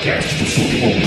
Podcast 0.00 0.34
do 0.42 0.46
Submundo. 0.48 1.06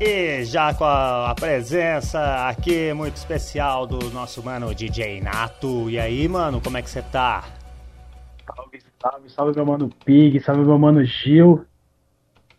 E 0.00 0.44
já 0.44 0.72
com 0.74 0.84
a, 0.84 1.32
a 1.32 1.34
presença 1.34 2.46
aqui 2.46 2.92
muito 2.92 3.16
especial 3.16 3.84
do 3.84 4.10
nosso 4.10 4.44
mano 4.44 4.72
DJ 4.72 5.20
Nato. 5.20 5.90
E 5.90 5.98
aí, 5.98 6.28
mano, 6.28 6.60
como 6.60 6.76
é 6.76 6.82
que 6.82 6.88
você 6.88 7.02
tá? 7.02 7.42
Salve, 8.46 8.78
salve, 9.02 9.30
salve 9.30 9.56
meu 9.56 9.66
mano 9.66 9.90
Pig, 10.04 10.38
salve 10.38 10.60
meu 10.62 10.78
mano 10.78 11.04
Gil. 11.04 11.66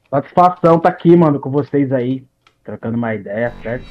Satisfação 0.09 0.79
tá 0.79 0.89
aqui, 0.89 1.15
mano, 1.15 1.39
com 1.39 1.49
vocês 1.49 1.93
aí, 1.93 2.25
trocando 2.61 2.97
uma 2.97 3.15
ideia, 3.15 3.53
certo? 3.63 3.85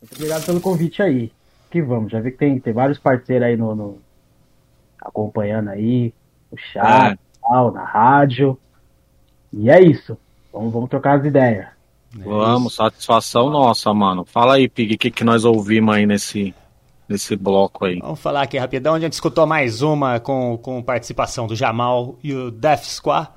Muito 0.00 0.14
obrigado 0.14 0.46
pelo 0.46 0.60
convite 0.60 1.02
aí. 1.02 1.32
Que 1.76 1.82
vamos, 1.82 2.10
já 2.10 2.20
vi 2.22 2.30
que 2.32 2.38
tem, 2.38 2.58
tem 2.58 2.72
vários 2.72 2.98
parceiros 2.98 3.46
aí 3.46 3.54
no, 3.54 3.74
no- 3.74 3.98
acompanhando 4.98 5.68
aí, 5.68 6.10
no 6.50 6.56
chat, 6.58 7.12
É. 7.12 7.18
tal, 7.42 7.70
na 7.70 7.84
rádio. 7.84 8.58
E 9.52 9.68
é 9.68 9.78
isso. 9.82 10.16
Vamos, 10.50 10.72
vamos 10.72 10.88
trocar 10.88 11.18
as 11.18 11.26
ideias. 11.26 11.66
Vamos, 12.14 12.76
satisfação 12.76 13.50
nossa, 13.50 13.92
mano. 13.92 14.24
Fala 14.24 14.54
aí, 14.54 14.70
Pig, 14.70 14.94
o 14.94 14.98
que, 14.98 15.10
que 15.10 15.22
nós 15.22 15.44
ouvimos 15.44 15.94
aí 15.94 16.06
nesse, 16.06 16.54
nesse 17.06 17.36
bloco 17.36 17.84
aí? 17.84 17.98
Vamos 17.98 18.20
falar 18.20 18.40
aqui 18.40 18.56
rapidão. 18.56 18.94
A 18.94 19.00
gente 19.00 19.12
escutou 19.12 19.46
mais 19.46 19.82
uma 19.82 20.18
com, 20.18 20.56
com 20.56 20.82
participação 20.82 21.46
do 21.46 21.54
Jamal 21.54 22.16
e 22.24 22.32
o 22.32 22.50
Death 22.50 22.84
Squad. 22.84 23.28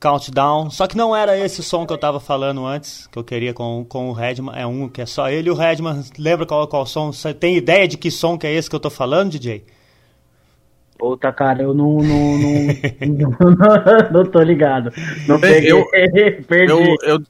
Countdown. 0.00 0.70
Só 0.70 0.86
que 0.86 0.96
não 0.96 1.14
era 1.14 1.36
esse 1.36 1.60
o 1.60 1.62
som 1.62 1.86
que 1.86 1.92
eu 1.92 1.98
tava 1.98 2.20
falando 2.20 2.64
antes, 2.64 3.06
que 3.08 3.18
eu 3.18 3.24
queria 3.24 3.52
com, 3.52 3.84
com 3.88 4.08
o 4.08 4.12
Redman. 4.12 4.54
É 4.56 4.66
um 4.66 4.88
que 4.88 5.00
é 5.02 5.06
só 5.06 5.28
ele 5.28 5.48
e 5.48 5.50
o 5.50 5.54
Redman. 5.54 6.02
Lembra 6.18 6.46
qual, 6.46 6.66
qual 6.68 6.86
som? 6.86 7.12
Você 7.12 7.34
tem 7.34 7.56
ideia 7.56 7.86
de 7.88 7.96
que 7.98 8.10
som 8.10 8.38
que 8.38 8.46
é 8.46 8.54
esse 8.54 8.68
que 8.70 8.76
eu 8.76 8.80
tô 8.80 8.90
falando, 8.90 9.30
DJ? 9.30 9.64
Puta, 10.98 11.32
cara, 11.32 11.62
eu 11.62 11.72
não. 11.74 11.98
Não, 11.98 12.38
não, 12.38 13.28
não, 13.30 14.10
não 14.12 14.26
tô 14.26 14.40
ligado. 14.40 14.92
Não 15.26 15.38
peguei. 15.40 15.70
Eu- 15.72 15.84
Perdi. 16.46 16.72
Eu, 16.72 16.96
eu, 17.02 17.20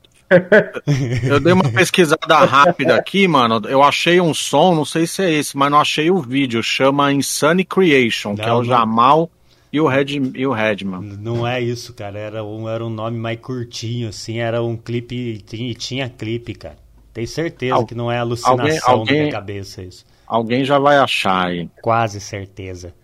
eu 1.30 1.40
dei 1.40 1.52
uma 1.52 1.70
pesquisada 1.70 2.36
rápida 2.44 2.96
aqui, 2.96 3.26
mano. 3.28 3.60
Eu 3.68 3.82
achei 3.82 4.20
um 4.20 4.32
som, 4.32 4.74
não 4.74 4.84
sei 4.84 5.06
se 5.06 5.22
é 5.22 5.30
esse, 5.32 5.56
mas 5.56 5.70
não 5.70 5.80
achei 5.80 6.10
o 6.10 6.18
vídeo. 6.20 6.62
Chama 6.62 7.12
Insane 7.12 7.64
Creation, 7.64 8.34
que 8.36 8.42
é 8.42 8.46
Não, 8.46 8.56
o 8.56 8.58
não. 8.58 8.64
Jamal 8.64 9.30
e 9.72 9.80
o, 9.80 9.86
Red, 9.86 10.06
e 10.34 10.46
o 10.46 10.52
Redman. 10.52 11.00
Não 11.20 11.46
é 11.46 11.60
isso, 11.60 11.92
cara. 11.94 12.18
Era 12.18 12.44
um, 12.44 12.68
era 12.68 12.84
um 12.84 12.90
nome 12.90 13.18
mais 13.18 13.38
curtinho, 13.40 14.08
assim. 14.08 14.38
Era 14.38 14.62
um 14.62 14.76
clipe. 14.76 15.14
E 15.14 15.38
tinha, 15.38 15.74
tinha 15.74 16.08
clipe, 16.08 16.54
cara. 16.54 16.76
Tenho 17.12 17.26
certeza 17.28 17.74
Al- 17.74 17.86
que 17.86 17.94
não 17.94 18.10
é 18.10 18.18
alucinação 18.18 18.58
alguém- 18.60 18.78
da 18.80 18.86
alguém- 18.90 19.20
minha 19.22 19.32
cabeça 19.32 19.82
isso. 19.82 20.04
Alguém 20.26 20.64
já 20.64 20.78
vai 20.78 20.96
achar 20.98 21.46
aí. 21.48 21.68
Quase 21.82 22.20
certeza. 22.20 22.94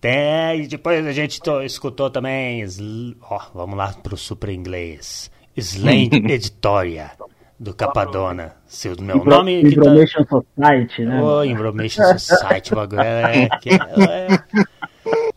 Tem, 0.00 0.62
e 0.62 0.66
depois 0.66 1.04
a 1.06 1.12
gente 1.12 1.40
to- 1.42 1.62
escutou 1.62 2.08
também. 2.10 2.64
Ó, 3.22 3.40
vamos 3.54 3.76
lá 3.76 3.92
pro 3.92 4.16
super 4.16 4.48
inglês. 4.50 5.30
Slang 5.56 6.08
Editoria, 6.32 7.10
do 7.58 7.74
Capadona. 7.74 8.56
Seu 8.66 8.96
meu 9.00 9.16
Impro- 9.16 9.30
nome. 9.30 9.62
que 9.62 9.74
tá- 9.76 9.80
Information 9.82 10.24
Society, 10.24 11.04
né? 11.04 11.22
Ô, 11.22 11.44
Information 11.44 12.18
Society, 12.18 12.72
o 12.72 12.76
bagulho 12.76 13.00
é, 13.02 13.48
que 13.60 13.68
é, 13.70 13.74
é, 13.74 14.38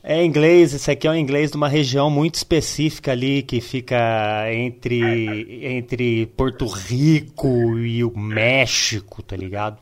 é 0.03 0.23
inglês, 0.23 0.73
esse 0.73 0.91
aqui 0.91 1.07
é 1.07 1.11
um 1.11 1.15
inglês 1.15 1.51
de 1.51 1.57
uma 1.57 1.69
região 1.69 2.09
muito 2.09 2.35
específica 2.35 3.11
ali, 3.11 3.41
que 3.41 3.61
fica 3.61 3.97
entre, 4.53 5.65
entre 5.65 6.25
Porto 6.37 6.65
Rico 6.67 7.77
e 7.77 8.03
o 8.03 8.11
México, 8.17 9.23
tá 9.23 9.35
ligado? 9.37 9.77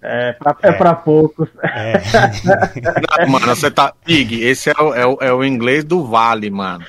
É, 0.00 0.32
pra, 0.32 0.56
é 0.62 0.72
pra 0.72 0.94
poucos. 0.94 1.48
É, 1.62 1.92
Não, 3.20 3.28
mano, 3.28 3.46
você 3.54 3.70
tá. 3.70 3.92
Pig, 4.04 4.42
esse 4.42 4.70
é 4.70 4.74
o, 4.80 4.94
é, 4.94 5.06
o, 5.06 5.18
é 5.20 5.32
o 5.34 5.44
inglês 5.44 5.84
do 5.84 6.04
Vale, 6.06 6.48
mano. 6.50 6.84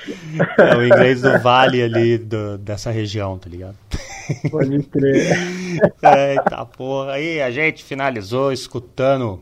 é 0.58 0.76
o 0.76 0.86
inglês 0.86 1.20
do 1.20 1.38
vale 1.40 1.82
ali 1.82 2.16
do- 2.16 2.56
dessa 2.56 2.90
região, 2.90 3.36
tá 3.38 3.50
ligado? 3.50 3.76
Pode 4.50 4.82
crer. 4.84 5.26
Eita 6.02 6.64
porra, 6.76 7.12
aí 7.12 7.40
a 7.42 7.50
gente 7.50 7.84
finalizou 7.84 8.50
escutando 8.50 9.40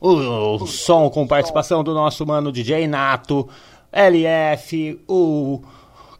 o, 0.00 0.54
o 0.56 0.66
som 0.66 1.10
com 1.10 1.26
participação 1.26 1.84
do 1.84 1.92
nosso 1.92 2.26
mano 2.26 2.50
DJ 2.50 2.88
Nato, 2.88 3.48
LF, 3.92 5.02
o 5.06 5.62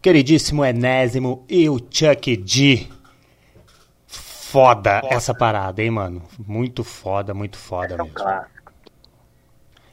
queridíssimo 0.02 0.64
Enésimo 0.64 1.44
e 1.48 1.68
o 1.68 1.78
Chuck 1.78 2.36
D. 2.36 2.86
Foda 4.06 5.00
essa 5.04 5.32
parada, 5.32 5.80
hein, 5.82 5.90
mano? 5.90 6.22
Muito 6.44 6.82
foda, 6.82 7.32
muito 7.32 7.56
foda 7.56 7.96
mesmo. 7.96 8.12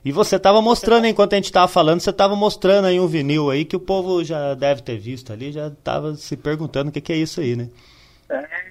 E 0.03 0.11
você 0.11 0.39
tava 0.39 0.61
mostrando, 0.61 1.05
enquanto 1.05 1.33
a 1.33 1.35
gente 1.35 1.51
tava 1.51 1.67
falando, 1.67 1.99
você 1.99 2.13
tava 2.13 2.35
mostrando 2.35 2.85
aí 2.85 2.99
um 2.99 3.07
vinil 3.07 3.49
aí 3.49 3.65
que 3.65 3.75
o 3.75 3.79
povo 3.79 4.23
já 4.23 4.53
deve 4.53 4.81
ter 4.81 4.97
visto 4.97 5.33
ali, 5.33 5.51
já 5.51 5.69
tava 5.83 6.15
se 6.15 6.37
perguntando 6.37 6.89
o 6.89 6.93
que, 6.93 7.01
que 7.01 7.11
é 7.11 7.17
isso 7.17 7.41
aí, 7.41 7.55
né? 7.55 7.69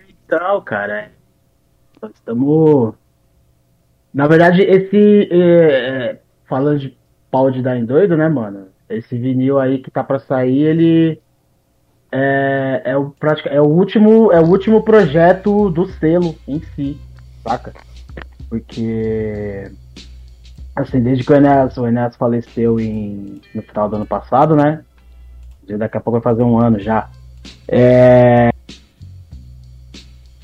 Então, 0.09 0.61
cara, 0.63 1.13
nós 2.01 2.11
estamos. 2.15 2.95
Na 4.17 4.27
verdade, 4.27 4.63
esse. 4.63 5.29
é, 5.31 5.37
é, 5.37 6.19
falando 6.49 6.79
de 6.79 6.97
pau 7.31 7.51
de 7.51 7.61
dar 7.61 7.77
em 7.77 7.85
doido, 7.85 8.17
né, 8.17 8.27
mano? 8.31 8.69
Esse 8.89 9.19
vinil 9.19 9.59
aí 9.59 9.77
que 9.77 9.91
tá 9.91 10.03
pra 10.03 10.19
sair, 10.19 10.63
ele. 10.63 11.21
É, 12.11 12.81
é, 12.87 12.97
o, 12.97 13.15
é, 13.45 13.61
o 13.61 13.67
último, 13.67 14.33
é 14.33 14.41
o 14.41 14.47
último 14.47 14.83
projeto 14.83 15.69
do 15.69 15.85
selo 15.85 16.35
em 16.49 16.63
si, 16.75 16.99
saca? 17.47 17.75
Porque. 18.49 19.71
Assim, 20.75 21.03
desde 21.03 21.23
que 21.23 21.33
o 21.33 21.37
Enéas, 21.37 21.77
o 21.77 21.87
Enéas 21.87 22.17
faleceu 22.17 22.81
em, 22.81 23.43
no 23.55 23.61
final 23.61 23.87
do 23.87 23.97
ano 23.97 24.07
passado, 24.07 24.57
né? 24.57 24.83
Daqui 25.77 25.99
a 25.99 26.01
pouco 26.01 26.21
vai 26.21 26.33
fazer 26.33 26.43
um 26.43 26.59
ano 26.59 26.79
já. 26.79 27.11
É, 27.69 28.51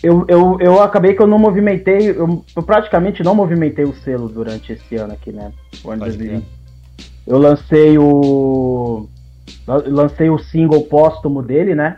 eu, 0.03 0.25
eu, 0.27 0.59
eu 0.61 0.83
acabei 0.83 1.15
que 1.15 1.23
eu 1.23 1.27
não 1.29 1.39
movimentei, 1.39 2.11
eu, 2.11 2.45
eu 2.57 2.63
praticamente 2.63 3.23
não 3.23 3.35
movimentei 3.35 3.85
o 3.85 3.95
selo 3.95 4.29
durante 4.29 4.73
esse 4.73 4.97
ano 4.97 5.13
aqui, 5.13 5.31
né? 5.31 5.53
O 5.85 5.91
ano 5.91 6.01
2020. 6.01 6.45
Eu 7.27 7.39
lancei 7.39 7.97
o. 7.99 9.09
Lancei 9.67 10.29
o 10.29 10.39
single 10.39 10.83
póstumo 10.85 11.41
dele, 11.41 11.75
né? 11.75 11.97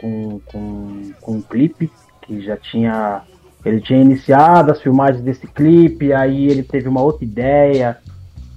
Com, 0.00 0.40
com, 0.46 1.12
com 1.20 1.32
um 1.32 1.42
clipe 1.42 1.90
que 2.22 2.40
já 2.40 2.56
tinha. 2.56 3.22
Ele 3.64 3.80
tinha 3.80 4.00
iniciado 4.00 4.72
as 4.72 4.82
filmagens 4.82 5.22
desse 5.22 5.46
clipe, 5.46 6.12
aí 6.12 6.48
ele 6.48 6.62
teve 6.64 6.88
uma 6.88 7.02
outra 7.02 7.24
ideia. 7.24 7.98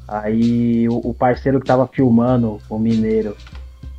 Aí 0.07 0.89
o, 0.89 1.09
o 1.09 1.13
parceiro 1.13 1.59
que 1.59 1.67
tava 1.67 1.87
filmando, 1.87 2.59
o 2.67 2.79
mineiro, 2.79 3.37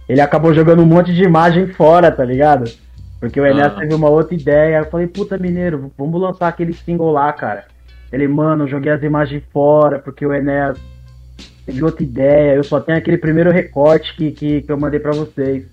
ele 0.08 0.20
acabou 0.20 0.52
jogando 0.52 0.82
um 0.82 0.86
monte 0.86 1.14
de 1.14 1.22
imagem 1.22 1.68
fora, 1.68 2.10
tá 2.10 2.24
ligado? 2.24 2.68
Porque 3.20 3.38
o 3.38 3.46
Enéas 3.46 3.74
Ah. 3.74 3.80
teve 3.80 3.94
uma 3.94 4.08
outra 4.08 4.34
ideia. 4.34 4.78
Eu 4.78 4.86
falei, 4.90 5.06
puta, 5.06 5.36
mineiro, 5.36 5.92
vamos 5.96 6.20
lançar 6.20 6.48
aquele 6.48 6.72
single 6.72 7.12
lá, 7.12 7.30
cara. 7.32 7.66
Ele, 8.10 8.26
mano, 8.26 8.66
joguei 8.66 8.90
as 8.90 9.02
imagens 9.02 9.42
fora, 9.52 9.98
porque 9.98 10.24
o 10.26 10.32
Enéas 10.32 10.78
teve 11.66 11.84
outra 11.84 12.02
ideia. 12.02 12.54
Eu 12.54 12.64
só 12.64 12.80
tenho 12.80 12.96
aquele 12.98 13.18
primeiro 13.18 13.50
recorte 13.50 14.16
que, 14.16 14.30
que, 14.32 14.62
que 14.62 14.72
eu 14.72 14.78
mandei 14.80 14.98
pra 14.98 15.12
vocês. 15.12 15.66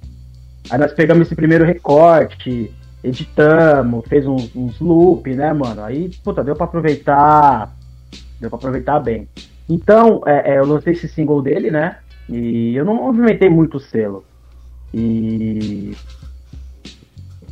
Aí 0.69 0.77
nós 0.77 0.91
pegamos 0.93 1.25
esse 1.27 1.35
primeiro 1.35 1.63
recorte, 1.63 2.69
editamos, 3.01 4.05
fez 4.07 4.27
uns, 4.27 4.53
uns 4.53 4.79
loop, 4.81 5.33
né, 5.33 5.53
mano? 5.53 5.81
Aí, 5.83 6.11
puta, 6.23 6.43
deu 6.43 6.55
pra 6.55 6.65
aproveitar. 6.65 7.73
Deu 8.39 8.49
pra 8.49 8.57
aproveitar 8.59 8.99
bem. 8.99 9.27
Então, 9.69 10.21
é, 10.25 10.53
é, 10.53 10.59
eu 10.59 10.65
lancei 10.65 10.93
esse 10.93 11.07
single 11.07 11.41
dele, 11.41 11.71
né? 11.71 11.97
E 12.29 12.75
eu 12.75 12.83
não 12.83 12.95
movimentei 12.95 13.49
muito 13.49 13.77
o 13.77 13.79
selo. 13.79 14.25
E 14.93 15.95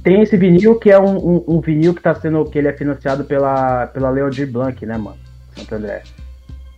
tem 0.05 0.21
esse 0.21 0.37
vinil 0.37 0.77
que 0.77 0.91
é 0.91 0.99
um, 0.99 1.17
um, 1.17 1.43
um 1.47 1.59
vinil 1.59 1.95
que 1.95 2.01
tá 2.01 2.13
sendo. 2.13 2.45
que 2.45 2.59
ele 2.59 2.67
é 2.67 2.73
financiado 2.73 3.25
pela, 3.25 3.87
pela 3.87 4.11
Leodir 4.11 4.49
Blanc, 4.49 4.85
né, 4.85 4.97
mano? 4.97 5.17
Santo 5.57 5.75
André. 5.75 6.03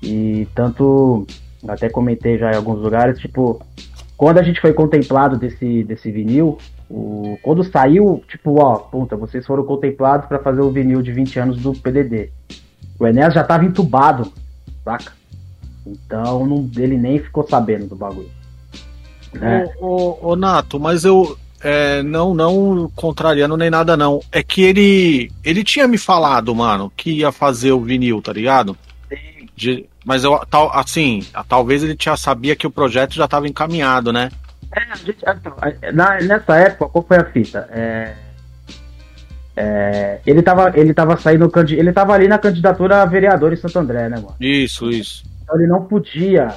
E 0.01 0.47
tanto. 0.55 1.27
Até 1.67 1.89
comentei 1.89 2.37
já 2.37 2.51
em 2.51 2.55
alguns 2.55 2.79
lugares, 2.79 3.19
tipo, 3.19 3.61
quando 4.15 4.37
a 4.37 4.43
gente 4.43 4.61
foi 4.61 4.71
contemplado 4.71 5.37
desse, 5.37 5.83
desse 5.83 6.09
vinil, 6.11 6.57
o, 6.89 7.37
quando 7.41 7.63
saiu, 7.63 8.23
tipo, 8.29 8.61
ó, 8.61 8.77
puta, 8.77 9.17
vocês 9.17 9.45
foram 9.45 9.65
contemplados 9.65 10.27
pra 10.27 10.39
fazer 10.39 10.61
o 10.61 10.71
vinil 10.71 11.01
de 11.01 11.11
20 11.11 11.39
anos 11.39 11.57
do 11.57 11.73
PDD. 11.73 12.29
O 12.99 13.05
Enéas 13.05 13.33
já 13.33 13.43
tava 13.43 13.65
entubado, 13.65 14.31
saca? 14.85 15.11
Então 15.85 16.45
não, 16.45 16.69
ele 16.77 16.97
nem 16.97 17.19
ficou 17.19 17.45
sabendo 17.45 17.87
do 17.87 17.95
bagulho. 17.95 18.29
Né? 19.33 19.65
Ô, 19.81 19.85
ô, 19.85 20.29
ô, 20.29 20.35
Nato, 20.35 20.79
mas 20.79 21.03
eu. 21.03 21.37
É, 21.69 22.03
não, 22.03 22.33
não 22.33 22.89
contrariando 22.95 23.57
nem 23.57 23.69
nada, 23.69 23.97
não. 23.97 24.21
É 24.31 24.41
que 24.41 24.61
ele. 24.61 25.31
Ele 25.43 25.63
tinha 25.63 25.87
me 25.87 25.97
falado, 25.97 26.53
mano, 26.55 26.91
que 26.95 27.11
ia 27.11 27.31
fazer 27.31 27.71
o 27.73 27.81
vinil, 27.81 28.21
tá 28.21 28.31
ligado? 28.31 28.77
De- 29.55 29.85
mas 30.05 30.23
eu, 30.23 30.39
tal, 30.49 30.71
assim, 30.73 31.25
talvez 31.49 31.83
ele 31.83 31.97
já 31.99 32.15
sabia 32.15 32.55
que 32.55 32.65
o 32.67 32.71
projeto 32.71 33.13
já 33.15 33.25
estava 33.25 33.47
encaminhado, 33.47 34.13
né? 34.13 34.29
É, 34.73 34.91
a 34.91 34.95
gente, 34.95 35.17
então, 35.21 35.53
na- 35.93 36.21
nessa 36.21 36.55
época, 36.57 36.87
qual 36.89 37.05
foi 37.05 37.17
a 37.17 37.25
fita? 37.25 37.67
É, 37.71 38.13
É, 39.59 40.19
ele, 40.25 40.43
tava, 40.43 40.71
ele 40.75 40.93
tava 40.93 41.17
saindo. 41.17 41.51
Ele 41.69 41.91
tava 41.91 42.13
ali 42.13 42.27
na 42.27 42.37
candidatura 42.37 43.01
a 43.01 43.05
vereador 43.05 43.51
em 43.51 43.55
Santo 43.55 43.79
André, 43.79 44.07
né, 44.07 44.17
mano? 44.17 44.35
Isso, 44.39 44.89
isso. 44.91 45.23
Então 45.43 45.57
ele 45.57 45.67
não 45.67 45.83
podia 45.85 46.53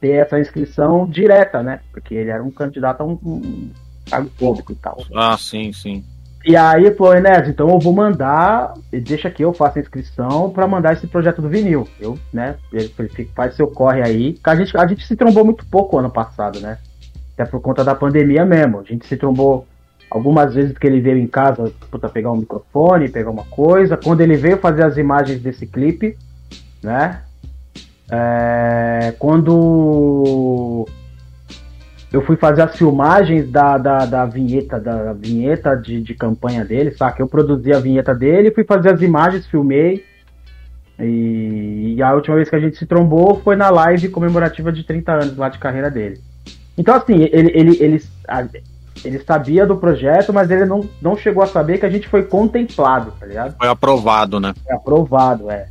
ter 0.00 0.12
essa 0.12 0.40
inscrição 0.40 1.06
direta, 1.06 1.62
né? 1.62 1.80
Porque 1.92 2.14
ele 2.14 2.30
era 2.30 2.42
um 2.42 2.50
candidato 2.50 3.02
a 3.02 3.04
um, 3.04 3.18
um 3.22 3.70
cargo 4.08 4.30
público 4.30 4.72
e 4.72 4.76
tal. 4.76 4.98
Ah, 5.14 5.36
sim, 5.38 5.72
sim. 5.72 6.04
E 6.44 6.56
aí, 6.56 6.90
pô, 6.90 7.12
Enes, 7.12 7.48
então 7.48 7.68
eu 7.68 7.78
vou 7.78 7.92
mandar, 7.92 8.72
deixa 8.90 9.30
que 9.30 9.44
eu 9.44 9.52
faça 9.52 9.78
a 9.78 9.82
inscrição 9.82 10.50
para 10.50 10.66
mandar 10.66 10.94
esse 10.94 11.06
projeto 11.06 11.42
do 11.42 11.48
vinil. 11.48 11.86
Eu, 12.00 12.18
né, 12.32 12.56
ele 12.72 12.90
faz 13.34 13.54
seu 13.54 13.66
corre 13.66 14.02
aí. 14.02 14.38
A 14.42 14.56
gente, 14.56 14.76
a 14.76 14.86
gente 14.86 15.06
se 15.06 15.16
trombou 15.16 15.44
muito 15.44 15.66
pouco 15.66 15.98
ano 15.98 16.10
passado, 16.10 16.60
né? 16.60 16.78
Até 17.34 17.44
por 17.44 17.60
conta 17.60 17.84
da 17.84 17.94
pandemia 17.94 18.44
mesmo. 18.44 18.80
A 18.80 18.82
gente 18.82 19.06
se 19.06 19.16
trombou 19.16 19.66
algumas 20.10 20.54
vezes 20.54 20.78
que 20.78 20.86
ele 20.86 21.00
veio 21.00 21.18
em 21.18 21.26
casa, 21.26 21.72
puta, 21.90 22.08
pegar 22.08 22.32
um 22.32 22.36
microfone, 22.36 23.08
pegar 23.08 23.30
uma 23.30 23.44
coisa. 23.44 23.96
Quando 23.96 24.20
ele 24.20 24.36
veio 24.36 24.58
fazer 24.58 24.84
as 24.84 24.96
imagens 24.96 25.40
desse 25.40 25.66
clipe, 25.66 26.16
né? 26.82 27.22
É, 28.10 29.12
quando 29.18 30.86
eu 32.12 32.22
fui 32.22 32.36
fazer 32.36 32.62
as 32.62 32.76
filmagens 32.76 33.50
da, 33.50 33.76
da, 33.76 34.06
da 34.06 34.24
vinheta, 34.24 34.80
da 34.80 35.12
vinheta 35.12 35.74
de, 35.74 36.00
de 36.00 36.14
campanha 36.14 36.64
dele, 36.64 36.90
saca? 36.92 37.20
Eu 37.22 37.28
produzi 37.28 37.72
a 37.72 37.78
vinheta 37.78 38.14
dele, 38.14 38.50
fui 38.50 38.64
fazer 38.64 38.94
as 38.94 39.02
imagens, 39.02 39.46
filmei. 39.46 40.04
E, 40.98 41.94
e, 41.96 42.02
a 42.02 42.12
última 42.14 42.36
vez 42.36 42.48
que 42.48 42.56
a 42.56 42.60
gente 42.60 42.76
se 42.76 42.86
trombou 42.86 43.40
foi 43.44 43.54
na 43.54 43.70
live 43.70 44.08
comemorativa 44.08 44.72
de 44.72 44.82
30 44.82 45.12
anos 45.12 45.36
lá 45.36 45.48
de 45.48 45.58
carreira 45.58 45.90
dele. 45.90 46.20
Então, 46.76 46.94
assim, 46.94 47.28
ele, 47.30 47.52
ele, 47.54 47.76
ele, 47.80 48.02
ele 49.04 49.18
sabia 49.20 49.66
do 49.66 49.76
projeto, 49.76 50.32
mas 50.32 50.50
ele 50.50 50.64
não, 50.64 50.88
não 51.00 51.16
chegou 51.16 51.42
a 51.42 51.46
saber 51.46 51.78
que 51.78 51.86
a 51.86 51.90
gente 51.90 52.08
foi 52.08 52.22
contemplado, 52.24 53.12
tá 53.20 53.26
ligado? 53.26 53.56
Foi 53.56 53.68
aprovado, 53.68 54.40
né? 54.40 54.54
Foi 54.64 54.74
aprovado, 54.74 55.50
é. 55.50 55.68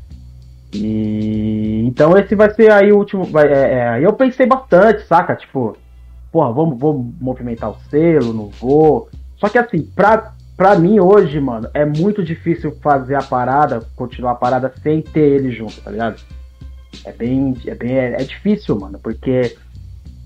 E 0.73 1.83
então 1.87 2.17
esse 2.17 2.35
vai 2.35 2.53
ser 2.53 2.71
aí 2.71 2.91
o 2.91 2.97
último. 2.97 3.23
Vai, 3.23 3.47
é, 3.47 3.73
é, 3.73 4.05
eu 4.05 4.13
pensei 4.13 4.45
bastante, 4.45 5.05
saca? 5.07 5.35
Tipo, 5.35 5.77
porra, 6.31 6.51
vamos, 6.51 6.79
vamos 6.79 7.13
movimentar 7.19 7.71
o 7.71 7.79
selo, 7.89 8.33
não 8.33 8.49
vou. 8.49 9.09
Só 9.37 9.49
que 9.49 9.57
assim, 9.57 9.81
pra, 9.81 10.33
pra 10.55 10.77
mim 10.77 10.99
hoje, 10.99 11.39
mano, 11.39 11.69
é 11.73 11.85
muito 11.85 12.23
difícil 12.23 12.75
fazer 12.81 13.15
a 13.15 13.23
parada, 13.23 13.81
continuar 13.95 14.31
a 14.31 14.35
parada 14.35 14.73
sem 14.81 15.01
ter 15.01 15.21
ele 15.33 15.51
junto, 15.51 15.81
tá 15.81 15.91
ligado? 15.91 16.21
É 17.05 17.11
bem. 17.11 17.55
É, 17.65 17.75
bem, 17.75 17.97
é, 17.97 18.21
é 18.21 18.23
difícil, 18.23 18.79
mano, 18.79 18.99
porque 18.99 19.55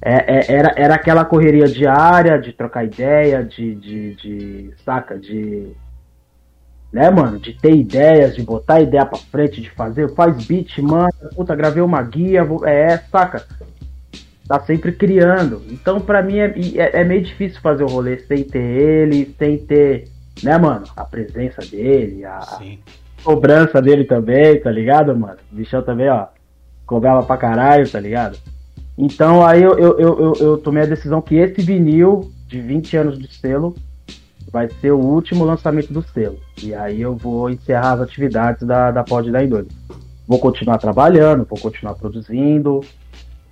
é, 0.04 0.40
é, 0.40 0.52
era, 0.52 0.74
era 0.76 0.96
aquela 0.96 1.24
correria 1.24 1.68
diária 1.68 2.40
de 2.40 2.52
trocar 2.54 2.86
ideia, 2.86 3.44
de, 3.44 3.76
de, 3.76 4.16
de. 4.16 4.74
saca? 4.84 5.18
De. 5.18 5.72
Né, 6.92 7.10
mano? 7.10 7.40
De 7.40 7.54
ter 7.54 7.76
ideias, 7.76 8.36
de 8.36 8.42
botar 8.42 8.82
ideia 8.82 9.06
pra 9.06 9.18
frente, 9.18 9.62
de 9.62 9.70
fazer. 9.70 10.14
Faz 10.14 10.46
beat, 10.46 10.80
mano. 10.80 11.12
Puta, 11.36 11.56
gravei 11.56 11.82
uma 11.84 12.02
guia. 12.02 12.44
Vou, 12.44 12.66
é, 12.66 12.98
saca? 13.12 13.46
Tá 14.52 14.60
sempre 14.66 14.92
criando. 14.92 15.62
Então, 15.70 16.02
para 16.02 16.22
mim, 16.22 16.40
é, 16.40 16.54
é, 16.76 17.00
é, 17.00 17.04
meio 17.06 17.22
difícil 17.22 17.62
fazer 17.62 17.86
o 17.86 17.88
rolê 17.88 18.18
sem 18.20 18.44
ter 18.44 18.60
ele, 18.60 19.34
sem 19.40 19.58
ter, 19.58 20.10
né, 20.44 20.58
mano, 20.58 20.84
a 20.94 21.06
presença 21.06 21.62
dele, 21.62 22.26
a 22.26 22.60
cobrança 23.24 23.82
dele 23.82 24.04
também, 24.04 24.60
tá 24.60 24.70
ligado, 24.70 25.16
mano? 25.18 25.38
O 25.50 25.56
bichão 25.56 25.82
também, 25.82 26.10
ó, 26.10 26.28
cobrava 26.86 27.24
pra 27.24 27.38
caralho, 27.38 27.90
tá 27.90 27.98
ligado? 27.98 28.38
Então, 28.98 29.46
aí 29.46 29.64
eu, 29.64 29.80
eu, 29.80 29.98
eu, 29.98 30.34
eu, 30.38 30.58
tomei 30.58 30.84
a 30.84 30.88
decisão 30.88 31.22
que 31.22 31.36
esse 31.36 31.62
vinil 31.62 32.30
de 32.46 32.60
20 32.60 32.98
anos 32.98 33.18
de 33.18 33.34
selo 33.34 33.74
vai 34.52 34.68
ser 34.82 34.92
o 34.92 35.00
último 35.00 35.46
lançamento 35.46 35.94
do 35.94 36.02
selo. 36.02 36.38
E 36.62 36.76
aí 36.76 37.00
eu 37.00 37.16
vou 37.16 37.50
encerrar 37.50 37.94
as 37.94 38.02
atividades 38.02 38.68
da, 38.68 38.92
da 38.92 39.02
Pod 39.02 39.32
da 39.32 39.42
Indole. 39.42 39.70
Vou 40.28 40.40
continuar 40.40 40.78
trabalhando, 40.78 41.48
vou 41.50 41.58
continuar 41.58 41.96
produzindo, 41.96 42.82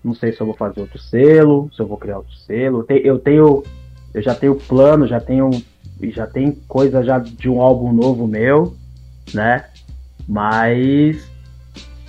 não 0.04 0.14
sei 0.14 0.32
se 0.32 0.42
eu 0.42 0.46
vou 0.46 0.56
fazer 0.56 0.80
outro 0.82 1.00
selo, 1.00 1.70
se 1.76 1.82
eu 1.82 1.88
vou 1.88 1.98
criar 1.98 2.18
outro 2.18 2.36
selo. 2.36 2.86
Eu 2.90 3.20
tenho, 3.20 3.64
eu 4.14 4.22
já 4.22 4.34
tenho 4.34 4.56
plano, 4.56 5.08
já 5.08 5.20
tenho, 5.20 5.50
já 6.02 6.26
tem 6.26 6.52
coisa 6.68 7.04
já 7.04 7.20
de 7.20 7.50
um 7.50 7.62
álbum 7.62 7.92
novo 7.92 8.28
meu, 8.28 8.76
né? 9.34 9.66
Mas 10.28 11.30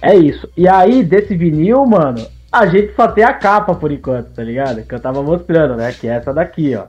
é 0.00 0.14
isso. 0.16 0.48
E 0.56 0.68
aí 0.68 1.02
desse 1.02 1.36
vinil, 1.36 1.84
mano, 1.84 2.26
a 2.50 2.66
gente 2.66 2.94
só 2.94 3.08
tem 3.08 3.24
a 3.24 3.32
capa 3.32 3.74
por 3.74 3.90
enquanto, 3.92 4.32
tá 4.32 4.42
ligado? 4.42 4.82
Que 4.82 4.94
eu 4.94 5.00
tava 5.00 5.22
mostrando, 5.22 5.76
né? 5.76 5.92
Que 5.92 6.08
é 6.08 6.12
essa 6.12 6.32
daqui, 6.32 6.74
ó. 6.74 6.86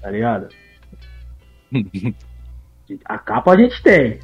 Tá 0.00 0.10
ligado? 0.10 0.48
a 3.04 3.18
capa 3.18 3.52
a 3.52 3.56
gente 3.56 3.82
tem. 3.82 4.18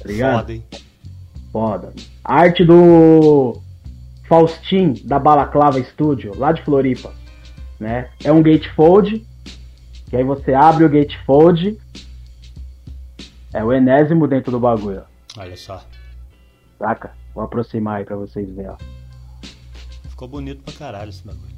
Tá 0.00 0.06
ligado? 0.06 0.38
Foda, 0.38 0.52
hein? 0.52 0.64
Foda. 1.52 1.92
arte 2.24 2.64
do 2.64 3.60
Faustin 4.28 4.94
da 5.04 5.18
Balaclava 5.18 5.82
Studio, 5.82 6.36
lá 6.36 6.52
de 6.52 6.62
Floripa, 6.62 7.12
né? 7.78 8.10
É 8.22 8.32
um 8.32 8.42
gatefold, 8.42 9.26
que 10.08 10.16
aí 10.16 10.24
você 10.24 10.54
abre 10.54 10.84
o 10.84 10.88
gatefold, 10.88 11.78
é 13.52 13.62
o 13.62 13.72
enésimo 13.72 14.26
dentro 14.26 14.50
do 14.50 14.58
bagulho. 14.58 15.04
Olha 15.36 15.56
só. 15.56 15.84
Saca? 16.78 17.12
Vou 17.34 17.44
aproximar 17.44 17.98
aí 17.98 18.04
pra 18.04 18.16
vocês 18.16 18.48
verem, 18.50 18.70
ó. 18.70 18.76
Ficou 20.08 20.28
bonito 20.28 20.62
pra 20.62 20.72
caralho 20.74 21.10
esse 21.10 21.24
bagulho. 21.24 21.54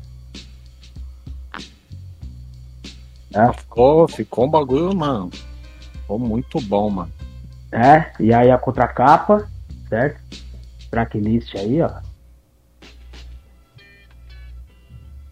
É. 3.35 3.53
Ficou, 3.53 4.09
ficou 4.09 4.47
um 4.47 4.51
bagulho, 4.51 4.97
mano. 4.97 5.31
Ficou 5.93 6.19
muito 6.19 6.61
bom, 6.63 6.89
mano. 6.89 7.13
É, 7.71 8.13
e 8.19 8.33
aí 8.33 8.51
a 8.51 8.57
contracapa, 8.57 9.47
certo? 9.89 10.21
Tracklist 10.91 11.55
aí, 11.57 11.83
ó. 11.83 12.06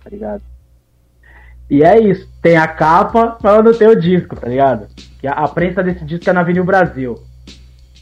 Tá 0.04 0.10
ligado? 0.10 0.42
E 1.68 1.82
é 1.82 1.98
isso, 1.98 2.28
tem 2.42 2.56
a 2.56 2.68
capa, 2.68 3.38
mas 3.42 3.64
não 3.64 3.72
tem 3.72 3.88
o 3.88 3.98
disco, 3.98 4.36
tá 4.36 4.46
ligado? 4.46 4.86
Que 5.18 5.26
a, 5.26 5.32
a 5.32 5.48
prensa 5.48 5.82
desse 5.82 6.04
disco 6.04 6.28
é 6.28 6.32
na 6.32 6.40
Avenida 6.40 6.64
Brasil. 6.64 7.18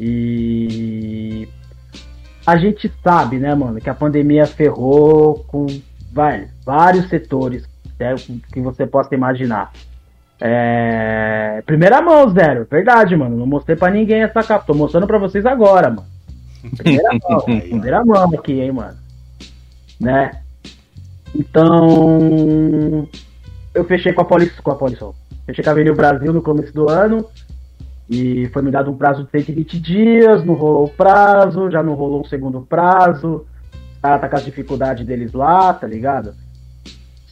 E 0.00 1.48
a 2.44 2.56
gente 2.56 2.92
sabe, 3.04 3.38
né, 3.38 3.54
mano, 3.54 3.80
que 3.80 3.88
a 3.88 3.94
pandemia 3.94 4.46
ferrou 4.46 5.44
com 5.46 5.66
vai, 6.12 6.48
vários 6.64 7.08
setores 7.08 7.64
né, 7.98 8.14
que 8.52 8.60
você 8.60 8.84
possa 8.84 9.14
imaginar. 9.14 9.72
É... 10.40 11.62
Primeira 11.64 12.02
mão, 12.02 12.28
Zero. 12.30 12.66
Verdade, 12.68 13.14
mano. 13.16 13.36
Não 13.36 13.46
mostrei 13.46 13.76
pra 13.76 13.92
ninguém 13.92 14.22
essa 14.22 14.42
capa. 14.42 14.66
Tô 14.66 14.74
mostrando 14.74 15.06
pra 15.06 15.18
vocês 15.18 15.46
agora, 15.46 15.88
mano. 15.88 16.06
Primeira 16.76 17.10
mão. 17.22 17.40
primeira 17.42 18.04
mão 18.04 18.34
aqui, 18.34 18.60
hein, 18.60 18.72
mano. 18.72 18.98
Né? 20.00 20.42
Então, 21.34 23.08
eu 23.74 23.84
fechei 23.84 24.12
com 24.12 24.20
a 24.20 24.24
Polis, 24.24 24.52
com 24.60 24.70
a 24.70 24.74
Polisol. 24.74 25.14
Fechei 25.46 25.64
com 25.64 25.70
a 25.70 25.72
Avenida 25.72 25.94
Brasil 25.94 26.32
no 26.32 26.42
começo 26.42 26.72
do 26.74 26.88
ano. 26.88 27.26
E 28.08 28.48
foi 28.48 28.62
me 28.62 28.70
dado 28.70 28.90
um 28.90 28.96
prazo 28.96 29.24
de 29.24 29.30
120 29.30 29.80
dias, 29.80 30.44
não 30.44 30.54
rolou 30.54 30.84
o 30.84 30.90
prazo, 30.90 31.70
já 31.70 31.82
não 31.82 31.94
rolou 31.94 32.20
o 32.20 32.28
segundo 32.28 32.60
prazo. 32.60 33.46
Tá, 34.02 34.18
tá 34.18 34.28
com 34.28 34.36
as 34.36 34.44
dificuldades 34.44 35.06
deles 35.06 35.32
lá, 35.32 35.72
tá 35.72 35.86
ligado? 35.86 36.34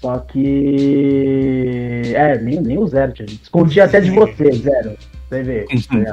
Só 0.01 0.19
que. 0.19 2.13
É, 2.15 2.39
nem, 2.39 2.61
nem 2.61 2.79
o 2.79 2.87
zero, 2.87 3.13
tia. 3.13 3.27
Escondi 3.27 3.81
até 3.81 4.01
de 4.01 4.11
você, 4.11 4.53
zero. 4.53 4.97
Você 5.29 5.43
vê. 5.43 5.67
Tá 5.67 6.13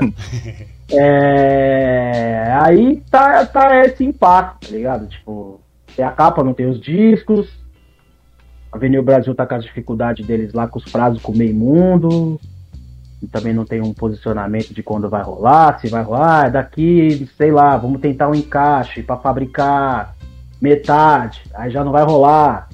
é... 0.98 2.58
Aí 2.62 3.01
tá, 3.10 3.46
tá 3.46 3.86
esse 3.86 4.03
impacto, 4.03 4.67
tá 4.67 4.74
ligado? 4.75 5.08
Tipo, 5.08 5.62
tem 5.96 6.03
a 6.03 6.12
capa, 6.12 6.44
não 6.44 6.53
tem 6.53 6.70
os 6.70 6.82
discos. 6.82 7.48
A 8.72 8.78
Avenida 8.78 9.02
Brasil 9.02 9.34
tá 9.34 9.46
com 9.46 9.56
as 9.56 9.64
dificuldades 9.64 10.26
deles 10.26 10.54
lá 10.54 10.68
com 10.68 10.80
os 10.80 10.86
prazos 10.86 11.22
com 11.22 11.32
o 11.32 11.38
meio 11.38 11.56
mundo. 11.56 12.40
E 13.22 13.28
também 13.28 13.54
não 13.54 13.66
tem 13.66 13.82
um 13.82 13.94
posicionamento 13.94 14.74
de 14.74 14.84
quando 14.84 15.10
vai 15.10 15.24
rolar, 15.24 15.80
se 15.80 15.88
vai 15.88 16.04
rolar, 16.04 16.48
é 16.48 16.50
daqui, 16.52 17.28
sei 17.36 17.52
lá, 17.52 17.76
vamos 17.76 18.00
tentar 18.00 18.30
um 18.30 18.36
encaixe 18.36 19.02
para 19.02 19.18
fabricar 19.18 20.16
metade, 20.62 21.42
aí 21.54 21.72
já 21.72 21.84
não 21.84 21.92
vai 21.92 22.04
rolar. 22.04 22.70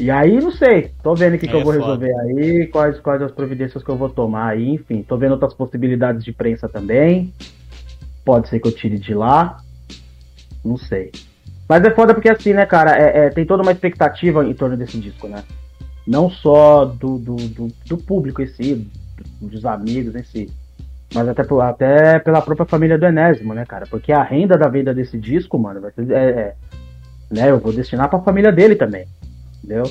E 0.00 0.10
aí, 0.10 0.40
não 0.40 0.50
sei, 0.50 0.92
tô 1.02 1.14
vendo 1.14 1.34
o 1.34 1.38
que, 1.38 1.46
que 1.46 1.54
eu 1.54 1.60
é 1.60 1.64
vou 1.64 1.72
resolver 1.72 2.12
aí, 2.20 2.66
quais, 2.66 2.98
quais 3.00 3.22
as 3.22 3.32
providências 3.32 3.82
que 3.82 3.88
eu 3.88 3.96
vou 3.96 4.08
tomar 4.08 4.48
aí, 4.48 4.70
enfim, 4.70 5.02
tô 5.02 5.16
vendo 5.16 5.32
outras 5.32 5.54
possibilidades 5.54 6.24
de 6.24 6.32
prensa 6.32 6.68
também. 6.68 7.32
Pode 8.24 8.48
ser 8.48 8.60
que 8.60 8.68
eu 8.68 8.72
tire 8.72 8.98
de 8.98 9.14
lá, 9.14 9.58
não 10.64 10.76
sei. 10.76 11.12
Mas 11.68 11.84
é 11.84 11.90
foda 11.90 12.14
porque 12.14 12.28
assim, 12.28 12.52
né, 12.52 12.64
cara, 12.64 12.96
é, 12.96 13.26
é, 13.26 13.30
tem 13.30 13.44
toda 13.44 13.62
uma 13.62 13.72
expectativa 13.72 14.44
em 14.44 14.54
torno 14.54 14.76
desse 14.76 14.98
disco, 14.98 15.26
né? 15.26 15.42
Não 16.06 16.30
só 16.30 16.84
do, 16.84 17.18
do, 17.18 17.36
do, 17.36 17.72
do 17.84 17.98
público 17.98 18.40
em 18.40 18.46
si, 18.46 18.88
dos 19.40 19.64
amigos 19.64 20.14
em 20.14 20.22
si, 20.22 20.52
mas 21.12 21.28
até, 21.28 21.42
até 21.62 22.18
pela 22.18 22.42
própria 22.42 22.66
família 22.66 22.98
do 22.98 23.06
Enésimo, 23.06 23.54
né, 23.54 23.64
cara? 23.64 23.86
Porque 23.86 24.12
a 24.12 24.22
renda 24.22 24.56
da 24.56 24.68
venda 24.68 24.94
desse 24.94 25.18
disco, 25.18 25.58
mano, 25.58 25.80
vai 25.80 25.90
ser. 25.92 26.10
É, 26.10 26.16
é, 26.16 26.54
né, 27.30 27.50
eu 27.50 27.58
vou 27.58 27.72
destinar 27.72 28.08
pra 28.08 28.20
família 28.20 28.52
dele 28.52 28.76
também, 28.76 29.06
entendeu? 29.58 29.90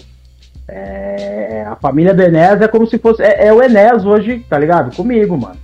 É, 0.67 1.63
a 1.67 1.75
família 1.75 2.13
do 2.13 2.21
Enés 2.21 2.61
é 2.61 2.67
como 2.67 2.87
se 2.87 2.97
fosse. 2.97 3.21
É, 3.21 3.47
é 3.47 3.53
o 3.53 3.61
Enés 3.61 4.05
hoje, 4.05 4.45
tá 4.49 4.57
ligado? 4.57 4.95
Comigo, 4.95 5.37
mano. 5.37 5.57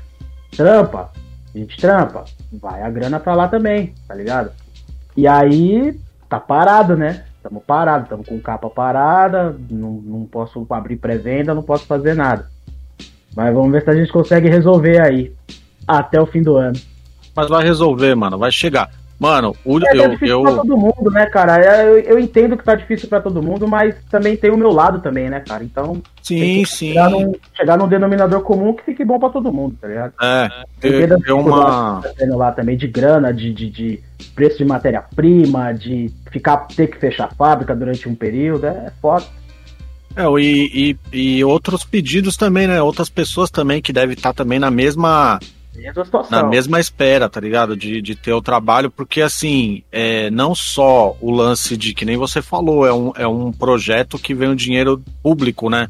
trampa, 0.55 1.11
a 1.53 1.57
gente 1.57 1.79
trampa, 1.79 2.25
vai 2.51 2.81
a 2.81 2.89
grana 2.89 3.19
pra 3.19 3.33
lá 3.33 3.47
também, 3.47 3.93
tá 4.07 4.13
ligado? 4.13 4.51
E 5.21 5.27
aí, 5.27 5.95
tá 6.27 6.39
parado, 6.39 6.97
né? 6.97 7.25
Tamo 7.43 7.61
parado, 7.61 8.09
tamo 8.09 8.23
com 8.23 8.39
capa 8.39 8.67
parada, 8.71 9.55
não, 9.69 9.91
não 10.03 10.25
posso 10.25 10.65
abrir 10.67 10.95
pré-venda, 10.95 11.53
não 11.53 11.61
posso 11.61 11.85
fazer 11.85 12.15
nada. 12.15 12.49
Mas 13.35 13.53
vamos 13.53 13.71
ver 13.71 13.83
se 13.83 13.89
a 13.91 13.93
gente 13.93 14.11
consegue 14.11 14.49
resolver 14.49 14.99
aí, 14.99 15.31
até 15.87 16.19
o 16.19 16.25
fim 16.25 16.41
do 16.41 16.57
ano. 16.57 16.75
Mas 17.35 17.49
vai 17.49 17.63
resolver, 17.63 18.15
mano, 18.15 18.39
vai 18.39 18.51
chegar. 18.51 18.89
Mano, 19.21 19.55
o, 19.63 19.77
É, 19.77 19.81
tá 19.81 19.95
eu, 19.97 20.09
difícil 20.09 20.27
eu, 20.35 20.41
pra 20.41 20.51
todo 20.53 20.75
mundo, 20.75 21.11
né, 21.11 21.27
cara? 21.27 21.63
É, 21.63 21.87
Eu, 21.87 21.99
eu 21.99 22.19
entendo 22.19 22.57
que 22.57 22.63
tá 22.63 22.73
difícil 22.73 23.07
pra 23.07 23.21
todo 23.21 23.43
mundo, 23.43 23.67
mas 23.67 23.93
também 24.09 24.35
tem 24.35 24.49
o 24.49 24.57
meu 24.57 24.71
lado 24.71 24.99
também, 24.99 25.29
né, 25.29 25.39
cara? 25.41 25.63
Então, 25.63 26.01
Sim, 26.23 26.39
tem 26.39 26.63
que 26.63 26.69
sim. 26.69 26.87
chegar 26.87 27.09
num, 27.11 27.31
chegar 27.55 27.77
num 27.77 27.87
denominador 27.87 28.41
comum 28.41 28.73
que 28.73 28.83
fique 28.83 29.05
bom 29.05 29.19
pra 29.19 29.29
todo 29.29 29.53
mundo, 29.53 29.77
tá 29.79 29.87
ligado? 29.87 30.13
É, 30.19 30.49
Eu 30.81 31.03
é, 31.03 31.19
é 31.27 31.33
uma. 31.35 32.01
tá 32.01 32.35
lá 32.35 32.51
também 32.51 32.75
de 32.75 32.87
grana, 32.87 33.31
de, 33.31 33.53
de, 33.53 33.69
de 33.69 33.99
preço 34.33 34.57
de 34.57 34.65
matéria-prima, 34.65 35.71
de 35.71 36.09
ficar 36.31 36.57
ter 36.57 36.87
que 36.87 36.97
fechar 36.97 37.25
a 37.25 37.35
fábrica 37.35 37.75
durante 37.75 38.09
um 38.09 38.15
período, 38.15 38.65
é 38.65 38.91
foda. 38.99 39.25
É, 40.15 40.23
e, 40.41 40.97
e, 41.13 41.37
e 41.37 41.43
outros 41.43 41.83
pedidos 41.83 42.35
também, 42.35 42.65
né? 42.65 42.81
Outras 42.81 43.07
pessoas 43.07 43.51
também 43.51 43.83
que 43.83 43.93
devem 43.93 44.15
estar 44.15 44.33
também 44.33 44.57
na 44.57 44.71
mesma, 44.71 45.39
Mesma 45.75 46.03
situação. 46.05 46.41
na 46.41 46.47
mesma 46.47 46.79
espera, 46.79 47.29
tá 47.29 47.39
ligado? 47.39 47.75
De, 47.77 48.01
de 48.01 48.15
ter 48.15 48.33
o 48.33 48.41
trabalho, 48.41 48.91
porque 48.91 49.21
assim, 49.21 49.83
é, 49.91 50.29
não 50.29 50.53
só 50.53 51.15
o 51.21 51.31
lance 51.31 51.77
de 51.77 51.93
que 51.93 52.03
nem 52.05 52.17
você 52.17 52.41
falou, 52.41 52.85
é 52.85 52.93
um, 52.93 53.11
é 53.15 53.25
um 53.27 53.51
projeto 53.51 54.19
que 54.19 54.33
vem 54.35 54.49
o 54.49 54.55
dinheiro 54.55 55.01
público, 55.23 55.69
né? 55.69 55.87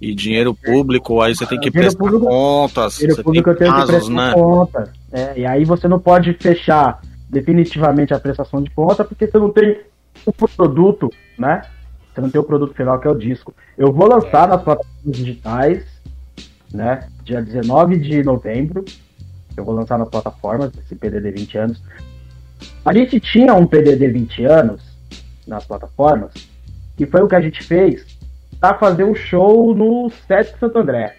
E 0.00 0.14
dinheiro 0.14 0.54
público, 0.54 1.22
aí 1.22 1.34
você 1.34 1.46
tem 1.46 1.58
que 1.58 1.70
Dinheiro 1.70 1.96
prestar 1.96 1.98
público- 2.04 2.26
contas, 2.26 2.94
Dinheiro 2.96 3.16
você 3.16 3.22
público 3.22 3.50
eu 3.50 3.56
tem 3.56 3.66
tenho 3.68 3.72
que 3.80 3.86
casos, 3.92 4.08
prestar 4.08 4.26
né? 4.28 4.32
conta. 4.34 4.92
É, 5.10 5.38
e 5.40 5.46
aí 5.46 5.64
você 5.64 5.88
não 5.88 5.98
pode 5.98 6.34
fechar 6.34 7.00
definitivamente 7.30 8.12
a 8.12 8.20
prestação 8.20 8.62
de 8.62 8.70
conta 8.70 9.04
porque 9.04 9.26
você 9.26 9.38
não 9.38 9.50
tem 9.50 9.78
o 10.26 10.32
produto, 10.32 11.10
né? 11.38 11.62
Você 12.14 12.20
não 12.20 12.28
tem 12.30 12.40
o 12.40 12.44
produto 12.44 12.74
final 12.74 13.00
que 13.00 13.08
é 13.08 13.10
o 13.10 13.14
disco. 13.18 13.54
Eu 13.78 13.92
vou 13.92 14.06
lançar 14.06 14.46
nas 14.46 14.62
plataformas 14.62 14.94
digitais, 15.16 15.84
né? 16.72 17.08
Dia 17.24 17.40
19 17.40 17.96
de 17.98 18.22
novembro. 18.22 18.84
Eu 19.56 19.64
vou 19.64 19.74
lançar 19.74 19.98
nas 19.98 20.08
plataformas 20.08 20.72
esse 20.78 20.94
PDD 20.94 21.30
20 21.30 21.58
anos. 21.58 21.82
A 22.84 22.92
gente 22.92 23.20
tinha 23.20 23.54
um 23.54 23.66
PDD 23.66 24.08
20 24.08 24.44
anos 24.44 24.82
nas 25.46 25.64
plataformas, 25.64 26.32
que 26.96 27.06
foi 27.06 27.22
o 27.22 27.28
que 27.28 27.34
a 27.34 27.40
gente 27.40 27.62
fez 27.62 28.04
para 28.60 28.78
fazer 28.78 29.04
um 29.04 29.14
show 29.14 29.74
no 29.74 30.10
Sete 30.26 30.58
Santo 30.58 30.78
André. 30.78 31.16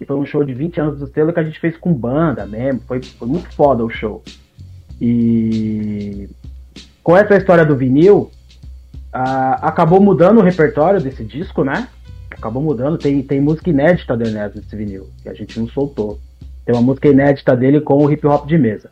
E 0.00 0.04
foi 0.04 0.16
um 0.16 0.26
show 0.26 0.44
de 0.44 0.54
20 0.54 0.80
anos 0.80 0.98
do 0.98 1.06
selo 1.08 1.32
que 1.32 1.40
a 1.40 1.44
gente 1.44 1.58
fez 1.58 1.76
com 1.76 1.92
banda 1.92 2.46
mesmo. 2.46 2.80
Foi, 2.86 3.02
foi 3.02 3.28
muito 3.28 3.52
foda 3.54 3.84
o 3.84 3.90
show. 3.90 4.22
E 5.00 6.28
com 7.02 7.16
essa 7.16 7.36
história 7.36 7.64
do 7.64 7.76
vinil, 7.76 8.30
acabou 9.12 10.00
mudando 10.00 10.38
o 10.38 10.42
repertório 10.42 11.00
desse 11.00 11.24
disco, 11.24 11.64
né? 11.64 11.88
Acabou 12.30 12.62
mudando. 12.62 12.98
Tem, 12.98 13.22
tem 13.22 13.40
música 13.40 13.70
inédita 13.70 14.16
do 14.16 14.24
Enes 14.24 14.54
nesse 14.54 14.76
vinil, 14.76 15.08
que 15.22 15.28
a 15.28 15.34
gente 15.34 15.58
não 15.58 15.68
soltou. 15.68 16.20
Tem 16.68 16.76
uma 16.76 16.82
música 16.82 17.08
inédita 17.08 17.56
dele 17.56 17.80
com 17.80 18.04
o 18.04 18.12
hip 18.12 18.26
hop 18.26 18.46
de 18.46 18.58
mesa. 18.58 18.90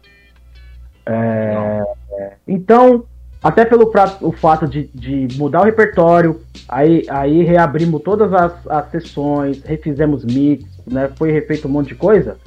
É, 1.04 1.84
é, 2.10 2.32
então, 2.48 3.04
até 3.42 3.66
pelo 3.66 3.92
o 4.22 4.32
fato 4.32 4.66
de, 4.66 4.88
de 4.94 5.28
mudar 5.36 5.60
o 5.60 5.64
repertório, 5.64 6.40
aí, 6.66 7.04
aí 7.10 7.42
reabrimos 7.42 8.00
todas 8.02 8.32
as, 8.32 8.66
as 8.66 8.90
sessões, 8.90 9.62
refizemos 9.62 10.24
mix, 10.24 10.64
né? 10.86 11.10
Foi 11.16 11.30
refeito 11.30 11.68
um 11.68 11.70
monte 11.70 11.88
de 11.88 11.96
coisa, 11.96 12.38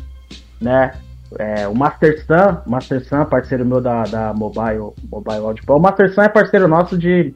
né? 0.60 0.94
É, 1.38 1.68
o 1.68 1.76
Master 1.76 2.26
Sun, 2.26 2.58
Master 2.66 3.06
Sun, 3.06 3.24
parceiro 3.26 3.64
meu 3.64 3.80
da, 3.80 4.02
da 4.06 4.34
Mobile, 4.34 4.94
Mobile 5.12 5.46
Audio. 5.46 5.64
O 5.68 5.78
Master 5.78 6.12
Sun 6.12 6.24
é 6.24 6.30
parceiro 6.30 6.68
nosso 6.68 6.98
de 6.98 7.36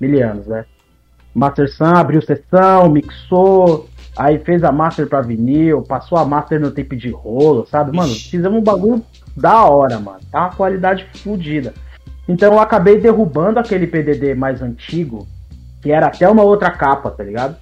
mil 0.00 0.24
anos, 0.24 0.46
né? 0.46 0.64
Master 1.34 1.68
Sun 1.68 1.86
abriu 1.86 2.22
sessão, 2.22 2.88
mixou, 2.88 3.88
aí 4.16 4.38
fez 4.38 4.62
a 4.62 4.72
master 4.72 5.06
pra 5.06 5.20
vinil, 5.20 5.82
passou 5.82 6.18
a 6.18 6.24
master 6.24 6.60
no 6.60 6.70
tape 6.70 6.96
de 6.96 7.10
rolo, 7.10 7.66
sabe? 7.66 7.96
Mano, 7.96 8.14
fizemos 8.14 8.58
um 8.58 8.62
bagulho 8.62 9.04
da 9.36 9.64
hora, 9.64 9.98
mano. 9.98 10.20
Tá 10.30 10.40
uma 10.40 10.54
qualidade 10.54 11.06
fodida. 11.22 11.72
Então 12.28 12.52
eu 12.52 12.60
acabei 12.60 13.00
derrubando 13.00 13.58
aquele 13.58 13.86
PDD 13.86 14.34
mais 14.34 14.62
antigo, 14.62 15.26
que 15.80 15.90
era 15.90 16.06
até 16.06 16.28
uma 16.28 16.42
outra 16.42 16.70
capa, 16.70 17.10
tá 17.10 17.24
ligado? 17.24 17.56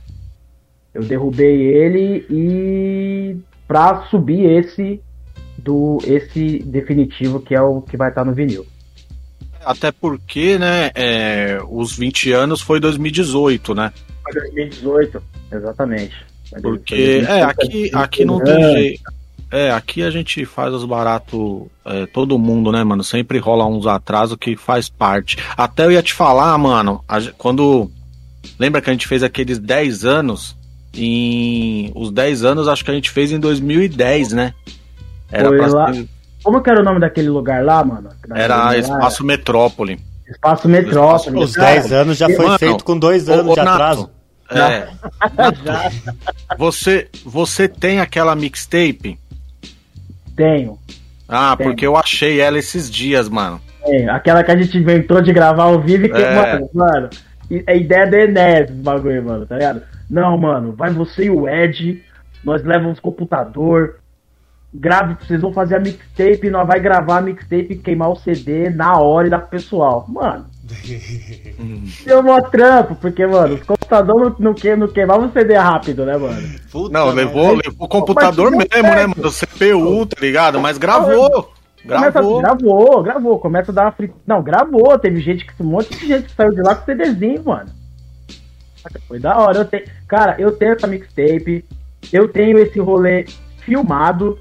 Eu 0.93 1.03
derrubei 1.03 1.75
ele 1.75 2.27
e 2.29 3.37
pra 3.67 4.03
subir 4.11 4.45
esse 4.45 5.01
do 5.57 5.99
esse 6.05 6.59
definitivo 6.61 7.41
que 7.41 7.55
é 7.55 7.61
o 7.61 7.81
que 7.81 7.97
vai 7.97 8.09
estar 8.09 8.25
no 8.25 8.33
vinil. 8.33 8.67
Até 9.65 9.93
porque, 9.93 10.59
né, 10.59 10.91
é, 10.95 11.61
os 11.69 11.97
20 11.97 12.33
anos 12.33 12.61
foi 12.63 12.81
2018, 12.81 13.75
né? 13.75 13.93
Foi 14.23 14.33
2018, 14.33 15.23
exatamente. 15.53 16.30
Porque, 16.63 17.25
é, 17.29 17.43
aqui, 17.43 17.91
aqui 17.95 18.25
não 18.25 18.43
tem 18.43 18.63
jeito. 18.73 19.03
É, 19.53 19.71
aqui 19.73 20.03
a 20.03 20.11
gente 20.11 20.45
faz 20.45 20.73
os 20.73 20.85
baratos, 20.85 21.63
é, 21.85 22.07
todo 22.07 22.39
mundo, 22.39 22.71
né, 22.71 22.85
mano? 22.85 23.03
Sempre 23.03 23.39
rola 23.39 23.67
uns 23.67 23.85
atrasos 23.87 24.37
que 24.39 24.57
faz 24.57 24.89
parte. 24.89 25.37
Até 25.57 25.85
eu 25.87 25.93
ia 25.93 26.03
te 26.03 26.15
falar, 26.15 26.57
mano, 26.57 27.03
a 27.09 27.21
quando. 27.37 27.91
Lembra 28.59 28.81
que 28.81 28.89
a 28.89 28.93
gente 28.93 29.09
fez 29.09 29.23
aqueles 29.23 29.59
10 29.59 30.05
anos? 30.05 30.57
Em. 30.95 31.91
Os 31.95 32.11
10 32.13 32.45
anos 32.45 32.69
acho 32.69 32.85
que 32.85 32.91
a 32.91 32.95
gente 32.95 33.11
fez 33.11 33.33
em 33.33 33.41
2010, 33.41 34.33
né? 34.33 34.55
Era, 35.31 35.49
Foi 35.49 35.59
pra 35.59 35.67
lá- 35.69 35.93
Como 36.43 36.61
que 36.63 36.71
era 36.71 36.81
o 36.81 36.85
nome 36.85 37.01
daquele 37.01 37.29
lugar 37.29 37.65
lá, 37.65 37.85
mano? 37.85 38.09
era 38.35 38.57
Daquele? 38.65 38.81
Espaço 38.83 39.25
Metrópole. 39.25 39.99
Espaço 40.29 40.69
Metrópole. 40.69 41.39
Os 41.43 41.53
cara. 41.53 41.81
10 41.81 41.93
anos 41.93 42.17
já 42.17 42.27
foi 42.29 42.47
Mano, 42.47 42.59
feito 42.59 42.85
com 42.85 42.97
dois 42.97 43.29
anos 43.29 43.47
ô, 43.47 43.51
de 43.55 43.57
Nato, 43.57 43.71
atraso. 43.71 44.11
É, 44.51 44.89
Já 45.65 45.91
você, 46.59 47.09
você 47.25 47.69
tem 47.69 48.01
aquela 48.01 48.35
mixtape? 48.35 49.19
tenho. 50.37 50.79
Ah, 51.29 51.55
Tenho. 51.57 51.71
porque 51.71 51.87
eu 51.87 51.97
achei 51.97 52.41
ela 52.41 52.59
esses 52.59 52.91
dias, 52.91 53.29
mano. 53.29 53.61
tenho. 53.85 54.11
Aquela 54.11 54.43
que 54.43 54.51
a 54.51 54.57
gente 54.57 54.77
inventou 54.77 55.21
de 55.21 55.33
gravar 55.33 55.65
ao 55.65 55.81
vivo 55.81 56.07
e 56.07 56.09
que, 56.09 56.21
É. 56.21 56.35
mano, 56.35 56.71
mano, 56.75 57.11
e- 57.51 57.63
é 57.67 57.77
ideia 57.77 58.07
do 58.07 58.17
Enes, 58.17 58.71
bagulho, 58.71 59.25
mano, 59.25 59.47
tá 59.47 59.55
ligado? 59.57 59.83
Não, 60.09 60.37
mano, 60.37 60.73
vai 60.73 60.91
você 60.91 61.27
e 61.27 61.31
o 61.31 61.49
Ed, 61.49 62.03
nós 62.43 62.65
levamos 62.65 62.99
computador, 62.99 64.01
grave, 64.75 65.17
vocês 65.25 65.41
vão 65.41 65.53
fazer 65.53 65.77
a 65.77 65.81
mixtape, 65.81 66.51
nós 66.51 66.67
vai 66.67 66.81
gravar 66.81 67.19
a 67.19 67.23
mixtape 67.23 67.69
e 67.71 67.77
queimar 67.77 68.11
o 68.11 68.17
CD 68.17 68.69
na 68.71 68.99
hora 68.99 69.27
e 69.29 69.31
dar 69.31 69.39
pro 69.39 69.49
pessoal. 69.51 70.05
Mano, 70.09 70.47
deu 72.05 72.23
mó 72.23 72.41
trampo, 72.43 72.95
porque, 72.97 73.27
mano, 73.27 73.55
os 73.55 73.63
computadores 73.63 74.23
não, 74.23 74.37
não, 74.39 74.55
que, 74.55 74.77
não 74.77 74.89
queimavam 74.89 75.29
o 75.29 75.33
CD 75.33 75.55
rápido, 75.55 76.05
né, 76.05 76.17
mano? 76.17 76.61
Puta 76.71 76.93
Não, 76.93 77.11
levou, 77.11 77.55
levou 77.55 77.87
o 77.87 77.89
computador 77.89 78.51
mesmo, 78.51 78.65
né, 78.65 78.83
perde. 78.83 79.15
mano? 79.17 79.29
O 79.29 79.33
CPU, 79.33 80.07
tá 80.07 80.17
ligado? 80.21 80.61
Mas 80.61 80.79
gravou. 80.79 81.53
Começa- 81.83 82.11
Gravou. 82.11 82.41
gravou, 82.41 83.03
gravou. 83.03 83.39
Começa 83.39 83.73
a 83.73 83.75
dar 83.75 83.83
uma 83.87 83.93
fri... 83.93 84.13
Não, 84.27 84.43
gravou. 84.43 84.99
Teve 84.99 85.19
gente 85.21 85.47
que. 85.47 85.63
Um 85.63 85.67
monte 85.67 85.97
de 85.99 86.07
gente 86.07 86.25
que 86.25 86.33
saiu 86.35 86.53
de 86.53 86.61
lá 86.61 86.75
com 86.75 86.85
CDzinho, 86.85 87.43
mano. 87.43 87.71
Foi 89.09 89.19
da 89.19 89.39
hora. 89.39 89.59
Eu 89.59 89.65
tenho... 89.65 89.85
Cara, 90.07 90.37
eu 90.39 90.53
tenho 90.53 90.73
essa 90.75 90.87
mixtape. 90.87 91.65
Eu 92.13 92.29
tenho 92.29 92.59
esse 92.59 92.79
rolê 92.79 93.25
filmado. 93.61 94.39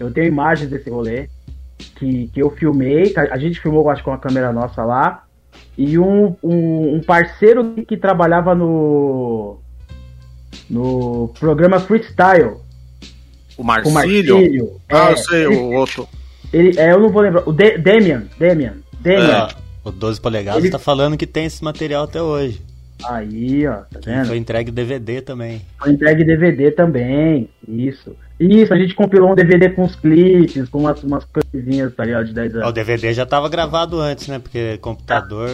Eu 0.00 0.12
tenho 0.12 0.26
imagens 0.26 0.68
desse 0.68 0.90
rolê. 0.90 1.28
Que, 1.94 2.26
que 2.34 2.42
eu 2.42 2.50
filmei. 2.50 3.14
a 3.16 3.38
gente 3.38 3.60
filmou, 3.60 3.88
acho, 3.88 4.02
com 4.02 4.12
a 4.12 4.18
câmera 4.18 4.52
nossa 4.52 4.82
lá. 4.84 5.27
E 5.78 5.96
um, 5.98 6.34
um, 6.42 6.96
um 6.96 7.00
parceiro 7.00 7.72
que 7.86 7.96
trabalhava 7.96 8.52
no. 8.54 9.58
No 10.68 11.32
programa 11.38 11.78
Freestyle. 11.80 12.56
O 13.56 13.56
Com 13.56 13.62
o 13.62 13.64
Marcílio. 13.64 14.34
Marcílio. 14.36 14.80
Ah, 14.88 15.08
É, 15.08 15.12
eu 15.12 15.16
sei, 15.16 15.46
ele- 15.46 15.56
o 15.56 15.72
outro. 15.74 16.08
ele, 16.52 16.78
é, 16.78 16.92
eu 16.92 17.00
não 17.00 17.10
vou 17.10 17.22
lembrar. 17.22 17.48
O 17.48 17.52
De 17.52 17.78
Damian. 17.78 18.24
Damian. 18.38 18.74
Damian. 19.00 19.48
É, 19.48 19.54
o 19.84 19.90
12 19.92 20.20
polegadas 20.20 20.62
Ele- 20.62 20.70
tá 20.72 20.78
falando 20.78 21.16
que 21.16 21.26
tem 21.26 21.44
esse 21.46 21.62
material 21.62 22.04
até 22.04 22.20
hoje. 22.20 22.60
Aí, 23.04 23.64
ó, 23.66 23.76
tá 23.92 24.00
vendo? 24.04 24.26
foi 24.26 24.36
entregue 24.36 24.72
DVD 24.72 25.20
também. 25.22 25.62
Foi 25.78 25.92
entregue 25.92 26.24
DVD 26.24 26.72
também. 26.72 27.48
Isso. 27.68 28.16
Isso, 28.40 28.72
a 28.72 28.76
gente 28.78 28.94
compilou 28.94 29.32
um 29.32 29.34
DVD 29.34 29.68
com 29.70 29.84
os 29.84 29.96
clipes, 29.96 30.68
com 30.68 30.78
umas, 30.78 31.02
umas 31.02 31.24
coisinhas, 31.24 31.92
tá 31.94 32.04
ligado? 32.04 32.26
De 32.26 32.32
10 32.34 32.54
Ah, 32.54 32.58
O 32.58 32.62
anos. 32.62 32.74
DVD 32.74 33.12
já 33.12 33.26
tava 33.26 33.48
gravado 33.48 34.00
antes, 34.00 34.28
né? 34.28 34.38
Porque 34.38 34.78
computador 34.78 35.50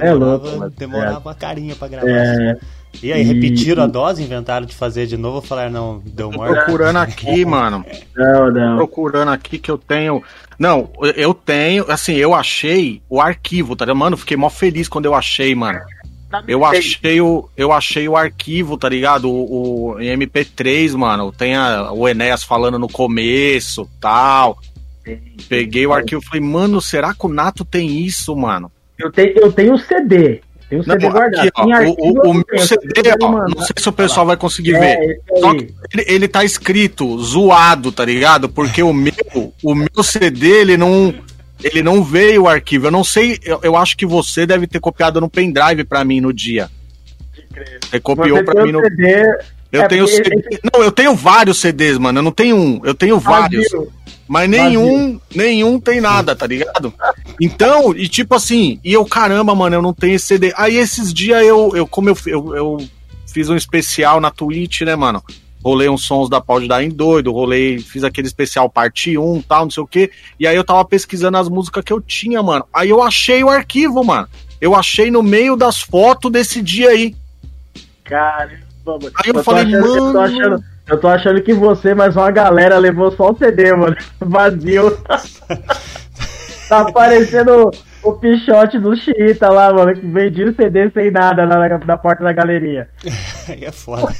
É 0.00 0.12
louco, 0.12 0.42
demorava, 0.44 0.56
mas- 0.58 0.72
demorava 0.74 1.30
a 1.30 1.34
carinha 1.34 1.74
pra 1.74 1.88
gravar. 1.88 2.08
É, 2.08 2.58
E 3.02 3.10
aí, 3.10 3.22
e- 3.22 3.24
repetiram 3.24 3.84
a 3.84 3.86
dose, 3.86 4.22
inventaram 4.22 4.66
de 4.66 4.74
fazer 4.74 5.06
de 5.06 5.16
novo, 5.16 5.40
falaram, 5.40 5.70
não, 5.70 6.02
deu 6.04 6.28
Tô 6.30 6.36
morte. 6.36 6.54
procurando 6.64 6.96
aqui, 6.98 7.44
mano. 7.46 7.82
não, 8.14 8.50
não. 8.50 8.76
Procurando 8.76 9.30
aqui 9.30 9.58
que 9.58 9.70
eu 9.70 9.78
tenho. 9.78 10.22
Não, 10.58 10.90
eu 11.16 11.32
tenho, 11.32 11.90
assim, 11.90 12.12
eu 12.14 12.34
achei 12.34 13.00
o 13.08 13.20
arquivo, 13.22 13.74
tá 13.74 13.86
ligado? 13.86 13.96
Mano, 13.96 14.16
fiquei 14.18 14.36
mó 14.36 14.50
feliz 14.50 14.86
quando 14.86 15.06
eu 15.06 15.14
achei, 15.14 15.54
mano. 15.54 15.80
Eu 16.46 16.64
achei 16.64 17.20
o, 17.20 17.48
eu 17.56 17.72
achei 17.72 18.08
o 18.08 18.16
arquivo, 18.16 18.76
tá 18.76 18.88
ligado? 18.88 19.30
O, 19.30 19.92
o 19.92 20.00
em 20.00 20.16
MP3, 20.16 20.96
mano. 20.96 21.32
Tem 21.32 21.54
a, 21.54 21.92
o 21.92 22.08
Enéas 22.08 22.42
falando 22.42 22.78
no 22.78 22.88
começo, 22.88 23.88
tal. 24.00 24.58
Peguei 25.48 25.86
o 25.86 25.92
arquivo 25.92 26.22
e 26.22 26.26
falei, 26.26 26.40
mano, 26.40 26.80
será 26.80 27.12
que 27.12 27.26
o 27.26 27.28
Nato 27.28 27.64
tem 27.64 28.00
isso, 28.00 28.34
mano? 28.36 28.70
Eu 28.98 29.10
tenho, 29.10 29.32
eu 29.36 29.52
tenho 29.52 29.74
o 29.74 29.78
CD. 29.78 30.40
Tem 30.68 30.78
o 30.78 30.84
CD 30.84 31.04
não, 31.04 31.12
guardado. 31.12 31.48
Aqui, 31.48 31.52
ó, 31.54 31.94
o, 31.98 32.30
o, 32.30 32.34
meu 32.34 32.58
CD, 32.60 33.10
ó, 33.20 33.28
não 33.48 33.62
sei 33.62 33.74
se 33.78 33.88
o 33.88 33.92
pessoal 33.92 34.24
vai 34.24 34.36
conseguir 34.36 34.74
é, 34.76 34.78
ver. 34.78 35.20
Só 35.38 35.54
que 35.54 35.74
ele, 35.92 36.04
ele 36.06 36.28
tá 36.28 36.44
escrito 36.44 37.18
zoado, 37.18 37.92
tá 37.92 38.04
ligado? 38.04 38.48
Porque 38.48 38.82
o 38.82 38.92
meu, 38.92 39.52
o 39.62 39.74
meu 39.74 40.02
CD, 40.02 40.48
ele 40.48 40.76
não 40.76 41.12
ele 41.62 41.82
não 41.82 42.02
veio 42.02 42.42
o 42.42 42.48
arquivo. 42.48 42.86
Eu 42.86 42.90
não 42.90 43.04
sei, 43.04 43.38
eu, 43.44 43.60
eu 43.62 43.76
acho 43.76 43.96
que 43.96 44.06
você 44.06 44.46
deve 44.46 44.66
ter 44.66 44.80
copiado 44.80 45.20
no 45.20 45.28
pendrive 45.28 45.84
para 45.84 46.04
mim 46.04 46.20
no 46.20 46.32
dia. 46.32 46.70
Você 47.88 48.00
copiou 48.00 48.44
para 48.44 48.64
mim 48.64 48.72
no. 48.72 48.80
CD, 48.80 49.22
eu 49.70 49.82
é 49.82 49.88
tenho 49.88 50.06
CD... 50.06 50.60
Não, 50.72 50.82
eu 50.82 50.92
tenho 50.92 51.14
vários 51.14 51.58
CDs, 51.58 51.98
mano. 51.98 52.18
Eu 52.18 52.22
não 52.22 52.32
tenho 52.32 52.56
um, 52.56 52.80
eu 52.84 52.94
tenho 52.94 53.18
vários. 53.18 53.66
Mas 54.28 54.48
nenhum, 54.48 55.20
nenhum 55.34 55.78
tem 55.78 56.00
nada, 56.00 56.34
tá 56.34 56.46
ligado? 56.46 56.92
Então, 57.40 57.94
e 57.94 58.08
tipo 58.08 58.34
assim, 58.34 58.80
e 58.84 58.92
eu, 58.92 59.04
caramba, 59.04 59.54
mano, 59.54 59.76
eu 59.76 59.82
não 59.82 59.92
tenho 59.92 60.14
esse 60.14 60.26
CD. 60.26 60.52
Aí 60.56 60.76
esses 60.76 61.12
dias 61.12 61.42
eu, 61.42 61.72
eu 61.74 61.86
como 61.86 62.08
eu, 62.08 62.16
eu, 62.26 62.56
eu 62.56 62.88
fiz 63.26 63.48
um 63.50 63.56
especial 63.56 64.20
na 64.20 64.30
Twitch, 64.30 64.82
né, 64.82 64.96
mano? 64.96 65.22
Rolei 65.64 65.88
uns 65.88 66.04
sons 66.04 66.28
da 66.28 66.40
Pau 66.40 66.60
de 66.60 66.68
Dar 66.68 66.82
em 66.82 66.88
Doido, 66.88 67.32
rolei, 67.32 67.78
fiz 67.78 68.04
aquele 68.04 68.26
especial 68.26 68.68
parte 68.68 69.16
1 69.16 69.42
tal, 69.42 69.64
não 69.64 69.70
sei 69.70 69.82
o 69.82 69.86
que. 69.86 70.10
E 70.38 70.46
aí 70.46 70.56
eu 70.56 70.64
tava 70.64 70.84
pesquisando 70.84 71.38
as 71.38 71.48
músicas 71.48 71.84
que 71.84 71.92
eu 71.92 72.00
tinha, 72.00 72.42
mano. 72.42 72.66
Aí 72.72 72.90
eu 72.90 73.02
achei 73.02 73.42
o 73.44 73.48
arquivo, 73.48 74.04
mano. 74.04 74.28
Eu 74.60 74.74
achei 74.74 75.10
no 75.10 75.22
meio 75.22 75.56
das 75.56 75.80
fotos 75.80 76.30
desse 76.30 76.60
dia 76.62 76.90
aí. 76.90 77.14
Caramba, 78.04 79.10
Aí 79.16 79.30
eu, 79.30 79.34
eu 79.34 79.44
falei, 79.44 79.64
mano. 79.64 79.86
Eu 79.86 80.12
tô, 80.12 80.20
achando, 80.20 80.64
eu 80.88 81.00
tô 81.00 81.08
achando 81.08 81.42
que 81.42 81.52
você, 81.52 81.94
mas 81.94 82.16
uma 82.16 82.30
galera 82.30 82.78
levou 82.78 83.10
só 83.12 83.30
o 83.30 83.36
CD, 83.36 83.74
mano. 83.74 83.96
Vazio. 84.20 84.98
tá 86.68 86.80
aparecendo 86.80 87.70
o 88.02 88.12
pichote 88.14 88.78
do 88.78 88.96
Chita 88.96 89.48
lá, 89.48 89.72
mano, 89.72 89.94
que 89.94 90.06
vendia 90.06 90.52
CD 90.52 90.90
sem 90.90 91.10
nada 91.10 91.46
na, 91.46 91.78
na 91.78 91.96
porta 91.96 92.24
da 92.24 92.32
galeria. 92.32 92.88
Aí 93.48 93.64
é 93.64 93.72
foda. 93.72 94.12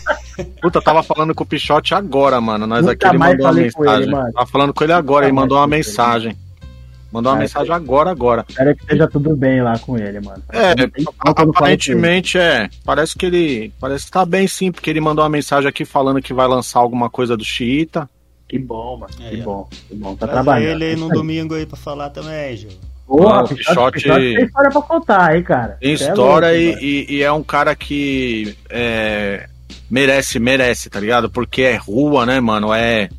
Puta, 0.61 0.81
tava 0.81 1.03
falando 1.03 1.35
com 1.35 1.43
o 1.43 1.47
Pichote 1.47 1.95
agora, 1.95 2.41
mano. 2.41 2.67
Nós 2.67 2.81
Nunca 2.81 2.93
aqui 2.93 3.07
ele 3.07 3.19
mandou 3.19 3.47
uma 3.47 3.53
mensagem. 3.53 4.03
Ele, 4.03 4.33
tava 4.33 4.47
falando 4.47 4.75
com 4.75 4.85
ele 4.85 4.93
agora, 4.93 5.27
Nunca 5.27 5.27
ele 5.27 5.41
mandou 5.41 5.59
uma 5.59 5.67
mensagem. 5.67 6.37
Mandou 7.13 7.31
uma 7.31 7.39
mensagem 7.41 7.73
agora, 7.73 8.11
agora. 8.11 8.45
Espero 8.49 8.75
que 8.75 8.83
esteja 8.85 9.07
tudo 9.07 9.37
bem 9.37 9.63
lá 9.63 9.79
com 9.79 9.99
ele, 9.99 10.19
mano. 10.21 10.43
É, 10.51 10.73
aparentemente 11.19 12.39
é. 12.39 12.71
Parece 12.85 13.19
que 13.19 13.27
ele. 13.27 13.73
Parece 13.79 14.07
que 14.07 14.11
tá 14.11 14.25
bem 14.25 14.49
sim, 14.49 14.73
porque 14.73 14.89
ele 14.89 15.01
mandou 15.01 15.23
uma 15.23 15.29
mensagem 15.29 15.69
aqui 15.69 15.85
falando 15.85 16.23
que 16.23 16.33
vai 16.33 16.49
lançar 16.49 16.81
alguma 16.81 17.11
coisa 17.11 17.37
do 17.37 17.45
Xiita. 17.45 18.09
Que 18.49 18.59
bom, 18.59 18.99
mano. 18.99 19.13
É, 19.21 19.29
que 19.29 19.41
é. 19.41 19.43
bom. 19.43 19.69
Que 19.89 19.95
bom. 19.95 20.17
Tá 20.17 20.27
trabalhando. 20.27 20.71
ele 20.71 20.85
aí 20.85 20.97
no 20.97 21.11
domingo 21.11 21.55
aí 21.55 21.67
pra 21.67 21.77
falar 21.77 22.09
também, 22.11 22.57
Gil. 22.57 22.71
Porra, 23.07 23.47
Pichote, 23.47 24.01
Pichote, 24.01 24.35
tem 24.35 24.45
história 24.45 24.71
pra 24.71 24.83
contar 24.83 25.31
aí, 25.31 25.43
cara. 25.43 25.77
Tem 25.81 25.91
é 25.91 25.95
história 25.95 26.47
é 26.47 26.67
louco, 26.67 26.83
e, 26.83 27.07
e, 27.09 27.17
e, 27.17 27.23
é 27.23 27.33
um 27.33 27.43
cara 27.43 27.75
que 27.75 28.57
é, 28.71 29.49
merece, 29.91 30.39
merece, 30.39 30.89
tá 30.89 30.99
ligado? 30.99 31.31
Porque 31.31 31.63
é 31.63 31.77
rua, 31.77 32.25
né, 32.25 32.41
mano? 32.41 32.73
É. 32.73 33.11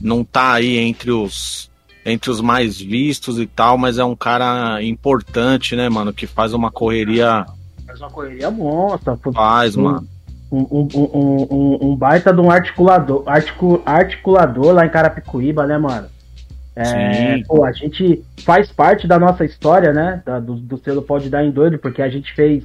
Não 0.00 0.24
tá 0.24 0.52
aí 0.54 0.78
entre 0.78 1.10
os. 1.10 1.70
Entre 2.04 2.30
os 2.30 2.40
mais 2.40 2.80
vistos 2.80 3.38
e 3.40 3.46
tal, 3.46 3.76
mas 3.76 3.98
é 3.98 4.04
um 4.04 4.14
cara 4.14 4.80
importante, 4.80 5.74
né, 5.74 5.88
mano? 5.88 6.12
Que 6.12 6.24
faz 6.26 6.54
uma 6.54 6.70
correria. 6.70 7.44
Faz 7.84 8.00
uma 8.00 8.10
correria 8.10 8.48
monstra. 8.48 9.18
Faz, 9.34 9.76
um, 9.76 9.82
mano. 9.82 10.08
Um, 10.52 10.88
um, 10.94 11.78
um, 11.82 11.96
baita 11.96 12.32
de 12.32 12.40
um 12.40 12.48
articulador, 12.48 13.24
articu, 13.26 13.82
articulador 13.84 14.72
lá 14.72 14.86
em 14.86 14.88
Carapicuíba, 14.88 15.66
né, 15.66 15.76
mano? 15.76 16.06
É, 16.76 17.42
pô, 17.46 17.64
a 17.64 17.72
gente 17.72 18.22
faz 18.44 18.70
parte 18.70 19.08
da 19.08 19.18
nossa 19.18 19.46
história, 19.46 19.94
né? 19.94 20.22
Da, 20.26 20.38
do, 20.38 20.56
do 20.56 20.76
selo 20.76 21.00
Pode 21.00 21.30
Dar 21.30 21.42
em 21.42 21.50
Doido, 21.50 21.78
porque 21.78 22.02
a 22.02 22.08
gente 22.10 22.34
fez. 22.34 22.64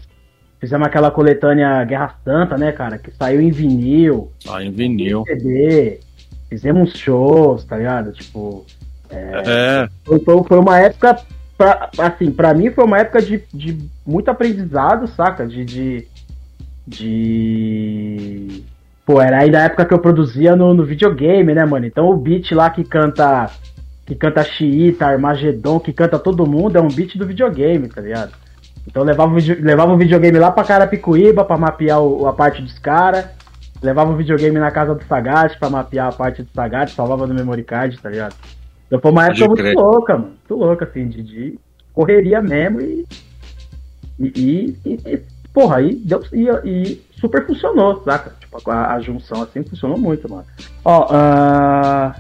Fizemos 0.60 0.86
aquela 0.86 1.10
coletânea 1.10 1.84
Guerra 1.86 2.14
Santa, 2.24 2.58
né, 2.58 2.74
cara? 2.74 2.98
Que 2.98 3.10
saiu 3.12 3.42
em 3.42 3.50
vinil. 3.50 4.32
Saiu 4.40 4.68
em 4.68 4.72
vinil. 4.72 5.24
CD, 5.26 6.02
fizemos 6.50 6.94
shows, 6.98 7.64
tá 7.64 7.78
ligado? 7.78 8.12
Tipo. 8.12 8.66
É, 9.10 9.44
é. 9.46 9.90
Foi, 10.04 10.44
foi 10.44 10.60
uma 10.60 10.78
época. 10.78 11.18
Pra, 11.58 11.90
assim, 11.98 12.32
pra 12.32 12.54
mim 12.54 12.70
foi 12.70 12.84
uma 12.84 13.00
época 13.00 13.22
de, 13.22 13.42
de 13.54 13.78
muito 14.06 14.30
aprendizado, 14.30 15.08
saca? 15.08 15.48
De. 15.48 15.64
de, 15.64 16.08
de... 16.86 18.64
Pô, 19.06 19.22
era 19.22 19.40
aí 19.40 19.50
da 19.50 19.62
época 19.62 19.86
que 19.86 19.94
eu 19.94 20.00
produzia 20.00 20.56
no, 20.56 20.74
no 20.74 20.84
videogame, 20.84 21.54
né, 21.54 21.66
mano? 21.66 21.86
Então 21.86 22.10
o 22.10 22.18
beat 22.18 22.52
lá 22.52 22.70
que 22.70 22.84
canta 22.84 23.50
que 24.12 24.16
canta 24.16 24.44
Xiita, 24.44 25.06
Armagedon, 25.06 25.80
que 25.80 25.94
canta 25.94 26.20
todo 26.20 26.46
mundo, 26.46 26.78
é 26.78 26.82
um 26.82 26.90
beat 26.90 27.18
do 27.18 27.26
videogame, 27.26 27.88
tá 27.88 28.02
ligado? 28.02 28.34
Então 28.86 29.04
levava, 29.04 29.34
levava 29.62 29.94
o 29.94 29.98
videogame 29.98 30.38
lá 30.38 30.52
pra 30.52 30.66
Carapicuíba 30.66 31.46
pra 31.46 31.58
mapear 31.58 32.02
o, 32.02 32.28
a 32.28 32.34
parte 32.34 32.62
dos 32.62 32.78
caras. 32.78 33.26
Levava 33.82 34.12
o 34.12 34.18
videogame 34.18 34.60
na 34.60 34.70
casa 34.70 34.94
do 34.94 35.04
Sagat 35.06 35.58
pra 35.58 35.70
mapear 35.70 36.10
a 36.10 36.12
parte 36.12 36.44
do 36.44 36.50
Sagat, 36.54 36.92
salvava 36.92 37.26
no 37.26 37.34
memory 37.34 37.64
card, 37.64 37.98
tá 38.02 38.10
ligado? 38.10 38.36
Então 38.86 39.00
foi 39.00 39.12
uma 39.12 39.28
época 39.28 39.48
muito 39.48 39.80
louca, 39.80 40.14
mano. 40.18 40.26
Muito 40.26 40.56
louca, 40.62 40.84
assim, 40.84 41.08
de, 41.08 41.24
de 41.24 41.60
correria 41.94 42.42
mesmo 42.42 42.82
e. 42.82 43.06
E, 44.20 44.78
e, 44.86 45.00
e 45.06 45.22
porra, 45.54 45.78
aí 45.78 45.96
deu, 45.96 46.22
e, 46.34 46.50
e, 46.66 47.02
super 47.20 47.48
funcionou, 47.48 48.04
saca? 48.04 48.34
Tipo, 48.42 48.70
a, 48.70 48.94
a, 48.94 49.00
junção 49.00 49.42
assim 49.42 49.64
funcionou 49.64 49.98
muito, 49.98 50.30
mano. 50.30 50.46
Ó, 50.84 51.06
uh, 51.06 52.14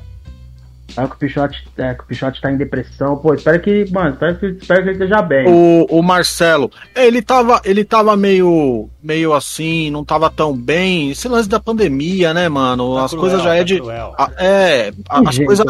Fala 0.91 1.07
que 1.07 1.15
o 1.15 1.17
Pichote, 1.17 1.67
é, 1.77 1.93
que 1.93 2.03
o 2.03 2.05
Pichote 2.05 2.41
tá 2.41 2.51
em 2.51 2.57
depressão. 2.57 3.17
Pô, 3.17 3.33
espero 3.33 3.59
que, 3.59 3.85
mano, 3.91 4.11
espero 4.13 4.35
que, 4.37 4.45
espero 4.45 4.83
que 4.83 4.89
ele 4.89 5.03
esteja 5.03 5.21
bem. 5.21 5.47
O, 5.47 5.85
o 5.89 6.01
Marcelo, 6.03 6.71
é, 6.93 7.07
ele 7.07 7.21
tava, 7.21 7.61
ele 7.63 7.83
tava 7.83 8.15
meio, 8.15 8.89
meio 9.01 9.33
assim, 9.33 9.89
não 9.89 10.03
tava 10.03 10.29
tão 10.29 10.55
bem. 10.55 11.11
Esse 11.11 11.27
lance 11.27 11.49
da 11.49 11.59
pandemia, 11.59 12.33
né, 12.33 12.49
mano? 12.49 12.95
Tá 12.95 13.05
as 13.05 13.13
coisas 13.13 13.41
já 13.41 13.55
é 13.55 13.59
tá 13.59 13.63
de. 13.63 13.81
A, 14.17 14.31
é, 14.37 14.91
as 15.09 15.37
coisas. 15.37 15.65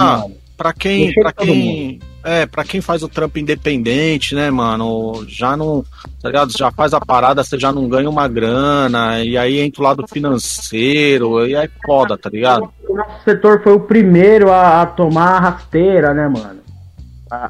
Pra 0.61 0.73
quem. 0.73 1.13
Pra 1.13 1.31
quem 1.31 1.99
é, 2.23 2.45
pra 2.45 2.63
quem 2.63 2.81
faz 2.81 3.01
o 3.01 3.09
trampo 3.09 3.39
independente, 3.39 4.35
né, 4.35 4.51
mano? 4.51 5.25
Já 5.27 5.57
não. 5.57 5.83
Tá 6.21 6.29
ligado? 6.29 6.55
Já 6.55 6.71
faz 6.71 6.93
a 6.93 7.01
parada, 7.01 7.43
você 7.43 7.57
já 7.57 7.71
não 7.71 7.89
ganha 7.89 8.09
uma 8.09 8.27
grana, 8.27 9.23
e 9.23 9.37
aí 9.37 9.59
entra 9.59 9.81
o 9.81 9.83
lado 9.83 10.07
financeiro, 10.07 11.47
e 11.47 11.55
aí 11.55 11.67
foda, 11.83 12.15
tá 12.17 12.29
ligado? 12.29 12.71
O 12.87 12.95
nosso 12.95 13.23
setor 13.23 13.63
foi 13.63 13.73
o 13.73 13.79
primeiro 13.79 14.51
a, 14.51 14.83
a 14.83 14.85
tomar 14.85 15.29
a 15.29 15.39
rasteira, 15.39 16.13
né, 16.13 16.27
mano? 16.27 16.61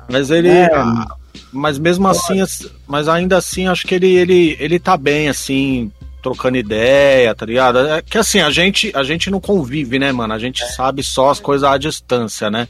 mas 0.09 0.31
ele. 0.31 0.49
É, 0.49 0.69
mas 1.51 1.77
mesmo 1.77 2.07
assim, 2.07 2.41
mas 2.87 3.09
ainda 3.09 3.37
assim, 3.37 3.67
acho 3.67 3.85
que 3.85 3.95
ele, 3.95 4.15
ele, 4.15 4.55
ele 4.59 4.79
tá 4.79 4.95
bem, 4.95 5.27
assim, 5.27 5.91
trocando 6.21 6.57
ideia, 6.57 7.33
tá 7.35 7.45
ligado? 7.45 7.79
É 7.79 8.01
que 8.01 8.17
assim, 8.17 8.39
a 8.39 8.49
gente, 8.49 8.91
a 8.95 9.03
gente 9.03 9.29
não 9.29 9.41
convive, 9.41 9.99
né, 9.99 10.11
mano? 10.11 10.33
A 10.33 10.39
gente 10.39 10.63
é. 10.63 10.67
sabe 10.67 11.03
só 11.03 11.29
as 11.29 11.39
coisas 11.39 11.67
à 11.67 11.77
distância, 11.77 12.49
né? 12.49 12.67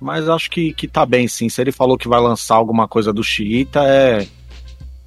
Mas 0.00 0.28
acho 0.28 0.50
que, 0.50 0.72
que 0.72 0.86
tá 0.86 1.06
bem, 1.06 1.26
sim. 1.28 1.48
Se 1.48 1.60
ele 1.60 1.72
falou 1.72 1.96
que 1.96 2.08
vai 2.08 2.20
lançar 2.20 2.56
alguma 2.56 2.86
coisa 2.86 3.12
do 3.12 3.22
Xiita, 3.22 3.80
é. 3.84 4.26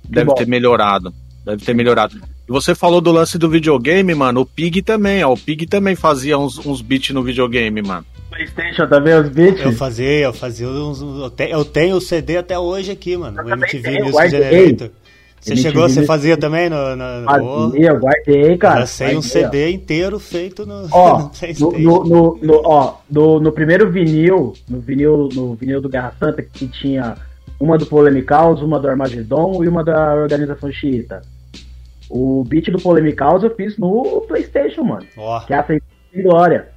Deve 0.03 0.33
ter 0.35 0.47
melhorado. 0.47 1.13
Deve 1.45 1.63
ter 1.63 1.73
melhorado. 1.73 2.17
E 2.47 2.51
você 2.51 2.73
falou 2.73 3.01
do 3.01 3.11
lance 3.11 3.37
do 3.37 3.49
videogame, 3.49 4.15
mano. 4.15 4.41
O 4.41 4.45
Pig 4.45 4.81
também, 4.81 5.23
ó. 5.23 5.33
O 5.33 5.37
Pig 5.37 5.67
também 5.67 5.95
fazia 5.95 6.37
uns, 6.37 6.65
uns 6.65 6.81
beats 6.81 7.13
no 7.13 7.21
videogame, 7.21 7.81
mano. 7.81 8.05
Playstation 8.29 8.87
também, 8.87 9.15
os 9.15 9.29
beats? 9.29 9.61
Eu 9.61 9.73
fazia, 9.73 10.19
eu 10.19 10.33
fazia 10.33 10.67
uns. 10.67 11.01
Eu 11.39 11.65
tenho 11.65 11.97
o 11.97 12.01
CD 12.01 12.37
até 12.37 12.57
hoje 12.57 12.91
aqui, 12.91 13.17
mano. 13.17 13.39
Eu 13.41 13.45
o 13.45 13.49
MTV 13.51 14.03
Music 14.03 14.29
Generator. 14.29 14.89
Você 15.47 15.55
chegou, 15.55 15.87
você 15.87 16.05
fazia 16.05 16.35
também 16.35 16.69
no. 16.69 16.95
no 16.95 17.25
fazia, 17.25 17.89
eu 17.89 17.99
guardei, 17.99 18.57
cara. 18.57 18.81
Eu 18.81 18.87
sei 18.87 19.15
um 19.15 19.21
CD 19.21 19.71
inteiro 19.71 20.19
feito 20.19 20.65
no. 20.65 20.87
Ó, 20.91 21.29
no, 21.59 21.71
no, 21.71 22.03
no, 22.03 22.39
no, 22.41 22.61
ó 22.65 22.97
no, 23.09 23.39
no 23.39 23.51
primeiro 23.51 23.89
vinil, 23.89 24.53
no 24.69 24.79
vinil, 24.79 25.29
no 25.33 25.55
vinil 25.55 25.81
do 25.81 25.89
Guerra 25.89 26.13
Santa, 26.19 26.41
que 26.41 26.67
tinha 26.67 27.15
uma 27.59 27.77
do 27.77 27.85
Polemicaus, 27.85 28.61
uma 28.61 28.79
do 28.79 28.89
Armagedon 28.89 29.63
e 29.63 29.67
uma 29.67 29.83
da 29.83 30.15
Organização 30.15 30.71
Xiita. 30.71 31.21
O 32.09 32.43
beat 32.43 32.69
do 32.69 32.79
Polemicaus 32.79 33.43
eu 33.43 33.55
fiz 33.55 33.77
no 33.77 34.21
PlayStation, 34.27 34.83
mano. 34.83 35.05
Oh. 35.17 35.39
Que 35.45 35.53
é 35.53 35.57
a 35.57 35.65
Glória. 36.21 36.69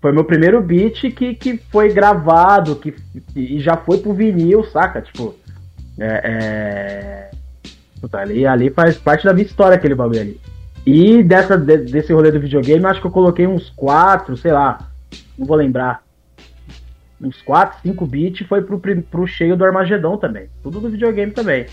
Foi 0.00 0.12
meu 0.12 0.24
primeiro 0.24 0.60
beat 0.60 1.12
que, 1.12 1.34
que 1.34 1.56
foi 1.70 1.92
gravado, 1.92 2.76
que, 2.76 2.94
e 3.34 3.58
já 3.58 3.76
foi 3.76 3.98
pro 3.98 4.12
vinil, 4.12 4.64
saca? 4.64 5.00
Tipo. 5.00 5.34
É, 5.98 6.20
é... 6.24 7.30
Puta, 8.06 8.18
ali, 8.18 8.46
ali 8.46 8.70
faz 8.70 8.96
parte 8.96 9.24
da 9.24 9.32
minha 9.32 9.44
história 9.46 9.76
aquele 9.76 9.94
bagulho 9.94 10.20
ali. 10.20 10.40
E 10.86 11.22
dessa, 11.22 11.58
desse 11.58 12.12
rolê 12.12 12.30
do 12.30 12.38
videogame, 12.38 12.86
acho 12.86 13.00
que 13.00 13.06
eu 13.06 13.10
coloquei 13.10 13.46
uns 13.46 13.70
quatro, 13.70 14.36
sei 14.36 14.52
lá, 14.52 14.88
não 15.36 15.44
vou 15.44 15.56
lembrar. 15.56 16.04
Uns 17.20 17.42
4, 17.42 17.78
5 17.82 18.06
bits 18.06 18.46
foi 18.46 18.62
pro, 18.62 18.78
pro 18.78 19.26
cheio 19.26 19.56
do 19.56 19.64
Armagedon 19.64 20.16
também. 20.18 20.48
Tudo 20.62 20.78
do 20.80 20.90
videogame 20.90 21.32
também. 21.32 21.66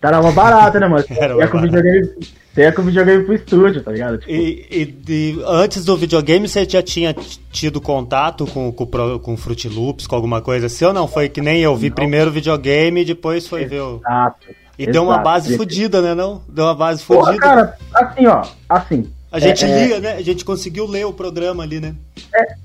Tá 0.00 0.20
uma 0.20 0.30
barata, 0.30 0.78
né, 0.78 0.86
mano? 0.86 1.04
Era 1.10 1.34
ia 1.34 1.48
com 1.48 1.58
o 1.58 1.62
videogame, 1.62 2.08
ia 2.56 2.72
com 2.72 2.82
o 2.82 2.84
videogame 2.84 3.24
pro 3.24 3.34
estúdio, 3.34 3.82
tá 3.82 3.90
ligado? 3.90 4.18
Tipo, 4.18 4.30
E, 4.30 4.66
e- 4.70 5.04
e 5.08 5.42
antes 5.44 5.84
do 5.84 5.96
videogame 5.96 6.46
você 6.46 6.64
já 6.68 6.82
tinha 6.82 7.12
tido 7.50 7.80
contato 7.80 8.46
com, 8.46 8.70
com, 8.70 8.86
com 9.18 9.36
Fruit 9.36 9.68
Loops, 9.68 10.06
com 10.06 10.14
alguma 10.14 10.40
coisa 10.40 10.66
assim 10.66 10.84
ou 10.84 10.92
não? 10.92 11.08
Foi 11.08 11.28
que 11.28 11.40
nem 11.40 11.62
eu 11.62 11.74
vi 11.74 11.90
primeiro 11.90 12.30
o 12.30 12.32
videogame 12.32 13.00
e 13.00 13.04
depois 13.06 13.48
foi 13.48 13.64
ver 13.64 13.80
o... 13.80 14.00
exato. 14.78 14.90
E 14.90 14.92
deu 14.92 15.02
uma 15.02 15.14
exato. 15.14 15.24
base 15.24 15.56
fodida, 15.56 16.02
né 16.02 16.14
não? 16.14 16.42
Deu 16.48 16.64
uma 16.64 16.74
base 16.74 17.02
fodida. 17.02 17.38
cara, 17.38 17.76
assim, 17.94 18.26
ó, 18.26 18.42
assim. 18.68 19.10
A 19.30 19.38
gente 19.38 19.64
é, 19.64 19.70
é, 19.70 19.86
lia, 19.86 20.00
né? 20.00 20.12
A 20.14 20.22
gente 20.22 20.44
conseguiu 20.44 20.86
ler 20.86 21.04
o 21.04 21.12
programa 21.12 21.62
ali, 21.62 21.80
né? 21.80 21.94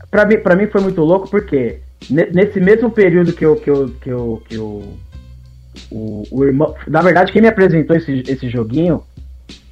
pra, 0.10 0.26
mim, 0.26 0.38
pra 0.38 0.56
mim 0.56 0.68
foi 0.68 0.82
muito 0.82 1.02
louco 1.02 1.30
porque 1.30 1.80
ne- 2.10 2.30
nesse 2.32 2.60
mesmo 2.60 2.90
período 2.90 3.34
que 3.34 3.46
eu. 3.46 3.56
Que 3.58 3.70
eu, 3.70 3.90
que 4.02 4.10
eu, 4.10 4.44
que 4.48 4.56
eu 4.56 4.94
o, 5.92 6.24
o 6.32 6.44
irmão. 6.46 6.74
Na 6.88 7.02
verdade, 7.02 7.32
quem 7.32 7.42
me 7.42 7.48
apresentou 7.48 7.96
esse, 7.96 8.24
esse 8.28 8.50
joguinho 8.50 9.04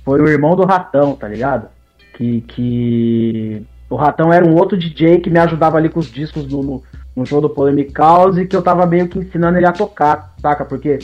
foi 0.04 0.22
o 0.22 0.28
irmão 0.28 0.56
do 0.56 0.66
Ratão, 0.66 1.16
tá 1.16 1.28
ligado? 1.28 1.68
Que. 2.16 2.42
que 2.42 3.66
o 3.90 3.96
Ratão 3.96 4.32
era 4.32 4.46
um 4.46 4.56
outro 4.56 4.78
DJ 4.78 5.20
que 5.20 5.30
me 5.30 5.40
ajudava 5.40 5.78
ali 5.78 5.90
com 5.90 6.00
os 6.00 6.10
discos 6.10 6.48
no, 6.48 6.64
no, 6.64 6.84
no 7.14 7.26
show 7.26 7.42
do 7.42 7.50
Polemic 7.50 7.92
House 7.98 8.38
e 8.38 8.46
que 8.46 8.56
eu 8.56 8.62
tava 8.62 8.86
meio 8.86 9.08
que 9.10 9.20
ensinando 9.20 9.58
ele 9.58 9.66
a 9.66 9.74
tocar, 9.74 10.34
saca? 10.42 10.64
Porque 10.64 11.00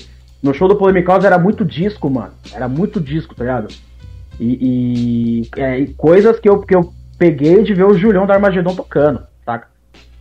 no 0.48 0.54
show 0.54 0.68
do 0.68 0.76
Polemic 0.76 1.08
House 1.08 1.26
era 1.26 1.38
muito 1.38 1.66
disco, 1.66 2.10
mano. 2.10 2.32
Era 2.54 2.68
muito 2.68 3.00
disco, 3.00 3.36
tá 3.36 3.44
ligado? 3.44 3.68
E, 4.40 5.48
e, 5.56 5.62
é, 5.62 5.80
e 5.80 5.94
coisas 5.94 6.40
que 6.40 6.48
eu, 6.48 6.62
que 6.62 6.76
eu 6.76 6.94
peguei 7.18 7.64
de 7.64 7.74
ver 7.74 7.86
o 7.86 7.98
Julião 7.98 8.26
do 8.26 8.32
Armagedon 8.32 8.76
tocando, 8.76 9.22
saca? 9.44 9.68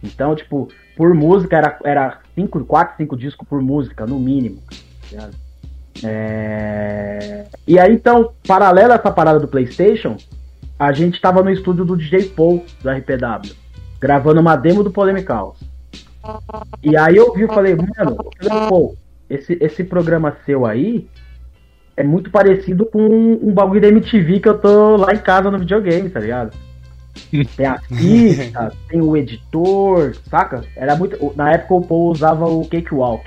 Então, 0.03 0.35
tipo, 0.35 0.69
por 0.97 1.15
música 1.15 1.57
era, 1.57 1.79
era 1.85 2.19
cinco, 2.35 2.65
quatro, 2.65 2.97
cinco 2.97 3.17
discos 3.17 3.47
por 3.47 3.61
música, 3.63 4.07
no 4.07 4.19
mínimo. 4.19 4.59
tá? 5.15 5.31
É... 6.03 7.47
E 7.67 7.79
aí, 7.79 7.93
então, 7.93 8.33
paralelo 8.47 8.93
a 8.93 8.97
essa 8.97 9.11
parada 9.11 9.39
do 9.39 9.49
PlayStation, 9.49 10.17
a 10.79 10.93
gente 10.93 11.21
tava 11.21 11.43
no 11.43 11.51
estúdio 11.51 11.85
do 11.85 11.97
DJ 11.97 12.31
Paul, 12.31 12.65
do 12.83 12.91
RPW, 12.91 13.55
gravando 14.01 14.41
uma 14.41 14.57
demo 14.57 14.83
do 14.83 14.91
Polemic 14.91 15.29
House. 15.29 15.59
E 16.83 16.97
aí 16.97 17.17
eu 17.17 17.33
vi 17.33 17.45
e 17.45 17.47
falei, 17.47 17.77
mano, 17.77 18.17
Paul, 18.69 18.97
esse, 19.29 19.59
esse 19.61 19.85
programa 19.85 20.37
seu 20.45 20.65
aí 20.67 21.09
é 21.97 22.05
muito 22.05 22.31
parecido 22.31 22.87
com 22.87 23.01
um, 23.01 23.49
um 23.49 23.53
bagulho 23.53 23.81
da 23.81 23.89
MTV 23.89 24.41
que 24.41 24.49
eu 24.49 24.59
tô 24.59 24.97
lá 24.97 25.15
em 25.15 25.19
casa 25.19 25.51
no 25.51 25.59
videogame, 25.59 26.11
tá 26.11 26.21
ligado? 26.21 26.57
Tem 27.57 27.67
a 27.67 27.81
pista, 27.89 28.73
tem 28.91 29.01
o 29.01 29.17
editor, 29.17 30.15
saca? 30.29 30.63
Era 30.77 30.95
muito. 30.95 31.33
Na 31.35 31.53
época 31.53 31.75
o 31.75 31.81
Paul 31.81 32.13
usava 32.13 32.47
o 32.47 32.69
Cakewalk. 32.69 33.25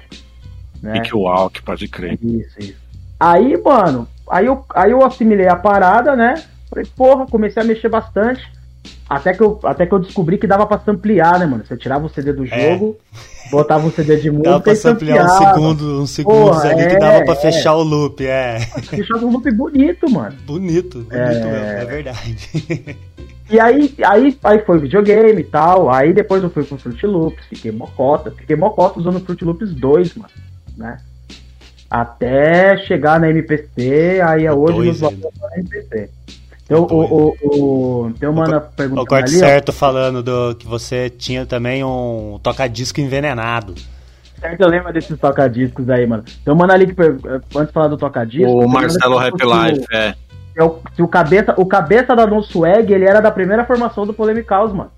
Né? 0.81 0.93
Pique 0.93 1.15
Walk, 1.15 1.61
pode 1.63 1.87
crer. 1.87 2.17
Isso, 2.21 2.59
isso. 2.59 2.77
Aí, 3.19 3.61
mano, 3.61 4.07
aí 4.29 4.45
eu, 4.45 4.63
aí 4.73 4.91
eu 4.91 5.03
assimilei 5.03 5.47
a 5.47 5.55
parada, 5.55 6.15
né? 6.15 6.43
Falei, 6.69 6.85
porra, 6.95 7.25
comecei 7.25 7.61
a 7.61 7.65
mexer 7.65 7.89
bastante. 7.89 8.47
Até 9.09 9.33
que, 9.33 9.41
eu, 9.41 9.59
até 9.63 9.87
que 9.87 9.93
eu 9.93 9.97
descobri 9.99 10.37
que 10.37 10.45
dava 10.45 10.67
pra 10.67 10.77
samplear, 10.79 11.39
né, 11.39 11.45
mano? 11.47 11.65
Você 11.65 11.75
tirava 11.75 12.05
o 12.05 12.09
CD 12.09 12.31
do 12.31 12.45
É. 12.45 12.69
jogo, 12.73 12.95
botava 13.49 13.87
um 13.87 13.91
CD 13.91 14.17
de 14.17 14.29
música 14.29 14.51
Dava 14.51 14.63
pra 14.63 14.73
e 14.73 14.75
samplear 14.75 15.27
segundos, 15.29 15.83
uns 15.99 16.09
segundos 16.11 16.39
Porra, 16.57 16.69
ali 16.69 16.87
que 16.87 16.95
é, 16.95 16.99
dava 16.99 17.23
pra 17.25 17.33
é. 17.33 17.37
fechar 17.37 17.73
o 17.75 17.81
loop, 17.81 18.23
é. 18.23 18.59
Deixava 18.91 19.25
um 19.25 19.31
loop 19.31 19.49
bonito, 19.51 20.07
mano. 20.11 20.35
Bonito, 20.45 20.99
bonito 20.99 21.13
É. 21.15 21.27
mesmo, 21.27 21.47
é 21.49 21.85
verdade. 21.85 22.97
E 23.49 23.59
aí, 23.59 23.95
aí, 24.05 24.37
aí 24.43 24.59
foi 24.59 24.77
videogame 24.77 25.41
e 25.41 25.45
tal. 25.45 25.89
Aí 25.89 26.13
depois 26.13 26.43
eu 26.43 26.51
fui 26.51 26.63
pro 26.63 26.77
Fruit 26.77 27.03
Loops, 27.07 27.45
fiquei 27.49 27.71
mocota. 27.71 28.29
Fiquei 28.29 28.55
mocota 28.55 28.99
usando 28.99 29.15
o 29.15 29.19
Fruit 29.21 29.43
Loops 29.43 29.73
2, 29.73 30.13
mano. 30.13 30.29
Né? 30.77 30.97
Até 31.89 32.77
chegar 32.85 33.19
na 33.19 33.27
MPC, 33.31 34.21
aí 34.23 34.45
é 34.45 34.53
hoje 34.53 34.77
nos 34.89 34.99
valores 34.99 35.23
da 35.39 35.57
MPC. 35.57 36.09
Então, 36.69 36.83
O 36.83 36.93
o, 36.93 37.35
o, 37.41 38.05
o, 38.05 38.13
tem 38.13 38.29
uma 38.29 38.43
O 38.43 38.61
pergunta 38.61 39.05
corte 39.05 39.33
ali, 39.33 39.37
ó. 39.37 39.39
certo 39.39 39.73
falando 39.73 40.21
do 40.21 40.55
que 40.55 40.67
você 40.67 41.09
tinha 41.09 41.43
também 41.43 41.83
um 41.83 42.39
toca-disco 42.43 43.01
envenenado. 43.01 43.73
Certo, 44.39 44.61
eu 44.61 44.67
lembro 44.67 44.93
desses 44.93 45.19
toca-discos 45.19 45.89
aí, 45.89 46.05
mano. 46.05 46.23
Tem 46.45 46.53
um 46.53 46.55
mano 46.55 46.71
ali 46.71 46.93
que, 46.93 47.01
antes 47.01 47.67
de 47.67 47.73
falar 47.73 47.87
do 47.87 47.97
toca-disco... 47.97 48.49
O 48.49 48.69
Marcelo 48.69 49.17
Rap 49.17 49.33
Life, 49.33 49.85
é. 49.91 50.13
que 50.53 50.61
o, 50.61 50.79
se 50.95 51.01
o 51.01 51.07
cabeça, 51.07 51.55
o 51.57 51.65
cabeça 51.65 52.15
da 52.15 52.27
Non 52.27 52.43
Swag, 52.43 52.93
ele 52.93 53.05
era 53.05 53.19
da 53.19 53.31
primeira 53.31 53.65
formação 53.65 54.05
do 54.05 54.13
Polemic 54.13 54.47
House, 54.49 54.71
mano. 54.71 54.91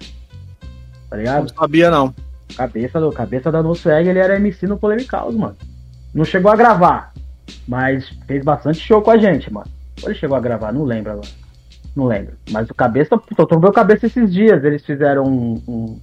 Tá 1.09 1.15
ligado? 1.15 1.41
Não 1.41 1.49
sabia, 1.49 1.89
não. 1.89 2.13
Cabeça, 2.55 2.99
do, 2.99 3.11
cabeça 3.11 3.51
da 3.51 3.63
No 3.63 3.73
Swag, 3.73 4.07
ele 4.07 4.19
era 4.19 4.35
MC 4.35 4.67
no 4.67 4.77
Polemic 4.77 5.09
House, 5.09 5.35
mano. 5.35 5.55
Não 6.13 6.25
chegou 6.25 6.51
a 6.51 6.55
gravar, 6.55 7.13
mas 7.67 8.09
fez 8.27 8.43
bastante 8.43 8.79
show 8.79 9.01
com 9.01 9.11
a 9.11 9.17
gente, 9.17 9.51
mano. 9.51 9.67
Ou 10.03 10.09
ele 10.09 10.19
chegou 10.19 10.35
a 10.35 10.41
gravar, 10.41 10.73
não 10.73 10.83
lembro 10.83 11.13
agora. 11.13 11.27
Não 11.95 12.05
lembro. 12.05 12.33
Mas 12.49 12.69
o 12.69 12.73
cabeça, 12.73 13.19
eu 13.37 13.45
trombei 13.45 13.69
o 13.69 13.73
cabeça 13.73 14.05
esses 14.07 14.31
dias. 14.31 14.63
Eles 14.63 14.85
fizeram 14.85 15.23
um. 15.25 15.61
um- 15.67 15.99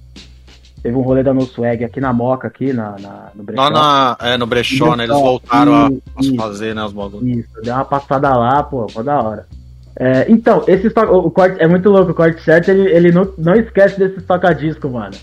teve 0.81 0.95
um 0.95 1.01
rolê 1.01 1.23
da 1.23 1.33
No 1.33 1.41
Swag 1.41 1.83
aqui 1.83 1.99
na 1.99 2.13
Moca, 2.13 2.47
aqui 2.47 2.71
na, 2.71 2.95
na- 2.99 3.31
no 3.35 3.43
Brechó. 3.43 3.61
Lá 3.63 3.69
na, 3.69 4.17
é, 4.29 4.37
no 4.37 4.45
Brechó, 4.45 4.95
né? 4.95 5.03
Eles 5.05 5.15
voltaram 5.15 5.75
a, 5.75 5.89
isso. 6.21 6.33
a 6.33 6.41
fazer, 6.43 6.73
né, 6.75 6.83
os 6.85 6.93
bagulhos. 6.93 7.27
Isso, 7.39 7.49
deu 7.63 7.73
uma 7.73 7.83
passada 7.85 8.29
lá, 8.35 8.63
pô, 8.63 8.87
foi 8.87 9.03
da 9.03 9.21
hora. 9.21 9.45
É, 9.97 10.25
então, 10.31 10.63
esse 10.67 10.87
o, 10.87 11.17
o 11.27 11.31
corte 11.31 11.61
é 11.61 11.67
muito 11.67 11.89
louco, 11.89 12.11
o 12.11 12.15
corte 12.15 12.41
certo, 12.43 12.69
ele, 12.69 12.89
ele 12.89 13.11
não, 13.11 13.33
não 13.37 13.55
esquece 13.55 13.99
desse 13.99 14.21
toca-disco, 14.21 14.87
mano. 14.89 15.15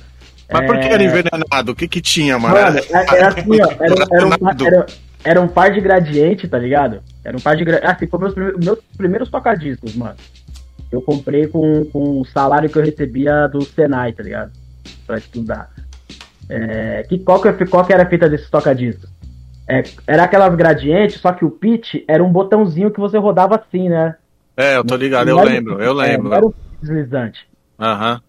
Mas 0.52 0.66
por 0.66 0.78
que 0.78 0.86
É, 0.88 0.92
era 0.92 1.02
envenenado? 1.02 1.72
O 1.72 1.74
que 1.74 1.88
que 1.88 2.00
tinha, 2.02 2.38
mano? 2.38 2.54
Mano, 2.54 2.78
é- 2.78 3.16
era 3.16 3.28
assim, 3.28 3.62
ó. 3.62 3.70
Era, 3.80 3.94
um- 3.94 4.14
era 4.14 4.26
um, 4.26 4.66
era, 4.66 4.86
era 5.24 5.40
um 5.40 5.48
par 5.48 5.72
de 5.72 5.80
gradiente, 5.80 6.46
tá 6.46 6.58
ligado? 6.58 7.00
Era 7.24 7.34
um 7.36 7.40
par 7.40 7.56
de 7.56 7.64
gradiente. 7.64 7.90
Assim, 7.90 8.06
foi 8.06 8.20
meus, 8.20 8.34
primeiros- 8.34 8.64
meus 8.64 8.78
primeiros 8.98 9.30
tocadiscos, 9.30 9.96
mano. 9.96 10.14
Eu 10.90 11.02
comprei 11.02 11.46
com, 11.46 11.84
com 11.86 12.20
o 12.20 12.24
salário 12.24 12.68
que 12.68 12.78
eu 12.78 12.84
recebia 12.84 13.46
do 13.48 13.62
Senai, 13.62 14.12
tá 14.12 14.22
ligado? 14.22 14.52
Pra 15.06 15.18
estudar. 15.18 15.70
É, 16.48 17.04
que, 17.08 17.18
qual, 17.18 17.40
que, 17.40 17.66
qual 17.66 17.84
que 17.84 17.92
era 17.92 18.04
a 18.04 18.08
fita 18.08 18.28
desses 18.28 18.48
tocadiscos? 18.48 19.10
É, 19.68 19.82
era 20.06 20.24
aquelas 20.24 20.54
gradientes, 20.54 21.20
só 21.20 21.32
que 21.32 21.44
o 21.44 21.50
pitch 21.50 21.96
era 22.06 22.22
um 22.22 22.30
botãozinho 22.30 22.90
que 22.90 23.00
você 23.00 23.18
rodava 23.18 23.56
assim, 23.56 23.88
né? 23.88 24.14
É, 24.56 24.76
eu 24.76 24.84
tô 24.84 24.96
ligado, 24.96 25.28
eu 25.28 25.42
lembro, 25.42 25.82
eu 25.82 26.00
é, 26.00 26.06
lembro. 26.06 26.32
era 26.32 26.46
um 26.46 26.52
deslizante. 26.80 27.46
Aham. 27.78 28.20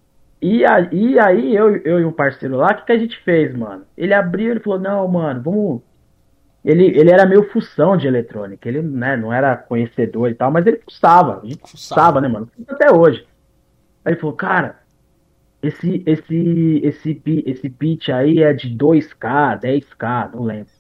E 0.41 0.65
aí, 0.65 0.89
e 0.91 1.19
aí 1.19 1.55
eu, 1.55 1.77
eu 1.77 1.99
e 1.99 2.05
um 2.05 2.11
parceiro 2.11 2.57
lá, 2.57 2.67
o 2.67 2.75
que, 2.75 2.85
que 2.85 2.91
a 2.91 2.97
gente 2.97 3.17
fez, 3.23 3.55
mano? 3.55 3.83
Ele 3.97 4.13
abriu, 4.13 4.51
ele 4.51 4.59
falou, 4.59 4.79
não, 4.79 5.07
mano, 5.07 5.41
vamos. 5.41 5.81
Ele, 6.63 6.85
ele 6.85 7.11
era 7.11 7.25
meio 7.25 7.43
fução 7.49 7.95
de 7.95 8.07
eletrônica, 8.07 8.67
ele 8.67 8.81
né, 8.81 9.15
não 9.15 9.31
era 9.31 9.55
conhecedor 9.55 10.29
e 10.29 10.35
tal, 10.35 10.51
mas 10.51 10.65
ele 10.65 10.81
fuçava, 10.83 11.39
a 11.41 11.45
gente 11.45 11.61
fuçava, 11.69 12.19
né, 12.19 12.27
mano? 12.27 12.49
Até 12.67 12.91
hoje. 12.91 13.25
Aí 14.03 14.13
ele 14.13 14.19
falou, 14.19 14.35
cara, 14.35 14.79
esse, 15.61 16.03
esse, 16.05 16.81
esse, 16.83 17.21
esse 17.45 17.69
pitch 17.69 18.09
aí 18.09 18.43
é 18.43 18.53
de 18.53 18.69
2K, 18.75 19.59
10K, 19.61 20.31
não 20.33 20.43
lembro. 20.43 20.71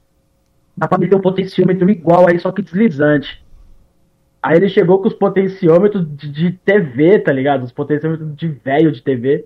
Dá 0.75 0.87
pra 0.87 0.97
meter 0.97 1.15
um 1.15 1.21
potenciômetro 1.21 1.89
igual 1.89 2.27
aí, 2.27 2.37
só 2.37 2.51
que 2.51 2.61
deslizante. 2.61 3.43
Aí 4.41 4.57
ele 4.57 4.69
chegou 4.69 5.01
com 5.01 5.07
os 5.07 5.13
potenciômetros 5.13 6.05
de, 6.15 6.29
de 6.29 6.51
TV, 6.51 7.19
tá 7.19 7.31
ligado? 7.31 7.63
Os 7.63 7.71
potenciômetros 7.71 8.35
de 8.35 8.47
velho 8.47 8.91
de 8.91 9.01
TV. 9.01 9.45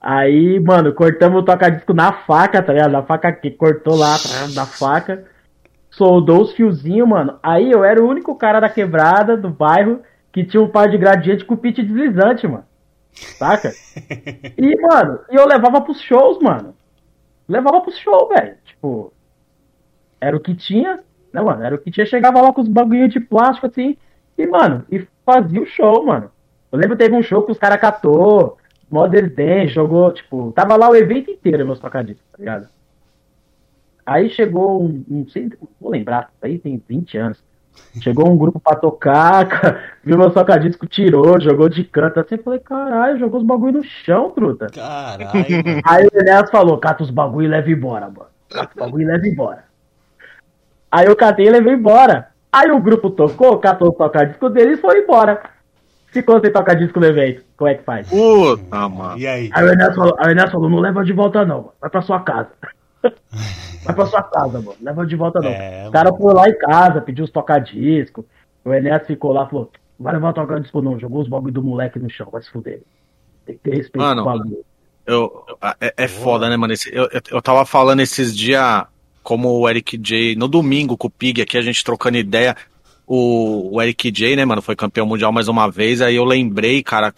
Aí, 0.00 0.58
mano, 0.58 0.92
cortamos 0.94 1.42
o 1.42 1.44
toca-disco 1.44 1.92
na 1.92 2.12
faca, 2.12 2.62
tá 2.62 2.72
ligado? 2.72 2.92
Na 2.92 3.02
faca 3.02 3.30
que 3.32 3.50
cortou 3.50 3.94
lá, 3.94 4.16
tá 4.18 4.48
na 4.54 4.64
faca. 4.64 5.24
Soldou 5.96 6.42
os 6.42 6.52
fiozinhos, 6.52 7.08
mano. 7.08 7.38
Aí 7.42 7.70
eu 7.70 7.82
era 7.82 8.02
o 8.02 8.06
único 8.06 8.34
cara 8.34 8.60
da 8.60 8.68
quebrada, 8.68 9.34
do 9.34 9.48
bairro, 9.48 10.02
que 10.30 10.44
tinha 10.44 10.62
um 10.62 10.68
par 10.68 10.90
de 10.90 10.98
gradiente 10.98 11.42
com 11.42 11.56
pitch 11.56 11.78
deslizante, 11.78 12.46
mano. 12.46 12.64
Saca? 13.38 13.72
E, 14.58 14.80
mano, 14.82 15.20
eu 15.30 15.46
levava 15.46 15.80
pros 15.80 16.00
shows, 16.02 16.38
mano. 16.42 16.74
Levava 17.48 17.80
pros 17.80 17.96
shows, 17.98 18.28
velho. 18.28 18.56
Tipo, 18.64 19.10
era 20.20 20.36
o 20.36 20.40
que 20.40 20.54
tinha, 20.54 21.00
né, 21.32 21.40
mano? 21.40 21.62
Era 21.62 21.74
o 21.74 21.78
que 21.78 21.90
tinha. 21.90 22.04
Chegava 22.04 22.42
lá 22.42 22.52
com 22.52 22.60
os 22.60 22.68
bagulhinhos 22.68 23.12
de 23.12 23.20
plástico, 23.20 23.66
assim, 23.66 23.96
e, 24.36 24.46
mano, 24.46 24.84
e 24.90 25.06
fazia 25.24 25.62
o 25.62 25.66
show, 25.66 26.04
mano. 26.04 26.30
Eu 26.70 26.78
lembro 26.78 26.94
que 26.94 27.04
teve 27.04 27.16
um 27.16 27.22
show 27.22 27.42
que 27.42 27.52
os 27.52 27.58
caras 27.58 27.80
catou, 27.80 28.58
Mother's 28.90 29.34
Day, 29.34 29.66
jogou, 29.66 30.12
tipo, 30.12 30.52
tava 30.52 30.76
lá 30.76 30.90
o 30.90 30.96
evento 30.96 31.30
inteiro, 31.30 31.64
meus 31.64 31.80
tocadiscos, 31.80 32.26
tá 32.30 32.38
ligado? 32.38 32.68
Aí 34.06 34.30
chegou 34.30 34.84
um, 34.84 35.04
não 35.08 35.28
sei, 35.28 35.50
vou 35.80 35.90
lembrar, 35.90 36.30
aí 36.40 36.58
tem 36.58 36.80
20 36.88 37.18
anos. 37.18 37.44
Chegou 38.00 38.30
um 38.30 38.38
grupo 38.38 38.60
pra 38.60 38.76
tocar, 38.76 39.98
viu 40.04 40.16
meu 40.16 40.30
tocadisco, 40.30 40.86
tirou, 40.86 41.40
jogou 41.40 41.68
de 41.68 41.84
canto, 41.84 42.20
assim, 42.20 42.36
eu 42.36 42.42
falei, 42.42 42.60
caralho, 42.60 43.18
jogou 43.18 43.40
os 43.40 43.46
bagulho 43.46 43.78
no 43.78 43.84
chão, 43.84 44.30
truta. 44.30 44.68
Caralho, 44.68 45.26
mano. 45.26 45.82
Aí 45.84 46.06
o 46.06 46.18
Enéas 46.18 46.50
falou, 46.50 46.78
cata 46.78 47.02
os 47.02 47.10
bagulho 47.10 47.46
e 47.46 47.50
leva 47.50 47.70
embora, 47.70 48.06
mano. 48.06 48.30
Cata 48.48 48.70
os 48.74 48.80
bagulho 48.80 49.02
e 49.02 49.06
leva 49.06 49.26
embora. 49.26 49.64
Aí 50.90 51.06
eu 51.06 51.16
catei 51.16 51.46
e 51.46 51.50
levei 51.50 51.74
embora. 51.74 52.28
Aí 52.52 52.70
o 52.70 52.80
grupo 52.80 53.10
tocou, 53.10 53.58
catou 53.58 53.88
o 53.88 53.92
toca-disco 53.92 54.48
dele 54.48 54.74
e 54.74 54.78
foi 54.78 55.00
embora. 55.00 55.42
Ficou 56.06 56.40
sem 56.40 56.50
toca-disco 56.50 57.00
no 57.00 57.06
evento. 57.06 57.44
Como 57.56 57.68
é 57.68 57.74
que 57.74 57.82
faz? 57.82 58.08
Puta, 58.08 58.88
mano. 58.88 59.18
E 59.18 59.26
aí? 59.26 59.50
Aí 59.52 59.64
o 59.64 59.72
Enéas 59.72 59.94
falou, 59.94 60.16
aí 60.18 60.28
o 60.28 60.30
Enéas 60.30 60.50
falou, 60.50 60.70
não 60.70 60.78
leva 60.78 61.04
de 61.04 61.12
volta 61.12 61.44
não, 61.44 61.56
mano. 61.56 61.72
vai 61.80 61.90
pra 61.90 62.00
sua 62.00 62.20
casa. 62.20 62.48
Vai 63.84 63.94
pra 63.94 64.06
sua 64.06 64.22
casa, 64.22 64.60
mano. 64.60 64.76
Leva 64.80 65.06
de 65.06 65.16
volta 65.16 65.40
não. 65.40 65.50
É, 65.50 65.88
o 65.88 65.92
cara 65.92 66.12
foi 66.12 66.34
lá 66.34 66.48
em 66.48 66.58
casa, 66.58 67.00
pediu 67.00 67.24
os 67.24 67.30
tocadiscos. 67.30 68.24
O 68.64 68.72
Enéas 68.72 69.06
ficou 69.06 69.32
lá, 69.32 69.46
falou, 69.46 69.70
vai 69.98 70.14
levar 70.14 70.30
o 70.30 70.34
tocadisco 70.34 70.82
não. 70.82 70.98
Jogou 70.98 71.22
os 71.22 71.28
bagulho 71.28 71.52
do 71.52 71.62
moleque 71.62 71.98
no 71.98 72.10
chão, 72.10 72.28
vai 72.30 72.42
se 72.42 72.50
fuder. 72.50 72.82
Tem 73.44 73.56
que 73.56 73.62
ter 73.62 73.76
respeito 73.76 74.04
mano, 74.04 74.24
com 74.24 74.30
o 74.30 74.32
bagulho. 74.32 74.64
Eu, 75.06 75.44
é, 75.80 75.94
é 75.96 76.08
foda, 76.08 76.48
né, 76.48 76.56
mano? 76.56 76.72
Esse, 76.72 76.92
eu, 76.92 77.04
eu, 77.12 77.20
eu 77.30 77.42
tava 77.42 77.64
falando 77.64 78.00
esses 78.00 78.36
dias, 78.36 78.84
como 79.22 79.50
o 79.50 79.68
Eric 79.68 79.96
J, 79.96 80.34
no 80.34 80.48
domingo 80.48 80.96
com 80.96 81.06
o 81.06 81.10
Pig 81.10 81.40
aqui, 81.40 81.56
a 81.56 81.62
gente 81.62 81.84
trocando 81.84 82.18
ideia. 82.18 82.56
O, 83.06 83.76
o 83.76 83.80
Eric 83.80 84.10
J, 84.10 84.34
né, 84.34 84.44
mano, 84.44 84.60
foi 84.60 84.74
campeão 84.74 85.06
mundial 85.06 85.30
mais 85.30 85.46
uma 85.46 85.70
vez. 85.70 86.02
Aí 86.02 86.16
eu 86.16 86.24
lembrei, 86.24 86.82
cara. 86.82 87.14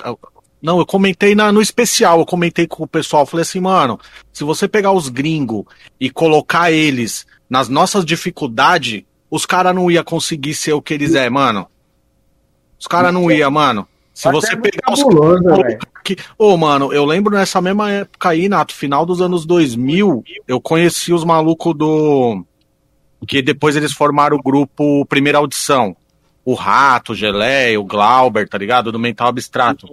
Não, 0.61 0.79
eu 0.79 0.87
comentei 0.87 1.35
na, 1.35 1.53
no 1.53 1.63
especial, 1.63 2.19
eu 2.19 2.27
comentei 2.27 2.67
com 2.67 2.83
o 2.83 2.89
pessoal, 2.89 3.25
falei 3.25 3.43
assim, 3.43 3.61
mano, 3.61 3.99
se 4.33 4.43
você 4.43 4.67
pegar 4.67 4.93
os 4.93 5.09
gringos 5.09 5.65
e 6.01 6.11
colocar 6.11 6.73
eles 6.73 7.27
nas 7.49 7.69
nossas 7.69 8.05
dificuldades, 8.05 9.05
os 9.31 9.47
caras 9.47 9.75
não 9.75 9.91
ia 9.91 10.03
conseguir 10.03 10.55
ser 10.55 10.73
o 10.73 10.83
que 10.83 10.95
eles 10.95 11.15
é, 11.15 11.31
mano. 11.31 11.67
Os 12.79 12.87
caras 12.87 13.13
não 13.13 13.31
ia, 13.31 13.49
mano. 13.51 13.87
Se 14.13 14.31
você 14.33 14.57
pegar 14.57 14.93
os 14.93 15.05
que, 16.03 16.17
ô, 16.39 16.55
oh, 16.55 16.57
mano, 16.57 16.93
eu 16.93 17.05
lembro 17.05 17.37
nessa 17.37 17.61
mesma 17.61 17.91
época 17.91 18.31
aí, 18.31 18.49
Nato, 18.49 18.75
final 18.75 19.07
dos 19.07 19.21
anos 19.21 19.45
2000, 19.45 20.25
eu 20.47 20.61
conheci 20.61 21.13
os 21.13 21.23
malucos 21.23 21.77
do 21.77 22.45
que 23.27 23.43
depois 23.43 23.77
eles 23.77 23.93
formaram 23.93 24.37
o 24.37 24.43
grupo 24.43 25.05
Primeira 25.07 25.39
Audição. 25.39 25.97
O 26.45 26.55
Rato, 26.55 27.13
o 27.13 27.15
Gelé, 27.15 27.77
o 27.77 27.85
Glauber, 27.85 28.49
tá 28.49 28.57
ligado? 28.57 28.91
Do 28.91 28.99
Mental 28.99 29.29
Abstrato. 29.29 29.87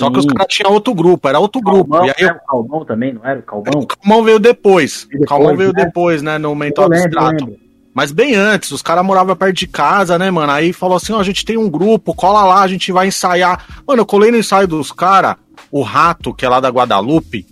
Só 0.00 0.10
que 0.10 0.18
os 0.18 0.26
caras 0.26 0.46
tinham 0.54 0.72
outro 0.72 0.94
grupo, 0.94 1.28
era 1.28 1.38
outro 1.38 1.60
Calmão, 1.60 1.84
grupo. 1.84 2.06
E 2.06 2.10
aí 2.10 2.14
eu... 2.18 2.30
o 2.30 2.46
Calmão 2.46 2.84
também, 2.84 3.12
não 3.12 3.24
era 3.24 3.38
o 3.38 3.42
Calmão? 3.42 3.82
O 3.82 3.86
Calmão 3.86 4.24
veio 4.24 4.38
depois. 4.38 5.06
depois 5.10 5.22
o 5.22 5.26
Calmão 5.26 5.56
veio 5.56 5.72
né? 5.72 5.84
depois, 5.84 6.22
né, 6.22 6.38
no 6.38 6.54
Mental 6.54 6.88
lembro, 6.88 7.18
Abstrato. 7.18 7.56
Mas 7.92 8.12
bem 8.12 8.34
antes, 8.34 8.70
os 8.70 8.82
caras 8.82 9.04
moravam 9.04 9.34
perto 9.36 9.56
de 9.56 9.66
casa, 9.66 10.18
né, 10.18 10.30
mano? 10.30 10.52
Aí 10.52 10.72
falou 10.72 10.96
assim: 10.96 11.12
ó, 11.12 11.20
a 11.20 11.24
gente 11.24 11.44
tem 11.44 11.56
um 11.56 11.68
grupo, 11.68 12.14
cola 12.14 12.44
lá, 12.44 12.62
a 12.62 12.68
gente 12.68 12.92
vai 12.92 13.08
ensaiar. 13.08 13.82
Mano, 13.86 14.02
eu 14.02 14.06
colei 14.06 14.30
no 14.30 14.38
ensaio 14.38 14.66
dos 14.66 14.92
caras, 14.92 15.36
o 15.70 15.82
Rato, 15.82 16.32
que 16.32 16.44
é 16.44 16.48
lá 16.48 16.60
da 16.60 16.68
Guadalupe. 16.68 17.46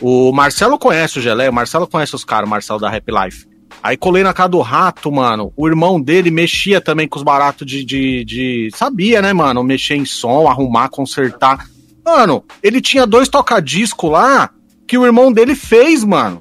O 0.00 0.32
Marcelo 0.32 0.78
conhece 0.78 1.18
o 1.18 1.22
Gelé, 1.22 1.48
o 1.48 1.52
Marcelo 1.52 1.86
conhece 1.86 2.14
os 2.14 2.24
caras, 2.24 2.46
o 2.46 2.50
Marcelo 2.50 2.80
da 2.80 2.88
Happy 2.88 3.12
Life. 3.12 3.46
Aí 3.82 3.96
colei 3.96 4.22
na 4.22 4.32
casa 4.32 4.48
do 4.48 4.60
rato, 4.60 5.12
mano. 5.12 5.52
O 5.56 5.68
irmão 5.68 6.00
dele 6.00 6.30
mexia 6.30 6.80
também 6.80 7.06
com 7.06 7.18
os 7.18 7.22
baratos 7.22 7.66
de, 7.66 7.84
de, 7.84 8.24
de. 8.24 8.70
Sabia, 8.74 9.22
né, 9.22 9.32
mano? 9.32 9.62
Mexer 9.62 9.94
em 9.94 10.04
som, 10.04 10.48
arrumar, 10.48 10.88
consertar. 10.88 11.66
Mano, 12.06 12.44
ele 12.62 12.80
tinha 12.80 13.04
dois 13.04 13.28
tocadiscos 13.28 14.08
lá 14.08 14.50
que 14.86 14.96
o 14.96 15.04
irmão 15.04 15.32
dele 15.32 15.56
fez, 15.56 16.04
mano. 16.04 16.40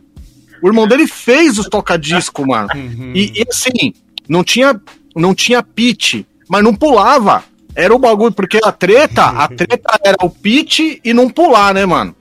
O 0.61 0.67
irmão 0.67 0.87
dele 0.87 1.07
fez 1.07 1.57
os 1.57 1.67
tocadiscos, 1.67 2.45
mano. 2.45 2.69
Uhum. 2.75 3.11
E, 3.15 3.41
e, 3.41 3.45
assim, 3.49 3.93
não 4.29 4.43
tinha, 4.43 4.79
não 5.15 5.33
tinha 5.33 5.63
pitch, 5.63 6.23
mas 6.47 6.63
não 6.63 6.75
pulava. 6.75 7.43
Era 7.75 7.93
o 7.95 7.99
bagulho, 7.99 8.31
porque 8.31 8.59
a 8.63 8.71
treta, 8.71 9.23
a 9.23 9.47
treta 9.49 9.99
era 10.03 10.17
o 10.21 10.29
pitch 10.29 10.99
e 11.03 11.13
não 11.13 11.29
pular, 11.29 11.73
né, 11.73 11.83
mano? 11.85 12.15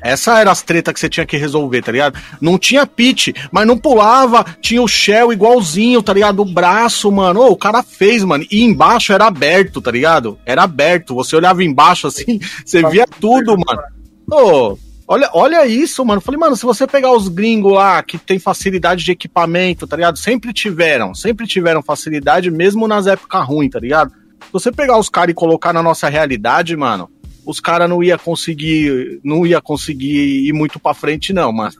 Essa 0.00 0.38
era 0.38 0.50
as 0.50 0.62
treta 0.62 0.92
que 0.92 1.00
você 1.00 1.08
tinha 1.08 1.26
que 1.26 1.36
resolver, 1.36 1.82
tá 1.82 1.92
ligado? 1.92 2.18
Não 2.40 2.58
tinha 2.58 2.86
pitch, 2.86 3.28
mas 3.50 3.66
não 3.66 3.78
pulava, 3.78 4.44
tinha 4.60 4.82
o 4.82 4.88
shell 4.88 5.32
igualzinho, 5.32 6.02
tá 6.02 6.12
ligado? 6.12 6.40
O 6.40 6.44
braço, 6.44 7.10
mano. 7.10 7.40
Oh, 7.40 7.52
o 7.52 7.56
cara 7.56 7.82
fez, 7.82 8.22
mano. 8.24 8.44
E 8.50 8.62
embaixo 8.62 9.12
era 9.12 9.26
aberto, 9.26 9.80
tá 9.80 9.90
ligado? 9.90 10.38
Era 10.44 10.62
aberto. 10.62 11.14
Você 11.14 11.36
olhava 11.36 11.62
embaixo 11.64 12.06
assim, 12.06 12.40
você 12.64 12.82
via 12.88 13.06
tudo, 13.20 13.56
mano. 13.56 13.82
Oh, 14.30 14.76
Olha, 15.08 15.30
olha 15.32 15.64
isso, 15.66 16.04
mano. 16.04 16.20
Falei, 16.20 16.38
mano, 16.38 16.56
se 16.56 16.64
você 16.64 16.84
pegar 16.84 17.12
os 17.12 17.28
gringos 17.28 17.72
lá 17.72 18.02
que 18.02 18.18
tem 18.18 18.40
facilidade 18.40 19.04
de 19.04 19.12
equipamento, 19.12 19.86
tá 19.86 19.94
ligado? 19.94 20.18
Sempre 20.18 20.52
tiveram, 20.52 21.14
sempre 21.14 21.46
tiveram 21.46 21.80
facilidade, 21.80 22.50
mesmo 22.50 22.88
nas 22.88 23.06
épocas 23.06 23.46
ruins, 23.46 23.70
tá 23.70 23.78
ligado? 23.78 24.10
Se 24.10 24.52
você 24.52 24.72
pegar 24.72 24.98
os 24.98 25.08
caras 25.08 25.30
e 25.30 25.34
colocar 25.34 25.72
na 25.72 25.82
nossa 25.82 26.08
realidade, 26.08 26.76
mano, 26.76 27.08
os 27.46 27.60
caras 27.60 27.88
não 27.88 28.02
ia 28.02 28.18
conseguir, 28.18 29.20
não 29.22 29.46
ia 29.46 29.60
conseguir 29.60 30.48
ir 30.48 30.52
muito 30.52 30.78
para 30.80 30.92
frente 30.92 31.32
não, 31.32 31.52
mas 31.52 31.76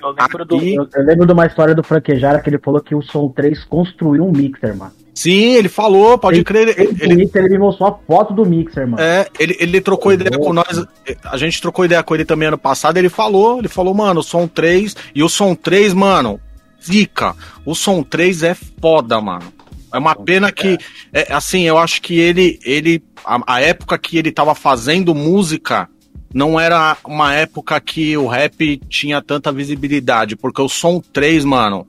eu 0.00 0.10
lembro, 0.10 0.42
Aqui... 0.42 0.76
do, 0.76 0.88
eu 0.94 1.04
lembro 1.04 1.26
de 1.26 1.32
uma 1.32 1.46
história 1.46 1.74
do 1.74 1.82
Franquejara 1.82 2.40
que 2.40 2.48
ele 2.48 2.58
falou 2.58 2.80
que 2.80 2.94
o 2.94 3.02
Som 3.02 3.28
3 3.28 3.64
construiu 3.64 4.24
um 4.24 4.32
mixer, 4.32 4.76
mano. 4.76 4.92
Sim, 5.14 5.54
ele 5.54 5.68
falou, 5.68 6.18
pode 6.18 6.38
ele, 6.38 6.44
crer. 6.44 6.68
Ele, 6.76 6.96
ele, 7.00 7.30
ele, 7.32 7.48
me 7.50 7.58
mostrou 7.58 7.88
a 7.88 7.98
foto 8.06 8.34
do 8.34 8.44
mixer, 8.44 8.86
mano. 8.86 9.00
É, 9.00 9.28
ele, 9.38 9.56
ele 9.60 9.80
trocou 9.80 10.10
oh, 10.10 10.14
ideia 10.14 10.36
com 10.36 10.52
nós. 10.52 10.84
A 11.24 11.36
gente 11.36 11.60
trocou 11.60 11.84
ideia 11.84 12.02
com 12.02 12.14
ele 12.14 12.24
também 12.24 12.48
ano 12.48 12.58
passado. 12.58 12.96
Ele 12.96 13.08
falou, 13.08 13.58
ele 13.58 13.68
falou, 13.68 13.94
mano, 13.94 14.20
o 14.20 14.24
Som 14.24 14.48
3. 14.48 14.96
E 15.14 15.22
o 15.22 15.28
Som 15.28 15.54
3, 15.54 15.94
mano, 15.94 16.40
zica. 16.82 17.36
O 17.64 17.74
Som 17.74 18.02
3 18.02 18.42
é 18.42 18.54
foda, 18.54 19.20
mano. 19.20 19.52
É 19.92 19.98
uma 19.98 20.16
pena 20.16 20.50
que, 20.50 20.76
é, 21.12 21.32
assim, 21.32 21.62
eu 21.62 21.78
acho 21.78 22.02
que 22.02 22.18
ele, 22.18 22.58
ele 22.64 23.00
a, 23.24 23.54
a, 23.56 23.60
época 23.60 23.98
que 23.98 24.18
ele 24.18 24.32
tava 24.32 24.54
fazendo 24.54 25.14
música 25.14 25.88
não 26.32 26.58
era 26.58 26.96
uma 27.04 27.32
época 27.32 27.80
que 27.80 28.16
o 28.16 28.26
rap 28.26 28.76
tinha 28.88 29.22
tanta 29.22 29.52
visibilidade, 29.52 30.36
porque 30.36 30.60
o 30.60 30.68
Som 30.68 31.00
3, 31.00 31.44
mano, 31.44 31.86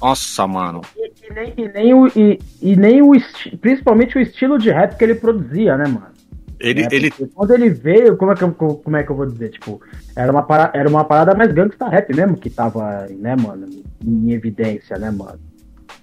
nossa, 0.00 0.46
mano. 0.46 0.82
E, 0.96 1.12
e 1.26 1.34
nem, 1.34 1.54
e 1.56 1.68
nem, 1.68 1.94
o, 1.94 2.06
e, 2.08 2.38
e 2.60 2.76
nem 2.76 3.02
o, 3.02 3.12
principalmente 3.60 4.18
o 4.18 4.20
estilo 4.20 4.58
de 4.58 4.70
rap 4.70 4.96
que 4.96 5.04
ele 5.04 5.14
produzia, 5.14 5.76
né, 5.76 5.84
mano? 5.84 6.16
Ele, 6.58 6.82
é, 6.82 6.88
ele... 6.90 7.10
Quando 7.10 7.52
ele 7.52 7.68
veio, 7.68 8.16
como 8.16 8.32
é, 8.32 8.34
que 8.34 8.42
eu, 8.42 8.52
como 8.52 8.96
é 8.96 9.02
que 9.02 9.10
eu 9.10 9.16
vou 9.16 9.26
dizer? 9.26 9.50
Tipo, 9.50 9.80
era 10.14 10.30
uma, 10.32 10.42
parada, 10.42 10.78
era 10.78 10.88
uma 10.88 11.04
parada 11.04 11.34
mais 11.34 11.52
gangsta 11.52 11.88
rap 11.88 12.14
mesmo 12.14 12.36
que 12.36 12.48
tava, 12.48 13.06
né, 13.10 13.36
mano, 13.36 13.66
em 14.04 14.32
evidência, 14.32 14.98
né, 14.98 15.10
mano? 15.10 15.38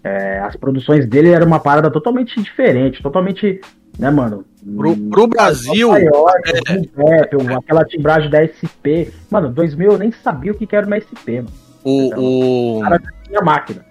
É, 0.04 0.40
as 0.40 0.56
produções 0.56 1.08
dele 1.08 1.30
eram 1.30 1.48
uma 1.48 1.60
parada 1.60 1.90
totalmente 1.90 2.40
diferente, 2.42 3.02
totalmente, 3.02 3.62
né, 3.98 4.10
mano? 4.10 4.46
Pro, 4.78 4.96
pro 4.96 5.28
Brasil. 5.28 5.90
Maior, 5.90 6.32
é... 6.46 6.74
rap, 6.74 7.54
aquela 7.58 7.86
timbragem 7.86 8.30
da 8.30 8.46
SP. 8.48 9.12
Mano, 9.30 9.50
2000 9.50 9.92
eu 9.92 9.98
nem 9.98 10.12
sabia 10.12 10.52
o 10.52 10.56
que 10.56 10.74
era 10.76 10.86
uma 10.88 11.00
SP, 11.00 11.44
mano. 11.44 11.52
O, 11.84 12.06
então, 12.06 12.24
o... 12.24 12.82
cara 12.82 13.02
tinha 13.28 13.42
máquina. 13.42 13.86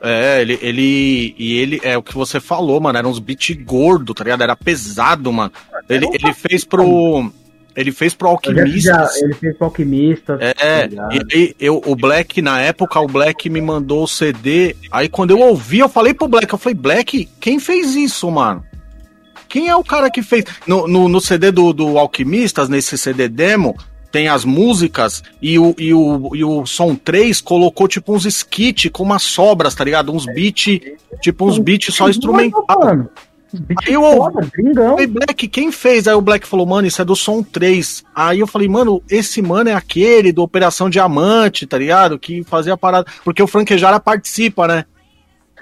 É, 0.00 0.42
ele, 0.42 0.58
ele. 0.60 1.34
E 1.38 1.58
ele, 1.58 1.80
é 1.82 1.96
o 1.96 2.02
que 2.02 2.14
você 2.14 2.38
falou, 2.38 2.78
mano. 2.80 2.98
Era 2.98 3.08
uns 3.08 3.18
beat 3.18 3.54
gordo, 3.64 4.12
tá 4.12 4.22
ligado? 4.24 4.42
Era 4.42 4.54
pesado, 4.54 5.32
mano. 5.32 5.50
Ele, 5.88 6.06
ele 6.12 6.32
fez 6.34 6.64
pro. 6.64 7.30
Ele 7.74 7.90
fez 7.90 8.14
pro 8.14 8.28
Alquimista. 8.28 9.08
Ele 9.16 9.34
fez 9.34 9.56
pro 9.56 9.64
Alquimista. 9.64 10.38
É, 10.40 10.86
tá 10.88 11.08
e 11.10 11.20
aí 11.32 11.54
eu, 11.58 11.82
o 11.86 11.96
Black, 11.96 12.40
na 12.40 12.60
época, 12.60 13.00
o 13.00 13.06
Black 13.06 13.48
me 13.48 13.60
mandou 13.60 14.04
o 14.04 14.08
CD. 14.08 14.76
Aí 14.92 15.08
quando 15.08 15.30
eu 15.30 15.40
ouvi, 15.40 15.78
eu 15.78 15.88
falei 15.88 16.14
pro 16.14 16.28
Black, 16.28 16.52
eu 16.52 16.58
falei, 16.58 16.76
Black, 16.76 17.28
quem 17.40 17.58
fez 17.58 17.96
isso, 17.96 18.30
mano? 18.30 18.62
Quem 19.54 19.68
é 19.68 19.76
o 19.76 19.84
cara 19.84 20.10
que 20.10 20.20
fez? 20.20 20.46
No, 20.66 20.88
no, 20.88 21.08
no 21.08 21.20
CD 21.20 21.52
do, 21.52 21.72
do 21.72 21.96
Alquimistas, 21.96 22.68
nesse 22.68 22.98
CD 22.98 23.28
demo, 23.28 23.76
tem 24.10 24.26
as 24.26 24.44
músicas 24.44 25.22
e 25.40 25.56
o, 25.60 25.72
e 25.78 25.94
o, 25.94 26.34
e 26.34 26.42
o 26.44 26.66
som 26.66 26.96
3 26.96 27.40
colocou 27.40 27.86
tipo 27.86 28.12
uns 28.12 28.26
skits 28.26 28.90
com 28.92 29.04
umas 29.04 29.22
sobras, 29.22 29.72
tá 29.72 29.84
ligado? 29.84 30.12
Uns 30.12 30.26
beats, 30.26 30.80
tipo 31.22 31.46
uns 31.46 31.56
beats 31.60 31.94
só 31.94 32.08
instrumental. 32.08 32.66
Aí 33.86 33.92
eu 33.92 34.02
falei, 34.02 35.06
Black, 35.06 35.46
quem 35.46 35.70
fez? 35.70 36.08
Aí 36.08 36.14
o 36.14 36.20
Black 36.20 36.48
falou, 36.48 36.66
mano, 36.66 36.88
isso 36.88 37.00
é 37.00 37.04
do 37.04 37.14
Som 37.14 37.40
3. 37.40 38.02
Aí 38.12 38.40
eu 38.40 38.48
falei, 38.48 38.66
mano, 38.66 39.00
esse 39.08 39.40
mano 39.40 39.70
é 39.70 39.74
aquele 39.74 40.32
do 40.32 40.42
Operação 40.42 40.90
Diamante, 40.90 41.64
tá 41.64 41.78
ligado? 41.78 42.18
Que 42.18 42.42
fazia 42.42 42.74
a 42.74 42.76
parada. 42.76 43.06
Porque 43.24 43.40
o 43.40 43.46
Franquejara 43.46 44.00
participa, 44.00 44.66
né? 44.66 44.84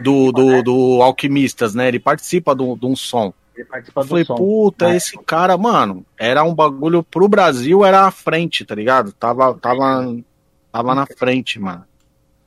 Do, 0.01 0.33
do, 0.33 0.63
do 0.63 1.03
Alquimistas, 1.03 1.75
né? 1.75 1.89
Ele 1.89 2.01
participa 2.01 2.57
de 2.57 2.63
um 2.63 2.97
som. 2.97 3.35
Ele 3.63 3.69
participa 3.69 4.01
eu 4.01 4.05
falei, 4.05 4.25
puta, 4.25 4.91
é. 4.91 4.97
esse 4.97 5.17
cara, 5.25 5.57
mano, 5.57 6.05
era 6.19 6.43
um 6.43 6.55
bagulho 6.55 7.03
pro 7.03 7.29
Brasil, 7.29 7.85
era 7.85 8.07
à 8.07 8.11
frente, 8.11 8.65
tá 8.65 8.75
ligado? 8.75 9.13
Tava, 9.13 9.55
tava, 9.55 10.17
tava 10.71 10.95
na 10.95 11.07
frente, 11.07 11.61
mano. 11.61 11.85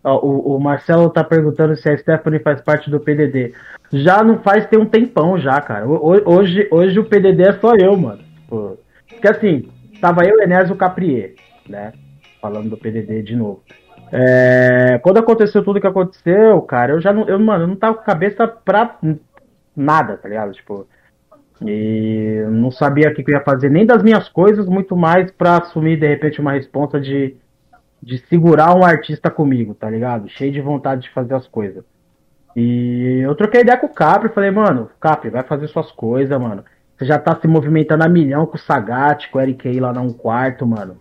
o, 0.03 0.55
o, 0.55 0.59
Marcelo 0.59 1.09
tá 1.09 1.23
perguntando 1.23 1.75
se 1.75 1.89
a 1.89 1.97
Stephanie 1.97 2.39
faz 2.39 2.61
parte 2.61 2.89
do 2.89 2.99
PDD. 2.99 3.53
Já 3.93 4.23
não 4.23 4.39
faz 4.39 4.65
tem 4.67 4.77
um 4.77 4.85
tempão 4.85 5.37
já, 5.39 5.59
cara. 5.61 5.87
Hoje, 5.87 6.67
hoje 6.69 6.99
o 6.99 7.05
PDD 7.05 7.43
é 7.43 7.53
só 7.53 7.75
eu, 7.75 7.95
mano. 7.95 8.23
Porque 8.47 9.27
assim, 9.27 9.69
tava 10.01 10.25
eu, 10.25 10.41
Enéas 10.41 10.69
e 10.69 10.73
o 10.73 10.75
Caprier, 10.75 11.35
né? 11.67 11.93
Falando 12.41 12.69
do 12.69 12.77
PDD 12.77 13.23
de 13.23 13.35
novo. 13.35 13.63
É, 14.11 14.99
quando 15.01 15.17
aconteceu 15.17 15.63
tudo 15.63 15.79
que 15.79 15.87
aconteceu, 15.87 16.61
cara, 16.61 16.93
eu 16.93 17.01
já 17.01 17.11
não, 17.11 17.27
eu, 17.27 17.39
mano, 17.39 17.63
eu 17.63 17.67
não 17.67 17.75
tava 17.75 17.95
com 17.95 18.03
cabeça 18.03 18.47
pra 18.47 18.97
nada, 19.75 20.17
tá 20.17 20.29
ligado? 20.29 20.51
Tipo, 20.53 20.87
e 21.65 22.45
não 22.49 22.71
sabia 22.71 23.09
o 23.09 23.13
que 23.13 23.23
eu 23.27 23.35
ia 23.35 23.43
fazer 23.43 23.69
nem 23.69 23.85
das 23.85 24.03
minhas 24.03 24.29
coisas, 24.29 24.67
muito 24.67 24.95
mais 24.95 25.31
pra 25.31 25.57
assumir 25.57 25.99
de 25.99 26.07
repente 26.07 26.39
uma 26.39 26.53
responsa 26.53 26.99
de, 26.99 27.35
de 28.01 28.17
segurar 28.27 28.75
um 28.75 28.83
artista 28.83 29.29
comigo, 29.29 29.73
tá 29.73 29.89
ligado? 29.89 30.29
Cheio 30.29 30.51
de 30.51 30.61
vontade 30.61 31.03
de 31.03 31.09
fazer 31.11 31.33
as 31.33 31.47
coisas. 31.47 31.83
E 32.55 33.19
eu 33.23 33.35
troquei 33.35 33.61
ideia 33.61 33.77
com 33.77 33.87
o 33.87 33.93
Capri, 33.93 34.29
falei, 34.29 34.51
mano, 34.51 34.89
Capri, 34.99 35.29
vai 35.29 35.43
fazer 35.43 35.67
suas 35.67 35.91
coisas, 35.91 36.39
mano. 36.39 36.63
Você 36.97 37.05
já 37.05 37.19
tá 37.19 37.35
se 37.35 37.47
movimentando 37.47 38.03
a 38.03 38.09
milhão 38.09 38.45
com 38.45 38.55
o 38.55 38.59
Sagat, 38.59 39.29
com 39.29 39.37
o 39.37 39.41
Eric 39.41 39.79
lá 39.79 39.91
num 39.91 40.13
quarto, 40.13 40.65
mano. 40.65 40.95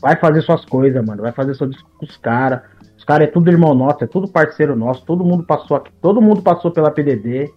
Vai 0.00 0.16
fazer 0.16 0.40
suas 0.40 0.64
coisas, 0.64 1.04
mano. 1.04 1.22
Vai 1.22 1.32
fazer 1.32 1.54
seu 1.54 1.66
disco 1.66 1.90
com 1.98 2.06
os 2.06 2.16
caras. 2.16 2.62
Os 2.96 3.04
caras 3.04 3.28
é 3.28 3.30
tudo 3.30 3.50
irmão 3.50 3.74
nosso, 3.74 4.02
é 4.02 4.06
tudo 4.06 4.28
parceiro 4.28 4.74
nosso, 4.74 5.04
todo 5.04 5.24
mundo 5.24 5.44
passou 5.44 5.76
aqui, 5.76 5.92
todo 6.00 6.22
mundo 6.22 6.40
passou 6.40 6.70
pela 6.70 6.90
PDD. 6.90 7.52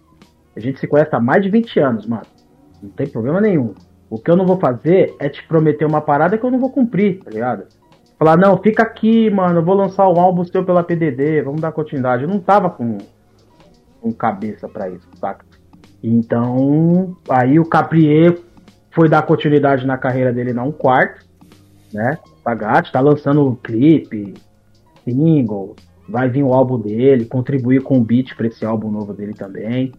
A 0.54 0.60
gente 0.60 0.78
se 0.78 0.86
conhece 0.86 1.14
há 1.14 1.20
mais 1.20 1.42
de 1.42 1.48
20 1.48 1.80
anos, 1.80 2.06
mano. 2.06 2.26
Não 2.82 2.90
tem 2.90 3.06
problema 3.06 3.40
nenhum. 3.40 3.74
O 4.10 4.18
que 4.18 4.30
eu 4.30 4.36
não 4.36 4.46
vou 4.46 4.58
fazer 4.58 5.14
é 5.18 5.28
te 5.28 5.46
prometer 5.46 5.84
uma 5.84 6.00
parada 6.00 6.38
que 6.38 6.44
eu 6.44 6.50
não 6.50 6.58
vou 6.58 6.70
cumprir, 6.70 7.20
tá 7.22 7.30
ligado? 7.30 7.64
Falar, 8.18 8.36
não, 8.36 8.56
fica 8.58 8.82
aqui, 8.82 9.30
mano, 9.30 9.60
eu 9.60 9.64
vou 9.64 9.74
lançar 9.74 10.08
um 10.08 10.18
álbum 10.18 10.44
seu 10.44 10.64
pela 10.64 10.82
PDD, 10.82 11.42
vamos 11.42 11.60
dar 11.60 11.72
continuidade. 11.72 12.24
Eu 12.24 12.28
não 12.28 12.40
tava 12.40 12.70
com, 12.70 12.98
com 14.00 14.12
cabeça 14.12 14.68
para 14.68 14.88
isso, 14.88 15.06
saca? 15.20 15.44
Então, 16.02 17.16
aí 17.28 17.60
o 17.60 17.64
Caprier 17.64 18.38
foi 18.90 19.08
dar 19.08 19.22
continuidade 19.22 19.86
na 19.86 19.98
carreira 19.98 20.32
dele 20.32 20.52
na 20.52 20.64
um 20.64 20.72
quarto, 20.72 21.24
né? 21.92 22.18
Pagatti 22.42 22.90
tá 22.90 23.00
lançando 23.00 23.58
clipe, 23.62 24.34
single, 25.04 25.76
vai 26.08 26.28
vir 26.28 26.42
o 26.42 26.52
álbum 26.52 26.80
dele, 26.80 27.26
contribuir 27.26 27.82
com 27.82 27.98
o 27.98 28.04
beat 28.04 28.34
para 28.34 28.46
esse 28.46 28.64
álbum 28.64 28.90
novo 28.90 29.12
dele 29.12 29.34
também. 29.34 29.92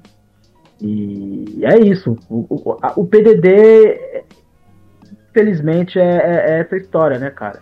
E 0.81 1.59
é 1.63 1.79
isso. 1.79 2.17
O, 2.29 2.45
o, 2.49 2.77
o 2.95 3.05
PDD, 3.05 4.23
felizmente, 5.33 5.99
é, 5.99 6.03
é, 6.03 6.51
é, 6.51 6.59
essa 6.61 6.77
história, 6.77 7.19
né, 7.19 7.29
cara? 7.29 7.61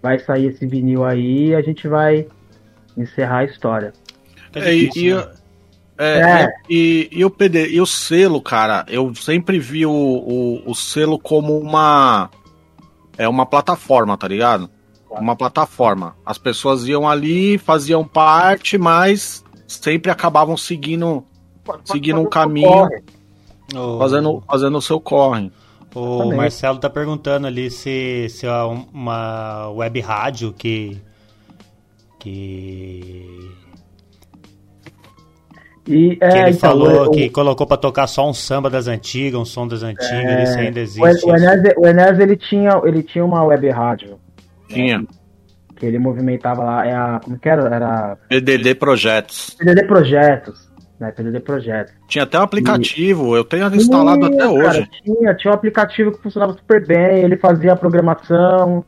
Vai 0.00 0.18
sair 0.18 0.46
esse 0.46 0.66
vinil 0.66 1.04
aí 1.04 1.48
e 1.48 1.54
a 1.54 1.62
gente 1.62 1.86
vai 1.88 2.26
encerrar 2.96 3.38
a 3.38 3.44
história. 3.44 3.92
É, 4.54 4.74
e, 4.74 4.90
e, 4.96 5.12
é, 5.98 6.20
é. 6.20 6.48
E, 6.70 7.08
e, 7.10 7.24
o 7.24 7.30
PD, 7.30 7.68
e 7.68 7.80
o 7.80 7.86
selo, 7.86 8.40
cara, 8.40 8.84
eu 8.88 9.12
sempre 9.14 9.58
vi 9.58 9.84
o, 9.84 9.90
o, 9.90 10.70
o, 10.70 10.74
selo 10.74 11.18
como 11.18 11.58
uma. 11.58 12.30
É 13.16 13.28
uma 13.28 13.44
plataforma, 13.44 14.16
tá 14.16 14.28
ligado? 14.28 14.70
Uma 15.10 15.34
plataforma. 15.34 16.14
As 16.24 16.38
pessoas 16.38 16.86
iam 16.86 17.08
ali, 17.08 17.58
faziam 17.58 18.04
parte, 18.04 18.78
mas 18.78 19.44
sempre 19.66 20.10
acabavam 20.10 20.56
seguindo, 20.56 21.24
seguindo 21.84 22.20
um 22.20 22.26
caminho, 22.26 22.88
fazendo, 23.98 24.42
fazendo 24.46 24.78
o 24.78 24.82
seu 24.82 25.00
corre. 25.00 25.50
O 25.94 26.34
Marcelo 26.34 26.78
tá 26.78 26.90
perguntando 26.90 27.46
ali 27.46 27.70
se, 27.70 28.28
se 28.28 28.46
é 28.46 28.62
uma 28.92 29.70
web 29.70 30.00
rádio 30.00 30.52
que. 30.52 31.00
que 32.18 33.56
e, 35.86 36.18
é, 36.20 36.28
que 36.28 36.38
ele 36.38 36.50
então, 36.50 36.60
falou 36.60 37.06
o, 37.06 37.10
que 37.10 37.30
colocou 37.30 37.66
para 37.66 37.78
tocar 37.78 38.06
só 38.06 38.28
um 38.28 38.34
samba 38.34 38.68
das 38.68 38.86
antigas, 38.86 39.40
um 39.40 39.44
som 39.46 39.66
das 39.66 39.82
antigas, 39.82 40.12
é, 40.12 40.42
isso 40.42 40.58
ainda 40.58 40.80
existe. 40.80 41.24
O, 41.24 41.30
o, 41.30 41.34
Enes, 41.34 41.74
o 41.78 41.86
Enes, 41.86 42.18
ele 42.18 42.36
tinha, 42.36 42.80
ele 42.84 43.02
tinha 43.02 43.24
uma 43.24 43.42
web 43.42 43.70
rádio. 43.70 44.20
Tinha. 44.68 44.98
Né, 44.98 45.06
que 45.74 45.86
ele 45.86 45.98
movimentava 45.98 46.62
lá, 46.62 46.86
é 46.86 46.92
a, 46.92 47.20
como 47.22 47.38
que 47.38 47.48
era? 47.48 47.74
Era... 47.74 48.16
PDD 48.28 48.74
Projetos. 48.74 49.56
PDD 49.58 49.84
Projetos. 49.86 50.67
Né, 50.98 51.12
PDD 51.12 51.40
Projetos. 51.40 51.94
Tinha 52.08 52.24
até 52.24 52.38
um 52.38 52.42
aplicativo, 52.42 53.36
e... 53.36 53.38
eu 53.38 53.44
tenho 53.44 53.72
instalado 53.74 54.28
tinha, 54.28 54.44
até 54.44 54.56
cara, 54.56 54.68
hoje. 54.68 54.90
Tinha, 55.04 55.34
tinha 55.34 55.52
um 55.52 55.54
aplicativo 55.54 56.12
que 56.12 56.22
funcionava 56.22 56.52
super 56.54 56.84
bem, 56.84 57.20
ele 57.22 57.36
fazia 57.36 57.72
a 57.72 57.76
programação, 57.76 58.84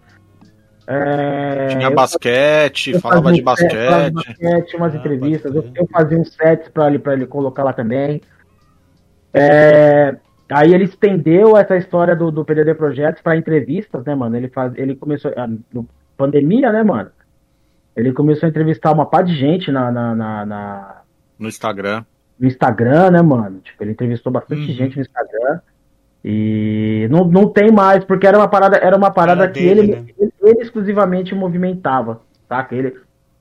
é, 0.93 1.69
Tinha 1.69 1.89
basquete, 1.89 2.99
falava 2.99 3.33
de 3.33 3.41
basquete. 3.41 3.71
Set, 3.71 4.13
basquete 4.13 4.77
umas 4.77 4.93
ah, 4.93 4.99
entrevistas. 4.99 5.55
Eu, 5.55 5.65
eu, 5.77 5.87
fazia 5.87 6.19
uns 6.19 6.35
sets 6.35 6.69
para 6.69 6.89
ele, 6.89 7.01
ele 7.07 7.27
colocar 7.27 7.63
lá 7.63 7.73
também. 7.73 8.21
É, 9.33 10.17
aí 10.51 10.75
ele 10.75 10.85
estendeu 10.85 11.57
essa 11.57 11.77
história 11.77 12.17
do, 12.17 12.33
do 12.33 12.45
PDD 12.45 12.75
Projetos 12.75 13.23
para 13.23 13.37
entrevistas, 13.37 14.05
né, 14.05 14.17
mano? 14.17 14.37
Ele, 14.37 14.49
faz, 14.49 14.73
ele 14.77 14.97
começou. 14.97 15.33
A, 15.37 15.47
no, 15.47 15.89
pandemia, 16.17 16.73
né, 16.73 16.83
mano? 16.83 17.11
Ele 17.97 18.13
começou 18.13 18.49
a 18.49 18.51
entrevistar 18.51 18.93
uma 18.93 19.07
par 19.07 19.23
de 19.23 19.35
gente 19.35 19.71
na, 19.71 19.93
na, 19.93 20.15
na, 20.15 20.47
na 20.47 21.00
no 21.41 21.49
Instagram. 21.49 22.05
No 22.39 22.47
Instagram, 22.47 23.11
né, 23.11 23.23
mano? 23.23 23.61
Tipo, 23.61 23.83
ele 23.83 23.93
entrevistou 23.93 24.31
bastante 24.31 24.61
uhum. 24.61 24.77
gente 24.77 24.97
no 24.97 25.03
Instagram. 25.03 25.61
E 26.23 27.09
não, 27.11 27.25
não 27.25 27.49
tem 27.49 27.73
mais, 27.73 28.05
porque 28.05 28.27
era 28.27 28.37
uma 28.37 28.47
parada, 28.47 28.77
era 28.77 28.97
uma 28.97 29.11
parada 29.11 29.45
era 29.45 29.53
que 29.53 29.61
dele, 29.61 29.81
ele, 29.81 29.97
né? 29.97 30.05
ele, 30.19 30.33
ele, 30.43 30.61
exclusivamente 30.61 31.35
movimentava, 31.35 32.21
saca? 32.47 32.75
Ele, 32.75 32.95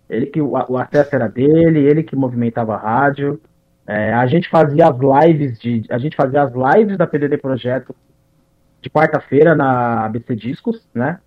ele 0.10 0.26
que 0.28 0.42
o, 0.42 0.52
o, 0.52 0.78
acesso 0.78 1.14
era 1.14 1.28
dele, 1.28 1.80
ele 1.80 2.04
que 2.04 2.16
movimentava 2.16 2.76
a 2.76 2.78
rádio. 2.78 3.40
É, 3.86 4.14
a 4.14 4.26
gente 4.28 4.48
fazia 4.50 4.88
as 4.88 4.98
lives 4.98 5.60
de. 5.60 5.84
A 5.90 5.98
gente 5.98 6.16
fazia 6.16 6.42
as 6.42 6.54
lives 6.54 6.98
da 6.98 7.06
PDD 7.06 7.38
Projeto 7.38 7.94
de 8.82 8.90
quarta-feira 8.90 9.56
na 9.56 10.06
ABC 10.06 10.34
Discos, 10.36 10.88
né? 10.94 11.20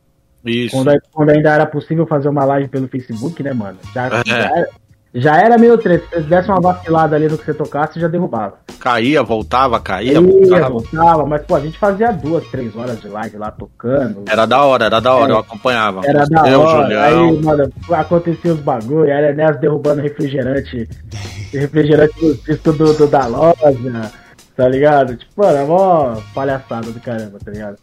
Isso. 0.45 0.75
Quando, 0.75 0.91
quando, 1.13 1.31
ainda 1.31 1.53
era 1.53 1.67
possível 1.67 2.07
fazer 2.07 2.29
uma 2.29 2.45
live 2.45 2.69
pelo 2.69 2.89
Facebook, 2.89 3.43
né, 3.43 3.53
mano? 3.53 3.79
Já, 3.93 4.07
é. 4.07 4.23
já, 4.25 4.37
era, 4.39 4.69
já 5.14 5.37
era 5.37 5.59
meio 5.59 5.77
treta. 5.77 6.22
Se 6.22 6.27
desse 6.27 6.48
uma 6.48 6.61
vacilada 6.61 7.14
ali 7.16 7.29
no 7.29 7.37
que 7.37 7.44
você 7.44 7.53
tocasse, 7.53 8.01
já 8.01 8.09
derrubava. 8.09 8.55
Caía, 8.81 9.22
voltava, 9.22 9.79
caía, 9.79 10.14
Ia, 10.14 10.20
voltava. 10.20 10.68
voltava. 10.70 11.27
Mas, 11.27 11.42
pô, 11.42 11.55
a 11.55 11.61
gente 11.61 11.79
fazia 11.79 12.11
duas, 12.12 12.46
três 12.48 12.75
horas 12.75 12.98
de 13.01 13.09
live 13.09 13.37
lá 13.37 13.51
tocando. 13.51 14.25
Era 14.27 14.46
da 14.46 14.64
hora, 14.64 14.87
era 14.87 15.01
da 15.01 15.14
hora, 15.14 15.33
é, 15.33 15.35
eu 15.35 15.38
acompanhava. 15.38 16.01
Era 16.05 16.25
da 16.25 16.48
eu, 16.48 16.61
hora. 16.61 16.83
Julião. 16.83 17.03
Aí, 17.03 17.42
mano, 17.42 17.72
acontecia 17.90 18.55
os 18.55 18.61
bagulho, 18.61 19.11
era 19.11 19.31
Enéas 19.31 19.61
derrubando 19.61 20.01
refrigerante. 20.01 20.88
refrigerante 21.53 22.14
no 22.25 22.35
disco 22.35 22.72
do, 22.72 22.94
do, 22.94 23.07
da 23.07 23.27
loja, 23.27 24.11
tá 24.57 24.66
ligado? 24.66 25.14
Tipo, 25.16 25.42
mano, 25.44 25.59
é 25.59 25.64
mó 25.64 26.16
palhaçada 26.35 26.90
do 26.90 27.01
caramba, 27.01 27.38
tá 27.44 27.51
ligado? 27.51 27.77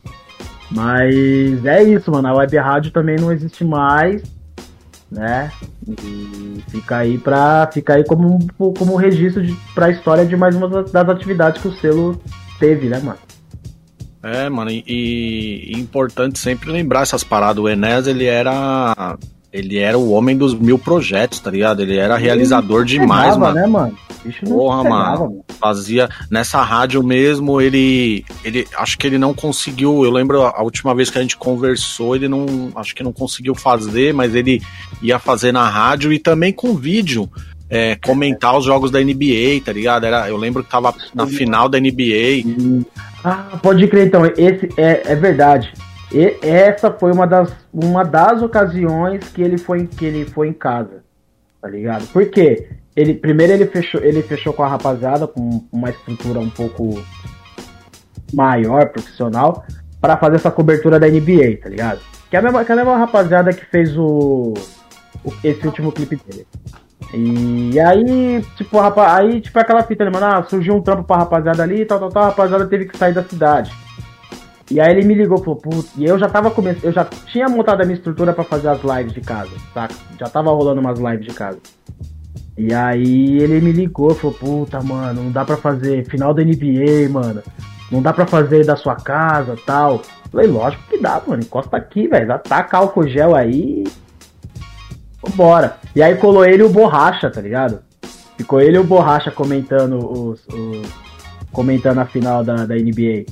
Mas 0.71 1.63
é 1.65 1.83
isso, 1.83 2.11
mano. 2.11 2.27
A 2.27 2.33
web 2.33 2.57
rádio 2.57 2.91
também 2.91 3.17
não 3.17 3.31
existe 3.31 3.63
mais 3.63 4.23
né? 5.11 5.51
E 5.87 6.63
fica 6.69 6.97
aí 6.97 7.17
para 7.17 7.69
fica 7.73 7.95
aí 7.95 8.05
como 8.05 8.39
como 8.57 8.95
registro 8.95 9.43
para 9.73 9.87
a 9.87 9.91
história 9.91 10.25
de 10.25 10.35
mais 10.35 10.55
uma 10.55 10.83
das 10.83 11.09
atividades 11.09 11.61
que 11.61 11.67
o 11.67 11.73
selo 11.73 12.21
teve, 12.59 12.89
né, 12.89 12.99
mano? 12.99 13.19
É, 14.21 14.49
mano, 14.49 14.69
e, 14.69 14.83
e 14.85 15.79
importante 15.79 16.37
sempre 16.39 16.69
lembrar 16.69 17.03
essas 17.03 17.23
paradas. 17.23 17.63
O 17.63 17.69
Enes, 17.69 18.05
ele 18.05 18.25
era 18.25 19.17
ele 19.51 19.77
era 19.79 19.97
o 19.97 20.11
homem 20.11 20.37
dos 20.37 20.53
mil 20.53 20.77
projetos, 20.77 21.39
tá 21.39 21.49
ligado? 21.49 21.81
Ele 21.81 21.97
era 21.97 22.15
realizador 22.15 22.85
demais, 22.85 23.33
pegava, 23.33 23.39
mano. 23.39 23.55
Né, 23.55 23.67
mano? 23.67 23.97
Porra, 24.47 24.83
pegava, 24.83 25.23
mano. 25.23 25.45
Fazia 25.59 26.07
nessa 26.29 26.61
rádio 26.61 27.03
mesmo, 27.03 27.59
ele 27.59 28.23
ele 28.43 28.67
acho 28.77 28.97
que 28.97 29.07
ele 29.07 29.17
não 29.17 29.33
conseguiu, 29.33 30.03
eu 30.03 30.11
lembro 30.11 30.43
a 30.43 30.61
última 30.61 30.93
vez 30.93 31.09
que 31.09 31.17
a 31.17 31.21
gente 31.21 31.35
conversou, 31.35 32.15
ele 32.15 32.27
não 32.27 32.71
acho 32.75 32.95
que 32.95 33.03
não 33.03 33.11
conseguiu 33.11 33.55
fazer, 33.55 34.13
mas 34.13 34.35
ele 34.35 34.61
ia 35.01 35.17
fazer 35.17 35.51
na 35.51 35.67
rádio 35.67 36.13
e 36.13 36.19
também 36.19 36.53
com 36.53 36.75
vídeo. 36.75 37.29
É, 37.71 37.95
comentar 37.97 38.57
os 38.57 38.65
jogos 38.65 38.89
da 38.89 38.99
NBA, 38.99 39.61
tá 39.63 39.71
ligado? 39.71 40.03
Era, 40.03 40.27
eu 40.27 40.37
lembro 40.37 40.63
que 40.63 40.71
tava 40.71 40.91
na 41.13 41.27
final 41.27 41.69
da 41.69 41.79
NBA. 41.79 42.83
Ah, 43.23 43.59
pode 43.61 43.87
crer, 43.87 44.07
então. 44.07 44.25
Esse 44.25 44.67
é, 44.75 45.03
é 45.05 45.15
verdade. 45.15 45.71
E 46.11 46.39
essa 46.41 46.91
foi 46.91 47.11
uma 47.11 47.27
das, 47.27 47.53
uma 47.71 48.03
das 48.03 48.41
ocasiões 48.41 49.27
que 49.29 49.41
ele 49.41 49.57
foi 49.57 49.85
que 49.85 50.05
ele 50.05 50.25
foi 50.25 50.47
em 50.47 50.53
casa, 50.53 51.03
tá 51.61 51.67
ligado? 51.67 52.07
Porque 52.11 52.67
ele 52.95 53.13
primeiro 53.13 53.53
ele 53.53 53.67
fechou 53.67 54.01
ele 54.01 54.23
fechou 54.23 54.51
com 54.53 54.63
a 54.63 54.67
rapaziada 54.67 55.27
com 55.27 55.63
uma 55.71 55.89
estrutura 55.89 56.39
um 56.39 56.49
pouco 56.49 57.03
maior, 58.33 58.89
profissional, 58.89 59.63
para 60.01 60.17
fazer 60.17 60.37
essa 60.37 60.51
cobertura 60.51 60.99
da 60.99 61.07
NBA, 61.07 61.57
tá 61.61 61.69
ligado? 61.69 61.99
Que 62.29 62.35
é 62.35 62.39
a 62.39 62.41
mesma, 62.41 62.65
que 62.65 62.71
é 62.71 62.73
a 62.73 62.77
mesma 62.77 62.97
rapaziada 62.97 63.53
que 63.53 63.65
fez 63.65 63.95
o, 63.97 64.53
o 65.23 65.33
esse 65.43 65.65
último 65.65 65.91
clipe 65.91 66.15
dele. 66.15 66.47
E 67.13 67.79
aí, 67.79 68.43
tipo, 68.55 68.79
rapaz, 68.79 69.13
aí, 69.13 69.41
tipo, 69.41 69.57
aquela 69.57 69.83
fita 69.83 70.03
ali, 70.03 70.13
mano, 70.13 70.27
ah, 70.27 70.43
surgiu 70.43 70.75
um 70.75 70.81
trampo 70.81 71.03
pra 71.03 71.17
rapaziada 71.17 71.63
ali, 71.63 71.85
tal, 71.85 71.99
tal, 71.99 72.09
tal, 72.09 72.23
a 72.23 72.25
rapaziada 72.27 72.67
teve 72.67 72.85
que 72.85 72.97
sair 72.97 73.13
da 73.13 73.23
cidade. 73.23 73.71
E 74.71 74.79
aí 74.79 74.91
ele 74.91 75.05
me 75.05 75.15
ligou, 75.15 75.39
falou, 75.39 75.55
putz, 75.55 75.91
e 75.97 76.05
eu 76.05 76.19
já 76.19 76.29
tava 76.29 76.51
começando, 76.51 76.83
eu 76.83 76.91
já 76.91 77.03
tinha 77.03 77.47
montado 77.49 77.81
a 77.81 77.85
minha 77.85 77.97
estrutura 77.97 78.33
para 78.33 78.43
fazer 78.43 78.67
as 78.67 78.81
lives 78.83 79.13
de 79.13 79.21
casa, 79.21 79.51
saca? 79.73 79.95
Já 80.19 80.27
tava 80.27 80.51
rolando 80.51 80.79
umas 80.79 80.99
lives 80.99 81.25
de 81.25 81.33
casa. 81.33 81.57
E 82.55 82.73
aí 82.73 83.39
ele 83.39 83.61
me 83.61 83.71
ligou, 83.71 84.13
falou, 84.13 84.35
puta, 84.35 84.81
mano, 84.81 85.23
não 85.23 85.31
dá 85.31 85.43
pra 85.43 85.57
fazer 85.57 86.05
final 86.07 86.33
da 86.33 86.43
NBA, 86.43 87.09
mano. 87.09 87.41
Não 87.91 88.01
dá 88.01 88.13
pra 88.13 88.27
fazer 88.27 88.65
da 88.65 88.75
sua 88.75 88.95
casa 88.95 89.55
tal. 89.65 90.01
Falei, 90.31 90.45
lógico 90.45 90.83
que 90.89 91.01
dá, 91.01 91.21
mano. 91.25 91.41
Encosta 91.41 91.77
aqui, 91.77 92.07
velho. 92.07 92.31
Ataca 92.31 92.77
álcool 92.77 93.07
gel 93.07 93.35
aí. 93.35 93.85
Vambora. 95.23 95.77
E 95.95 96.03
aí 96.03 96.15
colou 96.17 96.45
ele 96.45 96.61
o 96.61 96.69
Borracha, 96.69 97.31
tá 97.31 97.41
ligado? 97.41 97.79
Ficou 98.37 98.61
ele 98.61 98.77
e 98.77 98.79
o 98.79 98.83
Borracha 98.83 99.31
comentando 99.31 99.97
os, 99.97 100.45
os 100.47 100.87
comentando 101.51 101.99
a 101.99 102.05
final 102.05 102.43
da, 102.43 102.65
da 102.65 102.75
NBA. 102.75 103.25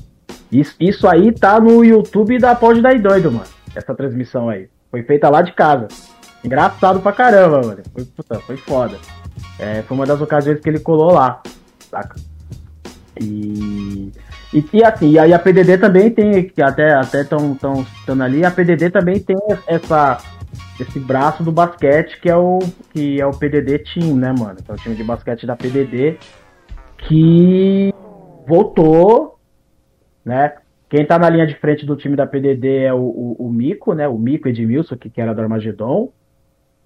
Isso, 0.51 0.75
isso 0.79 1.07
aí 1.07 1.31
tá 1.31 1.59
no 1.59 1.83
YouTube 1.83 2.39
da 2.39 2.55
Pode 2.55 2.81
Dar 2.81 2.97
Doido, 2.99 3.31
mano. 3.31 3.47
Essa 3.75 3.93
transmissão 3.93 4.49
aí. 4.49 4.69
Foi 4.89 5.03
feita 5.03 5.29
lá 5.29 5.41
de 5.41 5.51
casa. 5.51 5.87
Engraçado 6.43 6.99
pra 6.99 7.11
caramba, 7.11 7.61
mano. 7.61 7.83
Foi, 7.93 8.05
puta, 8.05 8.39
foi 8.39 8.57
foda. 8.57 8.97
É, 9.59 9.81
foi 9.81 9.97
uma 9.97 10.05
das 10.05 10.21
ocasiões 10.21 10.59
que 10.59 10.69
ele 10.69 10.79
colou 10.79 11.11
lá, 11.11 11.41
saca? 11.91 12.15
E, 13.19 14.11
e, 14.53 14.65
e 14.73 14.83
assim, 14.83 15.11
e 15.11 15.19
aí 15.19 15.33
a 15.33 15.39
PDD 15.39 15.77
também 15.77 16.11
tem, 16.11 16.47
que 16.47 16.61
até 16.61 16.93
até 16.93 17.21
estão 17.21 17.57
ali, 18.21 18.45
a 18.45 18.51
PDD 18.51 18.91
também 18.91 19.19
tem 19.19 19.35
essa 19.67 20.19
esse 20.79 20.99
braço 20.99 21.43
do 21.43 21.51
basquete 21.51 22.19
que 22.21 22.29
é 22.29 22.35
o 22.35 22.59
que 22.93 23.19
é 23.19 23.25
o 23.25 23.31
PDD 23.31 23.79
Team, 23.79 24.15
né, 24.15 24.33
mano? 24.37 24.57
Que 24.63 24.69
é 24.69 24.73
o 24.73 24.77
time 24.77 24.95
de 24.95 25.03
basquete 25.03 25.45
da 25.45 25.55
PDD 25.55 26.17
que 26.99 27.93
voltou, 28.47 29.36
né? 30.27 30.53
Quem 30.89 31.05
tá 31.05 31.17
na 31.17 31.29
linha 31.29 31.47
de 31.47 31.55
frente 31.55 31.85
do 31.85 31.95
time 31.95 32.15
da 32.15 32.27
PDD 32.27 32.83
é 32.83 32.93
o, 32.93 32.99
o, 32.99 33.35
o 33.47 33.49
Mico, 33.49 33.93
né? 33.93 34.07
O 34.07 34.17
Mico 34.17 34.47
Edmilson, 34.47 34.95
que, 34.95 35.09
que 35.09 35.21
era 35.21 35.33
do 35.33 35.41
Armagedon, 35.41 36.11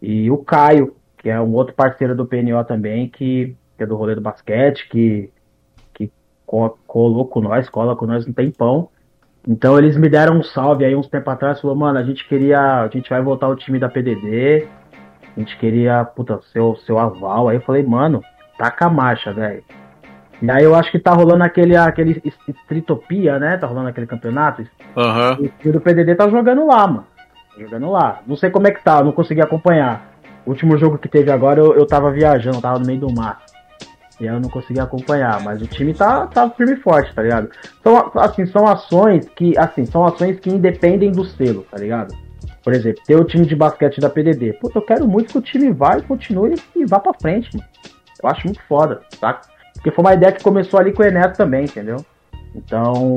e 0.02 0.30
o 0.32 0.38
Caio, 0.38 0.96
que 1.18 1.30
é 1.30 1.40
um 1.40 1.54
outro 1.54 1.74
parceiro 1.74 2.16
do 2.16 2.26
PNO 2.26 2.64
também, 2.66 3.08
que, 3.08 3.56
que 3.78 3.84
é 3.84 3.86
do 3.86 3.96
rolê 3.96 4.16
do 4.16 4.22
basquete, 4.22 4.88
que, 4.90 5.32
que 5.94 6.12
colou 6.46 7.28
com 7.28 7.42
nós, 7.42 7.70
cola 7.70 7.96
com 7.96 8.06
nós 8.06 8.28
um 8.28 8.34
tempão. 8.34 8.90
Então 9.48 9.78
eles 9.78 9.98
me 9.98 10.10
deram 10.10 10.38
um 10.38 10.44
salve 10.44 10.86
aí 10.86 10.96
uns 10.96 11.08
tempos 11.08 11.34
atrás, 11.34 11.60
falou, 11.60 11.76
mano, 11.76 11.98
a 11.98 12.04
gente 12.04 12.28
queria, 12.28 12.82
a 12.82 12.88
gente 12.88 13.10
vai 13.10 13.22
voltar 13.22 13.48
o 13.48 13.56
time 13.56 13.80
da 13.80 13.90
PDD, 13.90 14.68
a 15.36 15.40
gente 15.40 15.58
queria, 15.58 16.04
puta, 16.06 16.40
seu, 16.52 16.76
seu 16.78 16.98
aval. 16.98 17.50
Aí 17.50 17.58
eu 17.58 17.62
falei, 17.62 17.84
mano, 17.84 18.24
taca 18.58 18.86
a 18.86 18.90
marcha, 18.90 19.32
velho. 19.34 19.64
E 20.42 20.50
aí 20.50 20.64
eu 20.64 20.74
acho 20.74 20.92
que 20.92 20.98
tá 20.98 21.12
rolando 21.12 21.44
aquele, 21.44 21.76
aquele 21.78 22.22
Stritopia, 22.64 23.38
né? 23.38 23.58
Tá 23.58 23.68
rolando 23.68 23.90
aquele 23.90 24.08
campeonato. 24.08 24.64
Uhum. 24.96 25.52
E 25.64 25.70
o 25.70 25.74
do 25.74 25.82
PDD 25.82 26.16
tá 26.16 26.28
jogando 26.28 26.66
lá, 26.66 26.88
mano. 26.88 27.06
Jogando 27.58 27.92
lá. 27.92 28.22
Não 28.26 28.36
sei 28.36 28.50
como 28.50 28.68
é 28.68 28.72
que 28.72 28.84
tá, 28.84 29.04
não 29.04 29.12
consegui 29.12 29.42
acompanhar. 29.42 30.10
O 30.46 30.50
último 30.50 30.78
jogo 30.78 30.98
que 30.98 31.08
teve 31.08 31.32
agora 31.32 31.60
eu, 31.60 31.76
eu 31.76 31.86
tava 31.86 32.12
viajando, 32.12 32.60
tava 32.60 32.80
no 32.80 32.88
meio 32.88 33.02
do 33.02 33.14
mar. 33.14 33.42
E 34.20 34.28
aí 34.28 34.36
eu 34.36 34.40
não 34.40 34.50
consegui 34.50 34.80
acompanhar, 34.80 35.42
mas 35.44 35.62
o 35.62 35.68
time 35.68 35.94
tá, 35.94 36.28
tá 36.28 36.50
firme 36.50 36.74
e 36.74 36.78
forte, 36.78 37.14
tá 37.14 37.22
ligado? 37.22 37.50
Então, 37.80 38.12
assim, 38.16 38.46
são 38.46 38.68
ações 38.68 39.28
que, 39.36 39.58
assim, 39.58 39.86
são 39.86 40.06
ações 40.06 40.40
que 40.40 40.50
independem 40.50 41.12
do 41.12 41.24
selo, 41.24 41.66
tá 41.70 41.78
ligado? 41.78 42.16
Por 42.64 42.74
exemplo, 42.74 43.02
ter 43.06 43.16
o 43.16 43.24
time 43.24 43.46
de 43.46 43.56
basquete 43.56 44.00
da 44.00 44.10
PDD. 44.10 44.54
Pô, 44.54 44.72
eu 44.74 44.82
quero 44.82 45.08
muito 45.08 45.32
que 45.32 45.38
o 45.38 45.42
time 45.42 45.72
vá 45.72 45.98
e 45.98 46.04
continue 46.04 46.56
e 46.76 46.86
vá 46.86 47.00
pra 47.00 47.14
frente, 47.14 47.50
mano. 47.56 47.68
Eu 48.22 48.30
acho 48.30 48.46
muito 48.46 48.62
foda, 48.68 49.02
tá? 49.20 49.42
Porque 49.82 49.90
foi 49.90 50.06
uma 50.06 50.14
ideia 50.14 50.32
que 50.32 50.44
começou 50.44 50.80
ali 50.80 50.94
com 50.94 51.02
o 51.02 51.06
Enes 51.06 51.36
também, 51.36 51.66
entendeu? 51.66 52.06
Então, 52.56 53.16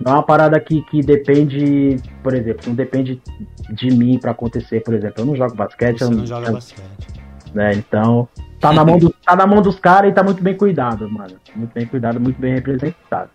não 0.00 0.12
é 0.12 0.14
uma 0.14 0.22
parada 0.22 0.60
que, 0.60 0.80
que 0.82 1.00
depende, 1.00 1.96
por 2.22 2.34
exemplo, 2.34 2.62
não 2.68 2.74
depende 2.74 3.20
de 3.70 3.90
mim 3.90 4.16
para 4.16 4.30
acontecer, 4.30 4.80
por 4.80 4.94
exemplo. 4.94 5.22
Eu 5.22 5.26
não 5.26 5.34
jogo 5.34 5.56
basquete. 5.56 5.98
Você 5.98 6.04
eu 6.04 6.10
não, 6.10 6.18
não 6.18 6.26
joga 6.26 6.52
basquete. 6.52 7.08
Né? 7.52 7.74
Então, 7.74 8.28
tá 8.60 8.72
na 8.72 8.84
mão, 8.84 8.96
do, 8.96 9.10
tá 9.10 9.34
na 9.34 9.46
mão 9.46 9.60
dos 9.60 9.80
caras 9.80 10.10
e 10.10 10.14
tá 10.14 10.22
muito 10.22 10.40
bem 10.40 10.54
cuidado, 10.54 11.10
mano. 11.10 11.34
Muito 11.56 11.72
bem 11.72 11.86
cuidado, 11.86 12.20
muito 12.20 12.40
bem 12.40 12.54
representado. 12.54 13.30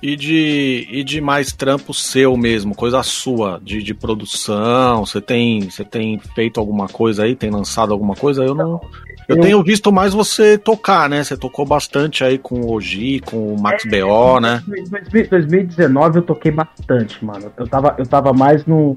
E 0.00 0.14
de, 0.14 0.86
e 0.92 1.02
de 1.02 1.20
mais 1.20 1.52
trampo 1.52 1.92
seu 1.92 2.36
mesmo, 2.36 2.72
coisa 2.72 3.02
sua, 3.02 3.60
de, 3.60 3.82
de 3.82 3.92
produção, 3.92 5.04
você 5.04 5.20
tem, 5.20 5.68
você 5.68 5.84
tem 5.84 6.20
feito 6.36 6.60
alguma 6.60 6.86
coisa 6.86 7.24
aí, 7.24 7.34
tem 7.34 7.50
lançado 7.50 7.92
alguma 7.92 8.14
coisa? 8.14 8.44
Eu 8.44 8.54
não, 8.54 8.80
eu, 9.28 9.36
eu, 9.36 9.42
tenho 9.42 9.62
visto 9.62 9.92
mais 9.92 10.14
você 10.14 10.56
tocar, 10.56 11.08
né? 11.08 11.22
Você 11.22 11.36
tocou 11.36 11.66
bastante 11.66 12.24
aí 12.24 12.38
com 12.38 12.62
o 12.62 12.72
Oji, 12.72 13.20
com 13.20 13.54
o 13.54 13.60
Max 13.60 13.84
é, 13.84 14.00
BO, 14.00 14.40
né? 14.40 14.62
Em 14.66 15.24
2019 15.24 16.18
eu 16.18 16.22
toquei 16.22 16.50
bastante, 16.50 17.22
mano. 17.22 17.52
Eu 17.56 17.68
tava, 17.68 17.94
eu 17.98 18.06
tava 18.06 18.32
mais 18.32 18.64
no. 18.64 18.96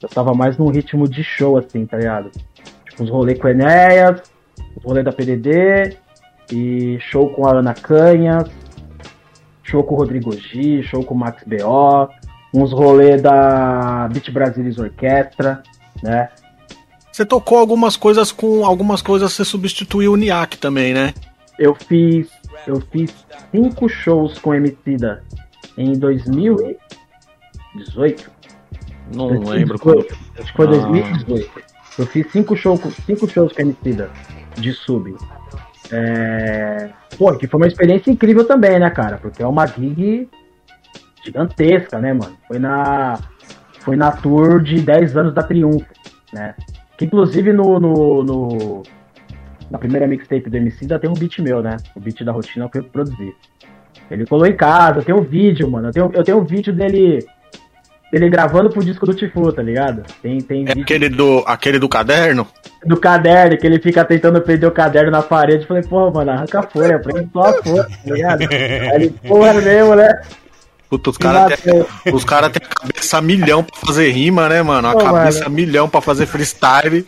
Eu 0.00 0.08
tava 0.08 0.32
mais 0.32 0.56
num 0.56 0.68
ritmo 0.68 1.08
de 1.08 1.24
show, 1.24 1.58
assim, 1.58 1.84
tá 1.86 1.96
ligado? 1.96 2.30
Tipo, 2.88 3.02
os 3.02 3.10
rolês 3.10 3.38
com 3.38 3.48
o 3.48 3.50
Enéas, 3.50 4.22
os 4.76 4.84
rolês 4.84 5.04
da 5.04 5.12
PDD, 5.12 5.96
e 6.52 6.98
show 7.00 7.30
com 7.30 7.46
a 7.46 7.58
Ana 7.58 7.74
Canhas, 7.74 8.48
show 9.62 9.82
com 9.82 9.94
o 9.94 9.98
Rodrigo 9.98 10.32
G, 10.32 10.82
show 10.84 11.02
com 11.02 11.14
o 11.14 11.18
Max 11.18 11.42
BO, 11.44 12.08
uns 12.52 12.72
rolês 12.72 13.20
da 13.20 14.08
Beat 14.12 14.30
Brasilis 14.30 14.78
Orquestra, 14.78 15.62
né? 16.02 16.28
Você 17.14 17.24
tocou 17.24 17.58
algumas 17.58 17.96
coisas 17.96 18.30
com 18.32 18.66
algumas 18.66 19.00
coisas 19.00 19.32
você 19.32 19.44
substituiu 19.44 20.14
o 20.14 20.16
Niak 20.16 20.58
também, 20.58 20.92
né? 20.92 21.14
Eu 21.56 21.72
fiz 21.72 22.28
eu 22.66 22.80
fiz 22.90 23.14
cinco 23.52 23.88
shows 23.88 24.36
com 24.40 24.52
Emicida 24.52 25.22
em 25.78 25.92
2018. 25.92 28.32
Não 29.14 29.28
lembro 29.28 29.78
quando. 29.78 30.04
Acho 30.36 30.50
que 30.50 30.56
foi 30.56 30.66
ah. 30.66 30.70
2018. 30.70 31.62
Eu 32.00 32.06
fiz 32.08 32.32
cinco, 32.32 32.56
show, 32.56 32.76
cinco 33.06 33.28
shows 33.28 33.52
com 33.52 33.62
Emicida 33.62 34.10
de 34.56 34.72
sub. 34.72 35.16
É... 35.92 36.90
Pô, 37.16 37.32
que 37.36 37.46
foi 37.46 37.60
uma 37.60 37.68
experiência 37.68 38.10
incrível 38.10 38.44
também, 38.44 38.80
né, 38.80 38.90
cara? 38.90 39.18
Porque 39.18 39.40
é 39.40 39.46
uma 39.46 39.68
gig 39.68 40.28
gigantesca, 41.24 42.00
né, 42.00 42.12
mano? 42.12 42.36
Foi 42.48 42.58
na, 42.58 43.20
foi 43.78 43.94
na 43.94 44.10
tour 44.10 44.60
de 44.60 44.80
10 44.80 45.16
anos 45.16 45.32
da 45.32 45.44
Triunfo, 45.44 45.86
né? 46.32 46.56
Que 46.96 47.04
inclusive 47.06 47.52
no, 47.52 47.80
no, 47.80 48.22
no 48.22 48.82
na 49.70 49.78
primeira 49.78 50.06
mixtape 50.06 50.48
do 50.48 50.56
MC 50.56 50.84
ainda 50.84 50.98
tem 50.98 51.10
um 51.10 51.14
beat 51.14 51.38
meu, 51.40 51.62
né? 51.62 51.76
O 51.96 52.00
beat 52.00 52.22
da 52.22 52.32
rotina 52.32 52.68
que 52.68 52.78
eu 52.78 52.84
produzi. 52.84 53.34
Ele 54.10 54.26
colou 54.26 54.46
em 54.46 54.56
casa, 54.56 55.02
tem 55.02 55.14
um 55.14 55.22
vídeo, 55.22 55.70
mano. 55.70 55.88
Eu 55.88 55.92
tenho, 55.92 56.10
eu 56.14 56.24
tenho 56.24 56.38
um 56.38 56.44
vídeo 56.44 56.72
dele 56.72 57.26
ele 58.12 58.28
gravando 58.28 58.70
pro 58.70 58.84
disco 58.84 59.04
do 59.06 59.12
Tifu, 59.12 59.52
tá 59.52 59.60
ligado? 59.60 60.04
Tem, 60.22 60.40
tem 60.40 60.64
é 60.68 60.72
aquele 60.72 61.08
do, 61.08 61.42
aquele 61.46 61.80
do 61.80 61.88
caderno? 61.88 62.46
Do 62.86 62.96
caderno, 62.96 63.56
que 63.56 63.66
ele 63.66 63.80
fica 63.80 64.04
tentando 64.04 64.40
prender 64.40 64.68
o 64.68 64.72
caderno 64.72 65.10
na 65.10 65.20
parede. 65.20 65.66
Falei, 65.66 65.82
pô, 65.82 66.12
mano, 66.12 66.30
arranca 66.30 66.60
a 66.60 66.62
folha, 66.62 67.00
prende 67.00 67.28
só 67.32 67.40
a 67.40 67.52
folha, 67.54 67.82
tá 67.82 68.14
ligado? 68.14 68.40
Aí 68.46 68.94
ele, 68.94 69.10
porra, 69.26 69.48
é 69.48 69.60
mesmo, 69.60 69.94
né? 69.96 70.20
Puta, 70.94 71.10
os 71.10 71.18
caras 71.18 71.60
têm 71.60 72.20
cara 72.24 72.50
tem 72.50 72.62
a 72.64 72.74
cabeça 72.74 73.20
milhão 73.20 73.64
pra 73.64 73.76
fazer 73.76 74.10
rima, 74.10 74.48
né, 74.48 74.62
mano? 74.62 74.88
A 74.88 74.92
pô, 74.92 74.98
cabeça 75.00 75.44
mano. 75.44 75.54
milhão 75.56 75.88
pra 75.88 76.00
fazer 76.00 76.26
freestyle. 76.26 77.06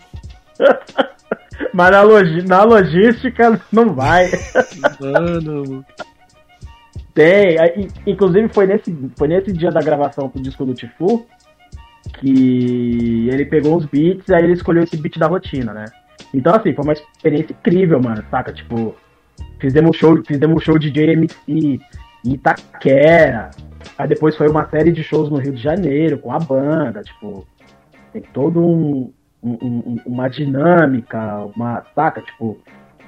Mas 1.72 1.90
na, 1.90 2.02
log... 2.02 2.42
na 2.48 2.64
logística 2.64 3.60
não 3.70 3.94
vai. 3.94 4.30
Mano. 5.00 5.84
Tem, 7.14 7.56
inclusive 8.06 8.48
foi 8.48 8.66
nesse, 8.66 8.94
foi 9.16 9.28
nesse 9.28 9.52
dia 9.52 9.70
da 9.70 9.80
gravação 9.80 10.30
do 10.34 10.42
disco 10.42 10.66
do 10.66 10.74
Tifu 10.74 11.26
que 12.20 13.28
ele 13.30 13.46
pegou 13.46 13.76
os 13.76 13.86
beats, 13.86 14.28
aí 14.30 14.44
ele 14.44 14.52
escolheu 14.52 14.82
esse 14.82 14.96
beat 14.96 15.18
da 15.18 15.26
rotina, 15.26 15.72
né? 15.72 15.86
Então, 16.32 16.54
assim, 16.54 16.74
foi 16.74 16.84
uma 16.84 16.92
experiência 16.92 17.52
incrível, 17.52 18.00
mano, 18.00 18.22
saca? 18.30 18.52
Tipo, 18.52 18.94
fizemos 19.58 19.96
show, 19.96 20.22
fizemos 20.24 20.62
show 20.62 20.78
de 20.78 20.90
JMC 20.90 21.80
Itaquera, 22.24 23.50
aí 23.96 24.08
depois 24.08 24.36
foi 24.36 24.48
uma 24.48 24.68
série 24.68 24.92
de 24.92 25.02
shows 25.02 25.30
no 25.30 25.38
Rio 25.38 25.52
de 25.52 25.62
Janeiro 25.62 26.18
com 26.18 26.32
a 26.32 26.38
banda, 26.38 27.02
tipo, 27.02 27.46
tem 28.12 28.22
todo 28.32 28.60
um, 28.60 29.12
um, 29.42 29.96
uma 30.06 30.28
dinâmica, 30.28 31.46
uma, 31.54 31.84
saca? 31.94 32.20
Tipo, 32.22 32.58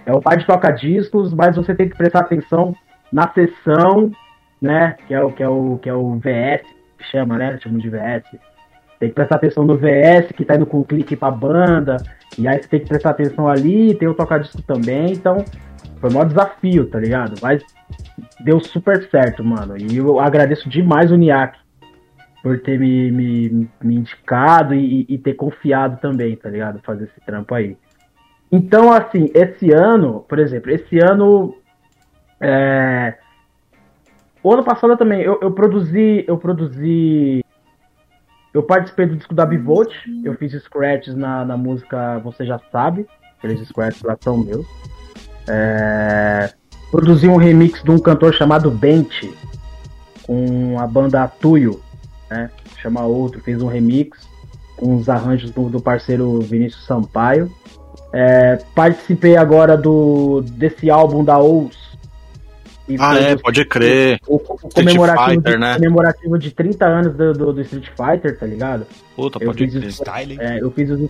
é 0.04 0.12
o 0.12 0.20
pai 0.20 0.36
de 0.36 0.46
toca 0.46 0.70
discos, 0.70 1.32
mas 1.32 1.56
você 1.56 1.74
tem 1.74 1.88
que 1.88 1.96
prestar 1.96 2.20
atenção 2.20 2.74
na 3.12 3.28
sessão, 3.32 4.10
né? 4.60 4.96
Que 5.06 5.14
é 5.14 5.22
o 5.22 5.32
que 5.32 5.42
é 5.42 5.48
o 5.48 5.78
que 5.78 5.88
é 5.88 5.94
o 5.94 6.16
VS, 6.16 6.62
que 6.98 7.04
chama, 7.10 7.38
né? 7.38 7.58
Chama 7.58 7.78
de 7.78 7.88
VS. 7.88 8.38
Tem 9.00 9.08
que 9.08 9.14
prestar 9.14 9.36
atenção 9.36 9.64
no 9.64 9.76
VS 9.76 10.32
que 10.36 10.44
tá 10.44 10.56
indo 10.56 10.66
com 10.66 10.82
clique 10.84 11.16
pra 11.16 11.30
banda. 11.30 11.96
E 12.36 12.46
aí 12.46 12.60
você 12.62 12.68
tem 12.68 12.80
que 12.80 12.88
prestar 12.88 13.10
atenção 13.10 13.48
ali, 13.48 13.94
tem 13.94 14.08
o 14.08 14.14
toca-disco 14.14 14.60
também, 14.62 15.12
então 15.12 15.44
foi 16.00 16.10
o 16.10 16.12
maior 16.12 16.26
desafio, 16.26 16.86
tá 16.86 16.98
ligado? 16.98 17.34
Mas 17.42 17.62
deu 18.40 18.60
super 18.60 19.08
certo, 19.10 19.44
mano. 19.44 19.76
E 19.76 19.96
eu 19.96 20.18
agradeço 20.20 20.68
demais 20.68 21.10
o 21.10 21.16
Niak 21.16 21.58
por 22.42 22.60
ter 22.60 22.78
me, 22.78 23.10
me, 23.10 23.68
me 23.82 23.96
indicado 23.96 24.74
e, 24.74 25.04
e, 25.08 25.18
ter 25.18 25.34
confiado 25.34 26.00
também, 26.00 26.36
tá 26.36 26.48
ligado? 26.48 26.80
Fazer 26.82 27.04
esse 27.04 27.20
trampo 27.26 27.54
aí. 27.54 27.76
Então, 28.50 28.92
assim, 28.92 29.30
esse 29.34 29.72
ano, 29.72 30.24
por 30.28 30.38
exemplo, 30.38 30.70
esse 30.70 30.98
ano 30.98 31.54
é... 32.40 33.18
O 34.42 34.52
ano 34.52 34.64
passado 34.64 34.96
também 34.96 35.20
eu, 35.20 35.38
eu 35.42 35.50
produzi. 35.50 36.24
Eu 36.26 36.38
produzi. 36.38 37.44
Eu 38.54 38.62
participei 38.62 39.06
do 39.06 39.16
disco 39.16 39.34
da 39.34 39.44
Bivolt. 39.44 39.92
Eu 40.24 40.34
fiz 40.34 40.52
scratches 40.62 41.14
na, 41.16 41.44
na 41.44 41.56
música 41.56 42.18
Você 42.20 42.46
Já 42.46 42.58
Sabe. 42.70 43.06
Aqueles 43.36 43.66
scratches 43.68 44.02
lá 44.02 44.16
são 44.20 44.38
meus. 44.38 44.66
É... 45.48 46.52
Produzi 46.90 47.28
um 47.28 47.36
remix 47.36 47.82
de 47.82 47.90
um 47.90 47.98
cantor 47.98 48.34
chamado 48.34 48.70
Bente. 48.70 49.32
Com 50.26 50.78
a 50.78 50.86
banda 50.86 51.22
Atuio. 51.22 51.80
Né? 52.30 52.50
Chama 52.80 53.02
outro. 53.02 53.40
Fez 53.40 53.62
um 53.62 53.66
remix. 53.66 54.26
Com 54.76 54.96
os 54.96 55.08
arranjos 55.08 55.50
do, 55.50 55.68
do 55.68 55.80
parceiro 55.80 56.40
Vinícius 56.40 56.86
Sampaio. 56.86 57.50
É... 58.12 58.58
Participei 58.74 59.36
agora 59.36 59.76
do 59.76 60.42
desse 60.42 60.90
álbum 60.90 61.24
da 61.24 61.38
Ous 61.38 61.87
ah, 62.98 63.18
é, 63.18 63.36
pode 63.36 63.64
crer. 63.64 64.20
O, 64.26 64.36
o, 64.36 64.36
o 64.36 64.68
comemorativo, 64.68 65.30
Fighter, 65.30 65.52
de, 65.52 65.58
né? 65.58 65.74
comemorativo 65.74 66.38
de 66.38 66.50
30 66.50 66.86
anos 66.86 67.14
do, 67.14 67.32
do, 67.32 67.52
do, 67.52 67.60
Street 67.60 67.88
Fighter, 67.88 68.38
tá 68.38 68.46
ligado? 68.46 68.86
Puta, 69.14 69.38
eu 69.42 69.46
pode 69.46 69.66
crer. 69.66 69.86
Os, 69.86 70.00
é, 70.38 70.58
eu, 70.60 70.70
fiz 70.70 70.90
os, 70.90 71.00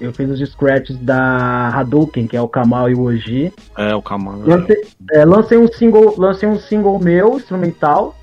eu 0.00 0.12
fiz 0.12 0.30
os 0.30 0.50
scratches 0.50 0.96
da 0.98 1.68
Hadouken, 1.68 2.26
que 2.26 2.36
é 2.36 2.42
o 2.42 2.48
Kamal 2.48 2.90
e 2.90 2.94
o 2.94 3.02
Oji. 3.02 3.52
É, 3.76 3.94
o 3.94 4.02
Kamal. 4.02 4.40
Lancei, 4.40 4.76
é, 5.12 5.24
lancei, 5.24 5.58
um 5.58 5.68
single, 5.68 6.14
lancei 6.18 6.48
um 6.48 6.58
single 6.58 6.98
meu, 6.98 7.36
instrumental, 7.36 8.16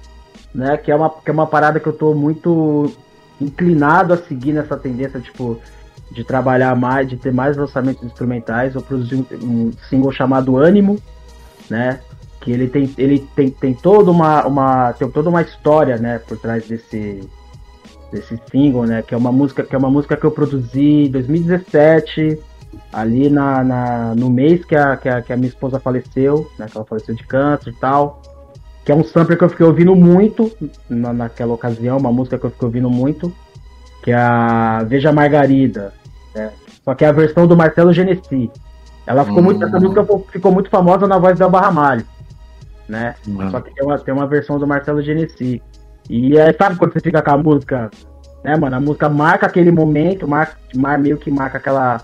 né? 0.54 0.76
Que 0.76 0.92
é, 0.92 0.96
uma, 0.96 1.10
que 1.10 1.30
é 1.30 1.34
uma 1.34 1.48
parada 1.48 1.80
que 1.80 1.88
eu 1.88 1.94
tô 1.94 2.14
muito 2.14 2.92
inclinado 3.40 4.14
a 4.14 4.18
seguir 4.18 4.52
nessa 4.52 4.76
tendência, 4.76 5.20
tipo, 5.20 5.62
de 6.12 6.24
trabalhar 6.24 6.76
mais, 6.76 7.08
de 7.08 7.18
ter 7.18 7.32
mais 7.32 7.56
lançamentos 7.56 8.04
instrumentais. 8.04 8.76
Eu 8.76 8.82
produzi 8.82 9.16
um, 9.16 9.26
um 9.44 9.72
single 9.90 10.12
chamado 10.12 10.58
Ânimo, 10.58 10.98
né? 11.70 12.00
Que 12.48 12.54
ele 12.54 12.70
tem, 12.70 12.90
ele 12.98 13.28
tem, 13.36 13.50
tem 13.50 13.74
toda 13.74 14.10
uma, 14.10 14.48
uma, 14.48 14.94
tem 14.94 15.10
toda 15.10 15.30
uma 15.30 15.42
história, 15.42 15.98
né, 15.98 16.18
por 16.20 16.38
trás 16.38 16.66
desse, 16.66 17.20
desse 18.10 18.40
single, 18.50 18.86
né? 18.86 19.02
Que 19.02 19.14
é 19.14 19.18
uma 19.18 19.34
música, 19.34 19.64
que 19.64 19.76
é 19.76 19.78
uma 19.78 19.92
música 19.92 20.16
que 20.16 20.26
eu 20.26 20.32
produzi 20.32 21.08
em 21.08 21.12
2017, 21.12 22.40
ali 22.94 23.30
na, 23.30 23.66
na 23.66 24.16
no 24.16 24.30
mês 24.30 24.64
que 24.64 24.78
a, 24.78 24.96
que 24.96 25.10
a, 25.10 25.22
que 25.22 25.34
a 25.34 25.36
minha 25.36 25.50
esposa 25.50 25.78
faleceu, 25.78 26.50
né? 26.58 26.68
Que 26.72 26.78
ela 26.78 26.86
faleceu 26.86 27.14
de 27.14 27.28
câncer 27.28 27.72
e 27.72 27.74
tal. 27.74 28.22
Que 28.86 28.94
é 28.94 28.96
um 28.96 29.04
sampler 29.04 29.38
que 29.38 29.44
eu 29.44 29.50
fiquei 29.50 29.66
ouvindo 29.66 29.94
muito 29.94 30.50
na, 30.90 31.12
naquela 31.12 31.54
ocasião, 31.54 31.98
uma 31.98 32.14
música 32.14 32.40
que 32.40 32.46
eu 32.46 32.52
fiquei 32.52 32.66
ouvindo 32.66 32.90
muito, 32.90 33.30
que 34.02 34.12
é 34.12 34.16
a 34.16 34.86
Veja 34.88 35.12
Margarida, 35.12 35.94
né? 36.34 36.54
Só 36.86 36.96
que 36.96 37.04
é 37.04 37.10
a 37.10 37.12
versão 37.12 37.46
do 37.46 37.58
Marcelo 37.58 37.92
Genesi. 37.92 38.50
Ela 39.06 39.26
ficou 39.26 39.40
hum. 39.40 39.44
muito, 39.44 39.66
essa 39.66 39.82
música 39.82 40.08
ficou 40.32 40.54
muito 40.54 40.70
famosa 40.70 41.06
na 41.06 41.18
voz 41.18 41.38
da 41.38 41.50
Barra 41.50 41.72
né? 42.88 43.16
Hum. 43.28 43.50
Só 43.52 43.60
que 43.62 43.74
tem 43.74 43.86
uma, 43.86 44.00
tem 44.00 44.14
uma 44.14 44.28
versão 44.28 44.58
do 44.58 44.68
Marcelo 44.68 45.02
Genesi. 45.02 45.62
E 46.10 46.38
é, 46.38 46.54
sabe 46.54 46.78
quando 46.78 46.94
você 46.94 47.00
fica 47.00 47.22
com 47.22 47.32
a 47.32 47.38
música, 47.38 47.92
né, 48.44 48.56
mano? 48.56 48.76
A 48.76 48.80
música 48.80 49.10
marca 49.10 49.46
aquele 49.46 49.72
momento, 49.72 50.28
marca, 50.28 50.58
meio 50.98 51.18
que 51.18 51.30
marca 51.30 51.58
aquela. 51.58 52.02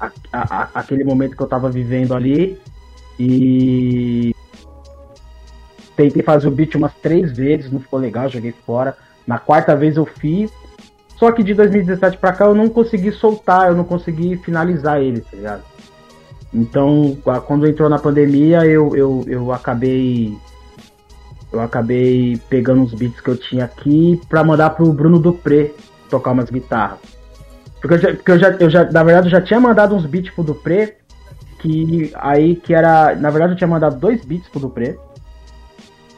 A, 0.00 0.10
a, 0.32 0.68
aquele 0.74 1.02
momento 1.02 1.36
que 1.36 1.42
eu 1.42 1.46
tava 1.46 1.70
vivendo 1.70 2.14
ali. 2.14 2.60
E. 3.18 4.34
Tentei 5.96 6.22
fazer 6.22 6.46
o 6.46 6.52
beat 6.52 6.76
umas 6.76 6.94
três 6.94 7.36
vezes, 7.36 7.72
não 7.72 7.80
ficou 7.80 7.98
legal, 7.98 8.28
joguei 8.28 8.52
fora. 8.64 8.96
Na 9.26 9.38
quarta 9.38 9.74
vez 9.74 9.96
eu 9.96 10.06
fiz. 10.06 10.52
Só 11.16 11.32
que 11.32 11.42
de 11.42 11.52
2017 11.52 12.16
pra 12.18 12.32
cá 12.32 12.44
eu 12.44 12.54
não 12.54 12.68
consegui 12.68 13.10
soltar, 13.10 13.68
eu 13.68 13.74
não 13.74 13.82
consegui 13.82 14.36
finalizar 14.36 15.00
ele, 15.02 15.20
tá 15.20 15.36
ligado? 15.36 15.64
Então, 16.52 17.16
quando 17.46 17.66
entrou 17.66 17.88
na 17.88 17.98
pandemia, 17.98 18.64
eu, 18.64 18.96
eu, 18.96 19.24
eu 19.26 19.52
acabei 19.52 20.36
eu 21.52 21.60
acabei 21.60 22.38
pegando 22.48 22.82
os 22.82 22.92
beats 22.92 23.20
que 23.20 23.28
eu 23.28 23.36
tinha 23.36 23.64
aqui 23.64 24.20
para 24.28 24.44
mandar 24.44 24.70
pro 24.70 24.92
Bruno 24.92 25.18
Dupré 25.18 25.70
tocar 26.10 26.32
umas 26.32 26.50
guitarras. 26.50 26.98
Porque, 27.80 27.94
eu 27.94 27.98
já, 27.98 28.14
porque 28.14 28.30
eu, 28.32 28.38
já, 28.38 28.50
eu 28.50 28.70
já, 28.70 28.90
na 28.90 29.02
verdade, 29.02 29.28
eu 29.28 29.30
já 29.30 29.40
tinha 29.40 29.60
mandado 29.60 29.94
uns 29.94 30.04
beats 30.04 30.30
pro 30.34 30.44
Dupré, 30.44 30.96
que 31.58 32.12
aí 32.16 32.56
que 32.56 32.74
era, 32.74 33.14
na 33.14 33.30
verdade, 33.30 33.52
eu 33.52 33.56
tinha 33.56 33.68
mandado 33.68 33.98
dois 33.98 34.24
beats 34.24 34.48
pro 34.48 34.60
Dupré, 34.60 34.96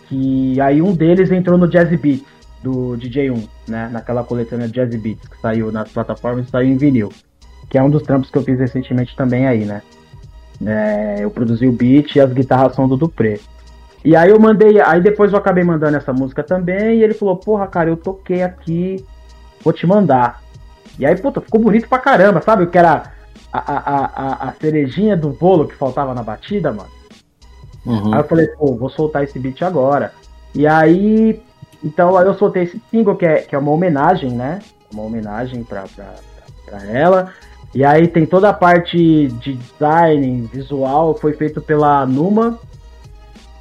que 0.09 0.61
aí 0.61 0.83
um 0.83 0.93
deles 0.93 1.31
entrou 1.31 1.57
no 1.57 1.69
Jazz 1.69 1.89
Beats 1.99 2.27
do 2.63 2.97
DJ1, 2.99 3.49
né, 3.69 3.89
naquela 3.91 4.25
coletânea 4.25 4.69
Jazz 4.69 4.95
Beats 4.97 5.29
que 5.29 5.41
saiu 5.41 5.71
nas 5.71 5.91
plataformas 5.91 6.49
e 6.49 6.51
saiu 6.51 6.69
em 6.69 6.77
vinil, 6.77 7.11
que 7.69 7.79
é 7.79 7.83
um 7.83 7.89
dos 7.89 8.03
trampos 8.03 8.31
que 8.31 8.37
eu 8.37 8.43
fiz 8.43 8.59
recentemente 8.59 9.15
também 9.17 9.47
aí, 9.47 9.65
né. 9.65 9.83
É, 10.65 11.17
eu 11.21 11.31
produzi 11.31 11.67
o 11.67 11.73
beat 11.73 12.17
e 12.17 12.21
as 12.21 12.33
guitarras 12.33 12.75
são 12.75 12.87
do 12.87 12.97
Dupré. 12.97 13.41
E 14.05 14.17
aí 14.17 14.31
eu 14.31 14.41
mandei, 14.41 14.81
aí 14.81 15.01
depois 15.01 15.33
eu 15.33 15.39
acabei 15.39 15.63
mandando 15.63 15.97
essa 15.97 16.13
música 16.13 16.43
também, 16.43 16.99
e 16.99 17.03
ele 17.03 17.15
falou, 17.15 17.37
porra, 17.37 17.67
cara, 17.67 17.91
eu 17.91 17.97
toquei 17.97 18.43
aqui, 18.43 19.05
vou 19.63 19.73
te 19.73 19.87
mandar. 19.87 20.43
E 20.99 21.07
aí, 21.07 21.17
puta, 21.17 21.41
ficou 21.41 21.61
bonito 21.61 21.89
pra 21.89 21.99
caramba, 21.99 22.43
sabe? 22.43 22.67
Que 22.67 22.79
era 22.79 23.13
a, 23.53 23.59
a, 23.59 24.05
a, 24.05 24.49
a 24.49 24.53
cerejinha 24.53 25.17
do 25.17 25.31
bolo 25.31 25.67
que 25.67 25.75
faltava 25.75 26.15
na 26.15 26.23
batida, 26.23 26.73
mano. 26.73 26.91
Uhum. 27.85 28.13
Aí 28.13 28.21
eu 28.21 28.25
falei, 28.25 28.47
pô, 28.49 28.75
vou 28.75 28.91
soltar 28.91 29.25
esse 29.25 29.39
beat 29.39 29.63
agora. 29.63 30.13
E 30.55 30.67
aí, 30.67 31.43
então 31.83 32.17
aí 32.17 32.27
eu 32.27 32.35
soltei 32.35 32.65
esse 32.65 32.81
single 32.91 33.17
que 33.17 33.25
é, 33.25 33.43
que 33.43 33.55
é 33.55 33.59
uma 33.59 33.71
homenagem, 33.73 34.31
né? 34.31 34.61
Uma 34.93 35.05
homenagem 35.05 35.63
pra, 35.65 35.85
pra, 35.95 36.15
pra 36.67 36.85
ela. 36.87 37.33
E 37.75 37.85
aí 37.85 38.09
tem 38.09 38.27
toda 38.27 38.49
a 38.49 38.53
parte 38.53 39.29
de 39.29 39.55
design 39.55 40.49
visual, 40.53 41.15
foi 41.15 41.33
feito 41.35 41.61
pela 41.61 42.05
Numa, 42.05 42.59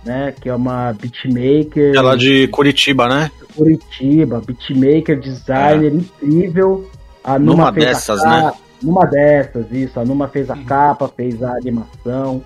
né? 0.03 0.33
Que 0.39 0.49
é 0.49 0.55
uma 0.55 0.93
beatmaker. 0.93 1.95
Ela 1.95 2.17
de 2.17 2.47
Curitiba, 2.47 3.07
né? 3.07 3.31
Curitiba, 3.55 4.41
beatmaker, 4.41 5.19
designer 5.19 5.91
é. 5.91 5.95
incrível. 5.95 6.89
A 7.23 7.37
Numa, 7.37 7.65
Numa 7.65 7.71
dessas, 7.71 8.23
né? 8.23 8.51
Numa 8.81 9.05
dessas, 9.05 9.71
isso. 9.71 9.99
A 9.99 10.05
Numa 10.05 10.27
fez 10.27 10.49
a 10.49 10.55
uhum. 10.55 10.65
capa, 10.65 11.07
fez 11.07 11.43
a 11.43 11.51
animação. 11.51 12.43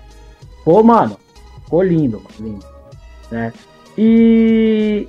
Pô, 0.64 0.82
mano, 0.82 1.16
ficou 1.62 1.82
lindo, 1.82 2.20
mano, 2.22 2.52
lindo. 2.52 2.66
Né? 3.30 3.52
E, 3.96 5.08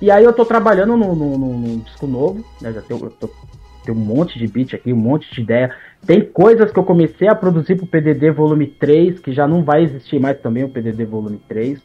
e 0.00 0.10
aí 0.10 0.24
eu 0.24 0.32
tô 0.32 0.44
trabalhando 0.44 0.96
num, 0.96 1.14
num, 1.14 1.36
num 1.36 1.78
disco 1.78 2.06
novo, 2.06 2.44
né? 2.60 2.72
Já 2.72 2.80
tenho, 2.80 3.04
eu 3.04 3.10
tô, 3.10 3.28
tenho 3.84 3.98
um 3.98 4.00
monte 4.00 4.38
de 4.38 4.46
beat 4.46 4.74
aqui, 4.74 4.92
um 4.92 4.96
monte 4.96 5.32
de 5.34 5.40
ideia. 5.40 5.74
Tem 6.06 6.24
coisas 6.24 6.72
que 6.72 6.78
eu 6.78 6.84
comecei 6.84 7.28
a 7.28 7.34
produzir 7.34 7.76
pro 7.76 7.86
PDD 7.86 8.30
volume 8.30 8.66
3, 8.66 9.20
que 9.20 9.32
já 9.32 9.46
não 9.46 9.62
vai 9.62 9.84
existir 9.84 10.18
mais 10.18 10.38
também 10.40 10.64
o 10.64 10.68
PDD 10.68 11.04
volume 11.04 11.40
3. 11.48 11.80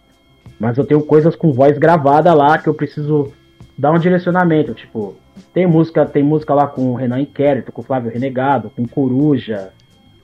Mas 0.60 0.78
eu 0.78 0.86
tenho 0.86 1.02
coisas 1.02 1.36
com 1.36 1.52
voz 1.52 1.78
gravada 1.78 2.34
lá 2.34 2.58
que 2.58 2.68
eu 2.68 2.74
preciso 2.74 3.34
dar 3.78 3.92
um 3.92 4.00
direcionamento. 4.00 4.74
Tipo, 4.74 5.16
tem 5.54 5.68
música, 5.68 6.06
tem 6.06 6.24
música 6.24 6.54
lá 6.54 6.68
com 6.68 6.92
o 6.92 6.96
Renan 6.96 7.20
Inquérito, 7.20 7.72
com 7.72 7.82
o 7.82 7.84
Flávio 7.84 8.12
Renegado, 8.12 8.70
com 8.70 8.88
Coruja, 8.88 9.72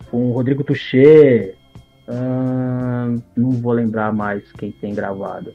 com 0.09 0.29
o 0.29 0.31
Rodrigo 0.31 0.63
Tuxê. 0.63 1.55
Hum, 2.07 3.21
não 3.35 3.51
vou 3.51 3.73
lembrar 3.73 4.13
mais 4.13 4.51
quem 4.53 4.71
tem 4.71 4.93
gravado. 4.93 5.53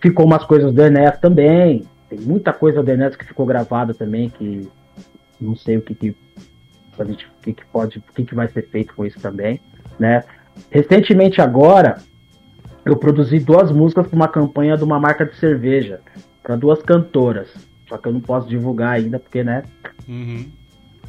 Ficou 0.00 0.26
umas 0.26 0.44
coisas 0.44 0.72
do 0.72 0.82
Enes 0.82 1.18
também. 1.20 1.84
Tem 2.08 2.18
muita 2.18 2.52
coisa 2.52 2.82
do 2.82 2.90
Enes 2.90 3.14
que 3.14 3.24
ficou 3.24 3.46
gravada 3.46 3.94
também, 3.94 4.28
que 4.28 4.68
não 5.40 5.54
sei 5.54 5.76
o 5.76 5.82
que, 5.82 5.94
que 5.94 6.16
a 7.02 7.04
gente, 7.04 7.26
o 7.26 7.42
que, 7.42 7.52
que 7.52 7.64
pode, 7.66 7.98
o 7.98 8.12
que, 8.14 8.24
que 8.24 8.34
vai 8.34 8.48
ser 8.48 8.68
feito 8.68 8.94
com 8.94 9.04
isso 9.04 9.20
também, 9.20 9.60
né? 9.98 10.24
Recentemente 10.70 11.40
agora, 11.40 11.98
eu 12.84 12.96
produzi 12.96 13.38
duas 13.38 13.70
músicas 13.70 14.06
para 14.06 14.16
uma 14.16 14.28
campanha 14.28 14.76
de 14.76 14.84
uma 14.84 14.98
marca 14.98 15.24
de 15.24 15.36
cerveja, 15.36 16.00
para 16.42 16.56
duas 16.56 16.82
cantoras. 16.82 17.48
Só 17.88 17.96
que 17.96 18.08
eu 18.08 18.12
não 18.12 18.20
posso 18.20 18.48
divulgar 18.48 18.92
ainda, 18.92 19.18
porque, 19.18 19.42
né? 19.42 19.62
Uhum. 20.08 20.46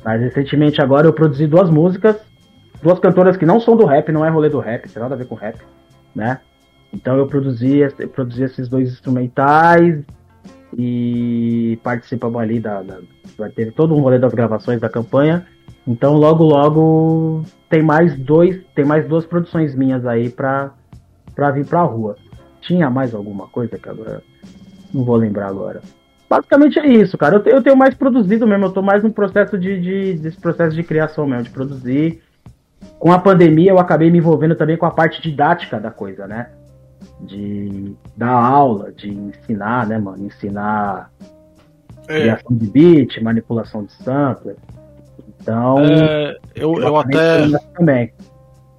Mas 0.04 0.22
recentemente 0.22 0.82
agora 0.82 1.08
eu 1.08 1.14
produzi 1.14 1.46
duas 1.46 1.70
músicas, 1.70 2.18
duas 2.82 3.00
cantoras 3.00 3.36
que 3.36 3.46
não 3.46 3.60
são 3.60 3.76
do 3.76 3.86
rap, 3.86 4.12
não 4.12 4.26
é 4.26 4.30
rolê 4.30 4.50
do 4.50 4.60
rap, 4.60 4.90
tem 4.90 5.02
nada 5.02 5.16
a 5.16 5.18
ver 5.18 5.26
com 5.26 5.36
rap, 5.36 5.60
né? 6.16 6.40
Então 6.94 7.18
eu 7.18 7.28
produzi, 7.28 7.80
eu 7.80 8.10
produzi 8.10 8.44
esses 8.44 8.68
dois 8.68 8.90
instrumentais 8.90 10.04
e 10.78 11.80
participamos 11.84 12.42
ali 12.42 12.60
da, 12.60 12.82
da. 12.82 13.00
Teve 13.56 13.72
todo 13.72 13.96
um 13.96 14.02
rolê 14.02 14.18
das 14.18 14.34
gravações 14.34 14.80
da 14.80 14.90
campanha. 14.90 15.46
Então 15.88 16.14
logo 16.14 16.44
logo 16.44 17.44
tem 17.70 17.82
mais 17.82 18.18
dois, 18.18 18.62
tem 18.76 18.86
mais 18.86 19.08
duas 19.08 19.26
produções 19.26 19.76
minhas 19.76 20.06
aí 20.06 20.30
pra, 20.30 20.72
pra 21.36 21.52
vir 21.52 21.66
pra 21.66 21.82
rua. 21.82 22.16
Tinha 22.62 22.90
mais 22.90 23.14
alguma 23.14 23.48
coisa 23.48 23.78
que 23.78 23.90
agora 23.90 24.22
não 24.94 25.04
vou 25.04 25.16
lembrar 25.16 25.48
agora. 25.48 25.82
Basicamente 26.30 26.78
é 26.78 26.88
isso, 26.88 27.18
cara. 27.18 27.38
Eu, 27.38 27.44
eu 27.44 27.64
tenho 27.64 27.76
mais 27.76 27.96
produzido 27.96 28.46
mesmo, 28.46 28.66
eu 28.66 28.72
tô 28.72 28.82
mais 28.82 29.04
no 29.04 29.12
processo 29.12 29.58
de, 29.58 29.82
de, 29.82 30.14
desse 30.20 30.38
processo 30.38 30.76
de 30.76 30.84
criação 30.84 31.26
mesmo, 31.26 31.44
de 31.44 31.50
produzir. 31.50 32.22
Com 33.00 33.12
a 33.12 33.20
pandemia 33.20 33.72
eu 33.72 33.80
acabei 33.80 34.12
me 34.12 34.20
envolvendo 34.20 34.56
também 34.56 34.78
com 34.78 34.86
a 34.86 34.92
parte 34.92 35.22
didática 35.22 35.80
da 35.80 35.90
coisa, 35.90 36.28
né? 36.28 36.52
De 37.22 37.96
dar 38.16 38.32
aula, 38.32 38.92
de 38.92 39.10
ensinar, 39.10 39.88
né, 39.88 39.98
mano? 39.98 40.26
Ensinar 40.26 41.10
é. 42.08 42.22
criação 42.22 42.56
de 42.56 42.68
beat, 42.68 43.22
manipulação 43.22 43.84
de 43.84 43.92
sampler. 43.94 44.56
Então. 45.42 45.80
É, 45.80 46.38
eu, 46.56 46.80
eu, 46.82 46.98
até. 46.98 47.48
Também. 47.76 48.12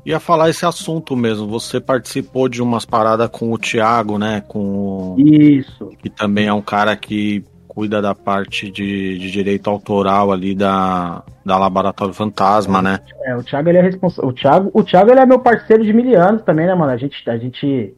Ia 0.04 0.18
falar 0.18 0.48
esse 0.48 0.64
assunto 0.64 1.16
mesmo. 1.16 1.46
Você 1.48 1.80
participou 1.80 2.48
de 2.48 2.62
umas 2.62 2.84
paradas 2.84 3.28
com 3.28 3.52
o 3.52 3.58
Thiago, 3.58 4.18
né? 4.18 4.42
Com 4.48 5.14
Isso. 5.18 5.90
Que 6.02 6.08
também 6.08 6.46
é 6.46 6.52
um 6.52 6.62
cara 6.62 6.96
que 6.96 7.44
cuida 7.68 8.02
da 8.02 8.14
parte 8.14 8.70
de, 8.70 9.18
de 9.18 9.30
direito 9.30 9.70
autoral 9.70 10.32
ali 10.32 10.54
da, 10.54 11.22
da 11.44 11.56
Laboratório 11.56 12.12
Fantasma, 12.12 12.82
né? 12.82 12.98
É, 13.24 13.36
o 13.36 13.44
Thiago 13.44 13.68
ele 13.68 13.78
é 13.78 13.82
responsável. 13.82 14.28
O 14.28 14.32
Thiago, 14.32 14.70
o 14.74 14.82
Thiago 14.82 15.10
ele 15.10 15.20
é 15.20 15.26
meu 15.26 15.38
parceiro 15.38 15.84
de 15.84 15.92
mil 15.92 16.20
anos 16.20 16.42
também, 16.42 16.66
né, 16.66 16.74
mano? 16.74 16.90
A 16.90 16.96
gente, 16.96 17.30
a 17.30 17.38
gente 17.38 17.94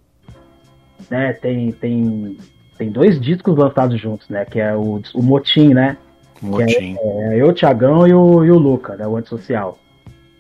né, 1.10 1.32
tem, 1.34 1.72
tem, 1.72 2.36
tem 2.76 2.90
dois 2.90 3.20
discos 3.20 3.56
lançados 3.56 4.00
juntos, 4.00 4.28
né? 4.28 4.44
Que 4.44 4.60
é 4.60 4.74
o, 4.74 5.00
o 5.14 5.22
Motim, 5.22 5.72
né? 5.72 5.96
Motim. 6.43 6.97
É, 6.99 7.34
é, 7.34 7.40
eu, 7.40 7.49
o 7.49 7.53
Thiagão 7.53 8.07
e 8.07 8.12
o, 8.12 8.45
e 8.45 8.51
o 8.51 8.59
Luca, 8.59 8.97
né? 8.97 9.07
O 9.07 9.16
antissocial. 9.16 9.78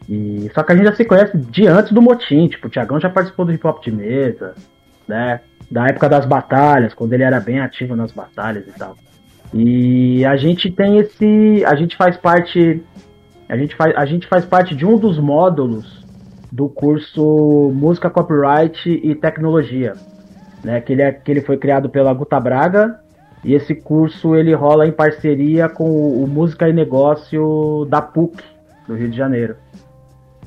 E, 0.08 0.50
só 0.52 0.62
que 0.62 0.72
a 0.72 0.74
gente 0.74 0.86
já 0.86 0.94
se 0.94 1.04
conhece 1.04 1.38
de 1.38 1.66
antes 1.66 1.92
do 1.92 2.02
motim, 2.02 2.48
tipo, 2.48 2.66
o 2.66 2.70
Thiagão 2.70 2.98
já 2.98 3.08
participou 3.08 3.46
do 3.46 3.52
hip 3.52 3.64
hop 3.64 3.82
de 3.82 3.92
mesa, 3.92 4.54
né? 5.06 5.40
Da 5.70 5.86
época 5.86 6.08
das 6.08 6.26
batalhas, 6.26 6.92
quando 6.92 7.12
ele 7.12 7.22
era 7.22 7.40
bem 7.40 7.60
ativo 7.60 7.94
nas 7.94 8.10
batalhas 8.10 8.66
e 8.66 8.72
tal. 8.72 8.96
E 9.54 10.24
a 10.24 10.36
gente 10.36 10.70
tem 10.70 10.98
esse. 10.98 11.64
A 11.64 11.74
gente 11.76 11.96
faz 11.96 12.16
parte. 12.16 12.82
A 13.48 13.56
gente 13.56 13.76
faz, 13.76 13.96
a 13.96 14.04
gente 14.04 14.26
faz 14.26 14.44
parte 14.44 14.74
de 14.74 14.84
um 14.84 14.98
dos 14.98 15.18
módulos 15.18 16.04
do 16.50 16.68
curso 16.68 17.70
Música 17.74 18.10
Copyright 18.10 18.88
e 18.90 19.14
Tecnologia. 19.14 19.94
Né, 20.64 20.80
que, 20.80 20.92
ele 20.92 21.02
é, 21.02 21.10
que 21.10 21.28
ele 21.28 21.40
foi 21.40 21.56
criado 21.56 21.88
pela 21.88 22.14
Guta 22.14 22.38
Braga 22.38 23.00
E 23.44 23.54
esse 23.54 23.74
curso 23.74 24.36
ele 24.36 24.54
rola 24.54 24.86
em 24.86 24.92
parceria 24.92 25.68
com 25.68 25.84
o, 25.84 26.26
Música 26.28 26.68
e 26.68 26.72
Negócio 26.72 27.86
da 27.88 28.00
PUC, 28.00 28.42
do 28.86 28.94
Rio 28.94 29.10
de 29.10 29.16
Janeiro. 29.16 29.56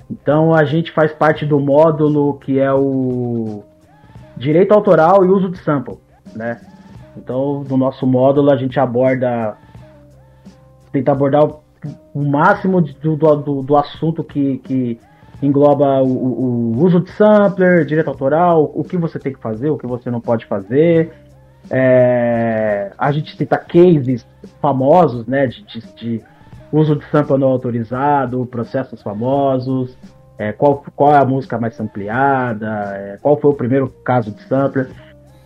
Então 0.09 0.53
a 0.53 0.63
gente 0.63 0.91
faz 0.91 1.11
parte 1.11 1.45
do 1.45 1.59
módulo 1.59 2.35
que 2.35 2.59
é 2.59 2.71
o 2.71 3.63
Direito 4.37 4.73
Autoral 4.73 5.25
e 5.25 5.27
Uso 5.27 5.49
de 5.49 5.57
Sample, 5.57 5.97
né? 6.35 6.61
Então, 7.17 7.63
no 7.67 7.77
nosso 7.77 8.05
módulo 8.05 8.51
a 8.51 8.57
gente 8.57 8.79
aborda 8.79 9.57
tenta 10.91 11.11
abordar 11.11 11.43
o, 11.43 11.61
o 12.13 12.23
máximo 12.23 12.81
do, 12.81 13.15
do, 13.15 13.61
do, 13.61 13.75
assunto 13.75 14.23
que, 14.23 14.57
que 14.59 14.99
engloba 15.41 16.01
o, 16.01 16.07
o, 16.07 16.83
uso 16.83 17.01
de 17.01 17.11
sampler, 17.11 17.85
direito 17.85 18.09
autoral, 18.09 18.71
o 18.73 18.83
que 18.83 18.97
você 18.97 19.19
tem 19.19 19.33
que 19.33 19.39
fazer, 19.39 19.69
o 19.69 19.77
que 19.77 19.85
você 19.85 20.09
não 20.09 20.21
pode 20.21 20.45
fazer. 20.45 21.11
É, 21.69 22.91
a 22.97 23.11
gente 23.11 23.35
cita 23.35 23.57
cases 23.57 24.25
famosos, 24.61 25.25
né, 25.25 25.47
de, 25.47 25.63
de, 25.63 25.81
de 25.95 26.21
uso 26.71 26.95
de 26.95 27.05
sample 27.05 27.37
não 27.37 27.47
autorizado, 27.47 28.45
processos 28.45 29.01
famosos, 29.01 29.97
é, 30.37 30.51
qual, 30.51 30.83
qual 30.95 31.13
é 31.13 31.17
a 31.17 31.25
música 31.25 31.57
mais 31.57 31.79
ampliada, 31.79 32.91
é, 32.95 33.17
qual 33.21 33.39
foi 33.39 33.51
o 33.51 33.55
primeiro 33.55 33.87
caso 34.03 34.31
de 34.31 34.41
sampler. 34.43 34.89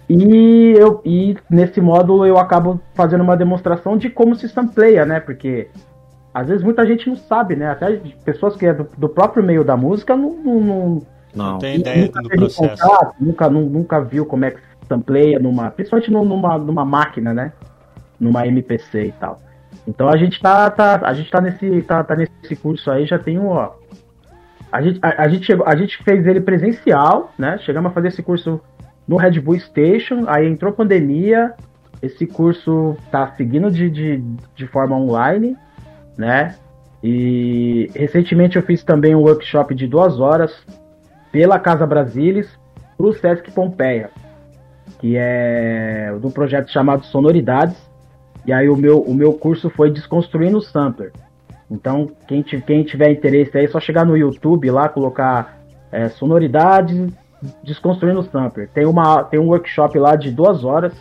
E, 0.09 0.73
eu, 0.75 1.01
e 1.05 1.37
nesse 1.49 1.79
módulo 1.79 2.25
eu 2.25 2.37
acabo 2.37 2.81
fazendo 2.95 3.21
uma 3.21 3.37
demonstração 3.37 3.95
de 3.97 4.09
como 4.09 4.35
se 4.35 4.49
sampleia, 4.49 5.05
né? 5.05 5.19
Porque 5.19 5.69
às 6.33 6.47
vezes 6.47 6.63
muita 6.63 6.85
gente 6.85 7.07
não 7.07 7.15
sabe, 7.15 7.55
né? 7.55 7.69
Até 7.69 8.01
pessoas 8.25 8.55
que 8.55 8.65
é 8.65 8.73
do, 8.73 8.89
do 8.97 9.07
próprio 9.07 9.43
meio 9.43 9.63
da 9.63 9.77
música 9.77 10.15
não. 10.15 10.31
Não, 10.33 10.59
não, 10.59 11.01
não 11.35 11.59
tem 11.59 11.75
ideia 11.75 12.05
nunca 12.05 12.21
do 12.23 12.29
processo. 12.29 12.81
Contato, 12.81 13.15
nunca, 13.19 13.49
nunca 13.49 14.01
viu 14.01 14.25
como 14.25 14.45
é 14.45 14.51
que 14.51 14.59
se 14.59 14.68
sampleia 14.89 15.39
numa. 15.39 15.71
Principalmente 15.71 16.11
numa, 16.11 16.57
numa 16.57 16.83
máquina, 16.83 17.33
né? 17.33 17.53
Numa 18.19 18.45
MPC 18.45 19.05
e 19.05 19.11
tal. 19.13 19.39
Então 19.87 20.09
a 20.09 20.17
gente 20.17 20.41
tá, 20.41 20.69
tá, 20.69 20.99
a 21.03 21.13
gente 21.13 21.31
tá 21.31 21.39
nesse, 21.39 21.81
tá, 21.83 22.03
tá 22.03 22.15
nesse 22.15 22.55
curso 22.55 22.91
aí, 22.91 23.05
já 23.05 23.17
tem 23.17 23.39
um, 23.39 23.47
ó. 23.47 23.71
A 24.71 24.81
gente, 24.81 24.99
a, 25.01 25.23
a, 25.23 25.27
gente 25.27 25.45
chegou, 25.45 25.65
a 25.65 25.75
gente 25.75 26.03
fez 26.03 26.27
ele 26.27 26.41
presencial, 26.41 27.31
né? 27.37 27.57
Chegamos 27.59 27.91
a 27.91 27.93
fazer 27.93 28.09
esse 28.09 28.21
curso 28.21 28.59
no 29.07 29.17
Red 29.17 29.39
Bull 29.39 29.59
Station, 29.59 30.25
aí 30.27 30.47
entrou 30.47 30.71
pandemia, 30.71 31.53
esse 32.01 32.27
curso 32.27 32.95
tá 33.11 33.33
seguindo 33.35 33.71
de, 33.71 33.89
de, 33.89 34.23
de 34.55 34.67
forma 34.67 34.95
online, 34.95 35.57
né? 36.17 36.55
E 37.03 37.89
recentemente 37.95 38.57
eu 38.57 38.63
fiz 38.63 38.83
também 38.83 39.15
um 39.15 39.21
workshop 39.21 39.73
de 39.73 39.87
duas 39.87 40.19
horas 40.19 40.63
pela 41.31 41.57
Casa 41.57 41.87
Brasilis 41.87 42.47
para 42.97 43.07
o 43.07 43.13
Sesc 43.13 43.51
Pompeia, 43.51 44.11
que 44.99 45.15
é 45.17 46.13
do 46.21 46.31
projeto 46.31 46.71
chamado 46.71 47.05
Sonoridades. 47.05 47.77
E 48.45 48.53
aí 48.53 48.69
o 48.69 48.75
meu, 48.75 49.01
o 49.01 49.13
meu 49.13 49.33
curso 49.33 49.69
foi 49.69 49.91
Desconstruindo 49.91 50.57
o 50.57 50.61
Sampler. 50.61 51.11
Então, 51.69 52.09
quem, 52.27 52.41
quem 52.41 52.83
tiver 52.83 53.11
interesse 53.11 53.57
aí, 53.57 53.65
é 53.65 53.67
só 53.67 53.79
chegar 53.79 54.05
no 54.05 54.17
YouTube 54.17 54.71
lá, 54.71 54.89
colocar 54.89 55.59
é, 55.91 56.09
Sonoridades 56.09 57.11
Desconstruindo 57.63 58.21
o 58.21 58.23
Sampler. 58.23 58.69
Tem, 58.73 58.85
uma, 58.85 59.23
tem 59.23 59.39
um 59.39 59.47
workshop 59.47 59.97
lá 59.99 60.15
de 60.15 60.31
duas 60.31 60.63
horas 60.63 60.93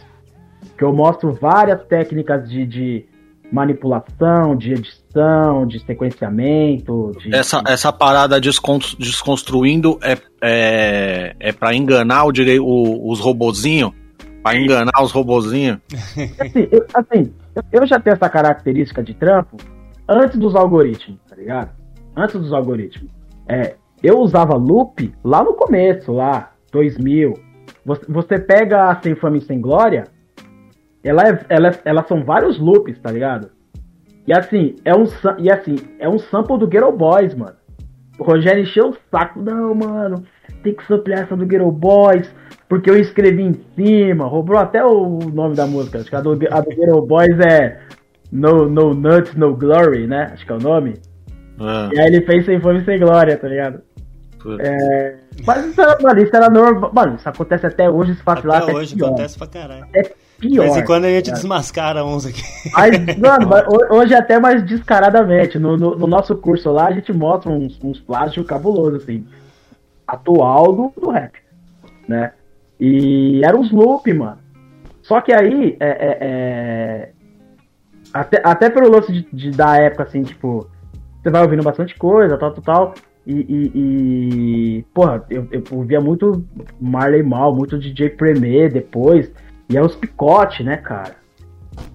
que 0.76 0.84
eu 0.84 0.92
mostro 0.92 1.32
várias 1.32 1.82
técnicas 1.84 2.48
de, 2.48 2.66
de 2.66 3.06
manipulação, 3.50 4.56
de 4.56 4.72
edição, 4.72 5.66
de 5.66 5.80
sequenciamento. 5.80 7.12
De, 7.18 7.34
essa, 7.34 7.62
essa 7.66 7.92
parada 7.92 8.40
desconstruindo 8.40 9.98
é, 10.02 10.18
é, 10.42 11.36
é 11.40 11.52
para 11.52 11.74
enganar 11.74 12.24
o, 12.24 12.32
direi 12.32 12.58
o, 12.58 13.10
os 13.10 13.20
robozinhos? 13.20 13.92
Para 14.42 14.58
enganar 14.58 15.02
os 15.02 15.10
robozinhos? 15.10 15.78
Assim, 16.38 16.68
eu, 16.70 16.86
assim, 16.94 17.32
eu 17.72 17.86
já 17.86 17.98
tenho 17.98 18.14
essa 18.14 18.28
característica 18.28 19.02
de 19.02 19.12
trampo 19.14 19.56
antes 20.08 20.38
dos 20.38 20.54
algoritmos, 20.54 21.18
tá 21.28 21.36
ligado? 21.36 21.70
Antes 22.16 22.40
dos 22.40 22.52
algoritmos. 22.52 23.10
É, 23.48 23.74
eu 24.02 24.18
usava 24.20 24.54
loop 24.54 25.12
lá 25.24 25.42
no 25.42 25.54
começo, 25.54 26.12
lá, 26.12 26.52
2000. 26.72 27.34
Você, 27.84 28.04
você 28.08 28.38
pega 28.38 28.90
a 28.90 29.00
Sem 29.02 29.14
Fama 29.14 29.38
e 29.38 29.40
Sem 29.40 29.60
Glória, 29.60 30.06
ela, 31.02 31.22
é, 31.28 31.40
ela, 31.48 31.70
ela 31.84 32.04
são 32.04 32.24
vários 32.24 32.58
loops, 32.58 32.98
tá 33.00 33.10
ligado? 33.10 33.50
E 34.26 34.32
assim, 34.32 34.76
é 34.84 34.94
um, 34.94 35.04
e 35.38 35.50
assim, 35.50 35.76
é 35.98 36.08
um 36.08 36.18
sample 36.18 36.58
do 36.58 36.66
Ghetto 36.66 36.92
Boys, 36.92 37.34
mano. 37.34 37.56
O 38.18 38.24
Rogério 38.24 38.62
encheu 38.62 38.90
o 38.90 38.96
saco, 39.10 39.40
não, 39.40 39.74
mano, 39.74 40.24
tem 40.62 40.74
que 40.74 40.84
samplear 40.86 41.22
essa 41.22 41.36
do 41.36 41.46
Ghetto 41.46 41.70
Boys, 41.70 42.30
porque 42.68 42.90
eu 42.90 42.98
escrevi 42.98 43.42
em 43.42 43.54
cima, 43.74 44.26
roubou 44.26 44.58
até 44.58 44.84
o 44.84 45.18
nome 45.32 45.54
da 45.54 45.66
música, 45.66 45.98
acho 45.98 46.10
que 46.10 46.16
a 46.16 46.20
do, 46.20 46.32
a 46.32 46.60
do 46.60 46.68
Ghetto 46.68 47.00
Boys 47.06 47.38
é 47.40 47.80
No, 48.30 48.68
no 48.68 48.92
Nuts, 48.92 49.34
No 49.34 49.56
Glory, 49.56 50.06
né? 50.06 50.30
Acho 50.32 50.44
que 50.44 50.52
é 50.52 50.56
o 50.56 50.60
nome. 50.60 50.94
Ah. 51.58 51.88
E 51.92 51.98
aí 51.98 52.06
ele 52.06 52.20
fez 52.22 52.44
Sem 52.44 52.60
Fome 52.60 52.80
e 52.80 52.84
Sem 52.84 52.98
Glória, 52.98 53.36
tá 53.36 53.48
ligado? 53.48 53.82
É, 54.60 55.16
mas 55.44 55.66
isso 55.66 55.80
era, 55.80 55.98
mano, 56.00 56.20
isso 56.20 56.36
era 56.36 56.48
normal. 56.48 56.92
Mano, 56.94 57.16
isso 57.16 57.28
acontece 57.28 57.66
até 57.66 57.90
hoje, 57.90 58.12
esse 58.12 58.22
fato 58.22 58.46
lá. 58.46 58.58
Até 58.58 58.72
hoje 58.72 58.94
pior. 58.94 59.08
acontece 59.08 59.36
pra 59.36 59.46
caralho. 59.48 59.86
É 59.92 60.02
pior. 60.38 60.64
De 60.64 60.70
vez 60.70 60.76
em 60.76 60.84
quando 60.84 61.04
a 61.04 61.10
gente 61.10 61.30
desmascara 61.30 62.04
uns 62.04 62.24
aqui. 62.24 62.42
Mas, 62.72 62.96
mano, 63.18 63.50
hoje 63.90 64.14
é 64.14 64.18
até 64.18 64.38
mais 64.38 64.62
descaradamente. 64.64 65.58
No, 65.58 65.76
no, 65.76 65.96
no, 65.96 66.06
nosso 66.06 66.36
curso 66.36 66.70
lá, 66.70 66.86
a 66.86 66.92
gente 66.92 67.12
mostra 67.12 67.50
uns, 67.50 67.78
uns 67.82 68.00
plásticos 68.00 68.46
cabulosos, 68.46 69.02
assim. 69.02 69.26
Atual 70.06 70.72
do, 70.72 70.92
do 71.00 71.10
rap. 71.10 71.32
Né? 72.08 72.32
E 72.80 73.44
era 73.44 73.56
uns 73.56 73.70
loop, 73.70 74.12
mano. 74.14 74.38
Só 75.02 75.20
que 75.20 75.32
aí, 75.32 75.76
é, 75.80 75.88
é, 75.88 76.18
é... 76.20 77.10
Até, 78.12 78.40
até 78.42 78.70
pelo 78.70 78.90
lance 78.90 79.12
de, 79.12 79.28
de, 79.32 79.50
da 79.50 79.76
época, 79.76 80.04
assim, 80.04 80.22
tipo, 80.22 80.66
você 81.22 81.30
vai 81.30 81.42
ouvindo 81.42 81.62
bastante 81.62 81.94
coisa, 81.96 82.38
tal, 82.38 82.52
tal, 82.52 82.62
tal. 82.62 82.94
E, 83.26 83.34
e, 83.34 83.72
e, 84.78 84.82
porra, 84.94 85.22
eu, 85.28 85.46
eu 85.50 85.62
ouvia 85.72 86.00
muito 86.00 86.42
Marley 86.80 87.22
Mal, 87.22 87.54
muito 87.54 87.78
DJ 87.78 88.10
Premier 88.10 88.72
depois. 88.72 89.30
E 89.68 89.76
é 89.76 89.82
os 89.82 89.94
picote, 89.94 90.62
né, 90.62 90.76
cara? 90.76 91.16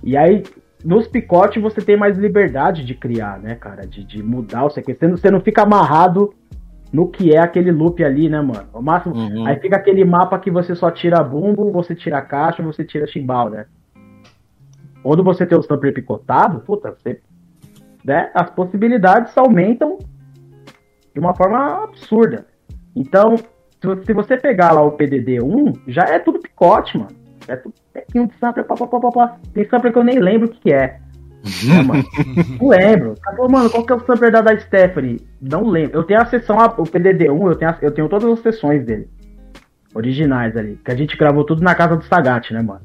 E 0.03 0.15
aí, 0.15 0.43
nos 0.83 1.07
picotes 1.07 1.61
você 1.61 1.81
tem 1.81 1.97
mais 1.97 2.17
liberdade 2.17 2.85
de 2.85 2.93
criar, 2.93 3.39
né, 3.39 3.55
cara? 3.55 3.87
De, 3.87 4.03
de 4.03 4.21
mudar 4.21 4.65
o 4.65 4.69
sequência. 4.69 5.09
Você 5.09 5.31
não 5.31 5.41
fica 5.41 5.63
amarrado 5.63 6.33
no 6.91 7.07
que 7.07 7.33
é 7.33 7.39
aquele 7.39 7.71
loop 7.71 8.03
ali, 8.03 8.29
né, 8.29 8.39
mano? 8.39 8.67
O 8.73 8.81
máximo. 8.81 9.15
Uhum. 9.15 9.47
Aí 9.47 9.55
fica 9.59 9.77
aquele 9.77 10.05
mapa 10.05 10.37
que 10.37 10.51
você 10.51 10.75
só 10.75 10.91
tira 10.91 11.23
bumbo, 11.23 11.71
você 11.71 11.95
tira 11.95 12.21
caixa, 12.21 12.61
você 12.61 12.83
tira 12.83 13.07
chimbal, 13.07 13.49
né? 13.49 13.65
Quando 15.01 15.23
você 15.23 15.45
tem 15.45 15.57
o 15.57 15.63
sampler 15.63 15.93
picotado, 15.93 16.59
puta, 16.59 16.91
você. 16.91 17.19
Né, 18.05 18.29
as 18.33 18.49
possibilidades 18.49 19.35
aumentam 19.37 19.97
de 21.13 21.19
uma 21.19 21.33
forma 21.33 21.85
absurda. 21.85 22.45
Então, 22.93 23.37
se 24.05 24.13
você 24.13 24.35
pegar 24.35 24.73
lá 24.73 24.81
o 24.81 24.97
PDD-1, 24.97 25.79
já 25.87 26.03
é 26.03 26.19
tudo 26.19 26.39
picote, 26.39 26.97
mano. 26.97 27.22
É 27.47 27.55
tudo 27.55 27.73
pequinho 27.93 28.27
de 28.27 28.33
sampler, 28.39 28.65
pá, 28.65 28.75
pá, 28.75 28.87
pá, 28.87 29.11
pá, 29.11 29.37
Tem 29.53 29.67
sampler 29.67 29.91
que 29.91 29.99
eu 29.99 30.03
nem 30.03 30.19
lembro 30.19 30.47
o 30.47 30.51
que 30.51 30.71
é. 30.71 30.99
é 31.69 31.83
mano? 31.83 32.03
Não 32.59 32.67
lembro. 32.69 33.15
Falou, 33.23 33.49
mano, 33.49 33.69
qual 33.69 33.85
que 33.85 33.91
é 33.91 33.95
o 33.95 34.05
sampler 34.05 34.31
da, 34.31 34.41
da 34.41 34.57
Stephanie? 34.57 35.21
Não 35.41 35.67
lembro. 35.67 35.99
Eu 35.99 36.03
tenho 36.03 36.21
a 36.21 36.25
sessão, 36.25 36.57
o 36.57 36.83
PDD-1, 36.83 37.47
eu 37.47 37.55
tenho, 37.55 37.75
eu 37.81 37.91
tenho 37.91 38.09
todas 38.09 38.31
as 38.31 38.39
sessões 38.39 38.85
dele. 38.85 39.09
Originais 39.93 40.55
ali. 40.55 40.79
Que 40.83 40.91
a 40.91 40.95
gente 40.95 41.17
gravou 41.17 41.43
tudo 41.43 41.61
na 41.61 41.75
casa 41.75 41.95
do 41.97 42.05
Sagat, 42.05 42.51
né, 42.53 42.61
mano? 42.61 42.81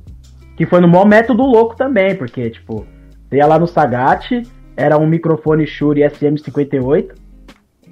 Que 0.56 0.66
foi 0.66 0.80
no 0.80 0.88
maior 0.88 1.06
método 1.06 1.44
louco 1.44 1.76
também, 1.76 2.16
porque, 2.16 2.50
tipo, 2.50 2.84
você 3.28 3.36
ia 3.36 3.46
lá 3.46 3.58
no 3.58 3.66
Sagat, 3.66 4.42
era 4.76 4.98
um 4.98 5.06
microfone 5.06 5.66
Shure 5.66 6.02
SM58, 6.02 7.12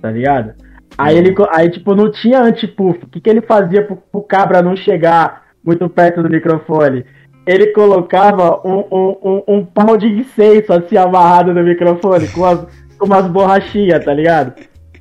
tá 0.03 0.11
ligado? 0.11 0.55
Aí 0.99 1.17
ele, 1.17 1.35
aí 1.51 1.71
tipo, 1.71 1.95
não 1.95 2.11
tinha 2.11 2.41
anti-puff. 2.41 3.05
O 3.05 3.09
que, 3.09 3.21
que 3.21 3.29
ele 3.29 3.43
fazia 3.43 3.85
pro, 3.85 3.97
pro 3.97 4.23
cabra 4.23 4.63
não 4.63 4.75
chegar 4.75 5.46
muito 5.67 5.89
perto 5.89 6.23
do 6.23 6.31
microfone? 6.31 7.05
Ele 7.47 7.67
colocava 7.69 8.61
um, 8.67 8.85
um, 8.91 9.17
um, 9.23 9.43
um 9.49 9.65
pau 9.65 9.97
de 9.97 10.07
incenso 10.07 10.73
assim 10.73 10.97
amarrado 10.97 11.53
no 11.53 11.63
microfone 11.63 12.29
com, 12.29 12.45
as, 12.45 12.67
com 12.99 13.07
umas 13.07 13.27
borrachinhas, 13.27 14.05
tá 14.05 14.15
ligado? 14.15 14.55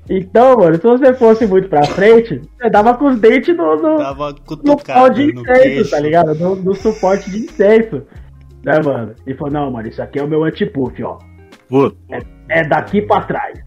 Então, 0.09 0.57
mano, 0.57 0.76
se 0.76 0.84
você 0.84 1.13
fosse 1.13 1.47
muito 1.47 1.68
pra 1.68 1.84
frente, 1.84 2.39
você 2.57 2.70
dava 2.70 2.93
com 2.95 3.05
os 3.05 3.20
dentes 3.20 3.55
no, 3.57 3.76
no, 3.76 3.97
no 4.63 4.84
pau 4.84 5.09
de 5.09 5.32
incenso, 5.32 5.89
tá 5.89 5.99
ligado? 5.99 6.36
No, 6.36 6.55
no, 6.55 6.76
suporte 6.76 7.30
de 7.32 7.39
incenso. 7.39 8.03
Né, 8.63 8.80
mano? 8.84 9.16
E 9.26 9.34
falou, 9.34 9.53
não, 9.53 9.72
mano, 9.72 9.88
isso 9.88 10.01
aqui 10.01 10.20
é 10.20 10.24
o 10.24 10.28
meu 10.28 10.43
anti-puff, 10.43 11.03
ó. 11.03 11.18
É, 12.11 12.20
é 12.49 12.68
daqui 12.68 13.01
pra 13.01 13.22
trás. 13.22 13.59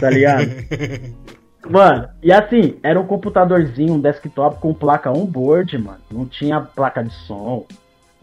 Tá 0.00 0.08
ligado? 0.08 0.46
Mano, 1.70 2.08
e 2.22 2.32
assim, 2.32 2.78
era 2.82 3.00
um 3.00 3.06
computadorzinho, 3.06 3.94
um 3.94 4.00
desktop 4.00 4.60
com 4.60 4.72
placa 4.72 5.10
on-board, 5.10 5.76
mano. 5.78 6.00
Não 6.10 6.26
tinha 6.26 6.60
placa 6.60 7.02
de 7.02 7.12
som. 7.12 7.64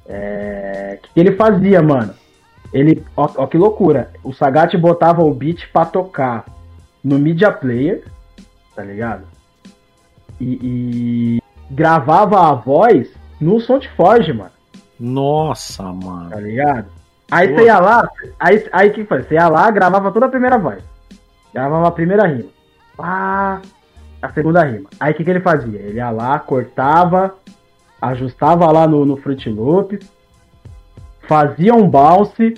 É... 0.06 1.00
O 1.04 1.14
que 1.14 1.20
ele 1.20 1.36
fazia, 1.36 1.82
mano? 1.82 2.14
Ele. 2.74 3.06
Ó, 3.16 3.30
ó, 3.38 3.48
que 3.48 3.58
loucura. 3.58 4.12
O 4.24 4.34
Sagat 4.34 4.76
botava 4.78 5.24
o 5.24 5.34
beat 5.34 5.72
pra 5.72 5.86
tocar 5.86 6.46
no 7.04 7.20
Media 7.20 7.52
Player, 7.52 8.04
tá 8.76 8.84
ligado? 8.84 9.26
E, 10.40 10.60
e 10.62 11.42
gravava 11.70 12.50
a 12.50 12.54
voz 12.54 13.12
no 13.40 13.60
SoundForge, 13.60 14.34
mano. 14.34 14.52
Nossa, 15.00 15.84
mano. 15.84 16.30
Tá 16.32 16.40
ligado? 16.40 16.88
Aí 17.30 17.50
Pô. 17.50 17.56
você 17.56 17.66
ia 17.66 17.80
lá, 17.80 18.10
aí, 18.40 18.70
aí 18.72 18.90
que 18.92 19.06
foi? 19.06 19.24
Você 19.24 19.36
ia 19.36 19.48
lá, 19.48 19.70
gravava 19.70 20.12
toda 20.12 20.26
a 20.26 20.30
primeira 20.30 20.58
voz. 20.58 20.84
Gravava 21.54 21.88
a 21.88 21.92
primeira 21.92 22.26
rima. 22.26 22.50
Pá, 22.96 23.62
a 24.22 24.32
segunda 24.32 24.64
rima. 24.64 24.90
Aí 25.00 25.12
o 25.12 25.16
que, 25.16 25.24
que 25.24 25.30
ele 25.30 25.40
fazia? 25.40 25.80
Ele 25.80 25.98
ia 25.98 26.10
lá, 26.10 26.40
cortava, 26.40 27.36
ajustava 28.02 28.72
lá 28.72 28.88
no, 28.88 29.06
no 29.06 29.18
Fruit 29.18 29.50
Loops, 29.50 30.00
fazia 31.28 31.74
um 31.74 31.90
bounce, 31.90 32.54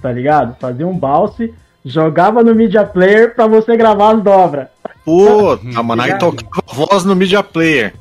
tá 0.00 0.12
ligado? 0.12 0.56
Fazia 0.60 0.86
um 0.86 0.96
bounce, 0.96 1.54
jogava 1.84 2.42
no 2.42 2.54
Media 2.54 2.84
Player 2.84 3.34
pra 3.34 3.46
você 3.46 3.76
gravar 3.76 4.14
as 4.16 4.22
dobras. 4.22 4.68
Puta, 5.04 5.82
mano, 5.82 6.02
aí 6.02 6.16
tocava 6.18 6.62
voz 6.72 7.04
no 7.04 7.16
Media 7.16 7.42
Player. 7.42 7.94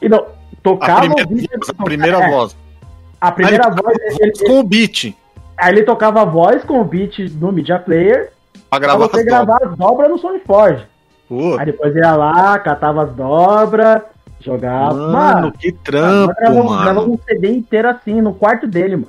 E 0.00 0.08
não, 0.08 0.26
tocava 0.62 1.06
a 1.06 1.14
primeira, 1.14 1.58
voz, 1.58 1.68
a 1.68 1.84
primeira 1.84 2.22
é, 2.22 2.30
voz. 2.30 2.56
A 3.20 3.32
primeira 3.32 3.68
voz. 3.68 3.98
Ele, 4.18 4.32
com 4.46 4.60
o 4.60 4.62
beat. 4.62 5.14
Aí 5.58 5.74
ele 5.74 5.82
tocava 5.82 6.22
a 6.22 6.24
voz 6.24 6.64
com 6.64 6.80
o 6.80 6.84
beat 6.84 7.18
no 7.34 7.52
Media 7.52 7.78
Player. 7.78 8.32
Pra 8.70 8.78
gravar 8.78 9.08
pra 9.08 9.18
você 9.18 9.20
as 9.20 9.26
gravar 9.26 9.58
as 9.62 9.76
dobras 9.76 10.10
no 10.10 10.18
SoundForge. 11.30 11.60
Aí 11.60 11.66
depois 11.66 11.94
ia 11.94 12.14
lá, 12.16 12.58
catava 12.58 13.04
as 13.04 13.14
dobras, 13.14 14.02
jogava. 14.40 14.94
Mano, 14.94 15.12
mano 15.12 15.52
que 15.52 15.72
trampo, 15.72 16.34
gravava, 16.34 16.64
mano. 16.64 16.82
Gravava 16.82 17.08
um 17.08 17.18
CD 17.18 17.50
inteiro 17.50 17.88
assim, 17.88 18.20
no 18.20 18.34
quarto 18.34 18.66
dele, 18.66 18.96
mano. 18.96 19.08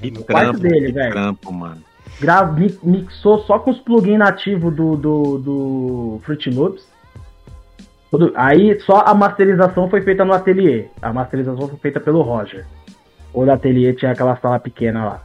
Que 0.00 0.10
no 0.10 0.22
trampo, 0.22 0.32
quarto 0.32 0.60
dele, 0.60 0.92
velho. 0.92 1.12
trampo, 1.12 1.52
mano. 1.52 1.82
Gra 2.20 2.44
mixou 2.82 3.40
só 3.40 3.58
com 3.58 3.70
os 3.70 3.78
plugins 3.78 4.18
nativos 4.18 4.74
do, 4.74 4.96
do, 4.96 5.38
do 5.38 6.20
Fruit 6.24 6.50
Loops. 6.50 6.86
Tudo, 8.10 8.32
aí 8.34 8.80
só 8.80 9.02
a 9.06 9.14
masterização 9.14 9.90
foi 9.90 10.00
feita 10.00 10.24
no 10.24 10.32
ateliê. 10.32 10.86
A 11.02 11.12
masterização 11.12 11.68
foi 11.68 11.78
feita 11.78 12.00
pelo 12.00 12.22
Roger. 12.22 12.66
O 13.34 13.50
ateliê 13.50 13.92
tinha 13.92 14.12
aquela 14.12 14.36
sala 14.36 14.58
pequena 14.58 15.04
lá. 15.04 15.22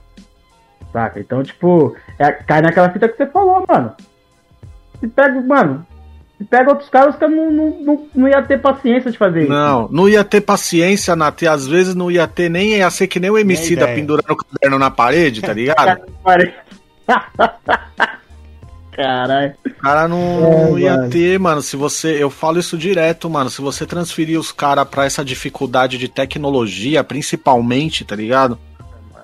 Saca? 0.92 1.20
Então, 1.20 1.42
tipo, 1.42 1.96
é, 2.20 2.30
cai 2.32 2.62
naquela 2.62 2.90
fita 2.90 3.08
que 3.08 3.16
você 3.16 3.26
falou, 3.28 3.64
mano. 3.70 3.94
Se 5.00 5.08
pega, 5.08 5.40
mano, 5.42 5.86
se 6.42 6.48
pega 6.48 6.72
outros 6.72 6.90
caras, 6.90 7.14
os 7.14 7.20
caras 7.20 7.36
não, 7.36 7.52
não, 7.52 7.70
não, 7.82 8.08
não 8.16 8.28
ia 8.28 8.42
ter 8.42 8.60
paciência 8.60 9.12
de 9.12 9.18
fazer 9.18 9.48
não, 9.48 9.84
isso. 9.84 9.94
Não, 9.94 10.04
não 10.04 10.10
ia 10.10 10.24
ter 10.24 10.42
paciência, 10.42 11.16
Nath. 11.16 11.44
E 11.44 11.48
às 11.48 11.68
vezes 11.68 11.94
não 11.94 12.10
ia 12.10 12.28
ter 12.28 12.50
nem, 12.50 12.78
ia 12.78 12.90
ser 12.90 13.08
que 13.08 13.20
nem 13.20 13.30
o 13.30 13.38
MC 13.38 13.76
da 13.76 13.88
pendurando 13.88 14.32
o 14.32 14.36
caderno 14.36 14.80
na 14.80 14.90
parede, 14.90 15.42
tá 15.42 15.54
ligado? 15.54 16.02
Caralho. 18.92 19.54
O 19.66 19.74
cara 19.82 20.08
não, 20.08 20.18
é, 20.18 20.66
não 20.70 20.80
ia 20.80 20.98
mano. 20.98 21.10
ter, 21.10 21.40
mano. 21.40 21.62
Se 21.62 21.76
você. 21.76 22.22
Eu 22.22 22.30
falo 22.30 22.60
isso 22.60 22.78
direto, 22.78 23.30
mano. 23.30 23.50
Se 23.50 23.62
você 23.62 23.86
transferir 23.86 24.40
os 24.40 24.52
caras 24.52 24.88
pra 24.88 25.06
essa 25.06 25.24
dificuldade 25.24 25.98
de 25.98 26.08
tecnologia, 26.08 27.04
principalmente, 27.04 28.04
tá 28.04 28.16
ligado? 28.16 28.60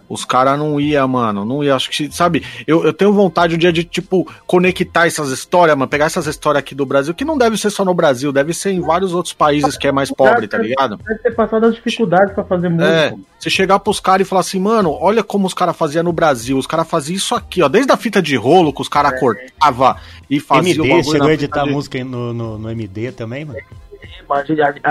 Os 0.10 0.24
caras 0.24 0.58
não 0.58 0.80
ia, 0.80 1.06
mano, 1.06 1.44
não 1.44 1.64
ia, 1.64 1.76
acho 1.76 1.90
que, 1.90 2.12
sabe, 2.12 2.44
eu, 2.66 2.86
eu 2.86 2.94
tenho 2.94 3.12
vontade 3.12 3.56
um 3.56 3.58
dia 3.58 3.74
de, 3.74 3.84
tipo, 3.84 4.28
conectar 4.46 5.08
essas 5.08 5.30
histórias, 5.30 5.78
mano, 5.78 5.90
pegar 5.90 6.06
essas 6.06 6.28
histórias 6.28 6.60
aqui 6.60 6.74
do 6.74 6.86
Brasil, 6.86 7.14
que 7.14 7.26
não 7.26 7.38
deve 7.38 7.58
ser 7.58 7.70
só 7.70 7.84
no 7.84 7.94
Brasil, 7.94 8.32
deve 8.32 8.54
ser 8.54 8.72
em 8.72 8.80
vários 8.80 9.14
outros 9.14 9.34
países 9.34 9.78
que 9.78 9.88
é 9.88 9.92
mais 9.92 10.10
pobre, 10.10 10.48
tá 10.48 10.58
ligado? 10.58 10.98
Deve 10.98 11.20
ter 11.20 11.36
passado 11.36 11.66
as 11.66 11.76
dificuldades 11.76 12.34
pra 12.34 12.44
fazer 12.44 12.70
música. 12.70 12.90
É, 12.90 13.14
você 13.38 13.50
chegar 13.50 13.80
pros 13.80 14.00
caras 14.00 14.26
e 14.26 14.30
falar 14.30 14.42
assim, 14.42 14.60
mano, 14.60 14.92
olha 14.92 15.24
como 15.24 15.46
os 15.46 15.54
caras 15.54 15.76
faziam 15.76 16.04
no 16.04 16.14
Brasil, 16.14 16.58
os 16.58 16.68
caras 16.68 16.88
faziam 16.88 17.18
isso 17.18 17.36
aqui, 17.36 17.62
ó, 17.62 17.68
desde 17.68 17.92
a 17.92 17.98
fita 17.98 18.22
de 18.22 18.36
rolo 18.36 18.72
que 18.72 18.82
os 18.82 18.90
caras 18.90 19.14
é. 19.14 19.20
cortavam 19.20 19.96
e 20.30 20.40
faziam 20.40 20.86
MD, 20.86 21.04
chegou 21.04 21.28
a 21.28 21.34
editar 21.34 21.64
de... 21.64 21.72
música 21.72 22.04
no, 22.04 22.34
no, 22.34 22.58
no 22.58 22.70
MD 22.70 23.12
também, 23.12 23.46
mano? 23.46 23.60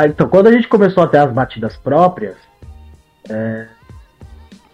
Então, 0.09 0.29
quando 0.29 0.47
a 0.49 0.53
gente 0.53 0.69
começou 0.69 1.03
a 1.03 1.07
ter 1.07 1.19
as 1.19 1.33
batidas 1.33 1.77
próprias, 1.77 2.37
é, 3.29 3.67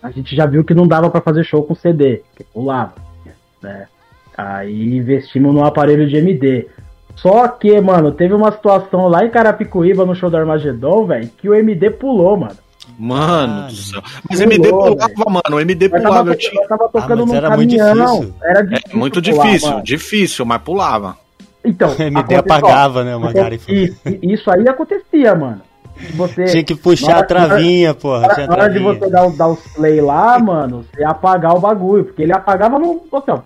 a 0.03 0.11
gente 0.11 0.35
já 0.35 0.47
viu 0.47 0.65
que 0.65 0.75
não 0.75 0.87
dava 0.87 1.09
para 1.09 1.21
fazer 1.21 1.45
show 1.45 1.63
com 1.63 1.75
CD, 1.75 2.23
que 2.37 2.43
pulava, 2.45 2.95
né? 3.63 3.87
Aí 4.37 4.97
investimos 4.97 5.55
no 5.55 5.65
aparelho 5.65 6.09
de 6.09 6.17
MD. 6.17 6.67
Só 7.15 7.47
que, 7.47 7.81
mano, 7.81 8.11
teve 8.11 8.35
uma 8.35 8.51
situação 8.51 9.07
lá 9.07 9.25
em 9.25 9.31
Carapicuíba, 9.31 10.05
no 10.05 10.15
show 10.15 10.31
do 10.31 10.37
Armagedon, 10.37 11.07
velho, 11.07 11.31
que 11.39 11.49
o 11.49 11.55
MD 11.55 11.91
pulou, 11.91 12.37
mano. 12.37 12.57
Mano 12.99 13.69
do 13.69 13.75
céu. 13.75 14.03
Mas 14.29 14.41
pulou, 14.41 14.53
MD 14.53 14.71
pulava, 14.71 15.07
véio. 15.07 15.31
mano. 15.31 15.57
O 15.57 15.61
MD 15.61 15.89
pulava. 15.89 16.15
Tava, 16.17 16.31
eu 16.31 16.37
tinha... 16.37 16.67
tava 16.67 16.89
tocando 16.89 17.23
ah, 17.23 17.27
num 17.27 17.35
era 17.35 17.49
caminhão. 17.51 17.95
Muito 17.95 18.31
difícil. 18.31 18.35
Era 18.43 18.63
difícil 18.63 18.91
é, 18.91 18.97
muito 18.97 19.23
pular, 19.23 19.45
difícil, 19.45 19.71
mano. 19.71 19.83
difícil, 19.85 20.45
mas 20.47 20.63
pulava. 20.63 21.17
Então, 21.65 21.95
o 21.95 22.03
MD 22.03 22.35
apagava, 22.35 23.05
né, 23.05 23.15
o 23.15 23.21
Magari? 23.21 23.61
Isso, 23.69 24.01
isso 24.23 24.51
aí 24.51 24.69
acontecia, 24.69 25.35
mano. 25.35 25.61
Você, 26.15 26.45
Tinha 26.47 26.65
que 26.65 26.75
puxar 26.75 27.19
a 27.19 27.25
travinha, 27.25 27.95
porra. 27.95 28.29
Na 28.47 28.55
hora 28.55 28.69
de 28.69 28.79
você 28.79 29.09
dar, 29.09 29.29
dar 29.31 29.49
os 29.49 29.61
play 29.75 30.01
lá, 30.01 30.39
mano, 30.39 30.85
você 30.85 31.03
ia 31.03 31.11
apagar 31.11 31.55
o 31.55 31.61
bagulho, 31.61 32.05
porque 32.05 32.23
ele 32.23 32.33
apagava 32.33 32.79
no 32.79 33.05
hotel. 33.11 33.45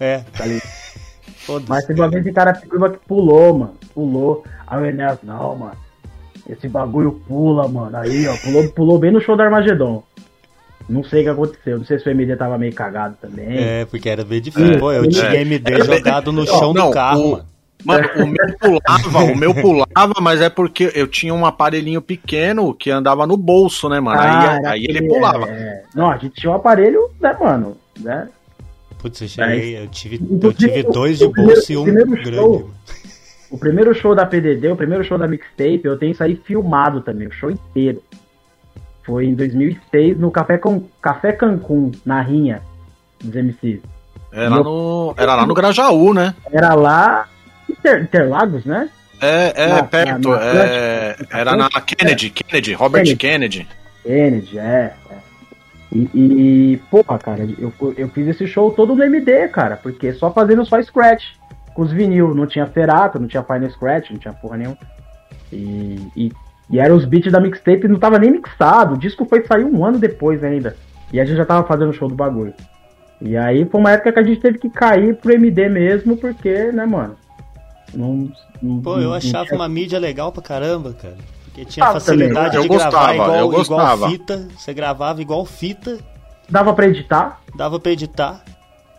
É. 0.00 0.18
Tá 0.36 0.44
Mas 1.68 1.84
teve 1.84 2.00
uma 2.00 2.08
vez 2.08 2.22
que 2.24 2.32
cara 2.32 2.52
que 2.52 2.68
pulou, 3.06 3.58
mano. 3.58 3.74
Pulou. 3.94 4.44
Aí 4.66 4.82
o 4.82 4.86
Enéas, 4.86 5.18
não, 5.22 5.56
mano. 5.56 5.76
Esse 6.48 6.68
bagulho 6.68 7.20
pula, 7.26 7.68
mano. 7.68 7.96
Aí, 7.96 8.26
ó, 8.26 8.36
pulou, 8.38 8.68
pulou 8.70 8.98
bem 8.98 9.10
no 9.10 9.20
show 9.20 9.36
do 9.36 9.42
Armagedon. 9.42 10.02
Não 10.88 11.04
sei 11.04 11.20
o 11.20 11.24
que 11.24 11.30
aconteceu. 11.30 11.78
Não 11.78 11.84
sei 11.84 11.98
se 11.98 12.08
o 12.08 12.10
MD 12.10 12.36
tava 12.36 12.58
meio 12.58 12.74
cagado 12.74 13.16
também. 13.20 13.56
É, 13.56 13.84
porque 13.84 14.08
era 14.08 14.24
bem 14.24 14.40
difícil. 14.40 14.78
Pô, 14.78 14.92
eu 14.92 15.08
tinha 15.08 15.40
MD 15.40 15.72
é. 15.72 15.84
jogado 15.84 16.32
no 16.32 16.46
chão 16.46 16.72
não, 16.72 16.88
do 16.88 16.92
carro, 16.92 17.22
o, 17.22 17.32
mano. 17.32 17.46
Mano, 17.84 18.08
o 18.16 18.26
meu 18.26 18.58
pulava, 18.58 19.32
o 19.32 19.36
meu 19.36 19.54
pulava, 19.60 20.14
mas 20.20 20.40
é 20.40 20.48
porque 20.48 20.92
eu 20.94 21.06
tinha 21.06 21.34
um 21.34 21.44
aparelhinho 21.44 22.00
pequeno 22.00 22.74
que 22.74 22.90
andava 22.90 23.26
no 23.26 23.36
bolso, 23.36 23.88
né, 23.88 24.00
mano? 24.00 24.20
Ah, 24.20 24.52
aí, 24.52 24.66
aí 24.66 24.84
ele 24.88 25.08
pulava. 25.08 25.48
É... 25.48 25.82
Não, 25.94 26.10
a 26.10 26.16
gente 26.16 26.34
tinha 26.34 26.52
um 26.52 26.56
aparelho, 26.56 27.10
né, 27.20 27.36
mano? 27.38 27.76
Né? 27.98 28.28
Putz, 28.98 29.20
eu 29.20 29.28
cheguei, 29.28 29.78
eu 29.78 29.88
tive, 29.88 30.20
eu 30.40 30.52
tive 30.52 30.82
dois 30.84 31.18
de 31.18 31.26
bolso 31.26 31.72
e 31.72 31.76
um 31.76 31.84
grande. 31.84 32.34
Show, 32.34 32.70
o 33.50 33.58
primeiro 33.58 33.92
show 33.94 34.14
da 34.14 34.24
PDD, 34.24 34.68
o 34.68 34.76
primeiro 34.76 35.04
show 35.04 35.18
da 35.18 35.26
mixtape, 35.26 35.82
eu 35.84 35.98
tenho 35.98 36.12
isso 36.12 36.22
aí 36.22 36.36
filmado 36.36 37.00
também, 37.00 37.26
o 37.26 37.32
show 37.32 37.50
inteiro. 37.50 38.02
Foi 39.04 39.26
em 39.26 39.34
2006 39.34 40.18
no 40.18 40.30
Café, 40.30 40.56
Com, 40.56 40.84
Café 41.00 41.32
Cancún, 41.32 41.90
na 42.06 42.20
Rinha 42.20 42.62
dos 43.22 43.34
MCs. 43.34 43.80
Era, 44.30 44.48
no, 44.48 45.14
era 45.16 45.34
lá 45.34 45.46
no 45.46 45.52
Grajaú, 45.52 46.14
né? 46.14 46.34
Era 46.50 46.74
lá 46.74 47.28
Interlagos, 47.84 48.64
né? 48.64 48.88
É, 49.20 49.52
é 49.64 49.66
na, 49.68 49.82
perto. 49.84 50.28
Na, 50.28 50.36
na 50.36 50.64
é, 50.64 51.16
era 51.30 51.56
na 51.56 51.68
Kennedy, 51.68 52.30
Kennedy, 52.30 52.72
Robert 52.74 53.16
Kennedy. 53.16 53.68
Kennedy, 54.02 54.58
é. 54.58 54.94
é. 55.10 55.16
E, 55.92 56.08
e, 56.14 56.76
porra, 56.90 57.18
cara, 57.18 57.46
eu, 57.58 57.72
eu 57.96 58.08
fiz 58.08 58.26
esse 58.26 58.46
show 58.46 58.72
todo 58.72 58.96
no 58.96 59.04
MD, 59.04 59.46
cara, 59.48 59.76
porque 59.76 60.12
só 60.14 60.32
fazendo 60.32 60.64
só 60.64 60.82
scratch. 60.82 61.24
Com 61.74 61.82
os 61.82 61.92
vinil, 61.92 62.34
não 62.34 62.46
tinha 62.46 62.66
Ferato, 62.66 63.18
não 63.18 63.26
tinha 63.26 63.42
Final 63.42 63.70
Scratch, 63.70 64.10
não 64.10 64.18
tinha 64.18 64.34
porra 64.34 64.58
nenhuma. 64.58 64.76
E, 65.50 66.06
e, 66.16 66.32
e 66.68 66.78
eram 66.78 66.96
os 66.96 67.04
beats 67.06 67.32
da 67.32 67.40
mixtape, 67.40 67.88
não 67.88 67.98
tava 67.98 68.18
nem 68.18 68.30
mixado. 68.30 68.94
O 68.94 68.98
disco 68.98 69.24
foi 69.24 69.42
sair 69.46 69.64
um 69.64 69.84
ano 69.84 69.98
depois 69.98 70.42
ainda. 70.44 70.76
E 71.12 71.20
a 71.20 71.24
gente 71.24 71.36
já 71.36 71.46
tava 71.46 71.66
fazendo 71.66 71.92
show 71.92 72.08
do 72.08 72.14
bagulho. 72.14 72.52
E 73.20 73.36
aí 73.36 73.64
foi 73.64 73.80
uma 73.80 73.92
época 73.92 74.12
que 74.12 74.18
a 74.18 74.22
gente 74.22 74.40
teve 74.40 74.58
que 74.58 74.68
cair 74.68 75.14
pro 75.16 75.32
MD 75.32 75.68
mesmo, 75.68 76.16
porque, 76.16 76.72
né, 76.72 76.84
mano? 76.84 77.16
Não, 77.94 78.30
não, 78.60 78.80
Pô, 78.80 78.98
eu 78.98 79.12
achava 79.12 79.48
não... 79.50 79.58
uma 79.58 79.68
mídia 79.68 79.98
legal 79.98 80.32
pra 80.32 80.42
caramba, 80.42 80.92
cara. 80.92 81.16
Porque 81.44 81.64
tinha 81.66 81.86
ah, 81.86 81.92
facilidade 81.92 82.60
de 82.60 82.68
gravar 82.68 83.14
igual, 83.14 83.60
igual 83.60 84.10
fita. 84.10 84.48
Você 84.56 84.72
gravava 84.72 85.20
igual 85.20 85.44
fita. 85.44 85.98
Dava 86.48 86.72
pra 86.72 86.86
editar? 86.86 87.40
Dava 87.54 87.78
pra 87.78 87.92
editar. 87.92 88.42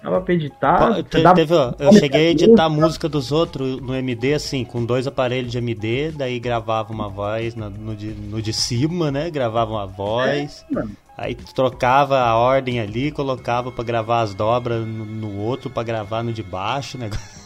Dava 0.04 0.22
pra 0.22 0.34
editar. 0.34 1.04
Te, 1.04 1.22
dava... 1.22 1.36
Teve, 1.36 1.54
ó, 1.56 1.74
eu 1.80 1.94
cheguei 1.94 2.28
a 2.28 2.32
editar 2.32 2.70
música 2.70 3.10
dos 3.10 3.32
outros 3.32 3.82
no 3.82 3.96
MD, 3.96 4.34
assim, 4.34 4.66
com 4.66 4.86
dois 4.86 5.08
aparelhos 5.08 5.52
de 5.52 5.58
MD, 5.58 6.12
daí 6.12 6.40
gravava 6.40 6.92
uma 6.92 7.08
voz 7.08 7.56
no, 7.56 7.70
no, 7.70 7.96
de, 7.96 8.08
no 8.08 8.42
de 8.42 8.52
cima, 8.54 9.10
né? 9.10 9.32
Gravava 9.32 9.72
uma 9.72 9.88
voz. 9.88 10.66
É, 10.76 10.84
aí 11.18 11.36
trocava 11.36 12.20
a 12.20 12.36
ordem 12.36 12.80
ali, 12.80 13.12
colocava 13.12 13.72
para 13.72 13.84
gravar 13.84 14.22
as 14.22 14.36
dobras 14.36 14.86
no, 14.86 15.06
no 15.06 15.40
outro, 15.40 15.70
para 15.70 15.84
gravar 15.84 16.22
no 16.22 16.34
de 16.34 16.44
baixo, 16.44 16.98
né? 16.98 17.10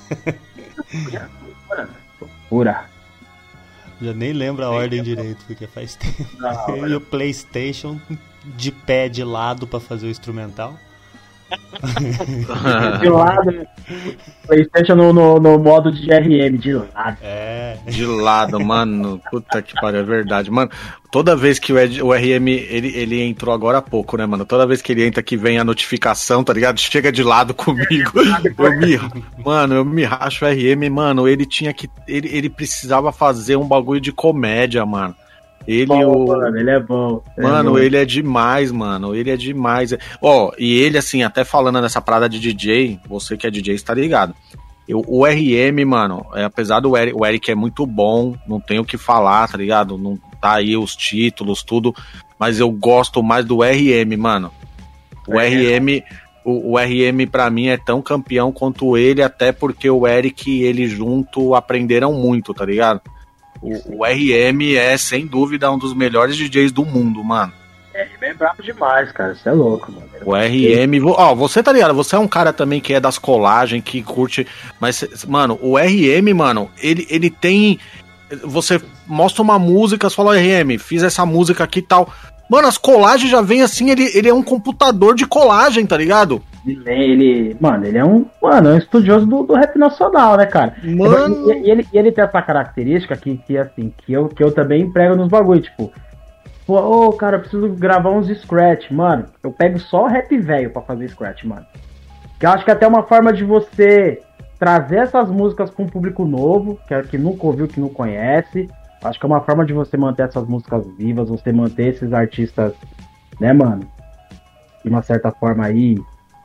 Pura. 2.49 2.89
Já 4.01 4.14
nem 4.14 4.32
lembro 4.32 4.64
a 4.64 4.70
ordem 4.70 5.01
direito, 5.01 5.43
porque 5.45 5.68
faz 5.68 5.95
tempo. 5.95 6.26
Não, 6.38 6.88
e 6.88 6.95
o 6.95 7.01
PlayStation 7.01 7.99
de 8.43 8.72
pé 8.72 9.10
de 9.10 9.24
lado 9.24 9.68
para 9.68 9.80
fazer 9.80 10.08
o 10.08 10.10
instrumental. 10.10 10.80
de 13.00 13.10
lado. 13.10 13.68
PlayStation 14.45 14.95
no, 14.95 15.14
no, 15.14 15.39
no, 15.39 15.60
modo 15.60 15.91
de 15.91 16.10
RM, 16.12 16.58
de 16.58 16.74
lado. 16.74 17.18
É. 17.22 17.78
De 17.86 18.06
lado, 18.06 18.60
mano. 18.60 19.22
Puta 19.30 19.62
que 19.62 19.74
pariu, 19.76 20.00
é 20.00 20.04
verdade. 20.04 20.50
Mano, 20.50 20.72
toda 21.12 21.36
vez 21.36 21.60
que 21.60 21.72
o, 21.72 21.80
Ed, 21.80 22.02
o 22.02 22.12
RM, 22.14 22.48
ele, 22.48 22.95
ele 22.95 23.22
entrou 23.22 23.54
agora 23.54 23.78
há 23.78 23.82
pouco, 23.82 24.18
né, 24.18 24.26
mano? 24.26 24.45
Toda 24.45 24.66
vez 24.66 24.82
que 24.82 24.91
ele 24.91 25.06
entra 25.06 25.22
que 25.22 25.38
vem 25.38 25.60
a 25.60 25.64
notificação, 25.64 26.43
tá 26.43 26.54
ligado? 26.54 26.80
Chega 26.80 27.12
de 27.12 27.24
lado 27.24 27.54
comigo. 27.54 28.12
Eu 28.58 28.78
me, 28.78 29.00
mano, 29.43 29.76
eu 29.76 29.86
me 29.86 30.04
racho 30.04 30.45
o 30.45 30.48
RM, 30.48 30.89
mano. 30.89 31.28
Ele 31.28 31.45
tinha 31.45 31.74
que. 31.74 31.89
Ele, 32.08 32.30
ele 32.36 32.50
precisava 32.50 33.12
fazer 33.12 33.56
um 33.56 33.68
bagulho 33.68 34.02
de 34.02 34.12
comédia, 34.12 34.86
mano. 34.86 35.16
Ele, 35.66 35.86
Bom, 35.86 36.24
o... 36.24 36.28
mano, 36.28 36.58
ele 36.58 36.70
é 36.70 36.80
bom. 36.80 37.22
Mano, 37.38 37.78
é 37.78 37.86
ele 37.86 37.97
é 37.97 38.05
demais, 38.05 38.72
mano. 38.72 39.14
Ele 39.14 39.30
é 39.30 39.36
demais. 39.36 39.93
Ó, 40.22 40.51
e 40.58 40.80
ele, 40.80 40.97
assim, 40.97 41.24
até 41.24 41.43
falando 41.43 41.82
nessa 41.82 42.01
parada 42.01 42.30
de 42.30 42.39
DJ, 42.39 42.99
você 43.08 43.36
que 43.36 43.45
é 43.45 43.51
DJ 43.51 43.76
está 43.76 43.93
ligado. 43.93 44.34
Eu, 44.88 45.03
o 45.05 45.26
RM, 45.26 45.86
mano, 45.86 46.26
é, 46.34 46.45
apesar 46.45 46.80
do 46.80 46.95
Eric, 46.95 47.18
o 47.20 47.26
Eric 47.26 47.51
é 47.51 47.55
muito 47.55 47.86
bom, 47.86 48.36
não 48.47 48.62
tenho 48.62 48.84
o 48.84 48.86
que 48.86 48.97
falar, 48.97 49.49
tá 49.49 49.58
ligado? 49.58 49.97
Não 49.97 50.18
tá 50.39 50.53
aí 50.53 50.78
os 50.78 50.95
títulos, 50.95 51.62
tudo, 51.62 51.93
mas 52.39 52.60
eu 52.60 52.72
gosto 52.72 53.22
mais 53.22 53.43
do 53.43 53.62
RM, 53.62 54.18
mano. 54.18 54.49
O 55.28 55.38
É. 55.38 55.49
RM, 55.49 56.01
o, 56.45 56.72
o 56.72 56.78
RM 56.78 57.28
pra 57.30 57.49
mim 57.49 57.68
é 57.68 57.76
tão 57.76 58.01
campeão 58.01 58.53
quanto 58.53 58.97
ele, 58.97 59.22
até 59.22 59.51
porque 59.51 59.89
o 59.89 60.08
Eric 60.08 60.49
e 60.49 60.64
ele 60.64 60.88
junto 60.88 61.53
aprenderam 61.53 62.14
muito, 62.14 62.53
tá 62.53 62.64
ligado? 62.64 63.01
O, 63.86 63.99
o 63.99 64.03
RM 64.05 64.76
é, 64.76 64.97
sem 64.97 65.26
dúvida, 65.26 65.72
um 65.72 65.78
dos 65.78 65.93
melhores 65.93 66.36
DJs 66.36 66.72
do 66.72 66.86
mundo, 66.86 67.24
mano. 67.24 67.53
É, 67.93 68.03
ele 68.03 68.32
é 68.32 68.34
brabo 68.36 68.61
demais, 68.61 69.11
cara. 69.11 69.34
Você 69.34 69.49
é 69.49 69.51
louco, 69.51 69.91
mano. 69.91 70.07
O 70.24 70.36
RM, 70.36 71.03
ó, 71.18 71.34
você 71.34 71.63
tá 71.63 71.72
ligado? 71.72 71.95
Você 71.95 72.15
é 72.15 72.20
um 72.20 72.28
cara 72.28 72.53
também 72.53 72.80
que 72.80 72.93
é 72.93 72.99
das 72.99 73.18
colagens, 73.18 73.84
que 73.84 74.03
curte. 74.03 74.45
Mas, 74.80 75.03
mano, 75.28 75.57
o 75.61 75.78
RM, 75.78 76.34
mano, 76.36 76.70
ele, 76.80 77.07
ele 77.09 77.32
tem. 77.32 77.80
Você 78.43 78.80
mostra 79.07 79.41
uma 79.41 79.57
música, 79.57 80.09
você 80.09 80.15
fala, 80.15 80.38
RM, 80.38 80.78
fiz 80.78 81.01
essa 81.01 81.26
música 81.26 81.63
aqui 81.63 81.80
e 81.80 81.84
tal. 81.84 82.13
Mano, 82.49 82.68
as 82.68 82.78
colagens 82.78 83.32
já 83.32 83.41
vem 83.41 83.63
assim, 83.63 83.89
ele, 83.89 84.11
ele 84.13 84.30
é 84.30 84.34
um 84.34 84.43
computador 84.43 85.15
de 85.15 85.26
colagem, 85.26 85.86
tá 85.86 85.97
ligado? 85.97 86.43
Ele, 86.72 87.55
mano, 87.59 87.86
ele 87.86 87.97
é 87.97 88.05
um, 88.05 88.26
mano, 88.41 88.70
é 88.70 88.74
um 88.74 88.78
estudioso 88.78 89.26
do, 89.26 89.43
do 89.43 89.53
rap 89.53 89.78
nacional, 89.78 90.38
né, 90.38 90.45
cara? 90.45 90.76
Mano. 90.84 91.51
E, 91.51 91.68
e 91.68 91.72
ele, 91.72 91.88
e 91.91 91.97
ele 91.97 92.11
tem 92.11 92.24
essa 92.24 92.41
característica 92.41 93.15
que, 93.15 93.38
que 93.38 93.57
assim, 93.57 93.93
que 93.97 94.13
eu, 94.13 94.28
que 94.28 94.43
eu 94.43 94.51
também 94.51 94.84
emprego 94.84 95.15
nos 95.15 95.28
bagulho, 95.30 95.61
tipo, 95.61 95.91
pô, 96.65 96.78
ô, 96.78 97.13
cara, 97.13 97.38
eu 97.38 97.41
preciso 97.41 97.70
gravar 97.70 98.11
uns 98.11 98.28
scratch, 98.28 98.91
mano. 98.91 99.26
Eu 99.43 99.51
pego 99.51 99.80
só 99.80 100.05
rap 100.07 100.38
velho 100.38 100.72
pra 100.72 100.82
fazer 100.82 101.07
scratch, 101.09 101.43
mano. 101.45 101.65
Que 102.39 102.45
eu 102.45 102.51
acho 102.51 102.65
que 102.65 102.72
é 102.72 102.74
até 102.74 102.88
uma 102.88 103.03
forma 103.03 103.32
de 103.32 103.43
você 103.43 104.22
trazer 104.59 104.97
essas 104.97 105.30
músicas 105.30 105.70
pra 105.70 105.86
um 105.86 105.88
público 105.88 106.26
novo, 106.26 106.80
que, 106.88 106.93
é- 106.93 107.03
que 107.03 107.18
nunca 107.18 107.45
ouviu, 107.45 107.68
que 107.68 107.80
não 107.80 107.89
conhece. 107.89 108.68
Acho 109.03 109.20
que 109.20 109.26
é 109.26 109.30
uma 109.30 109.41
forma 109.41 109.65
de 109.65 109.74
você 109.74 109.95
manter 109.95 110.24
essas 110.24 110.47
músicas 110.47 110.86
vivas, 110.97 111.30
você 111.30 111.51
manter 111.51 111.93
esses 111.93 112.11
artistas, 112.11 112.74
né, 113.39 113.53
mano? 113.53 113.88
De 114.84 114.89
uma 114.89 115.01
certa 115.01 115.32
forma 115.32 115.65
aí, 115.65 115.97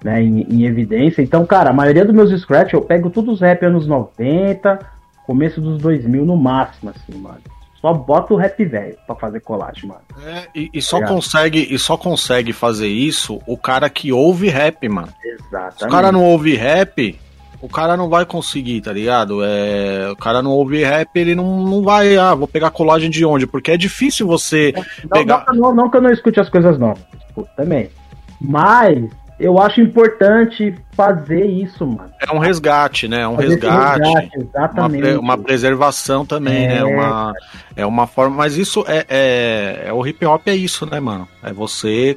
né, 0.04 0.22
em, 0.22 0.42
em 0.42 0.64
evidência. 0.64 1.22
Então, 1.22 1.44
cara, 1.46 1.70
a 1.70 1.74
maioria 1.74 2.04
dos 2.04 2.14
meus 2.14 2.30
scratch 2.40 2.72
eu 2.72 2.82
pego 2.82 3.10
todos 3.10 3.34
os 3.34 3.40
rap 3.40 3.64
anos 3.64 3.86
90, 3.86 4.78
começo 5.26 5.60
dos 5.60 5.80
2000 5.80 6.24
no 6.24 6.36
máximo, 6.36 6.90
assim, 6.90 7.18
mano. 7.18 7.38
Só 7.80 7.92
boto 7.92 8.34
o 8.34 8.36
rap 8.36 8.64
velho 8.64 8.96
pra 9.06 9.16
fazer 9.16 9.40
colagem, 9.40 9.88
mano. 9.88 10.02
É, 10.24 10.46
e, 10.54 10.70
e 10.72 10.80
só 10.80 10.96
Obrigado. 10.98 11.16
consegue, 11.16 11.66
e 11.68 11.78
só 11.78 11.96
consegue 11.96 12.52
fazer 12.52 12.86
isso 12.86 13.40
o 13.44 13.56
cara 13.56 13.90
que 13.90 14.12
ouve 14.12 14.48
rap, 14.48 14.88
mano. 14.88 15.08
Exatamente. 15.24 15.78
Se 15.80 15.84
o 15.86 15.88
cara 15.88 16.12
não 16.12 16.22
ouve 16.22 16.54
rap, 16.54 17.18
o 17.60 17.68
cara 17.68 17.96
não 17.96 18.08
vai 18.08 18.24
conseguir, 18.24 18.80
tá 18.82 18.92
ligado? 18.92 19.40
É, 19.44 20.08
o 20.12 20.16
cara 20.16 20.40
não 20.40 20.52
ouve 20.52 20.84
rap, 20.84 21.16
ele 21.16 21.34
não, 21.34 21.64
não 21.64 21.82
vai, 21.82 22.16
ah, 22.16 22.34
vou 22.34 22.46
pegar 22.46 22.70
colagem 22.70 23.10
de 23.10 23.24
onde? 23.24 23.48
Porque 23.48 23.72
é 23.72 23.76
difícil 23.76 24.28
você 24.28 24.72
Não, 24.76 25.10
pegar. 25.10 25.44
não, 25.48 25.54
não, 25.54 25.74
não 25.74 25.90
que 25.90 25.96
eu 25.96 26.02
não 26.02 26.10
escute 26.12 26.38
as 26.38 26.48
coisas 26.48 26.78
novas, 26.78 27.02
tipo, 27.26 27.48
também. 27.56 27.90
Mas 28.40 29.10
eu 29.42 29.58
acho 29.60 29.80
importante 29.80 30.74
fazer 30.92 31.44
isso, 31.46 31.86
mano. 31.86 32.10
É 32.20 32.32
um 32.32 32.38
resgate, 32.38 33.08
né? 33.08 33.22
É 33.22 33.28
um 33.28 33.36
Fazer 33.36 33.48
resgate. 33.48 34.08
Uma, 34.08 34.22
exatamente. 34.44 35.02
pre- 35.02 35.16
uma 35.16 35.36
preservação 35.38 36.24
também, 36.24 36.64
É. 36.66 36.68
né? 36.76 36.84
Uma, 36.84 37.32
é 37.76 37.84
uma 37.86 38.06
forma. 38.06 38.36
Mas 38.36 38.56
isso 38.56 38.84
é, 38.86 39.04
é, 39.08 39.82
é- 39.88 39.92
O 39.92 40.06
hip 40.06 40.24
hop 40.24 40.46
é 40.48 40.54
isso, 40.54 40.86
né, 40.86 41.00
mano? 41.00 41.28
É 41.42 41.52
você 41.52 42.16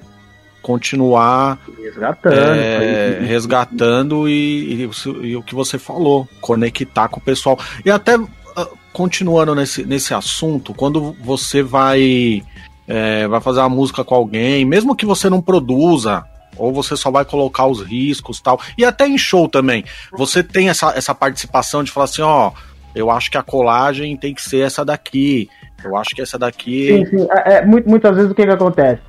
continuar 0.62 1.60
Resgatando. 1.84 2.34
é, 2.36 3.20
resgatando 3.22 4.28
e, 4.28 4.82
e 4.82 4.86
o- 4.88 5.26
e 5.26 5.36
o 5.36 5.44
que 5.44 5.54
você 5.54 5.78
falou, 5.78 6.28
conectar 6.42 7.08
com 7.08 7.20
o 7.20 7.24
pessoal. 7.24 7.58
E 7.86 7.92
até 7.92 8.16
ah, 8.58 8.68
continuando 8.92 9.54
nesse, 9.54 9.86
nesse 9.86 10.14
assunto, 10.14 10.74
quando 10.74 11.14
você 11.24 11.62
vai, 11.62 12.42
é, 12.88 13.28
vai 13.28 13.40
fazer 13.42 13.60
uma 13.60 13.70
música 13.70 14.04
com 14.04 14.16
alguém, 14.16 14.66
mesmo 14.66 14.96
que 14.96 15.06
você 15.06 15.30
não 15.30 15.40
produza, 15.42 16.24
ou 16.58 16.74
você 16.74 16.96
só 16.96 17.12
vai 17.12 17.26
colocar 17.26 17.68
os 17.68 17.82
riscos 17.82 18.42
tal, 18.42 18.60
e 18.78 18.86
até 18.86 19.08
em 19.08 19.18
show 19.18 19.48
também, 19.48 19.84
você 20.12 20.44
tem 20.44 20.70
essa, 20.70 20.90
essa 20.98 21.14
participação 21.14 21.84
de 21.84 21.92
falar 21.92 22.06
assim, 22.06 22.22
ó, 22.22 22.52
eu 22.94 23.12
acho 23.12 23.30
que 23.30 23.38
a 23.38 23.44
colagem 23.44 24.16
tem 24.16 24.34
que 24.34 24.42
ser 24.42 24.62
essa 24.62 24.84
daqui, 24.86 25.50
eu 25.84 25.96
acho 25.98 26.16
que 26.16 26.22
essa 26.22 26.40
daqui... 26.40 26.88
Sim, 26.88 27.06
sim. 27.18 27.28
É, 27.30 27.54
é, 27.56 27.66
mu- 27.66 27.84
muitas 27.86 28.16
vezes 28.16 28.32
o 28.32 28.36
que 28.36 28.46
que 28.46 28.52
acontece? 28.52 29.04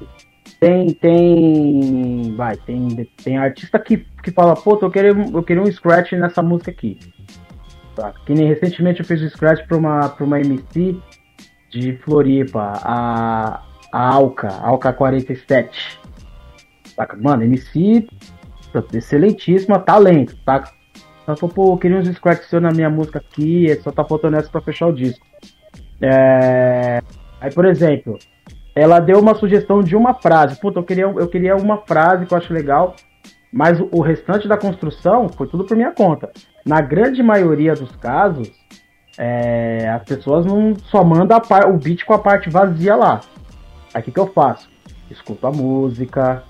Tem, 0.59 0.93
tem, 0.95 2.35
vai, 2.37 2.57
tem, 2.57 3.09
tem 3.23 3.37
artista 3.37 3.79
que, 3.79 3.99
que 4.23 4.31
fala, 4.31 4.57
pô, 4.57 4.79
eu 4.81 4.91
queria, 4.91 5.11
eu 5.11 5.43
queria 5.43 5.63
um 5.63 5.71
scratch 5.71 6.13
nessa 6.13 6.43
música 6.43 6.71
aqui. 6.71 6.99
Tá? 7.95 8.13
Que 8.25 8.35
nem 8.35 8.47
recentemente 8.49 9.01
eu 9.01 9.07
fiz 9.07 9.23
um 9.23 9.29
scratch 9.29 9.67
pra 9.67 9.77
uma, 9.77 10.09
pra 10.09 10.25
uma 10.25 10.41
MC 10.41 10.97
de 11.71 11.97
Floripa, 11.99 12.73
a, 12.83 13.63
a 13.93 14.15
Alca, 14.15 14.49
Alca 14.63 14.93
47. 14.93 15.99
Saca? 16.97 17.17
Mano, 17.17 17.45
MC 17.45 18.07
excelentíssima, 18.93 19.79
talento, 19.79 20.37
saca? 20.45 20.71
Ela 21.27 21.37
falou, 21.37 21.55
pô, 21.55 21.73
eu 21.73 21.79
queria 21.79 21.99
uns 21.99 22.09
scratch 22.09 22.45
seu 22.45 22.61
na 22.61 22.71
minha 22.71 22.89
música 22.89 23.19
aqui, 23.19 23.75
só 23.83 23.91
tá 23.91 24.05
faltando 24.05 24.37
essa 24.37 24.49
pra 24.49 24.61
fechar 24.61 24.87
o 24.87 24.93
disco. 24.93 25.27
É... 26.01 27.03
Aí, 27.41 27.53
por 27.53 27.65
exemplo, 27.65 28.19
ela 28.75 29.01
deu 29.01 29.19
uma 29.19 29.35
sugestão 29.35 29.83
de 29.83 29.97
uma 29.97 30.15
frase. 30.15 30.61
Puta, 30.61 30.79
eu 30.79 30.85
queria, 30.85 31.05
eu 31.05 31.29
queria 31.29 31.57
uma 31.57 31.79
frase 31.79 32.27
que 32.27 32.33
eu 32.33 32.39
acho 32.39 32.53
legal, 32.53 32.95
mas 33.53 33.81
o, 33.81 34.01
restante 34.01 34.47
da 34.47 34.57
construção 34.57 35.29
foi 35.29 35.49
tudo 35.49 35.65
por 35.65 35.77
minha 35.77 35.91
conta. 35.91 36.31
Na 36.65 36.81
grande 36.81 37.23
maioria 37.23 37.75
dos 37.75 37.91
casos, 37.97 38.53
é, 39.19 39.89
as 39.89 40.05
pessoas 40.05 40.47
não 40.47 40.77
só 40.77 41.03
mandam 41.03 41.41
o 41.69 41.79
beat 41.79 42.05
com 42.05 42.15
a 42.15 42.19
parte 42.19 42.49
vazia 42.51 42.95
lá. 42.95 43.21
Aí 43.93 44.01
o 44.01 44.05
que, 44.05 44.13
que 44.13 44.21
eu 44.21 44.29
faço? 44.29 44.69
Escuto 45.11 45.47
a 45.47 45.51
música, 45.51 46.45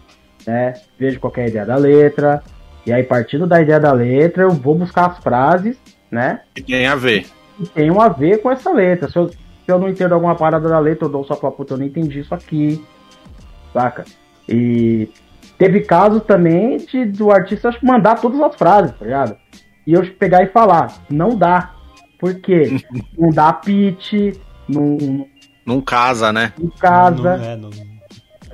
né? 0.46 0.74
Vejo 0.98 1.20
qual 1.20 1.32
que 1.32 1.40
é 1.40 1.48
ideia 1.48 1.66
da 1.66 1.76
letra. 1.76 2.42
E 2.86 2.92
aí, 2.92 3.02
partindo 3.02 3.46
da 3.46 3.60
ideia 3.60 3.80
da 3.80 3.92
letra, 3.92 4.44
eu 4.44 4.50
vou 4.50 4.76
buscar 4.76 5.06
as 5.06 5.18
frases, 5.18 5.76
né? 6.10 6.40
que 6.54 6.62
tem 6.62 6.86
a 6.86 6.94
ver. 6.94 7.26
que 7.56 7.66
tenham 7.70 8.00
a 8.00 8.08
ver 8.08 8.40
com 8.40 8.50
essa 8.50 8.72
letra. 8.72 9.10
Se 9.10 9.18
eu, 9.18 9.28
se 9.28 9.36
eu 9.66 9.78
não 9.78 9.88
entendo 9.88 10.12
alguma 10.12 10.36
parada 10.36 10.68
da 10.68 10.78
letra, 10.78 11.06
eu 11.06 11.10
dou 11.10 11.24
só 11.24 11.34
pra 11.34 11.50
puta, 11.50 11.74
eu 11.74 11.78
não 11.78 11.86
entendi 11.86 12.20
isso 12.20 12.34
aqui. 12.34 12.84
Saca? 13.72 14.04
E 14.48 15.08
teve 15.58 15.80
casos 15.80 16.22
também 16.22 16.78
de, 16.78 17.04
do 17.06 17.32
artista 17.32 17.74
mandar 17.82 18.20
todas 18.20 18.40
as 18.40 18.54
frases, 18.54 18.92
tá 18.96 19.04
ligado? 19.04 19.36
E 19.84 19.92
eu 19.92 20.06
pegar 20.14 20.42
e 20.44 20.48
falar, 20.48 20.92
não 21.10 21.36
dá. 21.36 21.74
Por 22.18 22.34
quê? 22.36 22.80
não 23.18 23.30
dá 23.30 23.52
pitch, 23.52 24.36
não, 24.68 25.26
não 25.66 25.76
Não 25.76 25.80
casa, 25.80 26.32
né? 26.32 26.52
casa, 26.78 27.36
Não, 27.36 27.44
é, 27.44 27.56
não, 27.56 27.70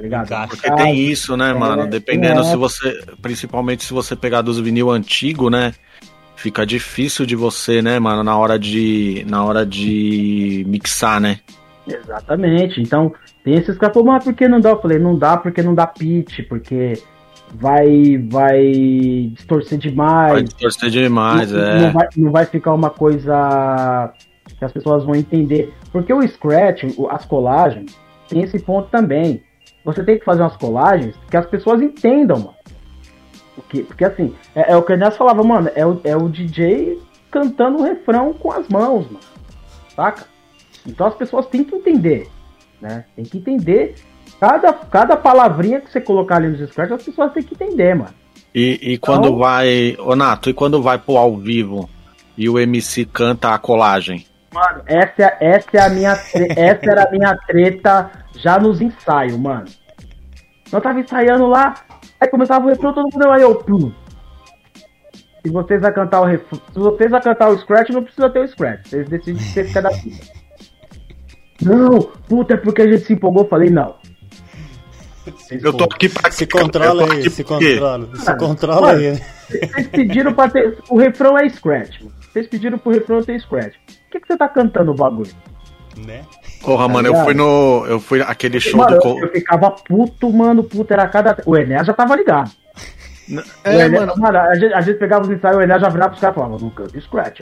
ligado? 0.02 0.48
Porque 0.48 0.70
tem 0.72 0.98
isso, 0.98 1.36
né, 1.36 1.52
mano? 1.52 1.86
Dependendo 1.86 2.40
é. 2.40 2.44
se 2.44 2.56
você. 2.56 3.02
Principalmente 3.20 3.84
se 3.84 3.92
você 3.92 4.16
pegar 4.16 4.42
dos 4.42 4.58
vinil 4.58 4.90
antigo, 4.90 5.48
né? 5.48 5.72
Fica 6.34 6.66
difícil 6.66 7.24
de 7.24 7.36
você, 7.36 7.80
né, 7.80 7.98
mano, 7.98 8.22
na 8.24 8.36
hora 8.36 8.58
de. 8.58 9.24
Na 9.28 9.44
hora 9.44 9.64
de 9.64 10.64
mixar, 10.66 11.20
né? 11.20 11.38
Exatamente. 11.86 12.80
Então, 12.80 13.12
tem 13.44 13.54
esses 13.54 13.76
caras 13.76 13.94
falam, 13.94 14.12
mas 14.12 14.24
por 14.24 14.34
que 14.34 14.48
não 14.48 14.60
dá? 14.60 14.70
Eu 14.70 14.80
falei, 14.80 14.98
não 14.98 15.16
dá 15.16 15.36
porque 15.36 15.62
não 15.62 15.74
dá 15.74 15.86
pitch, 15.86 16.40
porque 16.48 16.94
vai 17.54 18.18
vai 18.30 19.30
distorcer 19.34 19.78
demais. 19.78 20.32
Vai 20.32 20.42
distorcer 20.42 20.90
demais, 20.90 21.52
não, 21.52 21.60
é. 21.60 21.80
não 21.80 21.92
vai, 21.92 22.08
não 22.16 22.32
vai 22.32 22.46
ficar 22.46 22.72
uma 22.72 22.90
coisa 22.90 24.12
que 24.58 24.64
as 24.64 24.72
pessoas 24.72 25.04
vão 25.04 25.14
entender. 25.14 25.72
Porque 25.90 26.12
o 26.12 26.26
Scratch, 26.26 26.84
as 27.10 27.24
colagens, 27.24 27.96
tem 28.28 28.42
esse 28.42 28.58
ponto 28.58 28.88
também. 28.90 29.42
Você 29.84 30.02
tem 30.04 30.18
que 30.18 30.24
fazer 30.24 30.42
umas 30.42 30.56
colagens 30.56 31.14
que 31.30 31.36
as 31.36 31.46
pessoas 31.46 31.80
entendam, 31.82 32.38
mano. 32.38 32.54
Porque, 33.54 33.82
porque 33.82 34.04
assim, 34.04 34.34
é, 34.54 34.72
é 34.72 34.76
o 34.76 34.82
que 34.82 34.92
a 34.92 34.96
Inês 34.96 35.16
falava, 35.16 35.42
mano, 35.42 35.70
é 35.74 35.84
o, 35.86 36.00
é 36.04 36.16
o 36.16 36.28
DJ 36.28 36.98
cantando 37.30 37.78
o 37.78 37.82
refrão 37.82 38.32
com 38.32 38.52
as 38.52 38.66
mãos, 38.68 39.06
mano. 39.06 39.20
Saca? 39.94 40.24
Então 40.86 41.06
as 41.06 41.14
pessoas 41.14 41.46
têm 41.46 41.64
que 41.64 41.74
entender, 41.74 42.28
né? 42.80 43.04
Tem 43.14 43.24
que 43.24 43.38
entender 43.38 43.94
cada, 44.40 44.72
cada 44.72 45.16
palavrinha 45.16 45.80
que 45.80 45.90
você 45.92 46.00
colocar 46.00 46.36
ali 46.36 46.48
nos 46.48 46.70
scratch, 46.70 46.92
as 46.92 47.02
pessoas 47.02 47.32
têm 47.32 47.42
que 47.42 47.54
entender, 47.54 47.94
mano. 47.94 48.14
E, 48.54 48.78
e 48.92 48.98
quando 48.98 49.26
Então- 49.28 49.38
vai. 49.38 49.96
Ô, 49.98 50.14
Nato, 50.16 50.50
e 50.50 50.54
quando 50.54 50.82
vai 50.82 50.98
pro 50.98 51.16
ao 51.16 51.36
vivo 51.36 51.88
e 52.36 52.48
o 52.48 52.58
MC 52.58 53.04
canta 53.04 53.54
a 53.54 53.58
colagem? 53.58 54.26
Mano, 54.52 54.82
essa, 54.86 55.22
é- 55.22 55.36
essa 55.40 55.68
é 55.74 55.80
a 55.80 55.88
minha 55.88 56.12
essa 56.12 56.90
era 56.90 57.04
a 57.04 57.10
minha 57.10 57.34
treta 57.46 58.10
já 58.36 58.58
nos 58.58 58.80
ensaios, 58.80 59.36
mano. 59.36 59.66
Eu 60.72 60.80
tava 60.80 61.00
ensaiando 61.00 61.46
lá, 61.46 61.74
aí 62.20 62.28
começava 62.28 62.64
o 62.64 62.68
refrão, 62.68 62.94
todo 62.94 63.08
mundo 63.12 63.30
aí 63.30 63.42
eu 63.42 63.54
pum. 63.56 63.92
Se 65.44 65.50
vocês 65.50 65.80
vão 65.80 65.92
cantar 65.92 66.20
o 66.20 66.24
refrão, 66.24 66.60
se 66.72 66.78
vocês 66.78 67.10
vão 67.10 67.20
cantar 67.20 67.48
o 67.50 67.58
scratch, 67.58 67.90
não 67.90 68.02
precisa 68.02 68.30
ter 68.30 68.40
o 68.40 68.48
scratch. 68.48 68.86
Vocês 68.86 69.08
decidem 69.08 69.36
que 69.36 69.42
você 69.42 69.64
fica 69.64 69.82
da 69.82 69.90
fita. 69.90 70.26
Não, 71.60 72.00
puta, 72.28 72.54
é 72.54 72.56
porque 72.56 72.82
a 72.82 72.86
gente 72.86 73.04
se 73.04 73.12
empolgou. 73.12 73.42
Eu 73.42 73.48
falei, 73.48 73.70
não. 73.70 73.96
Eu 75.50 75.72
tô 75.72 75.84
aqui 75.84 76.08
pra 76.08 76.30
Se 76.30 76.46
controla 76.46 77.12
aí, 77.12 77.30
se 77.30 77.44
controla. 77.44 78.16
Se 78.16 78.36
controla 78.36 78.92
aí. 78.92 79.20
Vocês 79.48 79.88
pediram 79.88 80.32
pra 80.32 80.48
ter. 80.48 80.78
O 80.88 80.98
refrão 80.98 81.38
é 81.38 81.48
scratch. 81.48 82.00
mano. 82.00 82.14
Vocês 82.32 82.46
pediram 82.46 82.78
pro 82.78 82.92
refrão 82.92 83.22
ter 83.22 83.38
scratch. 83.40 83.74
Por 83.74 84.10
que, 84.10 84.20
que 84.20 84.26
você 84.26 84.36
tá 84.36 84.48
cantando 84.48 84.90
o 84.90 84.94
bagulho? 84.94 85.30
Né? 86.06 86.24
Porra, 86.62 86.88
mano, 86.88 87.08
eu 87.08 87.24
fui 87.24 87.34
no. 87.34 87.84
Eu 87.86 88.00
fui 88.00 88.20
aquele 88.22 88.60
show 88.60 88.78
Mano, 88.78 88.98
do. 88.98 89.08
eu, 89.08 89.18
eu 89.26 89.32
ficava 89.32 89.70
puto, 89.70 90.32
mano, 90.32 90.62
puto, 90.62 90.92
era 90.92 91.06
cada. 91.08 91.36
O 91.44 91.56
Enéas 91.56 91.86
já 91.86 91.92
tava 91.92 92.16
ligado. 92.16 92.50
É, 93.64 93.74
Enéas, 93.74 93.92
mano. 93.92 94.14
mano, 94.16 94.38
a, 94.38 94.54
gente, 94.54 94.72
a 94.72 94.80
gente 94.80 94.98
pegava 94.98 95.24
os 95.24 95.30
ensaios, 95.30 95.56
o 95.56 95.62
Enéas 95.62 95.80
já 95.80 95.88
virava 95.88 96.10
pros 96.10 96.20
caras 96.20 96.36
e 96.36 96.40
falava, 96.40 96.70
canta 96.70 97.00
scratch. 97.00 97.40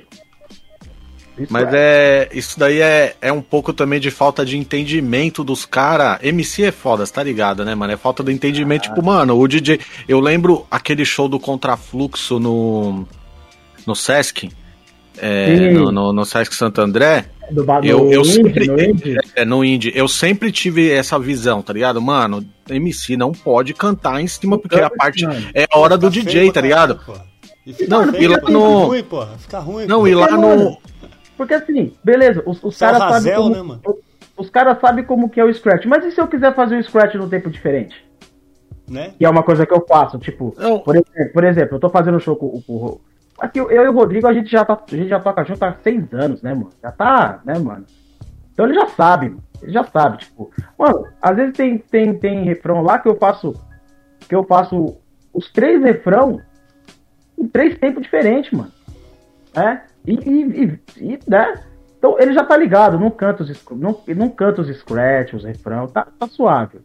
Mas 1.48 1.72
é. 1.72 2.28
Isso 2.32 2.58
daí 2.58 2.80
é, 2.80 3.14
é 3.20 3.32
um 3.32 3.40
pouco 3.40 3.72
também 3.72 4.00
de 4.00 4.10
falta 4.10 4.44
de 4.44 4.58
entendimento 4.58 5.42
dos 5.42 5.64
caras. 5.64 6.18
MC 6.22 6.64
é 6.64 6.72
foda, 6.72 7.06
você 7.06 7.12
tá 7.12 7.22
ligado, 7.22 7.64
né, 7.64 7.74
mano? 7.74 7.92
É 7.92 7.96
falta 7.96 8.22
de 8.22 8.32
entendimento. 8.32 8.82
Tipo, 8.82 9.02
mano, 9.02 9.38
o 9.38 9.48
DJ. 9.48 9.80
Eu 10.08 10.20
lembro 10.20 10.66
aquele 10.70 11.04
show 11.04 11.28
do 11.28 11.38
Contrafluxo 11.38 12.38
no. 12.38 13.06
No 13.86 13.94
Sesc. 13.94 14.50
É, 15.16 15.70
no, 15.70 15.90
no, 15.90 16.12
no 16.12 16.24
Sesc 16.24 16.54
Santo 16.54 16.80
André. 16.80 17.26
Do 17.50 17.64
Eu, 17.82 18.10
eu 18.12 18.20
indie, 18.22 18.32
sempre. 18.32 18.66
no 18.66 18.80
indie. 18.80 19.16
É, 19.34 19.44
no 19.44 19.64
indie. 19.64 19.92
Eu 19.94 20.06
sempre 20.08 20.50
tive 20.52 20.90
essa 20.92 21.18
visão, 21.18 21.62
tá 21.62 21.72
ligado? 21.72 22.00
Mano, 22.00 22.44
MC 22.68 23.16
não 23.16 23.32
pode 23.32 23.74
cantar 23.74 24.20
em 24.20 24.26
cima, 24.26 24.58
porque 24.58 24.78
a 24.80 24.88
parte. 24.90 25.26
Mano. 25.26 25.46
É 25.54 25.66
a 25.70 25.78
hora 25.78 25.98
do 25.98 26.08
DJ, 26.10 26.32
feio 26.32 26.52
tá 26.52 26.60
ligado? 26.60 27.00
E 27.66 27.86
Não, 27.86 28.10
feio, 28.10 28.22
e 28.22 28.28
lá 28.28 28.38
no- 28.50 28.86
ruim, 28.86 29.02
porra. 29.02 29.36
Fica 29.38 29.58
ruim. 29.58 29.86
Não, 29.86 30.06
e 30.06 30.14
lá 30.14 30.28
Porque, 30.28 30.40
no. 30.40 30.48
mano, 30.48 30.78
Porque 31.36 31.54
assim, 31.54 31.92
beleza, 32.02 32.42
os, 32.46 32.62
os 32.62 32.80
é 32.80 32.86
caras 32.86 33.22
sabem 33.22 33.34
como. 33.34 33.50
né, 33.54 33.62
mano? 33.62 33.80
Os 34.36 34.48
caras 34.50 34.80
sabem 34.80 35.04
como 35.04 35.28
que 35.28 35.38
é 35.40 35.44
o 35.44 35.52
scratch. 35.52 35.84
Mas 35.86 36.04
e 36.04 36.10
se 36.12 36.20
eu 36.20 36.26
quiser 36.26 36.54
fazer 36.54 36.76
o 36.78 36.82
scratch 36.82 37.14
num 37.16 37.28
tempo 37.28 37.50
diferente? 37.50 37.94
Né? 38.88 39.12
Que 39.18 39.24
é 39.24 39.30
uma 39.30 39.42
coisa 39.42 39.64
que 39.66 39.72
eu 39.72 39.84
faço, 39.86 40.18
tipo, 40.18 40.54
Não. 40.58 40.80
por 40.80 40.96
exemplo, 40.96 41.32
por 41.32 41.44
exemplo, 41.44 41.76
eu 41.76 41.80
tô 41.80 41.88
fazendo 41.90 42.16
um 42.16 42.20
show 42.20 42.34
com, 42.34 42.60
com 42.62 42.72
o. 42.72 43.00
Aqui 43.40 43.58
eu 43.58 43.70
eu 43.70 43.84
e 43.84 43.88
o 43.88 43.92
Rodrigo, 43.92 44.26
a 44.26 44.32
gente 44.32 44.50
já 44.50 44.64
tá, 44.64 44.74
a 44.74 44.96
gente 44.96 45.08
já 45.08 45.18
toca 45.18 45.44
junto 45.44 45.62
há 45.64 45.74
seis 45.82 46.12
anos, 46.12 46.42
né, 46.42 46.52
mano? 46.52 46.70
Já 46.82 46.92
tá, 46.92 47.40
né, 47.44 47.58
mano? 47.58 47.86
Então 48.52 48.66
ele 48.66 48.74
já 48.74 48.86
sabe, 48.88 49.30
mano. 49.30 49.42
Ele 49.62 49.72
já 49.72 49.84
sabe, 49.84 50.18
tipo, 50.18 50.50
mano, 50.78 51.06
às 51.20 51.36
vezes 51.36 51.54
tem, 51.54 51.78
tem, 51.78 52.14
tem 52.14 52.44
refrão 52.44 52.82
lá 52.82 52.98
que 52.98 53.08
eu 53.08 53.16
faço. 53.16 53.54
Que 54.28 54.34
eu 54.34 54.44
faço 54.44 54.96
os 55.32 55.50
três 55.50 55.82
refrão 55.82 56.40
em 57.38 57.48
três 57.48 57.78
tempos 57.78 58.02
diferentes, 58.02 58.52
mano. 58.52 58.72
É? 59.54 59.80
E, 60.06 60.14
e, 60.14 60.64
e, 60.64 61.14
e, 61.14 61.18
né? 61.26 61.62
Então 61.98 62.18
ele 62.18 62.32
já 62.32 62.44
tá 62.44 62.56
ligado, 62.56 62.98
não 62.98 63.10
canta 63.10 63.42
os, 63.42 63.64
não, 63.72 64.02
não 64.16 64.28
canta 64.30 64.62
os 64.62 64.78
scratch, 64.78 65.34
os 65.34 65.44
refrão, 65.44 65.86
tá, 65.86 66.06
tá 66.18 66.26
suave. 66.26 66.80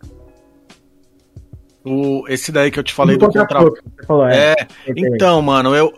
O, 1.86 2.28
esse 2.28 2.52
daí 2.52 2.72
que 2.72 2.80
eu 2.80 2.84
te 2.84 2.94
falei 2.94 3.16
do 3.16 3.28
Contra 3.28 3.44
contra. 3.44 3.60
Fluxo, 3.60 3.84
você 3.84 4.06
falou, 4.06 4.28
é. 4.28 4.54
É, 4.54 4.68
então, 4.88 5.42
mano, 5.42 5.76
eu. 5.76 5.94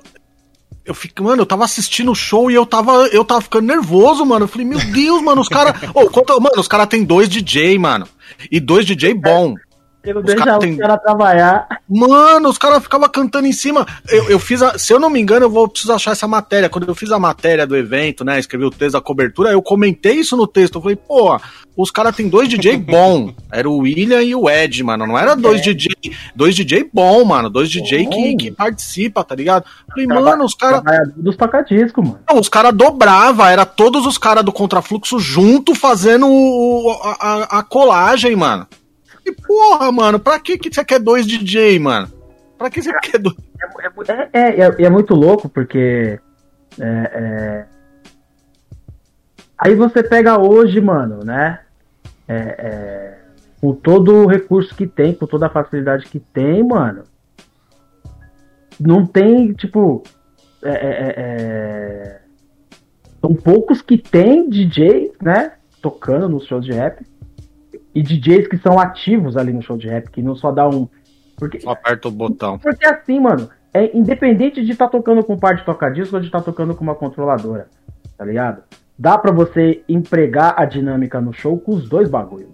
Eu 0.88 0.94
fico, 0.96 1.22
mano, 1.22 1.42
eu 1.42 1.46
tava 1.46 1.66
assistindo 1.66 2.10
o 2.12 2.16
show 2.16 2.50
e 2.50 2.54
eu 2.56 2.66
tava, 2.66 2.94
eu 3.12 3.26
tava 3.26 3.42
ficando 3.42 3.68
nervoso, 3.68 4.26
mano. 4.26 4.46
Eu 4.46 4.48
falei, 4.48 4.66
meu 4.66 4.80
Deus, 4.80 5.22
mano, 5.22 5.42
os 5.42 5.50
caras. 5.50 5.74
Conta- 6.14 6.40
mano, 6.40 6.60
os 6.62 6.68
caras 6.68 6.88
tem 6.88 7.04
dois 7.04 7.28
DJ, 7.28 7.78
mano. 7.78 8.08
E 8.50 8.58
dois 8.60 8.86
DJ 8.86 9.14
bom. 9.14 9.54
Porque 10.02 10.14
não 10.14 10.22
Os 10.22 10.26
deixa 10.28 10.44
cara 10.46 10.58
o 10.58 10.60
tem- 10.60 10.78
cara 10.78 10.98
trabalhar. 10.98 11.68
Mano, 11.90 12.50
os 12.50 12.58
caras 12.58 12.84
ficavam 12.84 13.10
cantando 13.10 13.48
em 13.48 13.52
cima. 13.52 13.86
Eu, 14.10 14.30
eu 14.30 14.40
fiz 14.40 14.62
a, 14.62 14.78
se 14.78 14.94
eu 14.94 15.00
não 15.00 15.10
me 15.10 15.20
engano, 15.20 15.46
eu 15.46 15.50
vou 15.50 15.68
precisar 15.68 15.96
achar 15.96 16.12
essa 16.12 16.28
matéria. 16.28 16.70
Quando 16.70 16.88
eu 16.88 16.96
fiz 16.96 17.12
a 17.12 17.20
matéria 17.20 17.66
do 17.68 17.76
evento, 17.76 18.24
né? 18.24 18.40
Escrevi 18.40 18.66
o 18.66 18.70
texto 18.72 18.94
da 18.94 19.02
cobertura, 19.02 19.52
eu 19.52 19.62
comentei 19.62 20.14
isso 20.14 20.38
no 20.38 20.46
texto. 20.48 20.76
Eu 20.76 20.82
falei, 20.82 20.96
pô, 20.96 21.40
os 21.76 21.90
caras 21.92 22.16
tem 22.16 22.30
dois 22.30 22.48
DJ 22.48 22.78
bom. 22.78 23.34
Era 23.52 23.70
o 23.70 23.78
William 23.80 24.22
e 24.22 24.34
o 24.36 24.50
Ed, 24.50 24.84
mano. 24.84 25.06
Não 25.08 25.18
era 25.18 25.36
dois 25.36 25.62
DJ. 25.62 25.88
Dois 26.36 26.56
DJ 26.56 26.90
bom, 26.94 27.24
mano. 27.26 27.50
Dois 27.50 27.70
DJ 27.70 28.06
que, 28.06 28.32
Bom. 28.32 28.38
que 28.38 28.52
participa, 28.52 29.24
tá 29.24 29.36
ligado? 29.36 29.66
Eu 29.88 29.92
falei, 29.92 30.08
mano, 30.08 30.46
os 30.46 30.54
caras. 30.54 30.82
Dos 31.16 31.36
tocadiscos, 31.36 32.04
mano. 32.04 32.20
Não, 32.30 32.40
os 32.40 32.48
caras 32.50 32.74
dobrava, 32.74 33.50
era 33.52 33.66
todos 33.66 34.06
os 34.06 34.18
caras 34.18 34.44
do 34.44 34.52
contrafluxo 34.52 35.20
junto 35.20 35.74
fazendo 35.76 36.28
o- 36.28 36.92
a, 37.04 37.12
a- 37.20 37.60
a 37.60 37.64
colagem, 37.64 38.36
mano. 38.36 38.68
E 39.28 39.32
porra, 39.34 39.92
mano, 39.92 40.20
pra 40.20 40.40
que, 40.40 40.58
que 40.58 40.74
você 40.74 40.86
quer 40.86 41.00
dois 41.00 41.28
DJ, 41.28 41.78
mano? 41.80 42.08
Pra 42.58 42.70
que 42.70 42.82
você 42.82 42.98
quer 43.00 43.20
dois? 43.20 43.36
É, 44.32 44.40
é, 44.40 44.60
é, 44.62 44.84
é 44.86 44.90
muito 44.90 45.14
louco 45.14 45.50
porque. 45.50 46.18
é, 46.80 46.86
é, 46.86 47.66
Aí 49.58 49.76
você 49.76 50.02
pega 50.02 50.40
hoje, 50.40 50.80
mano, 50.80 51.26
né? 51.26 51.60
É, 52.26 52.36
é, 52.36 53.20
Com 53.60 53.74
todo 53.74 54.14
o 54.14 54.28
recurso 54.28 54.74
que 54.74 54.88
tem, 54.88 55.14
com 55.14 55.26
toda 55.26 55.48
a 55.48 55.50
facilidade 55.50 56.06
que 56.06 56.20
tem, 56.20 56.64
mano. 56.64 57.04
Não 58.80 59.06
tem, 59.06 59.52
tipo. 59.54 60.04
é, 60.64 60.70
é, 60.70 60.74
é, 60.74 61.14
é, 61.18 62.22
São 63.20 63.34
poucos 63.36 63.82
que 63.82 63.98
tem 63.98 64.50
DJ, 64.50 65.12
né? 65.22 65.54
Tocando 65.82 66.30
nos 66.30 66.46
shows 66.46 66.64
de 66.64 66.72
rap. 66.72 67.06
E 67.98 68.04
DJs 68.04 68.48
que 68.48 68.58
são 68.60 68.80
ativos 68.80 69.36
ali 69.36 69.52
no 69.52 69.60
show 69.64 69.76
de 69.76 69.88
rap, 69.88 70.12
que 70.12 70.22
não 70.22 70.36
só 70.36 70.52
dá 70.52 70.70
um. 70.70 70.88
Porque, 71.36 71.60
Só 71.60 71.72
aperta 71.72 72.08
o 72.08 72.12
botão. 72.12 72.60
porque 72.60 72.86
assim, 72.86 73.20
mano, 73.20 73.50
é 73.74 73.96
independente 73.98 74.64
de 74.64 74.72
estar 74.72 74.88
tocando 74.88 75.24
com 75.24 75.34
um 75.34 75.40
par 75.40 75.56
de 75.56 75.66
toca-disco 75.66 76.16
ou 76.16 76.22
de 76.22 76.28
estar 76.28 76.42
tocando 76.42 76.76
com 76.76 76.84
uma 76.84 76.94
controladora, 76.94 77.68
tá 78.16 78.24
ligado? 78.24 78.62
Dá 79.00 79.18
pra 79.18 79.32
você 79.32 79.82
empregar 79.90 80.54
a 80.58 80.66
dinâmica 80.66 81.20
no 81.20 81.34
show 81.34 81.58
com 81.60 81.72
os 81.74 81.90
dois 81.90 82.08
bagulhos. 82.08 82.50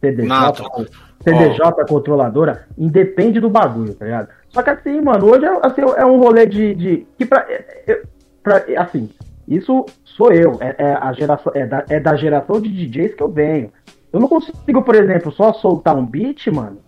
CDJ, 0.00 0.28
Nato. 0.28 0.62
CDJ 1.24 1.84
controladora, 1.88 2.66
independe 2.78 3.40
do 3.40 3.50
bagulho, 3.50 3.94
tá 3.94 4.04
ligado? 4.04 4.28
Só 4.50 4.62
que 4.62 4.70
assim, 4.70 5.00
mano, 5.00 5.26
hoje 5.26 5.44
é, 5.44 5.60
assim, 5.66 5.80
é 5.96 6.06
um 6.06 6.18
rolê 6.20 6.46
de. 6.46 6.72
de 6.76 7.06
que 7.18 7.26
pra, 7.26 7.44
é- 7.48 7.64
é- 7.88 8.02
pra- 8.44 8.64
é, 8.68 8.76
assim, 8.76 9.10
isso 9.48 9.84
sou 10.04 10.32
eu, 10.32 10.56
é, 10.60 10.74
é 10.78 10.92
a 10.94 11.12
geração, 11.12 11.52
é, 11.54 11.66
da, 11.66 11.84
é 11.88 11.98
da 11.98 12.14
geração 12.14 12.60
de 12.60 12.68
DJs 12.68 13.14
que 13.16 13.22
eu 13.24 13.28
venho. 13.28 13.72
Eu 14.16 14.20
não 14.20 14.28
consigo, 14.28 14.80
por 14.82 14.94
exemplo, 14.94 15.30
só 15.30 15.52
soltar 15.52 15.94
um 15.94 16.06
beat, 16.06 16.46
mano, 16.48 16.78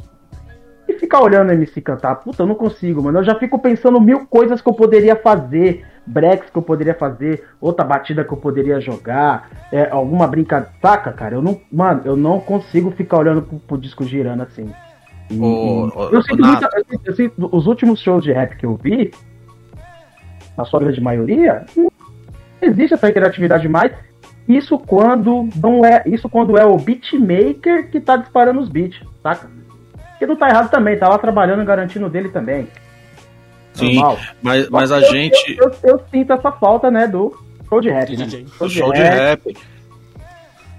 e 0.89 0.95
ficar 0.95 1.21
olhando 1.21 1.51
o 1.51 1.53
MC 1.53 1.79
cantar. 1.83 2.15
Puta, 2.17 2.43
eu 2.43 2.47
não 2.47 2.55
consigo, 2.55 3.03
mano. 3.03 3.19
Eu 3.19 3.25
já 3.25 3.35
fico 3.35 3.59
pensando 3.59 4.01
mil 4.01 4.27
coisas 4.27 4.63
que 4.63 4.69
eu 4.69 4.73
poderia 4.73 5.15
fazer, 5.15 5.85
breaks 6.07 6.49
que 6.49 6.57
eu 6.57 6.63
poderia 6.63 6.95
fazer, 6.95 7.45
outra 7.61 7.85
batida 7.85 8.25
que 8.25 8.33
eu 8.33 8.39
poderia 8.39 8.81
jogar, 8.81 9.51
é, 9.71 9.91
alguma 9.91 10.27
brincadeira. 10.27 10.73
Saca, 10.81 11.13
cara? 11.13 11.35
Eu 11.35 11.43
não. 11.43 11.61
Mano, 11.71 12.01
eu 12.07 12.17
não 12.17 12.41
consigo 12.41 12.91
ficar 12.93 13.19
olhando 13.19 13.43
pro, 13.43 13.59
pro 13.59 13.77
disco 13.79 14.05
girando 14.05 14.43
assim. 14.45 14.73
E- 15.31 15.35
eu, 16.11 16.23
sinto 16.23 16.43
muita, 16.47 16.71
eu, 16.75 16.85
sinto, 16.87 17.01
eu 17.05 17.15
sinto- 17.15 17.49
os 17.55 17.67
últimos 17.67 18.01
shows 18.01 18.25
de 18.25 18.33
rap 18.33 18.57
que 18.57 18.65
eu 18.65 18.75
vi, 18.83 19.11
na 20.57 20.65
sua 20.65 20.81
grande 20.81 21.03
maioria, 21.03 21.67
não 21.77 21.91
existe 22.63 22.95
essa 22.95 23.11
interatividade 23.11 23.69
mais. 23.69 23.93
Isso 24.49 24.79
quando 24.79 25.47
não 25.57 25.85
é. 25.85 26.03
Isso 26.07 26.29
quando 26.29 26.57
é 26.57 26.65
o 26.65 26.77
beatmaker 26.79 27.91
que 27.91 28.01
tá 28.01 28.17
disparando 28.17 28.61
os 28.61 28.69
beats, 28.69 28.99
saca? 29.23 29.51
Que 30.19 30.27
não 30.27 30.35
tá 30.37 30.49
errado 30.49 30.71
também, 30.71 30.99
tá 30.99 31.07
lá 31.09 31.19
trabalhando, 31.19 31.65
garantindo 31.65 32.09
dele 32.09 32.31
também. 32.31 32.67
Sim, 33.75 33.95
Normal. 33.97 34.19
mas, 34.43 34.69
mas 34.71 34.91
a 34.91 35.01
Eu- 35.01 35.11
gente. 35.13 35.57
Eu, 35.59 35.65
eu- 35.85 35.91
eu 35.91 36.01
sinto 36.11 36.33
essa 36.33 36.51
falta, 36.51 36.91
né, 36.91 37.07
do 37.07 37.39
show 37.69 37.81
de 37.81 37.91
rap. 37.91 38.11
Do 38.11 38.19
né? 38.19 38.25
DJ. 38.25 38.47
O 38.59 38.69
show 38.69 38.93
de 38.93 39.01
rap. 39.03 39.57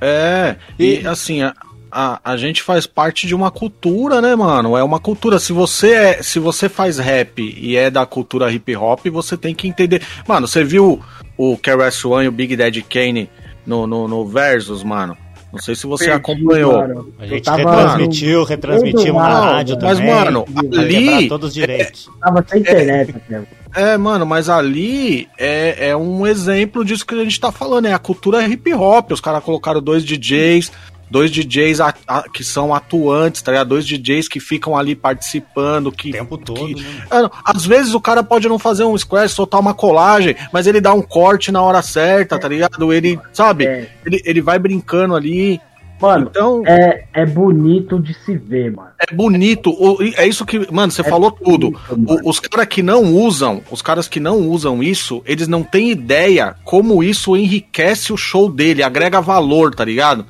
É, 0.01 0.55
e 0.77 1.05
assim, 1.05 1.41
a, 1.43 1.53
a, 1.91 2.19
a 2.23 2.37
gente 2.37 2.63
faz 2.63 2.87
parte 2.87 3.27
de 3.27 3.35
uma 3.35 3.51
cultura, 3.51 4.21
né, 4.21 4.35
mano? 4.35 4.75
É 4.77 4.83
uma 4.83 4.99
cultura. 4.99 5.39
Se 5.39 5.51
você 5.53 5.91
é, 5.93 6.23
se 6.23 6.39
você 6.39 6.67
faz 6.69 6.97
rap 6.97 7.39
e 7.41 7.75
é 7.75 7.89
da 7.89 8.05
cultura 8.05 8.51
hip 8.51 8.75
hop, 8.75 9.05
você 9.11 9.37
tem 9.37 9.53
que 9.53 9.67
entender. 9.67 10.01
Mano, 10.27 10.47
você 10.47 10.63
viu 10.63 11.01
o 11.37 11.57
KRS 11.57 12.05
One 12.07 12.25
e 12.25 12.27
o 12.27 12.31
Big 12.31 12.55
Daddy 12.55 12.81
Kane 12.81 13.29
no, 13.65 13.85
no, 13.87 14.07
no 14.07 14.25
Versus, 14.25 14.83
mano? 14.83 15.15
Não 15.51 15.59
sei 15.59 15.73
se 15.73 15.87
você 15.87 16.05
Perdi, 16.05 16.19
acompanhou. 16.19 16.73
mano. 16.77 17.11
A 17.17 17.23
Eu 17.25 17.29
gente 17.29 17.43
tava 17.43 17.57
retransmitiu, 17.57 18.43
retransmitimos 18.43 19.21
na 19.21 19.39
rádio 19.39 19.77
mas, 19.81 19.97
também. 19.97 20.13
mano, 20.13 20.45
pra 20.45 20.81
ali- 20.81 21.27
todos 21.27 21.47
os 21.47 21.53
direitos. 21.55 22.07
Tava 22.21 22.45
sem 22.47 22.59
internet, 22.61 23.15
né? 23.27 23.43
É, 23.75 23.97
mano, 23.97 24.25
mas 24.27 24.47
ali 24.47 25.27
é, 25.39 25.89
é 25.89 25.97
um 25.97 26.25
exemplo 26.27 26.85
disso 26.85 27.03
que 27.05 27.15
a 27.15 27.23
gente 27.23 27.39
tá 27.39 27.51
falando, 27.51 27.87
é 27.87 27.93
a 27.93 27.97
cultura 27.99 28.45
hip 28.47 28.71
hop. 28.75 29.11
Os 29.11 29.21
caras 29.21 29.43
colocaram 29.43 29.81
dois 29.81 30.03
DJs, 30.05 30.71
dois 31.09 31.31
DJs 31.31 31.79
a- 31.81 31.93
a- 32.07 32.23
que 32.29 32.43
são 32.43 32.73
atuantes, 32.73 33.41
tá 33.41 33.51
ligado? 33.51 33.69
Dois 33.69 33.85
DJs 33.85 34.27
que 34.27 34.39
ficam 34.39 34.77
ali 34.77 34.95
participando, 34.95 35.87
O 35.87 35.91
que. 35.91 36.11
tempo 36.11 36.37
todo, 36.37 36.75
que- 36.75 36.81
né? 36.83 37.03
Mano, 37.09 37.31
às 37.43 37.65
vezes 37.65 37.93
o 37.93 37.99
cara 38.01 38.23
pode 38.23 38.47
não 38.47 38.59
fazer 38.59 38.83
um 38.83 38.97
squash, 38.97 39.31
soltar 39.31 39.59
uma 39.59 39.73
colagem, 39.73 40.35
mas 40.53 40.67
ele 40.67 40.81
dá 40.81 40.93
um 40.93 41.01
corte 41.01 41.51
na 41.51 41.61
hora 41.61 41.81
certa, 41.81 42.37
tá 42.39 42.47
ligado? 42.47 42.91
Ele, 42.93 43.19
sabe? 43.33 43.65
É. 43.65 43.89
Ele, 44.05 44.21
ele 44.25 44.41
vai 44.41 44.57
brincando 44.59 45.15
ali. 45.15 45.59
Mano, 46.01 46.27
então, 46.31 46.63
é, 46.65 47.03
é 47.13 47.25
bonito 47.25 47.99
de 47.99 48.13
se 48.13 48.37
ver, 48.37 48.71
mano. 48.71 48.87
É 48.97 49.13
bonito. 49.13 49.75
É 50.15 50.25
isso 50.25 50.45
que. 50.45 50.71
Mano, 50.71 50.93
você 50.93 51.01
é 51.01 51.03
falou 51.03 51.29
bonito, 51.29 51.43
tudo. 51.43 51.79
Mano. 52.07 52.21
Os 52.23 52.39
caras 52.39 52.67
que 52.69 52.81
não 52.81 53.03
usam, 53.15 53.61
os 53.69 53.81
caras 53.81 54.07
que 54.07 54.17
não 54.17 54.47
usam 54.47 54.81
isso, 54.81 55.21
eles 55.25 55.49
não 55.49 55.61
têm 55.61 55.91
ideia 55.91 56.55
como 56.63 57.03
isso 57.03 57.35
enriquece 57.35 58.13
o 58.13 58.17
show 58.17 58.49
dele, 58.49 58.81
agrega 58.81 59.19
valor, 59.19 59.75
tá 59.75 59.83
ligado? 59.83 60.25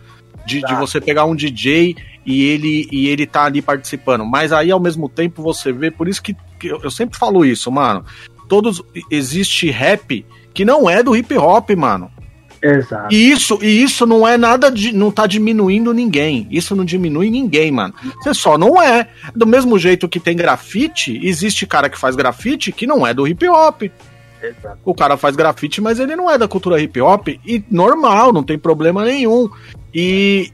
De, 0.45 0.61
de 0.61 0.75
você 0.75 0.99
pegar 0.99 1.25
um 1.25 1.35
DJ 1.35 1.95
e 2.25 2.43
ele, 2.43 2.87
e 2.91 3.07
ele 3.07 3.25
tá 3.25 3.45
ali 3.45 3.61
participando. 3.61 4.25
Mas 4.25 4.51
aí, 4.51 4.71
ao 4.71 4.79
mesmo 4.79 5.07
tempo, 5.09 5.41
você 5.41 5.71
vê. 5.71 5.89
Por 5.91 6.07
isso 6.07 6.21
que, 6.21 6.35
que 6.59 6.67
eu, 6.67 6.79
eu 6.83 6.91
sempre 6.91 7.17
falo 7.17 7.45
isso, 7.45 7.71
mano. 7.71 8.03
Todos. 8.47 8.83
Existe 9.09 9.69
rap 9.69 10.25
que 10.53 10.65
não 10.65 10.89
é 10.89 11.01
do 11.01 11.15
hip 11.15 11.37
hop, 11.37 11.69
mano. 11.71 12.11
Exato. 12.61 13.13
E 13.13 13.31
isso, 13.31 13.57
e 13.61 13.81
isso 13.81 14.05
não 14.05 14.27
é 14.27 14.37
nada 14.37 14.69
de. 14.69 14.91
não 14.91 15.11
tá 15.11 15.25
diminuindo 15.25 15.93
ninguém. 15.93 16.47
Isso 16.51 16.75
não 16.75 16.83
diminui 16.83 17.29
ninguém, 17.29 17.71
mano. 17.71 17.93
Você 18.21 18.33
só 18.33 18.57
não 18.57 18.81
é. 18.81 19.07
Do 19.35 19.47
mesmo 19.47 19.79
jeito 19.79 20.09
que 20.09 20.19
tem 20.19 20.35
grafite, 20.35 21.19
existe 21.23 21.65
cara 21.65 21.89
que 21.89 21.97
faz 21.97 22.15
grafite 22.15 22.71
que 22.71 22.85
não 22.85 23.07
é 23.07 23.13
do 23.13 23.27
hip 23.27 23.47
hop. 23.47 23.83
Exato. 24.41 24.77
O 24.85 24.93
cara 24.93 25.17
faz 25.17 25.35
grafite, 25.35 25.81
mas 25.81 25.99
ele 25.99 26.15
não 26.15 26.29
é 26.29 26.37
da 26.37 26.47
cultura 26.47 26.81
hip 26.81 26.99
hop. 26.99 27.27
E 27.27 27.63
normal, 27.69 28.33
não 28.33 28.43
tem 28.43 28.57
problema 28.57 29.05
nenhum. 29.05 29.49
E 29.93 30.51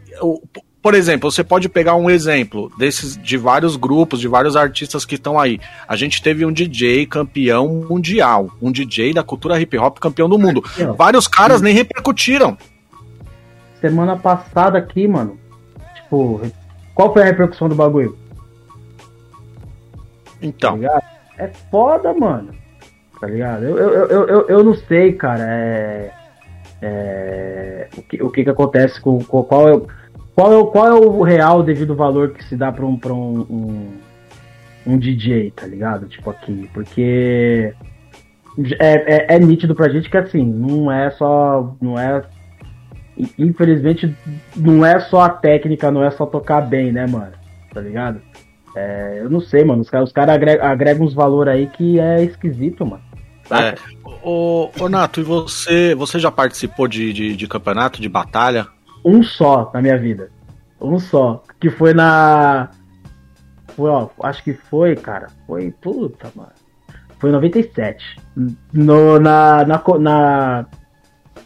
por 0.85 0.93
exemplo, 0.93 1.31
você 1.31 1.43
pode 1.43 1.67
pegar 1.67 1.95
um 1.95 2.11
exemplo 2.11 2.71
desses 2.77 3.17
de 3.17 3.37
vários 3.37 3.75
grupos, 3.75 4.19
de 4.19 4.27
vários 4.27 4.55
artistas 4.55 5.03
que 5.03 5.15
estão 5.15 5.39
aí. 5.39 5.59
A 5.87 5.95
gente 5.95 6.21
teve 6.21 6.45
um 6.45 6.53
DJ 6.53 7.07
campeão 7.07 7.83
mundial, 7.89 8.51
um 8.61 8.71
DJ 8.71 9.11
da 9.11 9.23
cultura 9.23 9.59
hip 9.59 9.75
hop 9.79 9.97
campeão 9.97 10.29
do 10.29 10.37
mundo. 10.37 10.63
Vários 10.95 11.27
caras 11.27 11.59
nem 11.59 11.73
repercutiram. 11.73 12.55
Semana 13.81 14.15
passada 14.15 14.77
aqui, 14.77 15.07
mano. 15.07 15.39
Tipo, 15.95 16.41
qual 16.93 17.11
foi 17.11 17.23
a 17.23 17.25
repercussão 17.25 17.67
do 17.67 17.73
bagulho? 17.73 18.15
Então. 20.39 20.79
Tá 20.79 21.01
é 21.39 21.47
foda, 21.71 22.13
mano. 22.13 22.53
Tá 23.19 23.25
ligado? 23.25 23.63
Eu, 23.63 23.75
eu, 23.75 24.05
eu, 24.05 24.27
eu, 24.27 24.47
eu 24.49 24.63
não 24.63 24.75
sei, 24.75 25.13
cara. 25.13 25.43
É. 25.47 26.11
É, 26.81 27.87
o, 27.97 28.01
que, 28.01 28.23
o 28.23 28.29
que 28.29 28.43
que 28.43 28.49
acontece 28.49 28.99
com, 28.99 29.23
com 29.23 29.43
qual 29.43 29.69
é 29.69 29.81
qual 30.35 30.51
é, 30.51 30.57
o, 30.57 30.65
qual 30.67 30.87
é 30.87 30.93
o 30.93 31.21
real 31.21 31.63
devido 31.63 31.95
valor 31.95 32.31
que 32.31 32.43
se 32.43 32.57
dá 32.57 32.69
pra 32.69 32.85
um, 32.85 32.97
pra 32.97 33.13
um, 33.13 33.39
um, 33.49 33.93
um 34.85 34.97
DJ, 34.97 35.51
tá 35.51 35.65
ligado? 35.65 36.07
Tipo 36.07 36.29
aqui. 36.29 36.69
Porque 36.73 37.73
é, 38.79 39.33
é, 39.33 39.35
é, 39.35 39.39
nítido 39.39 39.73
pra 39.73 39.87
gente 39.87 40.09
que 40.09 40.17
assim, 40.17 40.43
não 40.43 40.91
é 40.91 41.09
só. 41.11 41.75
Não 41.81 41.97
é. 41.97 42.21
Infelizmente, 43.39 44.13
não 44.57 44.85
é 44.85 44.99
só 44.99 45.21
a 45.21 45.29
técnica, 45.29 45.89
não 45.89 46.03
é 46.03 46.11
só 46.11 46.25
tocar 46.25 46.59
bem, 46.59 46.91
né, 46.91 47.07
mano? 47.07 47.31
Tá 47.73 47.79
ligado? 47.79 48.21
É, 48.75 49.19
eu 49.21 49.29
não 49.29 49.39
sei, 49.39 49.63
mano. 49.63 49.81
Os 49.81 49.89
caras 49.89 50.11
cara 50.11 50.33
agregam, 50.33 50.65
agregam 50.65 51.05
uns 51.05 51.13
valores 51.13 51.53
aí 51.53 51.67
que 51.67 51.97
é 51.97 52.21
esquisito, 52.25 52.85
mano. 52.85 53.03
É. 53.49 53.75
Ô, 54.25 54.71
ô, 54.79 54.89
Nato, 54.89 55.21
e 55.21 55.23
você, 55.23 55.93
você 55.93 56.17
já 56.17 56.31
participou 56.31 56.87
de, 56.87 57.13
de, 57.13 57.35
de 57.35 57.47
campeonato, 57.47 58.01
de 58.01 58.09
batalha? 58.09 58.67
um 59.05 59.21
só 59.21 59.69
na 59.71 59.81
minha 59.81 59.97
vida. 59.97 60.31
Um 60.81 60.97
só. 60.97 61.43
Que 61.59 61.69
foi 61.69 61.93
na. 61.93 62.69
Foi, 63.75 63.89
ó, 63.89 64.09
acho 64.23 64.43
que 64.43 64.53
foi, 64.53 64.95
cara. 64.95 65.27
Foi. 65.45 65.71
Puta, 65.79 66.31
mano. 66.35 66.51
Foi 67.19 67.29
em 67.29 67.33
97. 67.33 68.19
No, 68.73 69.19
na, 69.19 69.63
na, 69.63 69.83
na, 69.99 70.65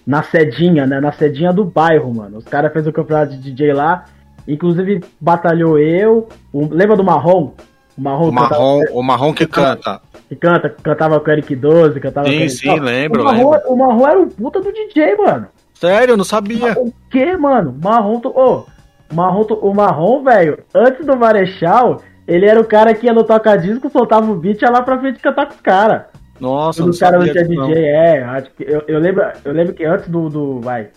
na 0.08 0.24
sedinha, 0.24 0.88
né? 0.88 1.02
Na 1.02 1.12
sedinha 1.12 1.52
do 1.52 1.66
bairro, 1.66 2.14
mano. 2.14 2.38
Os 2.38 2.46
caras 2.46 2.72
fez 2.72 2.88
o 2.88 2.94
campeonato 2.94 3.34
de 3.34 3.52
DJ 3.52 3.74
lá. 3.74 4.06
Inclusive, 4.48 5.04
batalhou 5.20 5.78
eu. 5.78 6.30
O, 6.54 6.68
lembra 6.74 6.96
do 6.96 7.04
Marrom? 7.04 7.54
O 7.98 8.02
Marrom, 8.02 8.30
o 8.30 8.32
Marrom, 8.32 8.80
cantava, 8.80 8.98
o 8.98 9.04
Marrom 9.04 9.34
que, 9.34 9.46
que 9.46 9.52
canta. 9.52 10.02
Que 10.30 10.36
canta, 10.36 10.70
cantava 10.70 11.20
com 11.20 11.28
o 11.28 11.34
Eric 11.34 11.56
12, 11.56 12.00
cantava 12.00 12.30
sim, 12.30 12.38
com 12.38 12.46
o 12.46 12.50
Sim, 12.50 12.80
lembro, 12.80 13.22
o 13.22 13.26
Marrom, 13.26 13.52
lembro. 13.52 13.72
O 13.72 13.76
Marrom 13.76 14.08
era 14.08 14.20
um 14.20 14.30
puta 14.30 14.62
do 14.62 14.72
DJ, 14.72 15.16
mano. 15.18 15.48
Sério, 15.74 16.14
eu 16.14 16.18
não 16.18 16.24
sabia. 16.24 16.74
O 16.78 16.94
que, 17.10 17.36
mano? 17.36 17.76
Marrom, 17.84 18.22
ô, 18.24 18.32
oh, 18.36 19.14
Marrom, 19.14 19.42
o 19.42 19.74
Marrom, 19.74 20.24
velho, 20.24 20.60
antes 20.76 21.04
do 21.04 21.18
Marechal, 21.18 22.02
ele 22.28 22.46
era 22.46 22.62
o 22.62 22.66
cara 22.66 22.94
que 22.94 23.08
ia 23.08 23.14
no 23.14 23.24
toca-disco, 23.24 23.90
soltava 23.90 24.32
o 24.32 24.36
beat 24.36 24.62
e 24.62 24.66
ia 24.66 24.70
lá 24.70 24.84
pra 24.84 25.00
frente 25.00 25.20
cantar 25.20 25.48
com 25.48 25.56
os 25.56 25.62
caras. 25.62 26.04
Nossa, 26.40 26.84
Quando 26.84 26.94
o 26.94 27.00
cara 27.00 27.18
não 27.18 27.26
tinha 27.26 27.44
DJ, 27.44 27.58
não. 27.58 27.72
é, 27.74 28.24
acho 28.24 28.52
que, 28.52 28.64
eu, 28.64 28.84
eu, 28.88 29.00
lembro, 29.00 29.24
eu 29.44 29.52
lembro 29.52 29.74
que 29.74 29.84
antes 29.84 30.08
do, 30.08 30.30
do, 30.30 30.60
vai, 30.62 30.90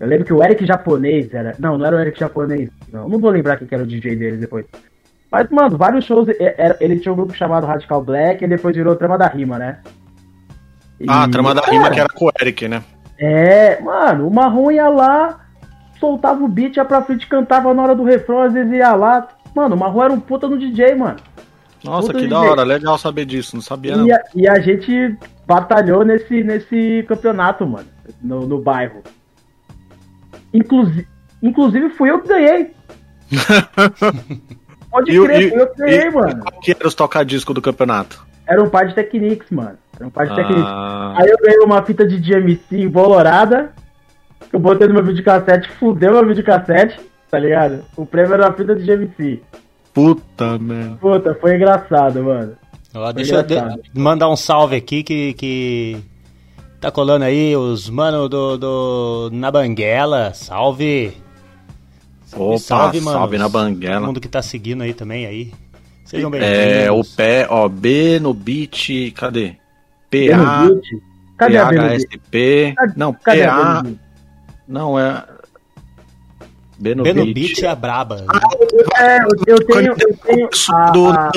eu 0.00 0.06
lembro 0.06 0.24
que 0.24 0.32
o 0.32 0.42
Eric 0.42 0.64
japonês 0.64 1.32
era, 1.32 1.54
não, 1.58 1.76
não 1.76 1.84
era 1.84 1.96
o 1.96 2.00
Eric 2.00 2.18
japonês, 2.18 2.70
não, 2.90 3.08
não 3.08 3.18
vou 3.18 3.30
lembrar 3.30 3.58
quem 3.58 3.68
era 3.70 3.82
o 3.82 3.86
DJ 3.86 4.16
dele 4.16 4.38
depois. 4.38 4.64
Mas, 5.30 5.48
mano, 5.48 5.78
vários 5.78 6.04
shows, 6.04 6.28
ele 6.80 6.98
tinha 6.98 7.12
um 7.12 7.16
grupo 7.16 7.32
chamado 7.34 7.66
Radical 7.66 8.02
Black 8.02 8.44
e 8.44 8.48
depois 8.48 8.74
virou 8.74 8.96
Trama 8.96 9.16
da 9.16 9.28
Rima, 9.28 9.58
né? 9.58 9.78
E, 10.98 11.06
ah, 11.08 11.28
Trama 11.28 11.54
da 11.54 11.62
Rima 11.62 11.90
que 11.90 12.00
era 12.00 12.08
com 12.08 12.26
o 12.26 12.32
Eric, 12.40 12.66
né? 12.66 12.82
É, 13.16 13.80
mano, 13.80 14.26
o 14.26 14.30
Marrom 14.32 14.70
ia 14.72 14.88
lá, 14.88 15.40
soltava 16.00 16.42
o 16.42 16.48
beat, 16.48 16.76
ia 16.76 16.84
pra 16.84 17.02
frente, 17.02 17.28
cantava 17.28 17.72
na 17.72 17.82
hora 17.82 17.94
do 17.94 18.02
refrão, 18.02 18.42
às 18.42 18.52
vezes 18.52 18.72
ia 18.72 18.92
lá. 18.94 19.28
Mano, 19.54 19.76
o 19.76 19.78
Marrom 19.78 20.02
era 20.02 20.12
um 20.12 20.20
puta 20.20 20.48
no 20.48 20.58
DJ, 20.58 20.96
mano. 20.96 21.18
Nossa, 21.84 22.08
puta 22.08 22.18
que 22.18 22.26
da 22.26 22.40
hora, 22.40 22.62
legal 22.62 22.98
saber 22.98 23.24
disso, 23.24 23.54
não 23.54 23.62
sabia 23.62 23.96
não. 23.96 24.06
E 24.06 24.12
a, 24.12 24.22
e 24.34 24.48
a 24.48 24.58
gente 24.58 25.16
batalhou 25.46 26.04
nesse, 26.04 26.42
nesse 26.42 27.04
campeonato, 27.06 27.66
mano, 27.66 27.86
no, 28.20 28.46
no 28.46 28.60
bairro. 28.60 29.02
Inclusive, 30.52 31.06
inclusive 31.42 31.90
fui 31.90 32.10
eu 32.10 32.20
que 32.20 32.28
ganhei. 32.28 32.72
Pode 34.90 35.10
crer, 35.10 35.42
e, 35.42 35.54
eu 35.54 35.66
que 35.68 35.78
ganhei, 35.78 36.02
e, 36.02 36.10
mano. 36.10 36.40
Qual 36.40 36.60
que 36.60 36.72
era 36.72 36.86
os 36.88 36.94
toca-disco 36.94 37.54
do 37.54 37.62
campeonato? 37.62 38.26
Era 38.46 38.62
um 38.62 38.68
par 38.68 38.86
de 38.86 38.94
Technics, 38.94 39.50
mano. 39.50 39.78
Era 39.96 40.06
um 40.06 40.10
par 40.10 40.26
de 40.26 40.32
ah. 40.32 40.36
Technics. 40.36 40.64
Aí 41.16 41.30
eu 41.30 41.36
ganhei 41.38 41.60
uma 41.60 41.82
fita 41.82 42.06
de 42.06 42.18
DMC 42.18 42.82
embolorada. 42.82 43.72
Eu 44.52 44.58
botei 44.58 44.88
no 44.88 44.94
meu 44.94 45.04
videocassete, 45.04 45.70
fudeu 45.78 46.12
meu 46.12 46.26
videocassete, 46.26 46.98
tá 47.30 47.38
ligado? 47.38 47.84
O 47.96 48.04
prêmio 48.04 48.34
era 48.34 48.48
uma 48.48 48.52
fita 48.52 48.74
de 48.74 48.84
DMC. 48.84 49.40
Puta, 49.94 50.58
mano. 50.58 50.96
Puta, 51.00 51.34
foi 51.40 51.56
engraçado, 51.56 52.22
mano. 52.24 52.56
Ó, 52.92 53.12
deixa 53.12 53.42
engraçado. 53.42 53.76
eu 53.76 53.92
de 53.92 54.00
mandar 54.00 54.28
um 54.28 54.36
salve 54.36 54.74
aqui 54.74 55.04
que, 55.04 55.34
que 55.34 55.96
tá 56.80 56.90
colando 56.90 57.24
aí 57.24 57.54
os 57.56 57.88
mano 57.88 58.28
do, 58.28 58.56
do 58.56 59.30
na 59.32 59.50
Banguela. 59.50 60.32
Salve! 60.34 61.16
Opa, 62.34 62.58
salve, 62.58 63.00
mano. 63.00 63.18
Salve 63.18 63.38
na 63.38 63.48
Banguela. 63.48 63.96
Todo 63.96 64.06
mundo 64.06 64.20
que 64.20 64.28
tá 64.28 64.42
seguindo 64.42 64.82
aí 64.82 64.94
também 64.94 65.26
aí. 65.26 65.52
Sejam 66.04 66.30
bem-vindos. 66.30 66.56
É, 66.56 66.90
o 66.90 67.04
pé, 67.04 67.46
ó, 67.48 67.68
B 67.68 68.18
no 68.18 68.34
beat, 68.34 69.12
cadê? 69.14 69.56
PA, 70.10 70.68
cadê 71.36 71.56
PHSP, 71.56 72.74
não, 72.96 73.12
cadê 73.12 73.46
PA, 73.46 73.84
não, 74.66 74.98
é... 74.98 75.24
B 76.76 76.94
no, 76.96 77.04
B 77.04 77.12
no 77.12 77.24
beat. 77.26 77.34
beat 77.34 77.62
é 77.62 77.68
a 77.68 77.74
braba. 77.76 78.24
Ah, 78.28 79.04
é, 79.04 79.18
eu 79.46 79.64
tenho, 79.66 79.92
eu 79.92 80.16
tenho 80.16 80.48
a, 80.72 80.90
do 80.90 81.10
a... 81.10 81.30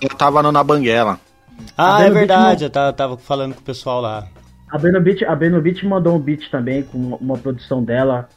eu 0.00 0.08
tava 0.10 0.42
no, 0.42 0.50
na 0.50 0.64
Banguela. 0.64 1.20
Ah, 1.76 2.02
é 2.02 2.10
verdade, 2.10 2.64
eu 2.64 2.70
tava, 2.70 3.18
falando 3.18 3.54
com 3.54 3.60
o 3.60 3.64
pessoal 3.64 4.00
lá. 4.00 4.26
A 4.70 4.78
Benobit, 4.78 5.24
a 5.24 5.36
Benobit 5.36 5.84
mandou 5.86 6.16
um 6.16 6.18
beat 6.18 6.50
também 6.50 6.82
com 6.82 7.14
uma 7.20 7.36
produção 7.36 7.84
dela 7.84 8.28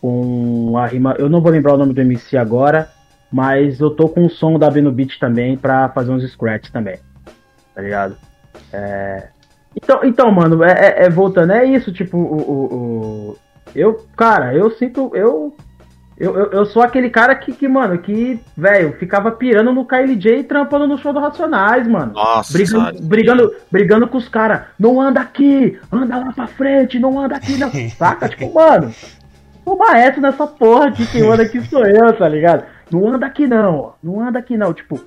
com 0.00 0.76
a 0.78 0.86
rima, 0.86 1.14
eu 1.18 1.28
não 1.28 1.40
vou 1.40 1.52
lembrar 1.52 1.74
o 1.74 1.78
nome 1.78 1.92
do 1.92 2.00
MC 2.00 2.36
agora, 2.36 2.88
mas 3.30 3.80
eu 3.80 3.90
tô 3.90 4.08
com 4.08 4.24
o 4.24 4.30
som 4.30 4.58
da 4.58 4.70
Beno 4.70 4.90
Beat 4.90 5.18
também 5.18 5.56
pra 5.56 5.88
fazer 5.90 6.10
uns 6.10 6.28
scratch 6.30 6.70
também. 6.70 6.98
Tá 7.74 7.82
ligado? 7.82 8.16
É... 8.72 9.28
Então, 9.76 10.00
então, 10.02 10.30
mano, 10.32 10.64
é, 10.64 10.72
é, 10.72 11.04
é, 11.04 11.10
voltando, 11.10 11.52
é 11.52 11.64
isso, 11.64 11.92
tipo, 11.92 12.18
o, 12.18 12.40
o, 12.40 12.74
o, 12.74 13.38
Eu, 13.74 14.04
cara, 14.16 14.52
eu 14.52 14.70
sinto. 14.72 15.12
Eu, 15.14 15.54
eu, 16.18 16.36
eu, 16.36 16.50
eu 16.50 16.66
sou 16.66 16.82
aquele 16.82 17.08
cara 17.08 17.34
que, 17.36 17.52
que 17.52 17.68
mano, 17.68 17.96
que, 17.98 18.40
velho, 18.56 18.92
ficava 18.98 19.30
pirando 19.30 19.72
no 19.72 19.86
KLJ 19.86 20.40
e 20.40 20.44
trampando 20.44 20.88
no 20.88 20.98
show 20.98 21.12
do 21.12 21.20
Racionais, 21.20 21.86
mano. 21.86 22.12
Nossa, 22.12 22.52
brigando, 22.52 23.02
brigando, 23.02 23.56
brigando 23.70 24.08
com 24.08 24.18
os 24.18 24.28
caras. 24.28 24.62
Não 24.78 25.00
anda 25.00 25.20
aqui, 25.20 25.78
anda 25.90 26.18
lá 26.18 26.32
pra 26.32 26.48
frente, 26.48 26.98
não 26.98 27.18
anda 27.18 27.36
aqui, 27.36 27.56
não. 27.56 27.70
Saca? 27.96 28.28
tipo, 28.28 28.52
mano, 28.52 28.92
o 29.64 29.76
maestro 29.76 30.20
nessa 30.20 30.46
porra 30.46 30.88
aqui, 30.88 31.06
quem 31.06 31.22
anda 31.22 31.42
aqui 31.42 31.60
sou 31.62 31.84
eu, 31.84 32.16
tá 32.16 32.28
ligado? 32.28 32.64
Não 32.90 33.06
anda 33.08 33.26
aqui 33.26 33.46
não, 33.46 33.94
não 34.02 34.20
anda 34.20 34.38
aqui 34.38 34.56
não. 34.56 34.72
Tipo, 34.74 35.00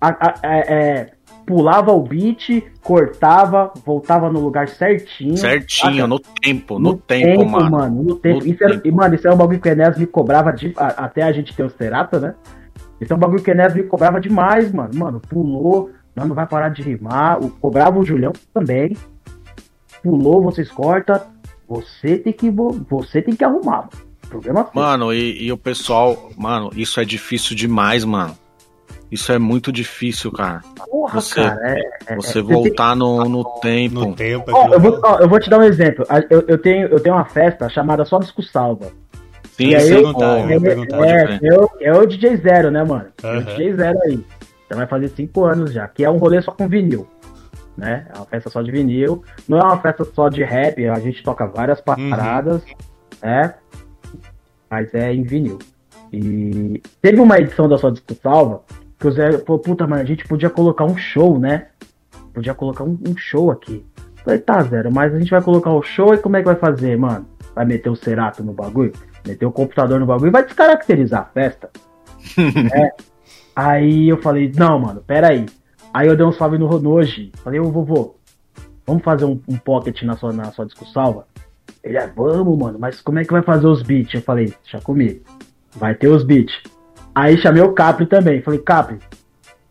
a, 0.00 0.08
a, 0.08 0.34
é, 0.42 0.58
é, 0.58 1.10
pulava 1.46 1.92
o 1.92 2.02
beat, 2.02 2.62
cortava, 2.82 3.72
voltava 3.84 4.30
no 4.30 4.40
lugar 4.40 4.68
certinho. 4.68 5.36
Certinho, 5.36 6.06
no 6.06 6.18
tempo, 6.18 6.78
no, 6.78 6.92
no 6.92 6.96
tempo, 6.96 7.38
tempo, 7.38 7.50
mano. 7.50 7.70
mano 7.70 8.02
no 8.02 8.16
tempo. 8.16 8.40
No 8.40 8.46
isso 8.46 8.58
tempo. 8.58 8.86
Era, 8.86 8.94
mano, 8.94 9.14
isso 9.14 9.28
é 9.28 9.32
um 9.32 9.36
bagulho 9.36 9.60
que 9.60 9.68
o 9.68 9.72
Enes 9.72 9.98
me 9.98 10.06
cobrava 10.06 10.52
de, 10.52 10.72
a, 10.76 10.86
até 11.04 11.22
a 11.22 11.32
gente 11.32 11.54
ter 11.54 11.64
o 11.64 11.70
Serata, 11.70 12.18
né? 12.20 12.34
Isso 13.00 13.12
é 13.12 13.16
um 13.16 13.18
bagulho 13.18 13.42
que 13.42 13.50
o 13.50 13.54
Enes 13.54 13.74
me 13.74 13.82
cobrava 13.82 14.20
demais, 14.20 14.72
mano. 14.72 14.90
Mano, 14.94 15.20
pulou, 15.20 15.90
não, 16.14 16.26
não 16.26 16.34
vai 16.34 16.46
parar 16.46 16.68
de 16.68 16.82
rimar. 16.82 17.42
O, 17.42 17.50
cobrava 17.50 17.98
o 17.98 18.04
Julião 18.04 18.32
também. 18.52 18.96
Pulou, 20.02 20.42
vocês 20.42 20.70
cortam. 20.70 21.33
Você 21.68 22.18
tem 22.18 22.32
que, 22.32 22.50
você 22.50 23.22
tem 23.22 23.34
que 23.34 23.44
arrumar, 23.44 23.88
mano 23.92 24.14
Problema. 24.28 24.68
Mano, 24.72 25.12
e, 25.12 25.44
e 25.44 25.52
o 25.52 25.56
pessoal, 25.56 26.30
mano, 26.36 26.70
isso 26.74 27.00
é 27.00 27.04
difícil 27.04 27.54
demais, 27.54 28.04
mano. 28.04 28.36
Isso 29.10 29.30
é 29.30 29.38
muito 29.38 29.70
difícil, 29.70 30.32
cara. 30.32 30.60
Porra, 30.90 31.20
você, 31.20 31.34
cara, 31.36 31.60
é, 31.62 31.82
é 32.08 32.16
você 32.16 32.40
é, 32.40 32.42
voltar 32.42 32.96
no, 32.96 33.24
no 33.28 33.44
tempo. 33.60 33.94
No 33.94 34.14
tempo 34.14 34.44
oh, 34.48 34.74
eu, 34.74 34.80
vou, 34.80 35.00
oh, 35.04 35.16
eu 35.20 35.28
vou 35.28 35.38
te 35.38 35.48
dar 35.48 35.60
um 35.60 35.62
exemplo. 35.62 36.04
Eu, 36.30 36.44
eu, 36.48 36.58
tenho, 36.58 36.88
eu 36.88 36.98
tenho 36.98 37.14
uma 37.14 37.24
festa 37.24 37.68
chamada 37.68 38.04
Só 38.04 38.18
Disco 38.18 38.42
Salva. 38.42 38.86
Sim, 39.52 39.68
e 39.68 39.76
aí, 39.76 39.88
eu, 39.88 40.02
eu, 40.02 41.04
é, 41.04 41.38
eu, 41.40 41.70
é 41.80 41.92
o 41.92 42.06
DJ 42.06 42.38
Zero, 42.38 42.72
né, 42.72 42.82
mano? 42.82 43.06
Uhum. 43.22 43.30
É 43.30 43.38
o 43.38 43.44
DJ 43.44 43.74
Zero 43.74 43.98
aí. 44.04 44.20
Já 44.68 44.76
vai 44.76 44.86
fazer 44.88 45.08
cinco 45.10 45.44
anos 45.44 45.72
já, 45.72 45.86
que 45.86 46.04
é 46.04 46.10
um 46.10 46.16
rolê 46.16 46.42
só 46.42 46.50
com 46.50 46.66
vinil. 46.66 47.06
Né? 47.76 48.06
É 48.12 48.16
uma 48.16 48.26
festa 48.26 48.50
só 48.50 48.62
de 48.62 48.70
vinil. 48.70 49.24
Não 49.48 49.58
é 49.58 49.62
uma 49.62 49.78
festa 49.78 50.04
só 50.04 50.28
de 50.28 50.42
rap, 50.42 50.86
a 50.86 50.98
gente 51.00 51.22
toca 51.22 51.46
várias 51.46 51.78
uhum. 51.80 52.10
paradas, 52.10 52.62
uhum. 52.62 52.74
né? 53.22 53.54
Mas 54.70 54.94
é 54.94 55.12
em 55.12 55.22
vinil. 55.22 55.58
E 56.12 56.80
teve 57.02 57.20
uma 57.20 57.38
edição 57.38 57.68
da 57.68 57.76
Só 57.76 57.90
Disco 57.90 58.14
Salva 58.22 58.62
que 58.98 59.08
o 59.08 59.10
Zé 59.10 59.38
falou, 59.38 59.60
puta, 59.60 59.86
mano, 59.86 60.02
a 60.02 60.04
gente 60.04 60.26
podia 60.26 60.48
colocar 60.48 60.84
um 60.84 60.96
show, 60.96 61.38
né? 61.38 61.68
Podia 62.32 62.54
colocar 62.54 62.84
um, 62.84 62.98
um 63.06 63.16
show 63.16 63.50
aqui. 63.50 63.84
Falei, 64.24 64.40
tá, 64.40 64.62
Zero, 64.62 64.90
mas 64.90 65.14
a 65.14 65.18
gente 65.18 65.30
vai 65.30 65.42
colocar 65.42 65.70
o 65.70 65.82
show 65.82 66.14
e 66.14 66.18
como 66.18 66.36
é 66.36 66.40
que 66.40 66.46
vai 66.46 66.56
fazer, 66.56 66.96
mano? 66.96 67.26
Vai 67.54 67.66
meter 67.66 67.90
o 67.90 67.96
Cerato 67.96 68.42
no 68.42 68.52
bagulho? 68.52 68.92
Meter 69.26 69.44
o 69.44 69.52
computador 69.52 70.00
no 70.00 70.06
bagulho 70.06 70.32
vai 70.32 70.44
descaracterizar 70.44 71.22
a 71.22 71.24
festa. 71.26 71.70
é. 72.74 72.92
Aí 73.54 74.08
eu 74.08 74.20
falei, 74.20 74.50
não, 74.56 74.78
mano, 74.78 75.02
pera 75.06 75.28
aí. 75.94 76.08
Eu 76.08 76.16
dei 76.16 76.26
um 76.26 76.32
salve 76.32 76.58
no 76.58 76.66
Ronoji. 76.66 77.32
Falei, 77.42 77.60
ô 77.60 77.70
vovô, 77.70 78.16
vamos 78.86 79.02
fazer 79.02 79.24
um, 79.24 79.40
um, 79.48 79.56
pocket 79.56 80.02
na 80.02 80.16
sua, 80.16 80.32
na 80.32 80.52
sua 80.52 80.66
disco 80.66 80.84
salva? 80.86 81.26
Ele 81.82 81.96
é, 81.96 82.06
vamos, 82.06 82.58
mano, 82.58 82.78
mas 82.78 83.00
como 83.00 83.18
é 83.18 83.24
que 83.24 83.32
vai 83.32 83.42
fazer 83.42 83.66
os 83.66 83.82
beats? 83.82 84.14
Eu 84.14 84.22
falei, 84.22 84.52
deixa 84.62 84.80
comigo. 84.80 85.20
Vai 85.76 85.94
ter 85.94 86.08
os 86.08 86.24
beats. 86.24 86.54
Aí 87.14 87.38
chamei 87.38 87.62
o 87.62 87.72
Capri 87.72 88.06
também. 88.06 88.42
Falei, 88.42 88.60
Capri, 88.60 88.98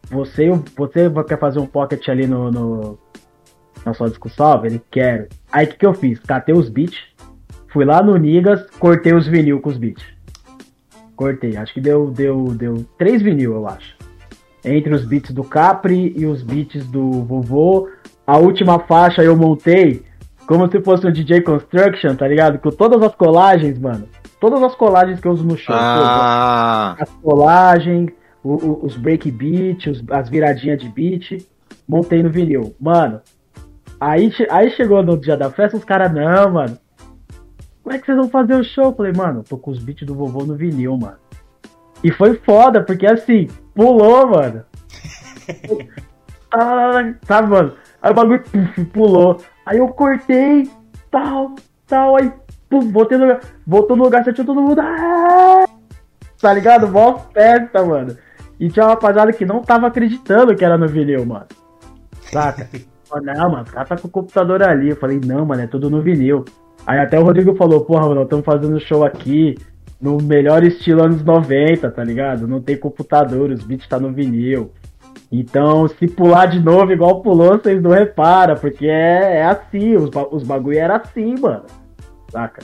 você, 0.09 0.49
você 0.75 1.09
quer 1.27 1.39
fazer 1.39 1.59
um 1.59 1.65
pocket 1.65 2.07
ali 2.07 2.27
no, 2.27 2.51
no 2.51 2.99
na 3.85 3.93
sua 3.93 4.09
discussão? 4.09 4.65
Ele 4.65 4.81
quer. 4.91 5.27
Aí 5.51 5.65
o 5.65 5.69
que, 5.69 5.77
que 5.77 5.85
eu 5.85 5.93
fiz? 5.93 6.19
Catei 6.19 6.55
os 6.55 6.69
beats, 6.69 6.99
fui 7.69 7.83
lá 7.83 8.01
no 8.01 8.15
Nigas, 8.17 8.69
cortei 8.79 9.13
os 9.13 9.27
vinil 9.27 9.59
com 9.59 9.69
os 9.69 9.77
beats. 9.77 10.05
Cortei, 11.15 11.57
acho 11.57 11.73
que 11.73 11.81
deu, 11.81 12.09
deu, 12.09 12.53
deu 12.53 12.85
três 12.97 13.21
vinil, 13.21 13.53
eu 13.53 13.67
acho. 13.67 13.95
Entre 14.63 14.93
os 14.93 15.05
beats 15.05 15.31
do 15.31 15.43
Capri 15.43 16.13
e 16.15 16.25
os 16.25 16.41
beats 16.41 16.85
do 16.87 17.23
vovô. 17.23 17.89
A 18.25 18.37
última 18.37 18.79
faixa 18.79 19.21
eu 19.21 19.35
montei 19.35 20.03
como 20.45 20.69
se 20.69 20.81
fosse 20.81 21.07
um 21.07 21.11
DJ 21.11 21.41
Construction, 21.41 22.15
tá 22.15 22.27
ligado? 22.27 22.59
Com 22.59 22.69
todas 22.69 23.01
as 23.01 23.15
colagens, 23.15 23.79
mano. 23.79 24.07
Todas 24.39 24.61
as 24.61 24.75
colagens 24.75 25.19
que 25.19 25.27
eu 25.27 25.31
uso 25.31 25.45
no 25.45 25.57
show. 25.57 25.75
Ah. 25.75 26.95
As 26.99 27.09
colagens, 27.09 28.11
o, 28.43 28.53
o, 28.53 28.85
os 28.85 28.97
break 28.97 29.31
beat, 29.31 29.87
os, 29.87 30.03
as 30.09 30.29
viradinhas 30.29 30.79
de 30.81 30.89
beat. 30.89 31.45
Montei 31.87 32.21
no 32.21 32.29
vinil. 32.29 32.75
Mano, 32.79 33.21
aí, 33.99 34.31
aí 34.49 34.69
chegou 34.71 35.01
no 35.01 35.17
dia 35.17 35.37
da 35.37 35.49
festa, 35.49 35.77
os 35.77 35.85
caras, 35.85 36.13
não, 36.13 36.51
mano. 36.51 36.77
Como 37.81 37.95
é 37.95 37.99
que 37.99 38.05
vocês 38.05 38.17
vão 38.17 38.29
fazer 38.29 38.55
o 38.55 38.63
show? 38.63 38.85
Eu 38.85 38.95
falei, 38.95 39.11
mano, 39.13 39.43
tô 39.43 39.57
com 39.57 39.71
os 39.71 39.79
beats 39.79 40.05
do 40.05 40.15
vovô 40.15 40.45
no 40.45 40.55
vinil, 40.55 40.97
mano. 40.97 41.17
E 42.03 42.11
foi 42.11 42.35
foda, 42.35 42.83
porque 42.83 43.05
assim, 43.05 43.47
pulou, 43.73 44.27
mano. 44.27 44.63
ah, 46.53 47.13
sabe, 47.23 47.49
mano? 47.49 47.73
Aí 48.01 48.11
o 48.11 48.13
bagulho 48.13 48.43
pulou. 48.91 49.41
Aí 49.65 49.77
eu 49.77 49.87
cortei, 49.87 50.69
tal, 51.09 51.55
tal, 51.87 52.17
aí 52.17 52.31
pum, 52.69 52.91
voltei 52.91 53.17
no 53.17 53.25
lugar, 53.25 53.39
voltou 53.65 53.95
no 53.95 54.03
lugar, 54.03 54.23
sentiu 54.23 54.45
todo 54.45 54.61
mundo. 54.61 54.81
Ah! 54.81 55.65
Tá 56.41 56.53
ligado? 56.53 56.89
Mó 56.89 57.19
festa, 57.33 57.85
mano. 57.85 58.17
E 58.59 58.69
tinha 58.69 58.85
uma 58.85 58.91
rapaziada 58.91 59.31
que 59.31 59.45
não 59.45 59.61
tava 59.61 59.87
acreditando 59.87 60.55
que 60.55 60.65
era 60.65 60.77
no 60.77 60.87
vinil, 60.87 61.25
mano. 61.25 61.47
Saca? 62.31 62.67
não, 63.21 63.49
mano, 63.49 63.63
o 63.63 63.71
cara 63.71 63.85
tá 63.85 63.97
com 63.97 64.07
o 64.07 64.11
computador 64.11 64.61
ali. 64.61 64.89
Eu 64.89 64.97
falei, 64.97 65.21
não, 65.23 65.45
mano, 65.45 65.61
é 65.61 65.67
tudo 65.67 65.89
no 65.89 66.01
vinil. 66.01 66.43
Aí 66.85 66.99
até 66.99 67.17
o 67.17 67.23
Rodrigo 67.23 67.55
falou, 67.55 67.85
porra, 67.85 68.09
mano, 68.09 68.23
estamos 68.23 68.43
fazendo 68.43 68.77
show 68.79 69.05
aqui 69.05 69.55
no 70.01 70.17
melhor 70.17 70.63
estilo 70.63 71.03
anos 71.03 71.23
90, 71.23 71.89
tá 71.91 72.03
ligado? 72.03 72.47
Não 72.47 72.61
tem 72.61 72.77
computador, 72.77 73.49
os 73.51 73.63
beats 73.63 73.87
tá 73.87 73.99
no 73.99 74.11
vinil. 74.11 74.71
Então, 75.31 75.87
se 75.87 76.07
pular 76.07 76.45
de 76.45 76.59
novo 76.59 76.91
igual 76.91 77.21
pulou, 77.21 77.57
vocês 77.57 77.81
não 77.81 77.91
reparam, 77.91 78.55
porque 78.55 78.87
é, 78.87 79.37
é 79.37 79.45
assim, 79.45 79.95
os, 79.95 80.09
os 80.31 80.43
bagulho 80.43 80.77
era 80.77 80.97
assim, 80.97 81.35
mano 81.39 81.63
saca? 82.33 82.63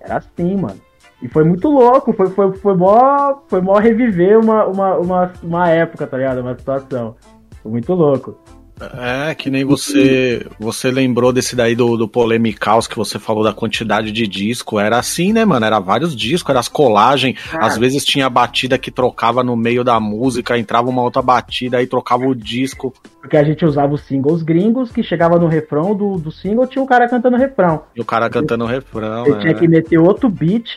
Era 0.00 0.18
assim, 0.18 0.56
mano. 0.56 0.80
E 1.20 1.28
foi 1.28 1.42
muito 1.42 1.68
louco, 1.68 2.12
foi, 2.12 2.30
foi, 2.30 2.54
foi, 2.56 2.76
mó, 2.76 3.40
foi 3.48 3.60
mó 3.60 3.76
reviver 3.78 4.38
uma, 4.38 4.64
uma, 4.66 4.96
uma, 4.96 5.32
uma 5.42 5.68
época, 5.68 6.06
tá 6.06 6.16
ligado? 6.16 6.40
Uma 6.40 6.56
situação. 6.56 7.16
Foi 7.60 7.72
muito 7.72 7.92
louco. 7.92 8.38
É, 8.80 9.34
que 9.34 9.50
nem 9.50 9.64
você 9.64 10.46
você 10.58 10.90
lembrou 10.90 11.32
desse 11.32 11.56
daí 11.56 11.74
do, 11.74 11.96
do 11.96 12.08
Polemicaus 12.08 12.86
que 12.86 12.96
você 12.96 13.18
falou 13.18 13.42
da 13.42 13.52
quantidade 13.52 14.12
de 14.12 14.26
disco. 14.26 14.78
Era 14.78 14.98
assim, 14.98 15.32
né, 15.32 15.44
mano? 15.44 15.66
Era 15.66 15.80
vários 15.80 16.14
discos, 16.14 16.50
era 16.50 16.60
as 16.60 16.68
colagens. 16.68 17.38
Ah. 17.52 17.66
Às 17.66 17.76
vezes 17.76 18.04
tinha 18.04 18.26
a 18.26 18.30
batida 18.30 18.78
que 18.78 18.90
trocava 18.90 19.42
no 19.42 19.56
meio 19.56 19.82
da 19.82 19.98
música, 19.98 20.58
entrava 20.58 20.88
uma 20.88 21.02
outra 21.02 21.22
batida, 21.22 21.78
aí 21.78 21.86
trocava 21.86 22.26
o 22.26 22.34
disco. 22.34 22.92
Porque 23.20 23.36
a 23.36 23.44
gente 23.44 23.64
usava 23.64 23.92
os 23.92 24.02
singles 24.02 24.42
gringos, 24.42 24.90
que 24.90 25.02
chegava 25.02 25.38
no 25.38 25.48
refrão 25.48 25.94
do, 25.94 26.16
do 26.16 26.30
single, 26.30 26.66
tinha 26.66 26.82
o 26.82 26.86
cara 26.86 27.08
cantando 27.08 27.36
refrão. 27.36 27.82
E 27.94 28.00
o 28.00 28.04
cara 28.04 28.30
cantando 28.30 28.64
o 28.64 28.68
refrão. 28.68 29.24
Você 29.24 29.32
é. 29.32 29.38
tinha 29.40 29.54
que 29.54 29.68
meter 29.68 29.98
outro 29.98 30.28
beat, 30.28 30.76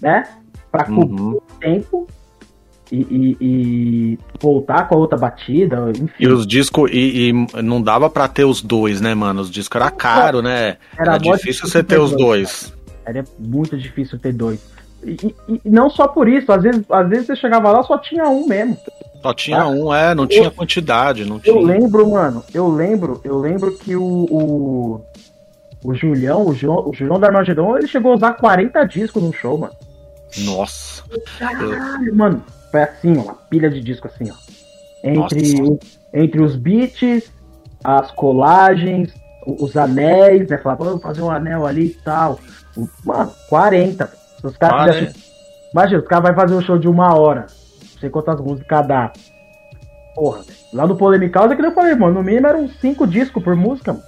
né? 0.00 0.24
Pra 0.70 0.84
cobrir 0.84 1.20
uhum. 1.20 1.30
o 1.36 1.42
tempo 1.60 2.06
e, 2.90 2.96
e, 2.96 3.36
e, 3.40 4.18
voltar 4.40 4.88
com 4.88 4.94
a 4.94 4.98
outra 4.98 5.18
batida, 5.18 5.90
enfim. 5.90 6.10
E 6.18 6.26
os 6.26 6.46
discos, 6.46 6.90
e, 6.92 7.30
e, 7.30 7.62
não 7.62 7.82
dava 7.82 8.08
para 8.08 8.26
ter 8.28 8.44
os 8.44 8.62
dois, 8.62 9.00
né, 9.00 9.14
mano? 9.14 9.42
Os 9.42 9.50
discos 9.50 9.80
era 9.80 9.90
caro, 9.90 10.40
né? 10.40 10.76
Era, 10.98 11.14
era 11.14 11.18
difícil 11.18 11.68
você 11.68 11.82
ter 11.82 11.98
os 11.98 12.12
dois. 12.12 12.72
Era 13.04 13.24
muito 13.38 13.76
difícil 13.76 14.18
ter 14.18 14.32
dois. 14.32 14.60
E, 15.04 15.34
e, 15.48 15.60
não 15.64 15.88
só 15.88 16.08
por 16.08 16.28
isso, 16.28 16.50
às 16.50 16.62
vezes, 16.62 16.82
às 16.90 17.08
vezes 17.08 17.26
você 17.26 17.36
chegava 17.36 17.70
lá 17.70 17.82
só 17.82 17.98
tinha 17.98 18.24
um 18.28 18.46
mesmo. 18.46 18.76
Só 19.22 19.34
tinha 19.34 19.58
tá? 19.58 19.66
um, 19.68 19.94
é, 19.94 20.14
não 20.14 20.24
eu, 20.24 20.28
tinha 20.28 20.50
quantidade, 20.50 21.24
não 21.24 21.38
tinha. 21.38 21.54
Eu 21.54 21.60
lembro, 21.60 22.10
mano, 22.10 22.44
eu 22.54 22.68
lembro, 22.68 23.20
eu 23.24 23.38
lembro 23.38 23.72
que 23.76 23.96
o, 23.96 24.02
o, 24.02 25.00
o 25.84 25.94
Julião, 25.94 26.46
o 26.46 26.54
João, 26.54 26.88
o 26.88 26.94
Julião 26.94 27.18
da 27.20 27.26
Armagedon, 27.26 27.76
ele 27.76 27.86
chegou 27.86 28.12
a 28.12 28.16
usar 28.16 28.32
40 28.32 28.84
discos 28.84 29.22
no 29.22 29.32
show, 29.32 29.58
mano. 29.58 29.74
Nossa. 30.38 31.02
Caralho, 31.38 32.08
eu... 32.08 32.14
mano. 32.14 32.42
Foi 32.70 32.82
assim, 32.82 33.16
ó, 33.18 33.22
uma 33.22 33.34
pilha 33.34 33.70
de 33.70 33.80
disco 33.80 34.06
assim, 34.06 34.30
ó. 34.30 34.34
Entre, 35.02 35.78
entre 36.12 36.40
os 36.40 36.56
beats, 36.56 37.30
as 37.84 38.10
colagens, 38.10 39.12
os 39.46 39.76
anéis, 39.76 40.48
né? 40.48 40.58
Falava, 40.58 40.84
vamos 40.84 41.02
fazer 41.02 41.22
um 41.22 41.30
anel 41.30 41.66
ali 41.66 41.86
e 41.86 41.94
tal. 42.04 42.38
Mano, 43.04 43.32
40. 43.48 44.10
Os 44.42 44.56
caras 44.56 44.96
ah, 44.96 45.28
Imagina, 45.72 46.00
os 46.00 46.08
caras 46.08 46.24
vão 46.24 46.34
fazer 46.34 46.54
um 46.54 46.60
show 46.60 46.78
de 46.78 46.88
uma 46.88 47.14
hora. 47.14 47.42
Não 47.42 48.00
sei 48.00 48.10
quantas 48.10 48.40
músicas 48.40 48.86
dá. 48.86 49.12
Porra, 50.14 50.42
lá 50.72 50.86
no 50.86 50.96
Polemical, 50.96 51.50
é 51.50 51.56
que 51.56 51.64
eu 51.64 51.72
falei, 51.72 51.94
mano, 51.94 52.14
no 52.14 52.22
mínimo 52.22 52.46
eram 52.46 52.68
cinco 52.68 53.06
discos 53.06 53.42
por 53.42 53.54
música, 53.54 53.92
mano. 53.92 54.04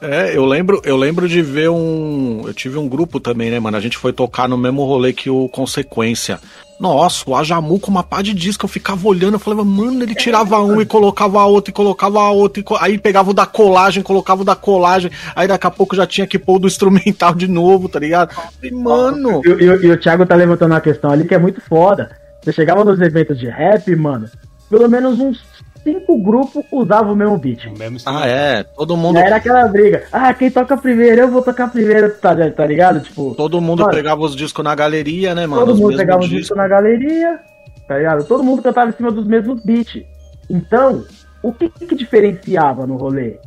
É, 0.00 0.36
eu 0.36 0.44
lembro, 0.44 0.80
eu 0.84 0.96
lembro 0.96 1.28
de 1.28 1.40
ver 1.40 1.70
um. 1.70 2.42
Eu 2.46 2.52
tive 2.52 2.78
um 2.78 2.88
grupo 2.88 3.18
também, 3.18 3.50
né, 3.50 3.58
mano? 3.58 3.76
A 3.76 3.80
gente 3.80 3.96
foi 3.96 4.12
tocar 4.12 4.48
no 4.48 4.58
mesmo 4.58 4.84
rolê 4.84 5.12
que 5.12 5.30
o 5.30 5.48
Consequência. 5.48 6.38
Nossa, 6.78 7.24
o 7.26 7.34
Ajamu 7.34 7.80
com 7.80 7.90
uma 7.90 8.02
pá 8.02 8.20
de 8.20 8.34
disco, 8.34 8.66
eu 8.66 8.68
ficava 8.68 9.08
olhando, 9.08 9.34
eu 9.34 9.38
falava, 9.38 9.64
mano, 9.64 10.02
ele 10.02 10.14
tirava 10.14 10.60
um 10.60 10.78
e 10.78 10.84
colocava 10.84 11.42
outro, 11.44 11.70
e 11.70 11.72
colocava 11.72 12.20
outro, 12.28 12.62
e 12.62 12.64
aí 12.80 12.98
pegava 12.98 13.30
o 13.30 13.34
da 13.34 13.46
colagem, 13.46 14.02
colocava 14.02 14.42
o 14.42 14.44
da 14.44 14.54
colagem, 14.54 15.10
aí 15.34 15.48
daqui 15.48 15.66
a 15.66 15.70
pouco 15.70 15.96
já 15.96 16.06
tinha 16.06 16.26
que 16.26 16.38
pôr 16.38 16.56
o 16.56 16.58
do 16.58 16.66
instrumental 16.66 17.34
de 17.34 17.48
novo, 17.48 17.88
tá 17.88 17.98
ligado? 17.98 18.36
E, 18.62 18.70
mano. 18.70 19.40
E, 19.42 19.48
e, 19.48 19.64
e 19.64 19.90
o 19.90 19.96
Thiago 19.98 20.26
tá 20.26 20.34
levantando 20.34 20.72
uma 20.72 20.80
questão 20.82 21.10
ali 21.10 21.24
que 21.26 21.34
é 21.34 21.38
muito 21.38 21.62
foda. 21.62 22.10
Você 22.42 22.52
chegava 22.52 22.84
nos 22.84 23.00
eventos 23.00 23.38
de 23.38 23.48
rap, 23.48 23.96
mano, 23.96 24.28
pelo 24.68 24.86
menos 24.86 25.18
uns 25.18 25.42
cinco 25.86 26.18
grupos 26.18 26.64
usavam 26.72 27.12
o 27.12 27.16
mesmo 27.16 27.38
beat. 27.38 27.66
O 27.66 27.78
mesmo 27.78 27.98
ah, 28.06 28.26
é. 28.26 28.64
Todo 28.64 28.96
mundo. 28.96 29.18
era 29.18 29.36
aquela 29.36 29.68
briga. 29.68 30.02
Ah, 30.10 30.34
quem 30.34 30.50
toca 30.50 30.76
primeiro, 30.76 31.22
eu 31.22 31.30
vou 31.30 31.42
tocar 31.42 31.70
primeiro, 31.70 32.12
tá, 32.16 32.34
tá 32.50 32.66
ligado? 32.66 33.00
Tipo. 33.00 33.34
Todo 33.36 33.60
mundo 33.60 33.82
mano, 33.82 33.94
pegava 33.94 34.20
os 34.22 34.34
discos 34.34 34.64
na 34.64 34.74
galeria, 34.74 35.34
né, 35.34 35.46
mano? 35.46 35.64
Todo 35.64 35.78
mundo 35.78 35.96
pegava 35.96 36.22
os 36.22 36.28
discos 36.28 36.56
na 36.56 36.66
galeria, 36.66 37.38
tá 37.86 37.98
ligado? 37.98 38.24
Todo 38.24 38.42
mundo 38.42 38.62
cantava 38.62 38.90
em 38.90 38.94
cima 38.94 39.12
dos 39.12 39.26
mesmos 39.26 39.62
beats. 39.64 40.02
Então, 40.50 41.04
o 41.40 41.52
que 41.52 41.68
que 41.68 41.94
diferenciava 41.94 42.84
no 42.86 42.96
rolê? 42.96 43.38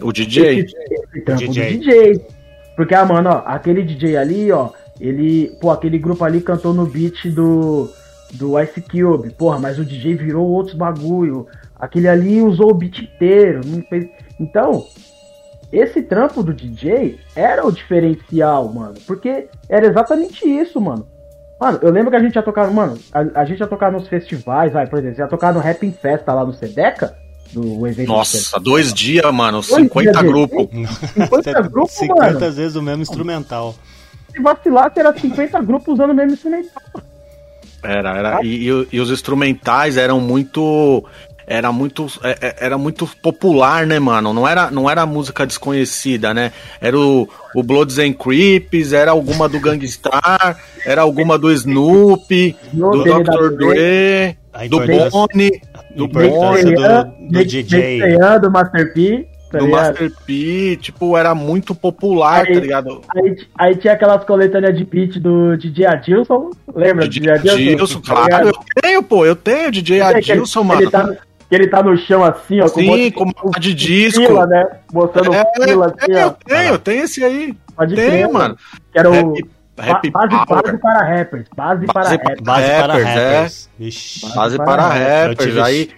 O 0.00 0.12
DJ. 0.12 0.60
Esse, 0.60 0.76
esse 0.90 1.20
trampo 1.24 1.44
o 1.44 1.48
DJ. 1.48 1.78
DJ. 1.78 2.26
Porque, 2.74 2.94
ah, 2.94 3.04
mano, 3.04 3.30
ó, 3.30 3.42
aquele 3.46 3.84
DJ 3.84 4.16
ali, 4.16 4.50
ó, 4.50 4.70
ele. 5.00 5.56
Pô, 5.60 5.70
aquele 5.70 5.98
grupo 5.98 6.24
ali 6.24 6.40
cantou 6.40 6.74
no 6.74 6.84
beat 6.84 7.30
do 7.30 7.88
do 8.36 8.60
Ice 8.60 8.80
Cube. 8.80 9.30
Porra, 9.30 9.58
mas 9.58 9.78
o 9.78 9.84
DJ 9.84 10.14
virou 10.14 10.46
outros 10.46 10.76
bagulho. 10.76 11.46
Aquele 11.74 12.08
ali 12.08 12.40
usou 12.40 12.70
o 12.70 12.74
beat 12.74 13.00
inteiro. 13.00 13.60
Não 13.64 13.82
fez... 13.82 14.08
Então, 14.38 14.86
esse 15.72 16.02
trampo 16.02 16.42
do 16.42 16.54
DJ 16.54 17.18
era 17.34 17.66
o 17.66 17.72
diferencial, 17.72 18.72
mano. 18.72 18.94
Porque 19.06 19.48
era 19.68 19.86
exatamente 19.86 20.48
isso, 20.48 20.80
mano. 20.80 21.06
Mano, 21.60 21.78
eu 21.82 21.90
lembro 21.90 22.10
que 22.10 22.16
a 22.16 22.20
gente 22.20 22.34
ia 22.34 22.42
tocar, 22.42 22.70
mano, 22.70 22.98
a, 23.12 23.40
a 23.40 23.44
gente 23.44 23.60
ia 23.60 23.66
tocar 23.66 23.90
nos 23.90 24.06
festivais, 24.08 24.72
vai, 24.72 24.86
por 24.86 24.98
exemplo, 24.98 25.20
ia 25.20 25.26
tocar 25.26 25.54
no 25.54 25.60
Rap 25.60 25.90
Festa 25.90 26.34
lá 26.34 26.44
no 26.44 26.52
Sedeca, 26.52 27.16
do 27.52 27.86
evento. 27.86 28.08
Nossa, 28.08 28.60
dois 28.60 28.92
dias, 28.92 29.32
mano, 29.32 29.62
dois 29.62 29.82
50 29.84 30.22
grupos. 30.22 30.68
50 31.14 31.62
grupos, 31.62 31.92
50 31.92 32.24
mano. 32.24 32.40
vezes 32.52 32.76
o 32.76 32.82
mesmo 32.82 33.02
instrumental. 33.02 33.74
Se 34.30 34.40
vacilar, 34.40 34.92
era 34.94 35.16
50 35.16 35.62
grupos 35.62 35.94
usando 35.94 36.10
o 36.10 36.14
mesmo 36.14 36.32
instrumental. 36.32 36.82
Era, 37.86 38.16
era. 38.16 38.40
E, 38.42 38.68
e, 38.68 38.88
e 38.92 39.00
os 39.00 39.10
instrumentais 39.10 39.96
eram 39.96 40.20
muito 40.20 41.04
era 41.46 41.70
muito 41.70 42.06
é, 42.24 42.36
é, 42.40 42.56
era 42.60 42.76
muito 42.76 43.08
popular, 43.22 43.86
né, 43.86 43.98
mano? 43.98 44.32
Não 44.32 44.48
era, 44.48 44.70
não 44.70 44.90
era 44.90 45.06
música 45.06 45.46
desconhecida, 45.46 46.34
né? 46.34 46.52
Era 46.80 46.98
o, 46.98 47.28
o 47.54 47.62
Bloods 47.62 47.98
and 47.98 48.14
Creeps, 48.14 48.92
era 48.92 49.12
alguma 49.12 49.48
do 49.48 49.60
Gangstar, 49.60 50.58
era 50.84 51.02
alguma 51.02 51.38
do 51.38 51.52
Snoop, 51.52 52.56
do 52.72 53.04
Dr. 53.04 53.56
Dre, 53.56 54.36
do 54.68 54.78
Bonnie, 55.10 55.62
do 55.94 56.08
Bonnie, 56.08 56.74
do, 56.74 57.30
do 57.30 57.44
DJ, 57.44 58.18
do 58.42 58.50
Master 58.50 58.92
P. 58.92 59.28
Tá 59.50 59.58
do 59.58 59.68
Master 59.68 60.12
P, 60.26 60.76
tipo, 60.80 61.16
era 61.16 61.34
muito 61.34 61.74
popular, 61.74 62.44
aí, 62.46 62.54
tá 62.54 62.60
ligado? 62.60 63.00
Aí, 63.14 63.36
aí 63.56 63.76
tinha 63.76 63.92
aquelas 63.92 64.24
coletâneas 64.24 64.76
de 64.76 64.84
beat 64.84 65.18
do 65.20 65.56
DJ 65.56 65.86
Adilson, 65.86 66.50
lembra? 66.74 67.08
DJ 67.08 67.30
Adilson, 67.30 68.00
tá 68.00 68.26
claro, 68.26 68.48
eu 68.48 68.54
tenho, 68.82 69.02
pô, 69.02 69.24
eu 69.24 69.36
tenho 69.36 69.70
DJ 69.70 70.00
Adilson, 70.00 70.64
mano. 70.64 70.82
Ele 70.82 70.90
tá, 70.90 71.16
que 71.48 71.54
ele 71.54 71.68
tá 71.68 71.82
no 71.82 71.96
chão 71.96 72.24
assim, 72.24 72.60
ó. 72.60 72.66
Sim, 72.66 73.10
com 73.12 73.24
uma 73.24 73.60
de 73.60 73.72
disco. 73.72 74.20
Fila, 74.20 74.46
né? 74.46 74.64
Botando 74.92 75.32
é, 75.32 75.44
fila 75.54 75.86
assim, 75.86 76.12
é, 76.12 76.24
ó. 76.24 76.28
Eu 76.28 76.32
tenho, 76.32 76.78
tem 76.78 76.98
esse 77.00 77.24
aí. 77.24 77.56
Pode 77.76 77.94
tenho, 77.94 78.10
crer, 78.10 78.28
mano. 78.28 78.56
Que 78.92 78.98
era 78.98 79.10
o. 79.10 79.34
Rap 79.78 80.10
base, 80.10 80.30
base 80.46 80.78
para 80.78 81.04
rappers. 81.04 81.46
Base, 81.54 81.86
para 81.86 82.08
rappers. 82.08 82.40
Base 82.40 82.66
para 82.66 82.94
rappers. 82.94 83.70
É. 83.78 83.84
Base, 83.84 84.34
base 84.34 84.56
para 84.56 84.88
rappers. 84.88 85.58
Aí. 85.58 85.90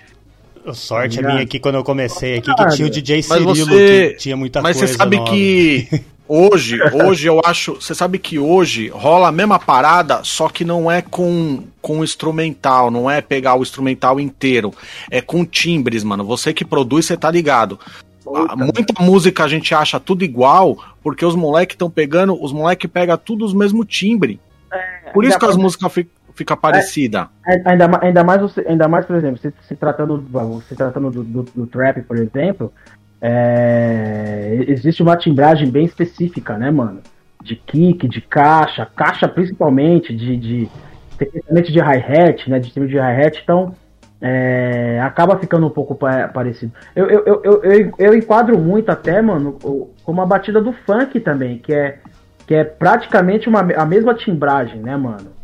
Sorte 0.74 1.18
a 1.18 1.22
minha 1.22 1.42
aqui 1.42 1.58
quando 1.58 1.76
eu 1.76 1.84
comecei 1.84 2.38
aqui, 2.38 2.54
que 2.54 2.68
tinha 2.76 2.86
o 2.86 2.90
DJ 2.90 3.22
Cirilo, 3.22 3.54
você... 3.54 4.10
que 4.10 4.18
tinha 4.18 4.36
muita 4.36 4.60
mas 4.60 4.76
coisa. 4.76 4.86
Mas 4.86 4.90
você 4.92 4.96
sabe 4.96 5.16
nova. 5.16 5.30
que 5.30 5.88
Hoje, 6.28 6.78
hoje 6.92 7.26
eu 7.26 7.40
acho. 7.42 7.76
Você 7.76 7.94
sabe 7.94 8.18
que 8.18 8.38
hoje 8.38 8.88
rola 8.88 9.28
a 9.28 9.32
mesma 9.32 9.58
parada, 9.58 10.20
só 10.22 10.48
que 10.48 10.64
não 10.64 10.90
é 10.90 11.00
com, 11.00 11.64
com 11.80 12.04
instrumental, 12.04 12.90
não 12.90 13.10
é 13.10 13.22
pegar 13.22 13.54
o 13.54 13.62
instrumental 13.62 14.20
inteiro. 14.20 14.74
É 15.10 15.22
com 15.22 15.44
timbres, 15.44 16.04
mano. 16.04 16.24
Você 16.24 16.52
que 16.52 16.64
produz, 16.64 17.06
você 17.06 17.16
tá 17.16 17.30
ligado. 17.30 17.80
Puta, 18.22 18.54
muita 18.54 19.02
música 19.02 19.44
a 19.44 19.48
gente 19.48 19.74
acha 19.74 19.98
tudo 19.98 20.22
igual, 20.22 20.76
porque 21.02 21.24
os 21.24 21.34
moleques 21.34 21.74
estão 21.74 21.90
pegando, 21.90 22.40
os 22.40 22.52
moleques 22.52 22.90
pegam 22.90 23.16
tudo 23.16 23.46
os 23.46 23.54
mesmos 23.54 23.86
timbres. 23.88 24.36
É, 24.70 25.10
por 25.12 25.24
isso 25.24 25.38
que 25.38 25.46
as 25.46 25.56
músicas 25.56 25.90
ficam 25.90 26.12
fica 26.38 26.56
parecida. 26.56 27.28
É, 27.44 27.56
é, 27.56 27.62
ainda, 27.64 27.90
ainda, 28.00 28.24
mais 28.24 28.58
ainda 28.58 28.88
mais, 28.88 29.04
por 29.04 29.16
exemplo, 29.16 29.38
se, 29.38 29.52
se 29.62 29.74
tratando, 29.74 30.24
se 30.68 30.76
tratando 30.76 31.10
do, 31.10 31.24
do, 31.24 31.42
do, 31.42 31.66
trap, 31.66 32.00
por 32.02 32.16
exemplo, 32.16 32.72
é, 33.20 34.64
existe 34.68 35.02
uma 35.02 35.16
timbragem 35.16 35.68
bem 35.68 35.84
específica, 35.84 36.56
né, 36.56 36.70
mano? 36.70 37.00
De 37.42 37.56
kick, 37.56 38.06
de 38.06 38.20
caixa, 38.20 38.86
caixa 38.86 39.28
principalmente, 39.28 40.14
de, 40.14 40.36
de 40.36 40.70
principalmente 41.16 41.72
de 41.72 41.80
hi-hat, 41.80 42.48
né? 42.48 42.60
De 42.60 42.70
time 42.70 42.86
de 42.86 42.96
hi-hat, 42.96 43.40
então 43.42 43.74
é, 44.20 45.00
acaba 45.02 45.38
ficando 45.38 45.66
um 45.66 45.70
pouco 45.70 45.94
parecido. 45.94 46.72
Eu, 46.94 47.10
eu, 47.10 47.24
eu, 47.26 47.62
eu, 47.64 47.92
eu 47.98 48.14
enquadro 48.14 48.56
muito 48.58 48.90
até, 48.90 49.20
mano, 49.20 49.58
como 50.04 50.22
a 50.22 50.26
batida 50.26 50.60
do 50.60 50.72
funk 50.72 51.18
também, 51.18 51.58
que 51.58 51.74
é, 51.74 51.98
que 52.46 52.54
é 52.54 52.62
praticamente 52.62 53.48
uma, 53.48 53.60
a 53.60 53.84
mesma 53.84 54.14
timbragem, 54.14 54.80
né, 54.80 54.96
mano? 54.96 55.37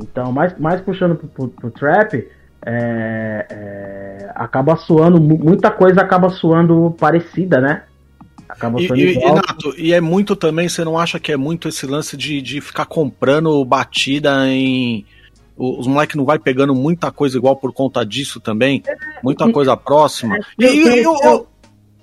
Então, 0.00 0.32
mais, 0.32 0.58
mais 0.58 0.80
puxando 0.80 1.14
pro, 1.16 1.28
pro, 1.28 1.48
pro 1.48 1.70
trap, 1.70 2.26
é, 2.64 3.46
é, 3.50 4.30
acaba 4.34 4.76
suando, 4.76 5.20
muita 5.20 5.70
coisa 5.70 6.00
acaba 6.00 6.28
suando 6.30 6.94
parecida, 6.98 7.60
né? 7.60 7.82
Acaba 8.48 8.78
suando 8.78 8.96
e, 8.96 9.12
igual. 9.12 9.32
E, 9.32 9.36
Nato, 9.36 9.74
e 9.78 9.92
é 9.92 10.00
muito 10.00 10.34
também, 10.34 10.68
você 10.68 10.84
não 10.84 10.98
acha 10.98 11.20
que 11.20 11.32
é 11.32 11.36
muito 11.36 11.68
esse 11.68 11.86
lance 11.86 12.16
de, 12.16 12.40
de 12.42 12.60
ficar 12.60 12.86
comprando 12.86 13.64
batida 13.64 14.46
em. 14.48 15.04
Os 15.56 15.86
moleques 15.86 16.16
não 16.16 16.24
vai 16.24 16.38
pegando 16.38 16.74
muita 16.74 17.12
coisa 17.12 17.36
igual 17.36 17.54
por 17.54 17.70
conta 17.74 18.04
disso 18.04 18.40
também? 18.40 18.82
Muita 19.22 19.50
coisa 19.52 19.76
próxima. 19.76 20.36
É, 20.58 20.64
e, 20.64 20.82
e, 20.82 21.02
eu, 21.02 21.14
eu, 21.22 21.46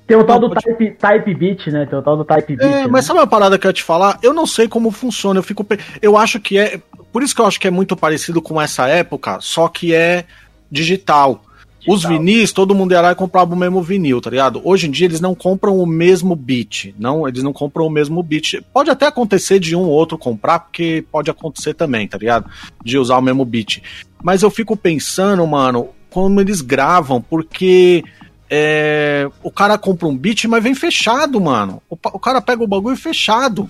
tem 0.08 0.16
o 0.16 0.24
tal 0.24 0.40
do 0.40 0.50
type, 0.50 0.92
type 0.92 1.34
beat, 1.36 1.68
né? 1.68 1.86
Tem 1.86 2.00
o 2.00 2.02
tal 2.02 2.16
do 2.16 2.24
type 2.24 2.56
beat. 2.56 2.62
É, 2.62 2.84
né? 2.84 2.88
mas 2.88 3.06
sabe 3.06 3.20
uma 3.20 3.28
parada 3.28 3.60
que 3.60 3.68
eu 3.68 3.70
ia 3.70 3.74
te 3.74 3.84
falar? 3.84 4.18
Eu 4.24 4.34
não 4.34 4.48
sei 4.48 4.68
como 4.68 4.90
funciona. 4.90 5.40
Eu 5.40 5.44
fico. 5.44 5.66
Eu 6.02 6.16
acho 6.18 6.40
que 6.40 6.58
é. 6.58 6.80
Por 7.12 7.22
isso 7.22 7.36
que 7.36 7.42
eu 7.42 7.46
acho 7.46 7.60
que 7.60 7.68
é 7.68 7.72
muito 7.72 7.96
parecido 7.96 8.42
com 8.42 8.60
essa 8.62 8.88
época, 8.88 9.40
só 9.42 9.68
que 9.68 9.94
é 9.94 10.24
digital. 10.72 11.42
Os 11.88 12.04
vinis, 12.04 12.52
todo 12.52 12.76
mundo 12.76 12.92
ia 12.92 13.00
lá 13.00 13.12
e 13.14 13.16
comprava 13.16 13.54
o 13.54 13.58
mesmo 13.58 13.82
vinil, 13.82 14.20
tá 14.20 14.30
ligado? 14.30 14.62
Hoje 14.64 14.88
em 14.88 14.92
dia 14.92 15.08
eles 15.08 15.22
não 15.22 15.34
compram 15.34 15.78
o 15.80 15.86
mesmo 15.86 16.36
beat. 16.36 16.94
Não, 17.00 17.26
eles 17.26 17.42
não 17.42 17.54
compram 17.54 17.86
o 17.86 17.90
mesmo 17.90 18.22
beat. 18.22 18.62
Pode 18.74 18.90
até 18.90 19.08
acontecer 19.08 19.58
de 19.58 19.74
um 19.74 19.84
ou 19.84 19.92
outro 19.92 20.18
comprar, 20.18 20.60
porque 20.60 21.06
pode 21.10 21.32
acontecer 21.32 21.74
também, 21.74 22.06
tá 22.06 22.18
ligado? 22.18 22.50
De 22.84 22.98
usar 22.98 23.18
o 23.18 23.22
mesmo 23.22 23.46
beat. 23.46 23.82
Mas 24.22 24.42
eu 24.42 24.50
fico 24.50 24.76
pensando, 24.76 25.48
mano, 25.48 25.90
como 26.10 26.42
eles 26.42 26.60
gravam, 26.60 27.22
porque 27.22 28.04
é, 28.50 29.30
o 29.44 29.52
cara 29.52 29.78
compra 29.78 30.08
um 30.08 30.18
beat, 30.18 30.46
mas 30.46 30.64
vem 30.64 30.76
fechado, 30.76 31.40
mano. 31.40 31.82
O, 31.90 31.96
o 31.96 32.20
cara 32.20 32.42
pega 32.42 32.64
o 32.64 32.68
bagulho 32.68 32.98
fechado. 32.98 33.70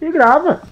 E 0.00 0.10
grava 0.10 0.62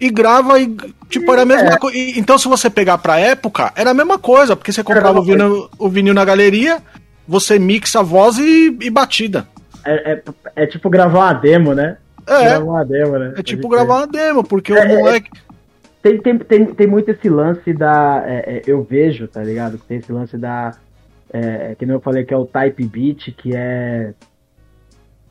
e 0.00 0.10
grava 0.10 0.58
e, 0.60 0.76
tipo, 1.08 1.32
era 1.32 1.42
a 1.42 1.46
mesma 1.46 1.74
é. 1.74 1.76
coisa. 1.76 1.98
Então, 1.98 2.38
se 2.38 2.48
você 2.48 2.70
pegar 2.70 2.98
pra 2.98 3.18
época, 3.18 3.72
era 3.76 3.90
a 3.90 3.94
mesma 3.94 4.18
coisa, 4.18 4.56
porque 4.56 4.72
você 4.72 4.82
comprava 4.82 5.20
o 5.20 5.24
vinil, 5.24 5.68
o 5.78 5.88
vinil 5.88 6.14
na 6.14 6.24
galeria, 6.24 6.78
você 7.26 7.58
mixa 7.58 8.00
a 8.00 8.02
voz 8.02 8.38
e, 8.38 8.76
e 8.80 8.90
batida. 8.90 9.46
É, 9.84 10.12
é, 10.12 10.22
é, 10.56 10.66
tipo 10.66 10.88
gravar 10.88 11.18
uma 11.18 11.32
demo, 11.32 11.74
né? 11.74 11.96
É. 12.26 12.44
Gravar 12.44 12.64
uma 12.64 12.84
demo, 12.84 13.18
né? 13.18 13.34
É 13.36 13.42
tipo 13.42 13.68
gravar 13.68 13.98
uma 13.98 14.06
demo, 14.06 14.44
porque 14.44 14.72
o 14.72 14.76
é, 14.76 14.92
é, 14.92 14.96
moleque. 14.98 15.30
Tem, 16.02 16.18
tem, 16.18 16.38
tem, 16.38 16.66
tem 16.66 16.86
muito 16.86 17.10
esse 17.10 17.28
lance 17.28 17.72
da. 17.72 18.22
eu 18.66 18.82
vejo, 18.82 19.26
tá 19.26 19.42
ligado? 19.42 19.78
Tem 19.78 19.98
esse 19.98 20.12
lance 20.12 20.36
da. 20.36 20.74
É, 21.32 21.74
que 21.74 21.84
nem 21.84 21.94
eu 21.94 22.00
falei 22.00 22.24
que 22.24 22.32
é 22.32 22.36
o 22.36 22.46
type 22.46 22.84
beat, 22.84 23.32
que 23.36 23.54
é. 23.54 24.14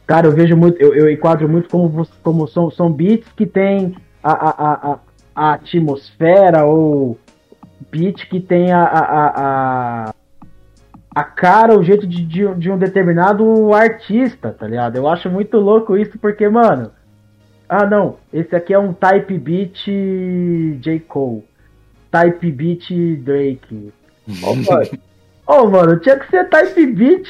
Cara, 0.06 0.28
eu 0.28 0.32
vejo 0.32 0.56
muito, 0.56 0.80
eu, 0.82 0.94
eu 0.94 1.10
enquadro 1.10 1.50
muito 1.50 1.68
como, 1.70 2.08
como 2.24 2.48
são, 2.48 2.72
são 2.72 2.92
beats 2.92 3.30
que 3.34 3.46
tem 3.46 3.96
a, 4.24 4.32
a, 4.32 4.74
a, 4.92 5.00
a 5.36 5.54
atmosfera 5.54 6.66
ou 6.66 7.18
beat 7.92 8.28
que 8.30 8.40
tem 8.40 8.72
a, 8.72 8.84
a, 8.84 9.28
a, 10.06 10.14
a 11.14 11.24
cara, 11.24 11.78
o 11.78 11.84
jeito 11.84 12.08
de, 12.08 12.24
de, 12.24 12.56
de, 12.56 12.72
um 12.72 12.78
determinado 12.78 13.74
artista, 13.74 14.52
tá 14.52 14.68
ligado? 14.68 14.96
Eu 14.96 15.08
acho 15.08 15.30
muito 15.30 15.58
louco 15.58 15.98
isso 15.98 16.18
porque, 16.20 16.48
mano. 16.48 16.92
Ah, 17.68 17.86
não, 17.86 18.16
esse 18.32 18.56
aqui 18.56 18.74
é 18.74 18.80
um 18.80 18.94
type 18.94 19.38
beat 19.38 19.88
J. 20.80 21.00
Cole, 21.02 21.44
type 22.10 22.50
beat 22.50 22.90
Drake. 23.18 23.92
Ô, 25.48 25.62
oh, 25.62 25.70
mano, 25.70 25.98
tinha 26.00 26.20
que 26.20 26.30
ser 26.30 26.50
type 26.50 26.86
beat 26.88 27.26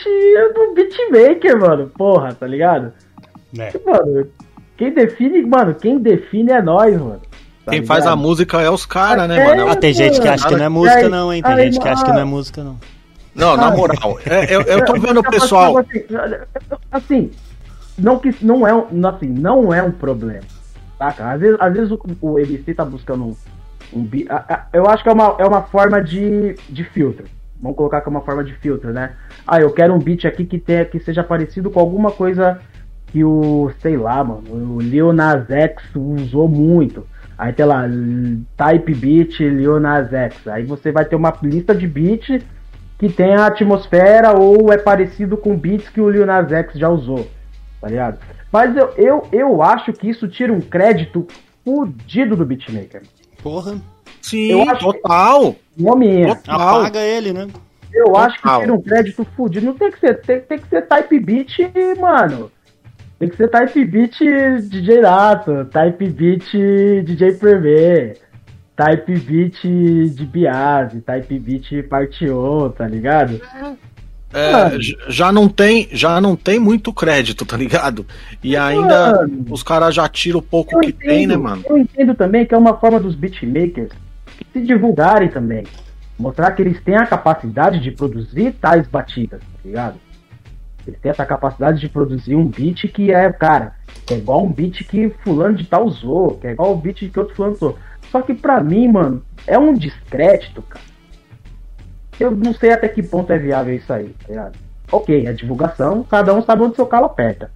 do 0.56 0.74
beatmaker, 0.74 1.60
mano. 1.60 1.92
Porra, 1.96 2.34
tá 2.34 2.48
ligado? 2.48 2.92
É. 3.58 3.72
Mano, 3.86 4.28
quem 4.76 4.92
define, 4.92 5.44
mano, 5.44 5.76
quem 5.76 6.00
define 6.00 6.52
é 6.52 6.62
nós, 6.62 7.00
mano. 7.00 7.22
Tá 7.64 7.72
quem 7.72 7.82
ligado? 7.82 7.88
faz 7.88 8.08
a 8.08 8.16
música 8.16 8.60
é 8.60 8.70
os 8.72 8.86
caras, 8.86 9.30
né, 9.30 9.46
mano? 9.46 9.70
Ah, 9.70 9.76
tem 9.76 9.94
gente 9.94 10.20
que 10.20 10.28
acha 10.28 10.48
que 10.48 10.56
não 10.56 10.66
é 10.66 10.70
música, 10.70 11.10
não, 11.10 11.32
hein? 11.32 11.44
Tem 11.44 11.54
Ai, 11.54 11.64
gente 11.66 11.80
que 11.80 11.88
acha 11.88 12.04
que 12.04 12.12
não 12.12 12.20
é 12.20 12.26
música, 12.26 12.64
não. 12.64 12.78
Não, 13.36 13.56
na 13.56 13.70
moral, 13.70 14.18
é, 14.26 14.56
eu, 14.56 14.62
eu 14.64 14.84
tô 14.84 14.94
vendo 14.94 15.20
o 15.20 15.24
pessoal. 15.24 15.78
Assim, 15.78 16.04
assim, 16.92 17.32
não 17.96 18.18
que 18.18 18.34
não 18.44 18.68
é, 18.68 18.72
assim, 18.72 19.28
não 19.28 19.72
é 19.72 19.84
um 19.84 19.92
problema. 19.92 20.42
Saca? 20.98 21.34
Às 21.34 21.40
vezes, 21.40 21.58
às 21.60 21.72
vezes 21.72 21.92
o, 21.92 22.00
o 22.20 22.40
MC 22.40 22.74
tá 22.74 22.84
buscando 22.84 23.26
um, 23.26 23.36
um 23.94 24.10
Eu 24.74 24.90
acho 24.90 25.04
que 25.04 25.10
é 25.10 25.14
uma, 25.14 25.36
é 25.38 25.46
uma 25.46 25.62
forma 25.62 26.02
de, 26.02 26.56
de 26.68 26.84
filtro. 26.84 27.26
Vamos 27.62 27.78
colocar 27.78 28.04
é 28.06 28.10
uma 28.10 28.22
forma 28.22 28.44
de 28.44 28.54
filtro, 28.54 28.94
né? 28.94 29.14
Ah, 29.46 29.60
eu 29.60 29.72
quero 29.72 29.94
um 29.94 30.00
beat 30.00 30.26
aqui 30.26 30.46
que, 30.46 30.60
tenha, 30.60 30.86
que 30.86 31.00
seja 31.00 31.24
parecido 31.24 31.72
com 31.72 31.80
alguma 31.80 32.12
coisa 32.12 32.60
que 33.08 33.24
o, 33.24 33.72
sei 33.82 33.98
lá, 33.98 34.24
mano, 34.24 34.76
o 34.76 34.82
Lil 34.82 35.12
Nas 35.12 35.50
X 35.50 35.84
usou 35.96 36.48
muito. 36.48 37.08
Aí 37.38 37.54
tem 37.54 37.66
lá, 37.66 37.84
Type 38.56 38.94
Beat 38.94 39.40
Lil 39.40 39.80
Nas 39.80 40.12
X. 40.12 40.48
Aí 40.48 40.64
você 40.64 40.92
vai 40.92 41.06
ter 41.06 41.16
uma 41.16 41.34
lista 41.42 41.74
de 41.74 41.88
beats 41.88 42.44
que 42.98 43.10
tem 43.10 43.36
a 43.36 43.48
atmosfera 43.48 44.38
ou 44.38 44.72
é 44.74 44.78
parecido 44.78 45.38
com 45.38 45.58
beats 45.58 45.90
que 45.90 46.02
o 46.02 46.10
Lil 46.10 46.26
Nas 46.26 46.52
X 46.52 46.74
já 46.78 46.90
usou. 46.90 47.28
Tá 47.80 47.88
ligado? 47.88 48.20
Mas 48.52 48.76
eu, 48.76 48.90
eu, 48.98 49.28
eu 49.32 49.62
acho 49.62 49.94
que 49.94 50.10
isso 50.10 50.28
tira 50.28 50.52
um 50.52 50.62
crédito 50.62 51.28
fudido 51.64 52.36
do 52.36 52.46
beatmaker. 52.46 53.04
Porra. 53.44 53.78
Sim, 54.30 54.52
eu 54.52 54.70
acho 54.70 54.80
total. 54.80 55.56
Que, 55.76 55.96
minha. 55.96 56.36
Total. 56.36 56.80
Apaga 56.80 57.00
ele, 57.02 57.34
né? 57.34 57.48
Eu 57.94 58.06
total. 58.06 58.24
acho 58.24 58.42
que 58.42 58.60
tira 58.60 58.74
um 58.74 58.82
crédito 58.82 59.28
fudido. 59.36 59.66
Não 59.66 59.74
tem 59.74 59.92
que 59.92 60.00
ser, 60.00 60.22
tem, 60.22 60.40
tem 60.42 60.60
que 60.60 60.68
ser 60.68 60.82
type 60.84 61.20
beat, 61.20 61.58
mano 62.00 62.52
Tem 63.20 63.30
que 63.30 63.36
ser 63.36 63.50
Type 63.50 63.84
Beat 63.86 64.20
DJ 64.70 65.02
Nato, 65.02 65.66
Type 65.66 66.08
Beat 66.10 66.52
DJ 67.04 67.32
Pervê, 67.34 68.14
Type 68.76 69.20
Beat 69.20 69.62
de 70.14 70.26
Biase, 70.26 71.02
Type 71.02 71.40
Beat 71.40 71.88
Parte 71.88 72.30
1, 72.30 72.70
tá 72.70 72.88
ligado? 72.88 73.42
É, 74.34 74.78
já 75.08 75.32
não 75.32 75.48
tem, 75.48 75.88
já 75.92 76.20
não 76.20 76.36
tem 76.36 76.60
muito 76.60 76.94
crédito, 76.94 77.46
tá 77.46 77.56
ligado? 77.56 78.06
E 78.44 78.56
ainda 78.58 79.16
mano, 79.16 79.46
os 79.50 79.64
caras 79.64 79.96
já 79.96 80.08
tiram 80.08 80.40
o 80.40 80.44
pouco 80.44 80.80
que 80.80 80.90
entendo, 80.90 81.00
tem, 81.00 81.26
né, 81.26 81.38
mano? 81.38 81.64
Eu 81.68 81.78
entendo 81.78 82.14
também 82.14 82.46
que 82.46 82.54
é 82.54 82.58
uma 82.58 82.78
forma 82.78 83.00
dos 83.00 83.16
beatmakers 83.16 83.90
se 84.54 84.62
divulgarem 84.62 85.30
também. 85.30 85.66
Mostrar 86.18 86.52
que 86.52 86.62
eles 86.62 86.82
têm 86.82 86.96
a 86.96 87.06
capacidade 87.06 87.80
de 87.80 87.92
produzir 87.92 88.54
tais 88.54 88.88
batidas, 88.88 89.40
tá 89.40 89.60
ligado? 89.64 89.96
Eles 90.88 91.00
têm 91.00 91.12
essa 91.12 91.26
capacidade 91.26 91.80
de 91.80 91.90
produzir 91.90 92.36
um 92.36 92.48
beat 92.48 92.88
que 92.88 93.12
é, 93.12 93.32
cara, 93.32 93.76
que 94.06 94.14
é 94.14 94.18
igual 94.18 94.44
um 94.44 94.52
beat 94.52 94.84
que 94.86 95.10
fulano 95.24 95.56
de 95.56 95.66
tal 95.66 95.86
usou, 95.86 96.38
que 96.38 96.48
é 96.48 96.52
igual 96.52 96.74
o 96.74 96.78
beat 96.78 97.10
que 97.10 97.20
outro 97.20 97.36
fulano 97.36 97.56
usou. 97.56 97.78
Só 98.10 98.22
que 98.22 98.34
pra 98.34 98.62
mim, 98.62 98.88
mano, 98.88 99.22
é 99.46 99.60
um 99.60 99.74
descrédito, 99.74 100.62
cara. 100.62 100.86
Eu 102.20 102.32
não 102.32 102.54
sei 102.54 102.72
até 102.72 102.88
que 102.88 103.04
ponto 103.04 103.32
é 103.32 103.38
viável 103.38 103.76
isso 103.76 103.92
aí, 103.94 104.16
tá 104.20 104.30
ligado? 104.30 104.58
Ok, 104.92 105.28
é 105.28 105.34
divulgação, 105.34 106.04
cada 106.04 106.34
um 106.34 106.42
sabe 106.42 106.64
onde 106.64 106.76
seu 106.76 106.86
calo 106.86 107.06
aperta. 107.06 107.52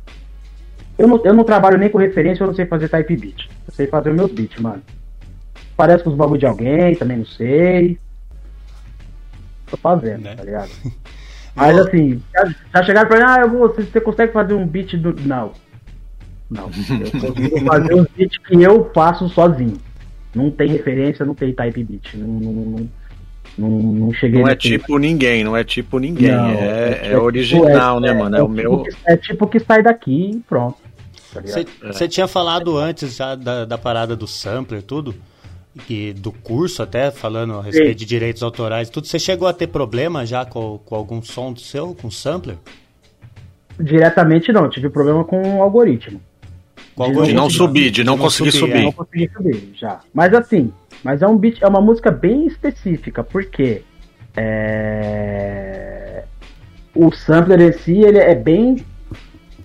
Eu 0.97 1.07
não, 1.07 1.19
eu 1.23 1.33
não 1.33 1.43
trabalho 1.43 1.77
nem 1.77 1.89
com 1.89 1.97
referência, 1.97 2.43
eu 2.43 2.47
não 2.47 2.53
sei 2.53 2.65
fazer 2.65 2.89
type 2.89 3.15
beat. 3.15 3.49
Eu 3.67 3.73
sei 3.73 3.87
fazer 3.87 4.09
os 4.09 4.15
meus 4.15 4.31
beats, 4.31 4.59
mano. 4.61 4.83
Parece 5.75 6.03
com 6.03 6.09
os 6.09 6.15
bagulho 6.15 6.39
de 6.39 6.45
alguém, 6.45 6.95
também 6.95 7.17
não 7.17 7.25
sei. 7.25 7.97
Tô 9.67 9.77
fazendo, 9.77 10.23
né? 10.23 10.35
tá 10.35 10.43
ligado? 10.43 10.69
Mas 11.55 11.77
assim, 11.79 12.21
já, 12.33 12.55
já 12.73 12.83
chegaram 12.83 13.09
pra 13.09 13.17
mim, 13.17 13.25
ah, 13.27 13.41
eu 13.41 13.49
vou, 13.49 13.67
você, 13.67 13.83
você 13.83 14.01
consegue 14.01 14.31
fazer 14.31 14.53
um 14.53 14.65
beat 14.65 14.95
do. 14.97 15.13
Não. 15.25 15.51
Não. 16.49 16.69
Eu 16.69 17.11
consigo 17.21 17.65
fazer 17.65 17.93
um 17.95 18.05
beat 18.15 18.39
que 18.39 18.61
eu 18.61 18.91
faço 18.93 19.29
sozinho. 19.29 19.77
Não 20.33 20.49
tem 20.49 20.69
referência, 20.69 21.25
não 21.25 21.35
tem 21.35 21.53
type 21.53 21.83
beat. 21.83 22.13
Não, 22.15 22.27
não, 22.27 22.53
não, 22.53 22.89
não, 23.57 23.69
não 23.69 24.13
cheguei. 24.13 24.41
Não 24.41 24.47
é 24.47 24.55
tipo 24.55 24.97
ninguém, 24.97 25.43
não 25.43 25.55
é 25.55 25.63
tipo 25.63 25.99
ninguém. 25.99 26.31
Não, 26.31 26.49
é, 26.49 26.99
é, 27.03 27.11
é, 27.11 27.17
original, 27.17 27.97
é, 27.97 28.01
né, 28.01 28.13
mano? 28.13 28.35
É, 28.35 28.39
é 28.39 28.43
o 28.43 28.47
meu. 28.47 28.83
Tipo 28.83 28.97
é 29.05 29.17
tipo 29.17 29.47
que 29.47 29.59
sai 29.59 29.83
daqui 29.83 30.31
e 30.35 30.39
pronto. 30.39 30.77
Você 31.33 31.63
tá 31.63 32.07
tinha 32.09 32.27
falado 32.27 32.77
antes 32.77 33.15
já 33.15 33.35
da, 33.35 33.63
da 33.63 33.77
parada 33.77 34.17
do 34.17 34.27
sampler, 34.27 34.81
tudo 34.81 35.15
que 35.79 36.13
do 36.13 36.31
curso 36.31 36.83
até, 36.83 37.11
falando 37.11 37.53
a 37.53 37.61
respeito 37.61 37.91
Sim. 37.91 37.95
de 37.95 38.05
direitos 38.05 38.43
autorais 38.43 38.89
tudo, 38.89 39.07
você 39.07 39.17
chegou 39.17 39.47
a 39.47 39.53
ter 39.53 39.67
problema 39.67 40.25
já 40.25 40.45
com, 40.45 40.79
com 40.85 40.95
algum 40.95 41.21
som 41.21 41.53
do 41.53 41.59
seu, 41.59 41.95
com 41.95 42.11
sampler? 42.11 42.57
Diretamente 43.79 44.51
não, 44.51 44.69
tive 44.69 44.89
problema 44.89 45.23
com 45.23 45.57
o 45.57 45.63
algoritmo. 45.63 46.21
Com 46.93 47.03
de, 47.03 47.09
algoritmo, 47.09 47.39
não 47.39 47.49
subir, 47.49 47.89
de 47.89 48.03
não, 48.03 48.17
não 48.17 48.23
conseguir 48.23 48.51
subir. 48.51 48.71
subir. 48.71 48.83
Não 48.83 48.91
consegui 48.91 49.29
subir, 49.31 49.71
já. 49.75 50.01
Mas 50.13 50.33
assim, 50.33 50.73
mas 51.03 51.21
é 51.21 51.27
um 51.27 51.37
beat, 51.37 51.61
é 51.61 51.67
uma 51.67 51.81
música 51.81 52.11
bem 52.11 52.45
específica, 52.45 53.23
porque 53.23 53.83
é... 54.35 56.25
o 56.93 57.11
sampler 57.11 57.61
em 57.61 57.71
si, 57.71 58.01
ele 58.01 58.19
é 58.19 58.35
bem 58.35 58.85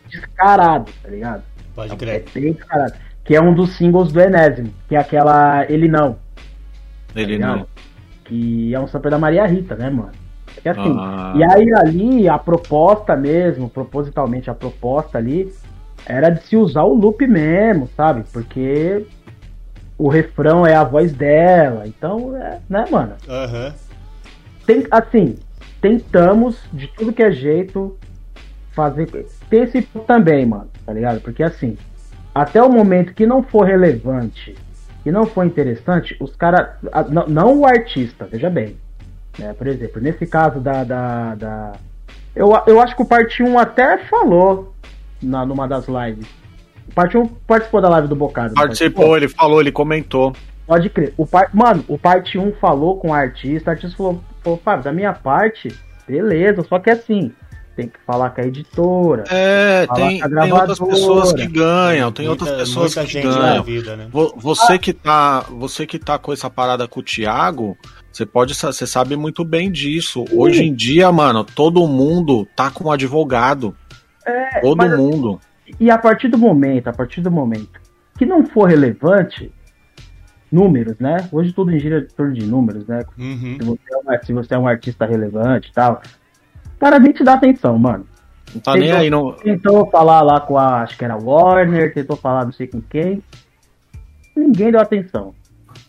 descarado, 0.08 0.90
tá 1.02 1.08
ligado? 1.08 1.42
Pode 1.74 1.92
é 1.92 1.96
crer. 1.96 2.14
É 2.14 2.40
bem 2.40 2.52
descarado 2.52 3.05
que 3.26 3.34
é 3.34 3.40
um 3.40 3.52
dos 3.52 3.76
singles 3.76 4.12
do 4.12 4.20
Enésimo, 4.20 4.72
que 4.88 4.94
é 4.94 4.98
aquela 4.98 5.66
Ele 5.70 5.88
Não. 5.88 6.16
Ele 7.14 7.38
tá 7.38 7.46
Não. 7.46 7.66
Que 8.24 8.74
é 8.74 8.80
um 8.80 8.86
sample 8.86 9.10
da 9.10 9.18
Maria 9.18 9.46
Rita, 9.46 9.74
né, 9.74 9.90
mano? 9.90 10.12
É 10.64 10.70
assim, 10.70 10.96
ah. 10.98 11.34
E 11.36 11.44
aí 11.44 11.72
ali, 11.74 12.28
a 12.28 12.38
proposta 12.38 13.14
mesmo, 13.14 13.68
propositalmente 13.68 14.48
a 14.48 14.54
proposta 14.54 15.18
ali, 15.18 15.52
era 16.06 16.30
de 16.30 16.42
se 16.42 16.56
usar 16.56 16.84
o 16.84 16.94
loop 16.94 17.26
mesmo, 17.26 17.88
sabe? 17.96 18.24
Porque 18.32 19.06
o 19.98 20.08
refrão 20.08 20.66
é 20.66 20.74
a 20.74 20.84
voz 20.84 21.12
dela, 21.12 21.86
então, 21.86 22.36
é, 22.36 22.58
né, 22.68 22.84
mano? 22.90 23.14
Uhum. 23.28 23.72
Tem, 24.66 24.86
assim, 24.90 25.36
tentamos 25.80 26.60
de 26.72 26.88
tudo 26.88 27.12
que 27.12 27.22
é 27.22 27.30
jeito 27.30 27.96
fazer. 28.72 29.06
Tem 29.48 29.62
esse 29.62 29.82
também, 30.06 30.46
mano, 30.46 30.68
tá 30.84 30.92
ligado? 30.92 31.20
Porque 31.20 31.42
assim, 31.42 31.76
até 32.36 32.62
o 32.62 32.68
momento 32.70 33.14
que 33.14 33.24
não 33.24 33.42
for 33.42 33.64
relevante 33.64 34.54
e 35.06 35.10
não 35.10 35.24
for 35.24 35.46
interessante, 35.46 36.14
os 36.20 36.36
caras. 36.36 36.68
Não, 37.08 37.26
não, 37.26 37.60
o 37.60 37.66
artista, 37.66 38.28
veja 38.30 38.50
bem. 38.50 38.76
Né? 39.38 39.54
Por 39.54 39.66
exemplo, 39.66 40.02
nesse 40.02 40.26
caso 40.26 40.60
da. 40.60 40.84
da, 40.84 41.34
da 41.34 41.72
eu, 42.34 42.52
eu 42.66 42.78
acho 42.78 42.94
que 42.94 43.00
o 43.00 43.06
Parte 43.06 43.42
1 43.42 43.58
até 43.58 43.96
falou 44.04 44.74
na, 45.22 45.46
numa 45.46 45.66
das 45.66 45.86
lives. 45.88 46.28
O 46.90 46.92
Parte 46.92 47.16
1 47.16 47.26
participou 47.46 47.80
da 47.80 47.88
live 47.88 48.08
do 48.08 48.14
Bocado. 48.16 48.52
Participou, 48.52 49.16
ele 49.16 49.28
falou, 49.28 49.58
ele 49.58 49.72
comentou. 49.72 50.34
Pode 50.66 50.90
crer. 50.90 51.14
O 51.16 51.26
par... 51.26 51.48
Mano, 51.54 51.84
o 51.88 51.96
Parte 51.96 52.38
1 52.38 52.52
falou 52.60 52.98
com 52.98 53.08
o 53.08 53.14
artista, 53.14 53.70
o 53.70 53.72
artista 53.72 53.96
falou, 53.96 54.20
falou 54.42 54.60
Fábio, 54.62 54.84
da 54.84 54.92
minha 54.92 55.14
parte, 55.14 55.74
beleza, 56.06 56.62
só 56.64 56.78
que 56.78 56.90
assim, 56.90 57.32
tem 57.76 57.88
que 57.88 57.98
falar 58.06 58.30
com 58.30 58.40
a 58.40 58.44
editora. 58.44 59.24
É, 59.28 59.86
tem, 59.94 60.20
tem 60.20 60.52
outras 60.52 60.78
pessoas 60.78 61.32
que 61.34 61.46
ganham, 61.46 62.10
tem 62.10 62.26
muita, 62.26 62.44
outras 62.44 62.58
pessoas 62.58 62.94
que 62.94 63.20
ganham. 63.20 63.62
Vida, 63.62 63.96
né? 63.96 64.08
Você 64.36 64.78
que 64.78 64.94
tá, 64.94 65.40
você 65.50 65.86
que 65.86 65.98
tá 65.98 66.18
com 66.18 66.32
essa 66.32 66.48
parada 66.48 66.88
com 66.88 67.00
o 67.00 67.02
Thiago, 67.02 67.76
você 68.10 68.24
pode, 68.24 68.54
você 68.54 68.86
sabe 68.86 69.14
muito 69.14 69.44
bem 69.44 69.70
disso. 69.70 70.24
Sim. 70.26 70.38
Hoje 70.38 70.64
em 70.64 70.74
dia, 70.74 71.12
mano, 71.12 71.44
todo 71.44 71.86
mundo 71.86 72.48
tá 72.56 72.70
com 72.70 72.84
um 72.84 72.90
advogado. 72.90 73.76
É, 74.24 74.60
todo 74.60 74.78
mas, 74.78 74.96
mundo. 74.96 75.38
E 75.78 75.90
a 75.90 75.98
partir 75.98 76.28
do 76.28 76.38
momento, 76.38 76.88
a 76.88 76.92
partir 76.92 77.20
do 77.20 77.30
momento 77.30 77.78
que 78.16 78.24
não 78.24 78.46
for 78.46 78.68
relevante, 78.68 79.52
números, 80.50 80.98
né? 80.98 81.28
Hoje 81.30 81.52
tudo 81.52 81.76
gira 81.78 81.98
em 81.98 82.14
torno 82.14 82.32
de 82.32 82.46
números, 82.46 82.86
né? 82.86 83.04
Uhum. 83.18 83.56
Se, 83.60 83.64
você 83.64 83.82
é 83.92 83.96
um, 83.98 84.24
se 84.24 84.32
você 84.32 84.54
é 84.54 84.58
um 84.58 84.66
artista 84.66 85.04
relevante 85.04 85.68
e 85.68 85.72
tal, 85.72 86.00
cara 86.78 86.98
nem 86.98 87.12
te 87.12 87.24
dá 87.24 87.34
atenção, 87.34 87.78
mano. 87.78 88.06
Não 88.54 88.60
tá 88.60 88.72
tentou, 88.72 88.88
nem 88.88 88.92
aí, 88.92 89.10
não. 89.10 89.32
Tentou 89.32 89.90
falar 89.90 90.22
lá 90.22 90.40
com 90.40 90.56
a. 90.56 90.82
Acho 90.82 90.96
que 90.96 91.04
era 91.04 91.16
Warner, 91.16 91.92
tentou 91.92 92.16
falar 92.16 92.44
não 92.44 92.52
sei 92.52 92.66
com 92.66 92.80
quem. 92.80 93.22
Ninguém 94.36 94.70
deu 94.70 94.80
atenção. 94.80 95.34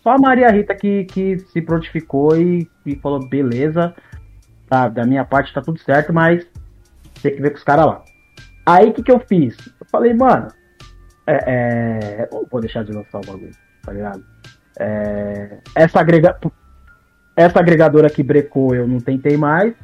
Só 0.02 0.10
a 0.10 0.18
Maria 0.18 0.50
Rita 0.50 0.74
que, 0.74 1.04
que 1.04 1.38
se 1.38 1.60
prontificou 1.60 2.36
e, 2.36 2.68
e 2.84 2.96
falou: 2.96 3.26
beleza, 3.28 3.94
tá, 4.68 4.88
da 4.88 5.04
minha 5.04 5.24
parte 5.24 5.52
tá 5.52 5.60
tudo 5.60 5.78
certo, 5.80 6.12
mas 6.12 6.46
tem 7.22 7.34
que 7.34 7.42
ver 7.42 7.50
com 7.50 7.58
os 7.58 7.64
caras 7.64 7.86
lá. 7.86 8.04
Aí 8.66 8.90
o 8.90 8.92
que, 8.92 9.02
que 9.02 9.12
eu 9.12 9.20
fiz? 9.20 9.56
Eu 9.80 9.86
falei, 9.90 10.12
mano, 10.12 10.48
é, 11.26 11.44
é, 11.46 12.28
não 12.30 12.44
vou 12.50 12.60
deixar 12.60 12.84
de 12.84 12.92
lançar 12.92 13.18
o 13.18 13.26
bagulho, 13.26 13.50
tá 13.82 13.92
ligado? 13.92 14.22
É, 14.78 15.58
essa, 15.74 16.00
agrega, 16.00 16.38
essa 17.34 17.58
agregadora 17.58 18.10
que 18.10 18.22
brecou 18.22 18.74
eu 18.74 18.86
não 18.86 19.00
tentei 19.00 19.36
mais 19.36 19.74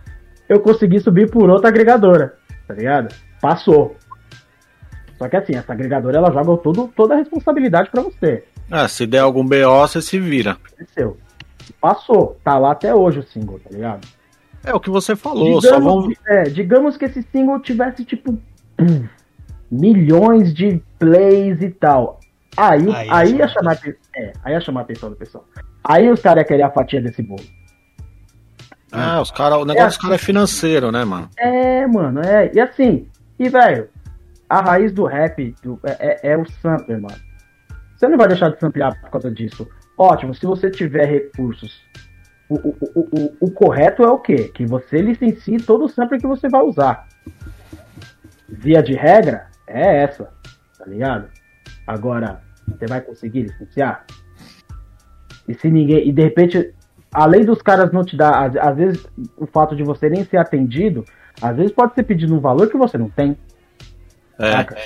eu 0.48 0.60
consegui 0.60 1.00
subir 1.00 1.30
por 1.30 1.48
outra 1.48 1.68
agregadora, 1.68 2.34
tá 2.66 2.74
ligado? 2.74 3.14
Passou. 3.40 3.96
Só 5.18 5.28
que 5.28 5.36
assim, 5.36 5.54
essa 5.54 5.72
agregadora 5.72 6.18
ela 6.18 6.32
joga 6.32 6.56
tudo, 6.62 6.90
toda 6.94 7.14
a 7.14 7.18
responsabilidade 7.18 7.90
para 7.90 8.02
você. 8.02 8.44
Ah, 8.70 8.88
se 8.88 9.06
der 9.06 9.20
algum 9.20 9.44
BO, 9.44 9.80
você 9.80 10.02
se 10.02 10.18
vira. 10.18 10.52
Aconteceu. 10.52 11.16
Passou. 11.80 12.38
Tá 12.42 12.58
lá 12.58 12.72
até 12.72 12.94
hoje 12.94 13.20
o 13.20 13.22
single, 13.22 13.60
tá 13.60 13.70
ligado? 13.70 14.06
É 14.64 14.74
o 14.74 14.80
que 14.80 14.90
você 14.90 15.14
falou, 15.14 15.60
digamos, 15.60 15.64
só 15.64 15.78
vamos... 15.78 16.14
é, 16.26 16.44
digamos 16.44 16.96
que 16.96 17.04
esse 17.04 17.22
single 17.30 17.60
tivesse, 17.60 18.02
tipo, 18.04 18.38
milhões 19.70 20.54
de 20.54 20.82
plays 20.98 21.60
e 21.60 21.68
tal. 21.70 22.18
Aí, 22.56 22.88
aí, 22.94 23.08
aí 23.10 23.36
ia 23.36 23.48
chamar, 23.48 23.78
é, 24.16 24.32
aí 24.42 24.54
ia 24.54 24.60
chamar 24.60 24.80
a 24.80 24.82
atenção 24.84 25.10
do 25.10 25.16
pessoal. 25.16 25.44
Aí 25.82 26.10
os 26.10 26.20
caras 26.22 26.42
iam 26.42 26.48
querer 26.48 26.62
a 26.62 26.70
fatia 26.70 27.00
desse 27.00 27.22
bolo. 27.22 27.42
Ah, 28.94 29.20
os 29.20 29.30
cara, 29.30 29.56
o 29.56 29.64
negócio 29.64 29.82
é 29.82 29.88
dos 29.88 29.96
caras 29.96 30.22
é 30.22 30.24
financeiro, 30.24 30.92
né, 30.92 31.04
mano? 31.04 31.28
É, 31.36 31.86
mano, 31.86 32.20
é. 32.20 32.50
E 32.54 32.60
assim, 32.60 33.08
e 33.38 33.48
velho, 33.48 33.88
a 34.48 34.60
raiz 34.60 34.92
do 34.92 35.04
rap 35.04 35.54
do, 35.62 35.80
é, 35.84 36.20
é, 36.22 36.32
é, 36.32 36.38
o 36.38 36.46
sampler, 36.46 37.00
mano. 37.00 37.16
Você 37.96 38.08
não 38.08 38.16
vai 38.16 38.28
deixar 38.28 38.50
de 38.50 38.60
samplear 38.60 38.98
por 39.00 39.10
causa 39.10 39.30
disso. 39.30 39.68
Ótimo, 39.98 40.34
se 40.34 40.46
você 40.46 40.70
tiver 40.70 41.06
recursos. 41.06 41.82
O, 42.48 42.56
o, 42.56 42.76
o, 42.94 43.00
o, 43.00 43.36
o 43.46 43.50
correto 43.50 44.02
é 44.02 44.08
o 44.08 44.18
quê? 44.18 44.50
Que 44.54 44.66
você 44.66 45.00
licencie 45.00 45.56
todo 45.56 45.86
o 45.86 45.88
sampler 45.88 46.20
que 46.20 46.26
você 46.26 46.48
vai 46.48 46.62
usar. 46.62 47.08
Via 48.48 48.82
de 48.82 48.92
regra, 48.92 49.46
é 49.66 50.02
essa, 50.02 50.30
tá 50.78 50.84
ligado? 50.86 51.28
Agora, 51.86 52.42
você 52.68 52.86
vai 52.86 53.00
conseguir 53.00 53.42
licenciar? 53.42 54.04
E 55.48 55.54
se 55.54 55.70
ninguém. 55.70 56.08
E 56.08 56.12
de 56.12 56.22
repente 56.22 56.74
além 57.14 57.44
dos 57.44 57.62
caras 57.62 57.92
não 57.92 58.04
te 58.04 58.16
dar, 58.16 58.44
às, 58.44 58.56
às, 58.56 58.76
vezes, 58.76 59.06
o 59.36 59.46
fato 59.46 59.76
de 59.76 59.84
você 59.84 60.10
nem 60.10 60.24
ser 60.24 60.36
atendido, 60.36 61.04
às 61.40 61.56
vezes 61.56 61.70
pode 61.70 61.94
ser 61.94 62.02
pedido 62.02 62.34
um 62.34 62.40
valor 62.40 62.68
que 62.68 62.76
você 62.76 62.98
não 62.98 63.08
tem. 63.08 63.36
É, 64.36 64.50
saca? 64.50 64.76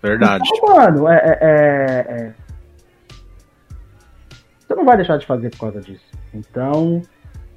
verdade. 0.00 0.48
Então, 0.54 0.76
mano, 0.76 1.08
é, 1.08 1.16
é, 1.16 1.36
é, 1.40 2.14
é, 2.14 2.34
Você 4.60 4.74
não 4.76 4.84
vai 4.84 4.96
deixar 4.96 5.16
de 5.18 5.26
fazer 5.26 5.50
por 5.50 5.58
causa 5.58 5.80
disso. 5.80 6.06
Então, 6.32 7.02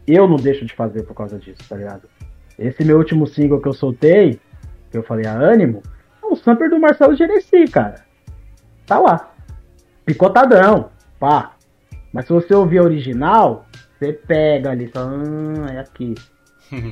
eu 0.08 0.28
não 0.28 0.38
deixo 0.38 0.66
de 0.66 0.74
fazer 0.74 1.04
por 1.04 1.14
causa 1.14 1.38
disso, 1.38 1.62
tá 1.70 1.76
ligado? 1.76 2.10
Esse 2.58 2.84
meu 2.84 2.98
último 2.98 3.28
single 3.28 3.62
que 3.62 3.68
eu 3.68 3.74
soltei, 3.74 4.40
que 4.90 4.98
eu 4.98 5.04
falei 5.04 5.28
a 5.28 5.34
ânimo, 5.34 5.84
é 6.24 6.26
um 6.26 6.36
sample 6.36 6.70
do 6.70 6.80
Marcelo 6.80 7.16
Genesi, 7.16 7.66
cara. 7.72 8.04
Tá 8.88 9.00
lá. 9.00 9.32
Picotadão, 10.04 10.90
pá. 11.20 11.54
Mas 12.12 12.26
se 12.26 12.34
você 12.34 12.54
ouvir 12.54 12.80
a 12.80 12.84
original, 12.84 13.66
você 14.02 14.14
pega 14.14 14.72
ali, 14.72 14.88
fala, 14.88 15.12
hum, 15.12 15.66
é 15.68 15.80
aqui. 15.80 16.16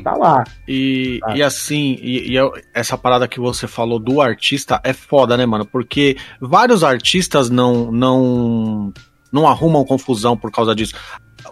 Tá 0.03 0.13
lá. 0.13 0.43
E, 0.67 1.19
tá. 1.21 1.37
e 1.37 1.41
assim, 1.41 1.97
e, 2.01 2.35
e, 2.35 2.37
essa 2.73 2.97
parada 2.97 3.29
que 3.29 3.39
você 3.39 3.65
falou 3.65 3.97
do 3.97 4.21
artista 4.21 4.79
é 4.83 4.91
foda, 4.91 5.37
né, 5.37 5.45
mano? 5.45 5.65
Porque 5.65 6.17
vários 6.39 6.83
artistas 6.83 7.49
não, 7.49 7.89
não, 7.89 8.93
não 9.31 9.47
arrumam 9.47 9.85
confusão 9.85 10.35
por 10.35 10.51
causa 10.51 10.75
disso. 10.75 10.93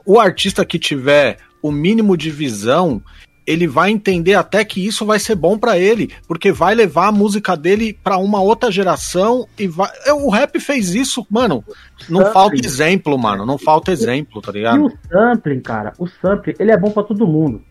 O 0.05 0.19
artista 0.19 0.65
que 0.65 0.77
tiver 0.77 1.37
o 1.61 1.71
mínimo 1.71 2.17
de 2.17 2.29
visão, 2.29 3.01
ele 3.47 3.65
vai 3.65 3.89
entender 3.89 4.33
até 4.33 4.65
que 4.65 4.85
isso 4.85 5.05
vai 5.05 5.17
ser 5.19 5.35
bom 5.35 5.57
para 5.57 5.79
ele, 5.79 6.11
porque 6.27 6.51
vai 6.51 6.75
levar 6.75 7.07
a 7.07 7.11
música 7.11 7.55
dele 7.55 7.97
para 8.03 8.17
uma 8.17 8.41
outra 8.41 8.69
geração 8.69 9.47
e 9.57 9.67
vai. 9.67 9.89
É, 10.05 10.11
o 10.11 10.29
rap 10.29 10.59
fez 10.59 10.93
isso, 10.93 11.25
mano. 11.29 11.63
Não 12.09 12.19
sampling. 12.19 12.33
falta 12.33 12.55
exemplo, 12.57 13.17
mano. 13.17 13.45
Não 13.45 13.57
falta 13.57 13.91
exemplo, 13.91 14.41
tá 14.41 14.51
ligado? 14.51 14.77
E 14.77 14.81
o 14.81 14.91
sampling, 15.09 15.61
cara, 15.61 15.93
o 15.97 16.07
sampling, 16.07 16.55
ele 16.59 16.71
é 16.71 16.77
bom 16.77 16.91
para 16.91 17.03
todo 17.03 17.25
mundo. 17.25 17.61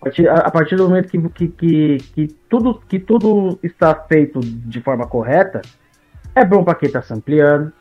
A 0.00 0.50
partir, 0.50 0.76
do 0.76 0.88
momento 0.88 1.08
que, 1.08 1.18
que, 1.18 1.48
que, 1.48 1.98
que, 2.14 2.28
tudo, 2.48 2.80
que 2.88 2.98
tudo 2.98 3.58
está 3.62 3.94
feito 3.94 4.38
de 4.40 4.80
forma 4.80 5.06
correta, 5.06 5.60
é 6.34 6.44
bom 6.44 6.62
para 6.62 6.76
quem 6.76 6.86
está 6.86 7.02
sampleando, 7.02 7.72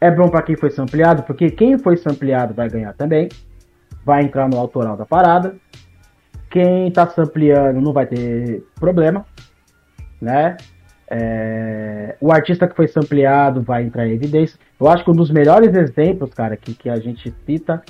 é 0.00 0.10
bom 0.10 0.28
para 0.28 0.42
quem 0.42 0.56
foi 0.56 0.70
sampleado, 0.70 1.24
porque 1.24 1.50
quem 1.50 1.76
foi 1.76 1.96
sampleado 1.96 2.54
vai 2.54 2.68
ganhar 2.68 2.92
também, 2.92 3.28
vai 4.04 4.22
entrar 4.22 4.48
no 4.48 4.58
autoral 4.58 4.96
da 4.96 5.04
parada. 5.04 5.56
Quem 6.56 6.88
está 6.88 7.06
sampleando 7.06 7.82
não 7.82 7.92
vai 7.92 8.06
ter 8.06 8.64
problema, 8.80 9.26
né? 10.18 10.56
É... 11.06 12.16
o 12.18 12.32
artista 12.32 12.66
que 12.66 12.74
foi 12.74 12.88
sampleado 12.88 13.60
vai 13.60 13.84
entrar 13.84 14.08
em 14.08 14.12
evidência. 14.12 14.58
Eu 14.80 14.88
acho 14.88 15.04
que 15.04 15.10
um 15.10 15.14
dos 15.14 15.30
melhores 15.30 15.74
exemplos, 15.74 16.32
cara, 16.32 16.56
que, 16.56 16.72
que 16.72 16.88
a 16.88 16.96
gente 16.96 17.30
cita 17.44 17.82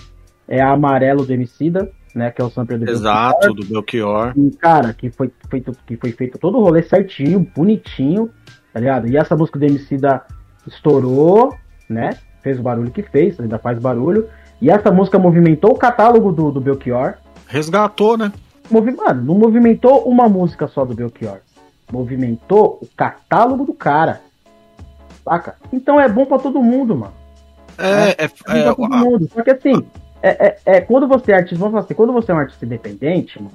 é 0.49 0.61
a 0.61 0.73
Amarelo 0.73 1.25
do 1.25 1.33
Emicida, 1.33 1.93
né? 2.13 2.33
Que 2.33 2.43
é 2.43 2.45
o 2.45 2.51
sampler 2.51 2.81
do 2.81 2.91
Exato, 2.91 3.39
Belchior. 3.39 3.55
do 3.55 3.67
Belchior. 3.67 4.33
E, 4.37 4.51
cara, 4.57 4.93
que 4.93 5.13
foi 5.13 5.31
feito, 5.49 5.71
que 5.87 5.97
foi 5.97 6.11
feito 6.11 6.37
todo 6.37 6.59
o 6.59 6.63
rolê 6.65 6.83
certinho, 6.83 7.47
bonitinho, 7.55 8.29
tá 8.73 8.81
ligado? 8.81 9.07
E 9.07 9.17
essa 9.17 9.37
música 9.37 9.61
do 9.61 9.65
Emicida 9.65 10.23
estourou, 10.67 11.55
né? 11.89 12.19
Fez 12.43 12.59
o 12.59 12.65
barulho 12.65 12.91
que 12.91 13.05
fez, 13.05 13.39
ainda 13.39 13.61
faz 13.61 13.79
barulho. 13.79 14.29
E 14.61 14.71
essa 14.71 14.91
música 14.91 15.21
movimentou 15.21 15.71
o 15.71 15.79
catálogo 15.79 16.33
do, 16.33 16.51
do 16.51 16.61
Belchior. 16.61 17.15
Resgatou, 17.47 18.19
né? 18.19 18.33
Movi 18.71 18.93
Mano, 18.93 19.23
não 19.23 19.35
movimentou 19.35 20.03
uma 20.09 20.29
música 20.29 20.67
só 20.69 20.85
do 20.85 20.95
Belchior. 20.95 21.39
Movimentou 21.91 22.79
o 22.83 22.89
catálogo 22.97 23.65
do 23.65 23.73
cara. 23.73 24.21
Saca? 25.25 25.57
Então 25.73 26.01
é 26.01 26.09
bom 26.09 26.27
para 26.27 26.39
todo 26.39 26.63
mundo, 26.63 26.97
mano. 26.97 27.15
É, 27.79 28.11
é, 28.11 28.25
é, 28.25 28.59
é, 28.59 28.59
é 28.61 28.75
todo 28.75 28.89
mundo. 28.89 29.29
Só 29.33 29.43
que 29.43 29.51
assim, 29.51 29.87
é, 30.23 30.47
é, 30.47 30.59
é, 30.65 30.81
quando 30.81 31.07
você 31.07 31.33
é 31.33 31.37
artista, 31.37 31.59
vamos 31.59 31.73
falar 31.73 31.85
assim, 31.85 31.95
quando 31.95 32.13
você 32.13 32.33
é 32.33 32.35
um 32.35 32.39
artista 32.39 32.65
independente, 32.65 33.41
mano, 33.41 33.55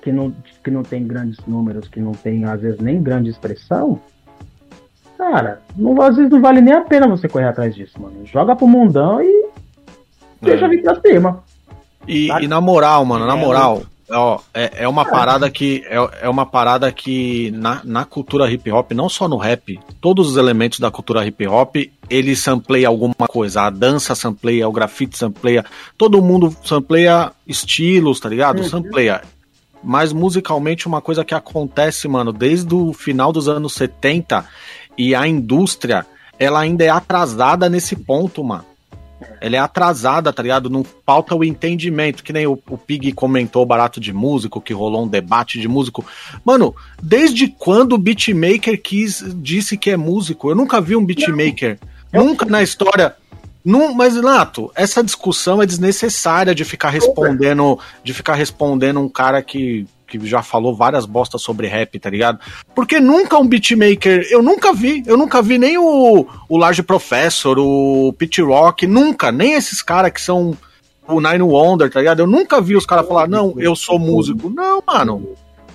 que 0.00 0.12
não, 0.12 0.32
que 0.62 0.70
não 0.70 0.82
tem 0.82 1.06
grandes 1.06 1.38
números, 1.46 1.88
que 1.88 2.00
não 2.00 2.12
tem, 2.12 2.44
às 2.44 2.60
vezes, 2.60 2.80
nem 2.80 3.02
grande 3.02 3.28
expressão, 3.28 4.00
cara, 5.16 5.60
não, 5.76 6.00
às 6.00 6.16
vezes 6.16 6.30
não 6.30 6.40
vale 6.40 6.60
nem 6.60 6.74
a 6.74 6.82
pena 6.82 7.08
você 7.08 7.28
correr 7.28 7.48
atrás 7.48 7.74
disso, 7.74 8.00
mano. 8.00 8.24
Joga 8.24 8.54
pro 8.54 8.66
mundão 8.66 9.20
e 9.20 9.48
deixa 10.40 10.66
é. 10.66 10.68
vir 10.68 10.82
pra 10.82 11.00
cima. 11.00 11.44
E, 12.06 12.28
e, 12.28 12.48
na 12.48 12.60
moral, 12.60 13.04
mano, 13.04 13.26
na 13.26 13.36
é, 13.36 13.40
moral, 13.40 13.82
ó, 14.10 14.40
é, 14.54 14.84
é 14.84 14.88
uma 14.88 15.04
parada 15.04 15.50
que 15.50 15.84
é, 15.86 16.26
é 16.26 16.28
uma 16.28 16.46
parada 16.46 16.90
que 16.90 17.50
na, 17.52 17.80
na 17.84 18.04
cultura 18.04 18.50
hip 18.50 18.70
hop, 18.70 18.92
não 18.92 19.08
só 19.08 19.28
no 19.28 19.36
rap, 19.36 19.78
todos 20.00 20.30
os 20.30 20.36
elementos 20.36 20.78
da 20.78 20.90
cultura 20.90 21.26
hip 21.26 21.46
hop, 21.46 21.76
ele 22.08 22.34
sampleia 22.34 22.88
alguma 22.88 23.28
coisa. 23.28 23.62
A 23.62 23.70
dança 23.70 24.14
sampleia, 24.14 24.68
o 24.68 24.72
grafite 24.72 25.16
sampleia, 25.16 25.64
todo 25.96 26.22
mundo 26.22 26.54
sampleia 26.64 27.32
estilos, 27.46 28.20
tá 28.20 28.28
ligado? 28.28 28.62
Uhum. 28.62 28.68
Sampleia. 28.68 29.22
Mas 29.82 30.12
musicalmente 30.12 30.86
uma 30.86 31.00
coisa 31.00 31.24
que 31.24 31.34
acontece, 31.34 32.08
mano, 32.08 32.32
desde 32.32 32.74
o 32.74 32.92
final 32.92 33.32
dos 33.32 33.48
anos 33.48 33.74
70 33.74 34.44
e 34.96 35.14
a 35.14 35.26
indústria, 35.28 36.04
ela 36.38 36.60
ainda 36.60 36.84
é 36.84 36.88
atrasada 36.88 37.68
nesse 37.68 37.94
ponto, 37.94 38.42
mano 38.42 38.64
ela 39.40 39.56
é 39.56 39.58
atrasada, 39.58 40.32
tá 40.32 40.42
ligado? 40.42 40.70
Não 40.70 40.84
falta 41.04 41.34
o 41.34 41.44
entendimento, 41.44 42.22
que 42.22 42.32
nem 42.32 42.46
o, 42.46 42.58
o 42.68 42.78
Pig 42.78 43.12
comentou 43.12 43.64
barato 43.66 44.00
de 44.00 44.12
músico, 44.12 44.60
que 44.60 44.72
rolou 44.72 45.04
um 45.04 45.08
debate 45.08 45.60
de 45.60 45.68
músico. 45.68 46.04
Mano, 46.44 46.74
desde 47.02 47.48
quando 47.48 47.94
o 47.94 47.98
beatmaker 47.98 48.80
quis, 48.80 49.24
disse 49.36 49.76
que 49.76 49.90
é 49.90 49.96
músico? 49.96 50.50
Eu 50.50 50.54
nunca 50.54 50.80
vi 50.80 50.96
um 50.96 51.04
beatmaker. 51.04 51.78
Não. 52.12 52.26
Nunca 52.26 52.46
na 52.46 52.62
história. 52.62 53.14
Não, 53.64 53.92
mas, 53.92 54.14
Nato, 54.14 54.72
essa 54.74 55.02
discussão 55.02 55.60
é 55.60 55.66
desnecessária 55.66 56.54
de 56.54 56.64
ficar 56.64 56.90
respondendo, 56.90 57.78
de 58.02 58.14
ficar 58.14 58.34
respondendo 58.34 59.00
um 59.00 59.08
cara 59.08 59.42
que 59.42 59.86
que 60.08 60.18
já 60.26 60.42
falou 60.42 60.74
várias 60.74 61.04
bostas 61.04 61.42
sobre 61.42 61.66
rap, 61.66 61.98
tá 61.98 62.08
ligado? 62.08 62.40
Porque 62.74 62.98
nunca 62.98 63.38
um 63.38 63.46
beatmaker, 63.46 64.26
eu 64.30 64.42
nunca 64.42 64.72
vi, 64.72 65.02
eu 65.06 65.16
nunca 65.16 65.42
vi 65.42 65.58
nem 65.58 65.76
o, 65.76 66.26
o 66.48 66.56
Large 66.56 66.82
Professor, 66.82 67.58
o 67.58 68.12
Pit 68.14 68.40
Rock, 68.40 68.86
nunca, 68.86 69.30
nem 69.30 69.52
esses 69.52 69.82
caras 69.82 70.10
que 70.10 70.20
são 70.20 70.56
o 71.06 71.20
Nine 71.20 71.42
Wonder, 71.42 71.90
tá 71.90 72.00
ligado? 72.00 72.20
Eu 72.20 72.26
nunca 72.26 72.60
vi 72.60 72.74
os 72.74 72.86
caras 72.86 73.06
falar, 73.06 73.28
não, 73.28 73.54
eu 73.58 73.76
sou 73.76 73.98
músico. 73.98 74.50
Não, 74.50 74.82
mano. 74.86 75.34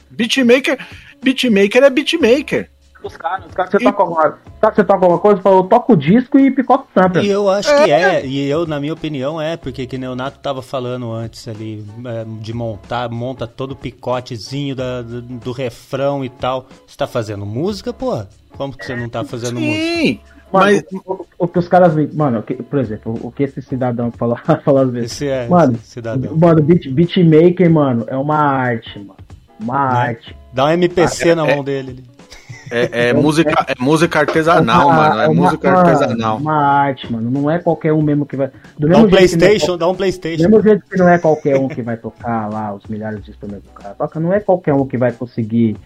Beatmaker, 0.09 0.77
beatmaker 1.21 1.83
é 1.83 1.89
beatmaker 1.89 2.72
os 3.07 3.17
caras. 3.17 3.45
Os 3.45 3.53
caras 3.53 3.71
você, 3.71 3.77
e... 3.77 3.83
toca 3.83 4.03
alguma, 4.03 4.37
você 4.61 4.83
toca 4.83 5.05
alguma 5.05 5.19
coisa, 5.19 5.41
fala, 5.41 5.57
eu 5.57 5.63
toco 5.63 5.95
disco 5.95 6.39
e 6.39 6.51
picoto 6.51 6.87
sampler. 6.93 7.23
E 7.23 7.29
eu 7.29 7.49
acho 7.49 7.69
é. 7.69 7.83
que 7.83 7.91
é, 7.91 8.25
e 8.25 8.49
eu, 8.49 8.65
na 8.65 8.79
minha 8.79 8.93
opinião, 8.93 9.41
é, 9.41 9.57
porque 9.57 9.85
que 9.85 9.95
o 9.95 9.99
Neonato 9.99 10.39
tava 10.39 10.61
falando 10.61 11.11
antes 11.11 11.47
ali, 11.47 11.85
é, 12.05 12.25
de 12.39 12.53
montar, 12.53 13.09
monta 13.09 13.47
todo 13.47 13.71
o 13.71 13.75
picotezinho 13.75 14.75
da, 14.75 15.01
do, 15.01 15.21
do, 15.21 15.51
refrão 15.51 16.23
e 16.23 16.29
tal. 16.29 16.67
Você 16.85 16.97
tá 16.97 17.07
fazendo 17.07 17.45
música, 17.45 17.93
porra? 17.93 18.27
Como 18.57 18.75
que 18.75 18.85
você 18.85 18.95
não 18.95 19.09
tá 19.09 19.23
fazendo 19.23 19.59
Sim. 19.59 19.65
música? 19.65 19.83
Sim! 19.83 20.19
Mas 20.53 20.83
o, 21.05 21.25
o, 21.39 21.47
que 21.47 21.57
os 21.57 21.67
caras. 21.67 21.95
Mano, 22.13 22.43
que, 22.43 22.53
por 22.53 22.77
exemplo, 22.77 23.19
o 23.23 23.31
que 23.31 23.41
esse 23.41 23.59
cidadão 23.59 24.11
falou, 24.17 24.37
falou 24.63 24.81
às 24.81 24.89
vezes. 24.91 25.11
Esse 25.11 25.27
é, 25.27 25.47
mano, 25.47 25.73
esse 25.73 25.87
cidadão. 25.87 26.37
Mano, 26.37 26.61
beat, 26.61 26.87
beatmaker, 26.89 27.69
mano, 27.71 28.05
é 28.07 28.15
uma 28.15 28.37
arte, 28.37 28.99
mano. 28.99 29.17
Uma 29.59 29.93
né? 29.93 29.99
arte. 29.99 30.35
Dá 30.53 30.65
um 30.65 30.69
MPC 30.69 31.31
ah, 31.31 31.35
na 31.35 31.47
é, 31.47 31.55
mão 31.55 31.63
dele. 31.63 32.03
É, 32.73 33.09
é, 33.09 33.13
música, 33.13 33.65
é 33.67 33.75
música 33.79 34.19
artesanal, 34.19 34.87
uma, 34.87 34.95
mano. 34.95 35.21
É 35.21 35.27
uma, 35.27 35.43
música 35.43 35.71
artesanal. 35.71 36.37
Uma 36.37 36.55
arte, 36.55 37.11
mano. 37.11 37.29
Não 37.29 37.51
é 37.51 37.59
qualquer 37.59 37.93
um 37.93 38.01
mesmo 38.01 38.25
que 38.25 38.35
vai. 38.35 38.49
Do 38.79 38.89
dá 38.89 38.97
um 38.97 39.07
Playstation, 39.07 39.75
é, 39.75 39.77
dá 39.77 39.87
um 39.87 39.93
Playstation. 39.93 40.43
Do 40.43 40.49
mesmo 40.49 40.63
jeito 40.63 40.83
que 40.89 40.97
não 40.97 41.07
é 41.07 41.19
qualquer 41.19 41.59
um 41.59 41.67
que 41.67 41.83
vai 41.83 41.97
tocar 41.97 42.51
lá 42.51 42.73
os 42.73 42.83
milhares 42.87 43.23
de 43.23 43.29
instrumentos 43.29 43.65
do 43.65 43.73
cara 43.73 43.93
toca, 43.93 44.19
não 44.19 44.33
é 44.33 44.39
qualquer 44.39 44.73
um 44.73 44.87
que 44.87 44.97
vai 44.97 45.11
conseguir 45.11 45.77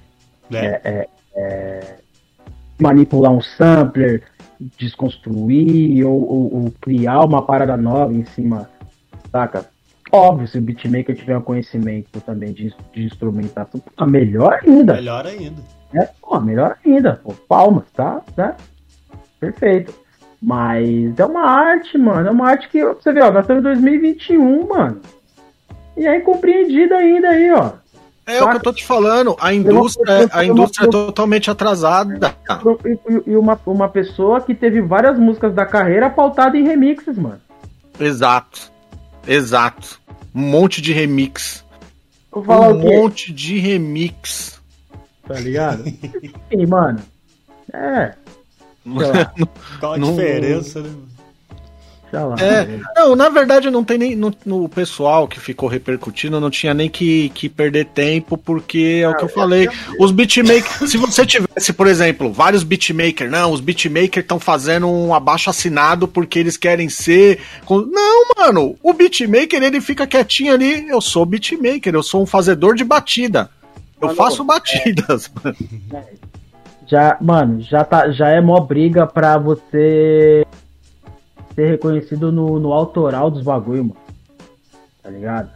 é. 0.49 0.57
É, 0.57 0.81
é, 0.85 1.07
é 1.35 1.95
manipular 2.79 3.33
um 3.33 3.41
sampler, 3.41 4.23
desconstruir 4.77 6.05
ou, 6.05 6.21
ou, 6.21 6.55
ou, 6.55 6.73
criar 6.79 7.19
uma 7.25 7.41
parada 7.41 7.75
nova 7.75 8.13
em 8.13 8.23
cima, 8.27 8.69
saca? 9.29 9.65
Óbvio, 10.09 10.47
se 10.47 10.57
o 10.57 10.61
beatmaker 10.61 11.15
tiver 11.15 11.37
um 11.37 11.41
conhecimento 11.41 12.21
também 12.21 12.53
de, 12.53 12.73
de 12.93 13.03
instrumentação, 13.03 13.81
melhor 14.07 14.59
ainda. 14.63 14.93
Melhor 14.93 15.25
ainda. 15.27 15.61
É, 15.93 16.09
pô, 16.21 16.39
melhor 16.39 16.77
ainda. 16.85 17.19
Pô, 17.23 17.33
palmas, 17.47 17.85
tá? 17.93 18.21
tá? 18.35 18.55
Perfeito. 19.39 19.93
Mas 20.41 21.17
é 21.17 21.25
uma 21.25 21.45
arte, 21.49 21.97
mano. 21.97 22.27
É 22.27 22.31
uma 22.31 22.49
arte 22.49 22.69
que, 22.69 22.83
você 22.85 23.11
vê, 23.11 23.21
ó, 23.21 23.31
nós 23.31 23.41
estamos 23.43 23.61
em 23.61 23.63
2021, 23.63 24.67
mano. 24.67 25.01
E 25.95 26.05
é 26.05 26.17
incompreendida 26.17 26.95
ainda 26.95 27.29
aí, 27.29 27.51
ó. 27.51 27.71
É 28.25 28.43
o 28.43 28.49
que 28.49 28.57
eu 28.57 28.61
tô 28.61 28.73
te 28.73 28.85
falando, 28.85 29.37
a 29.39 29.53
indústria, 29.53 30.27
a 30.33 30.43
indústria 30.43 30.85
é 30.85 30.89
totalmente 30.89 31.49
atrasada. 31.49 32.35
E, 33.25 33.35
uma, 33.37 33.57
uma 33.65 33.87
pessoa 33.87 34.41
que 34.41 34.53
teve 34.53 34.81
várias 34.81 35.17
músicas 35.17 35.53
da 35.53 35.65
carreira 35.65 36.09
pautada 36.09 36.57
em 36.57 36.67
remixes, 36.67 37.17
mano. 37.17 37.39
Exato. 37.97 38.69
Exato. 39.25 40.01
Um 40.35 40.41
monte 40.41 40.81
de 40.81 40.91
remix. 40.91 41.63
um 42.35 42.73
monte 42.73 43.31
de 43.31 43.59
remix 43.59 44.56
tá 45.27 45.39
ligado? 45.39 45.83
e, 46.51 46.65
mano, 46.65 46.99
é. 47.73 48.13
Qual 49.79 49.93
a 49.93 49.97
diferença, 49.97 50.81
né? 50.81 50.89
É, 52.39 52.79
não, 52.95 53.17
na 53.17 53.27
verdade 53.27 53.69
não 53.69 53.83
tem 53.83 53.97
nem 53.97 54.15
no, 54.15 54.33
no, 54.45 54.69
pessoal 54.69 55.27
que 55.27 55.41
ficou 55.41 55.67
repercutindo, 55.67 56.39
não 56.39 56.49
tinha 56.49 56.73
nem 56.73 56.89
que, 56.89 57.29
que 57.29 57.49
perder 57.49 57.85
tempo, 57.87 58.37
porque 58.37 59.01
é 59.03 59.09
o 59.09 59.15
que 59.15 59.25
eu 59.25 59.29
falei. 59.29 59.67
Os 59.99 60.11
beatmakers, 60.11 60.89
se 60.89 60.97
você 60.97 61.25
tivesse, 61.25 61.73
por 61.73 61.85
exemplo, 61.85 62.31
vários 62.31 62.63
beatmakers, 62.63 63.29
não, 63.29 63.51
os 63.51 63.59
beatmakers 63.59 64.23
estão 64.23 64.39
fazendo 64.39 64.87
um 64.87 65.13
abaixo 65.13 65.49
assinado 65.49 66.07
porque 66.07 66.39
eles 66.39 66.55
querem 66.55 66.87
ser. 66.87 67.39
Não, 67.69 68.25
mano, 68.37 68.77
o 68.81 68.93
beatmaker 68.93 69.61
ele 69.61 69.81
fica 69.81 70.07
quietinho 70.07 70.53
ali. 70.53 70.87
Eu 70.87 71.01
sou 71.01 71.25
beatmaker, 71.25 71.93
eu 71.93 72.03
sou 72.03 72.23
um 72.23 72.25
fazedor 72.25 72.73
de 72.73 72.85
batida. 72.85 73.49
Eu 74.01 74.09
faço 74.09 74.43
batidas. 74.43 75.31
É, 75.93 76.03
já, 76.85 77.17
mano, 77.19 77.61
já, 77.61 77.83
tá, 77.83 78.11
já 78.11 78.29
é 78.29 78.39
mó 78.39 78.59
briga 78.61 79.05
pra 79.05 79.37
você 79.37 80.45
ser 81.53 81.67
reconhecido 81.69 82.31
no, 82.31 82.59
no 82.59 82.71
autoral 82.71 83.29
dos 83.29 83.43
bagulho, 83.43 83.83
mano. 83.85 83.97
Tá 85.03 85.09
ligado? 85.09 85.49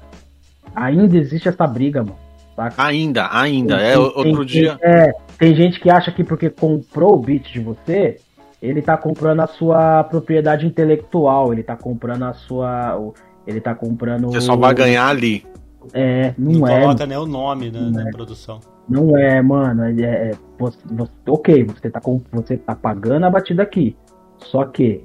Ainda 0.76 1.18
existe 1.18 1.48
essa 1.48 1.66
briga, 1.66 2.04
mano. 2.04 2.18
Saca? 2.56 2.84
Ainda, 2.84 3.30
ainda. 3.32 3.78
Tem, 3.78 3.88
é, 3.88 3.98
outro 3.98 4.24
tem, 4.24 4.46
dia. 4.46 4.78
É, 4.82 5.14
tem 5.38 5.56
gente 5.56 5.80
que 5.80 5.90
acha 5.90 6.12
que 6.12 6.24
porque 6.24 6.50
comprou 6.50 7.16
o 7.16 7.20
beat 7.20 7.52
de 7.52 7.60
você, 7.60 8.20
ele 8.62 8.82
tá 8.82 8.98
comprando 8.98 9.42
a 9.42 9.48
sua 9.48 10.04
propriedade 10.04 10.66
intelectual, 10.66 11.54
ele 11.54 11.64
tá 11.64 11.76
comprando 11.76 12.24
a 12.24 12.34
sua. 12.34 13.14
Ele 13.48 13.60
tá 13.60 13.74
comprando. 13.74 14.28
Você 14.28 14.42
só 14.42 14.56
vai 14.56 14.74
ganhar 14.74 15.08
ali. 15.08 15.46
É, 15.94 16.34
não, 16.38 16.52
não 16.53 16.68
é. 16.68 16.82
coloca 16.82 17.06
nem 17.06 17.18
o 17.18 17.26
nome 17.26 17.72
né, 17.72 17.80
na 17.91 18.08
é. 18.08 18.12
produção. 18.12 18.60
Não 18.88 19.18
é, 19.18 19.41
mano. 19.41 19.84
É, 19.84 20.02
é 20.02 20.32
você, 20.58 20.78
você, 20.91 21.12
ok, 21.28 21.64
você 21.64 21.90
tá, 21.90 21.99
com, 21.99 22.22
você 22.32 22.58
tá 22.58 22.76
pagando 22.76 23.26
a 23.26 23.30
batida 23.30 23.64
aqui. 23.64 23.95
Só 24.38 24.66
que 24.66 25.03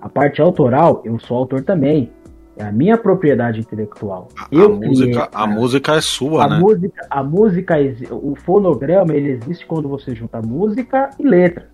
a 0.00 0.08
parte 0.08 0.40
autoral, 0.40 1.02
eu 1.04 1.18
sou 1.18 1.36
autor 1.36 1.62
também. 1.62 2.10
É 2.56 2.64
a 2.64 2.72
minha 2.72 2.98
propriedade 2.98 3.60
intelectual. 3.60 4.28
A, 4.38 4.46
eu 4.52 4.66
a 4.66 4.68
música, 4.68 5.28
a 5.32 5.46
música 5.46 5.94
é 5.94 6.00
sua, 6.00 6.44
a 6.44 6.48
né? 6.48 6.58
Música, 6.58 7.06
a 7.08 7.22
música, 7.22 7.74
o 8.10 8.34
fonograma, 8.34 9.14
ele 9.14 9.30
existe 9.30 9.64
quando 9.64 9.88
você 9.88 10.14
junta 10.14 10.42
música 10.42 11.10
e 11.18 11.26
letra. 11.26 11.70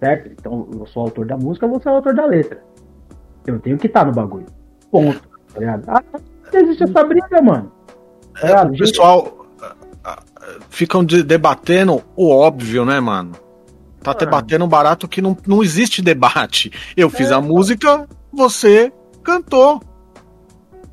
Certo? 0.00 0.30
Então, 0.32 0.68
eu 0.72 0.86
sou 0.86 1.02
autor 1.02 1.26
da 1.26 1.36
música, 1.36 1.66
você 1.66 1.88
é 1.88 1.92
autor 1.92 2.14
da 2.14 2.24
letra. 2.24 2.62
Eu 3.46 3.58
tenho 3.60 3.76
que 3.76 3.86
estar 3.86 4.00
tá 4.00 4.06
no 4.06 4.12
bagulho. 4.12 4.46
Ponto. 4.90 5.28
Tá 5.52 5.60
ligado? 5.60 5.84
Ah, 5.86 6.02
existe 6.52 6.84
essa 6.84 7.04
briga, 7.04 7.42
mano. 7.42 7.72
É, 8.42 8.62
o 8.62 8.72
pessoal 8.72 9.46
ah, 9.62 9.74
ah, 10.04 10.22
ficam 10.68 11.04
de, 11.04 11.22
debatendo 11.22 12.02
o 12.14 12.30
óbvio, 12.30 12.84
né, 12.84 13.00
mano? 13.00 13.32
Tá 14.02 14.12
ah. 14.12 14.14
debatendo 14.14 14.66
barato 14.66 15.08
que 15.08 15.22
não, 15.22 15.36
não 15.46 15.62
existe 15.62 16.02
debate. 16.02 16.70
Eu 16.96 17.10
fiz 17.10 17.30
é, 17.30 17.34
a 17.34 17.40
música, 17.40 18.06
você 18.32 18.92
cantou. 19.22 19.82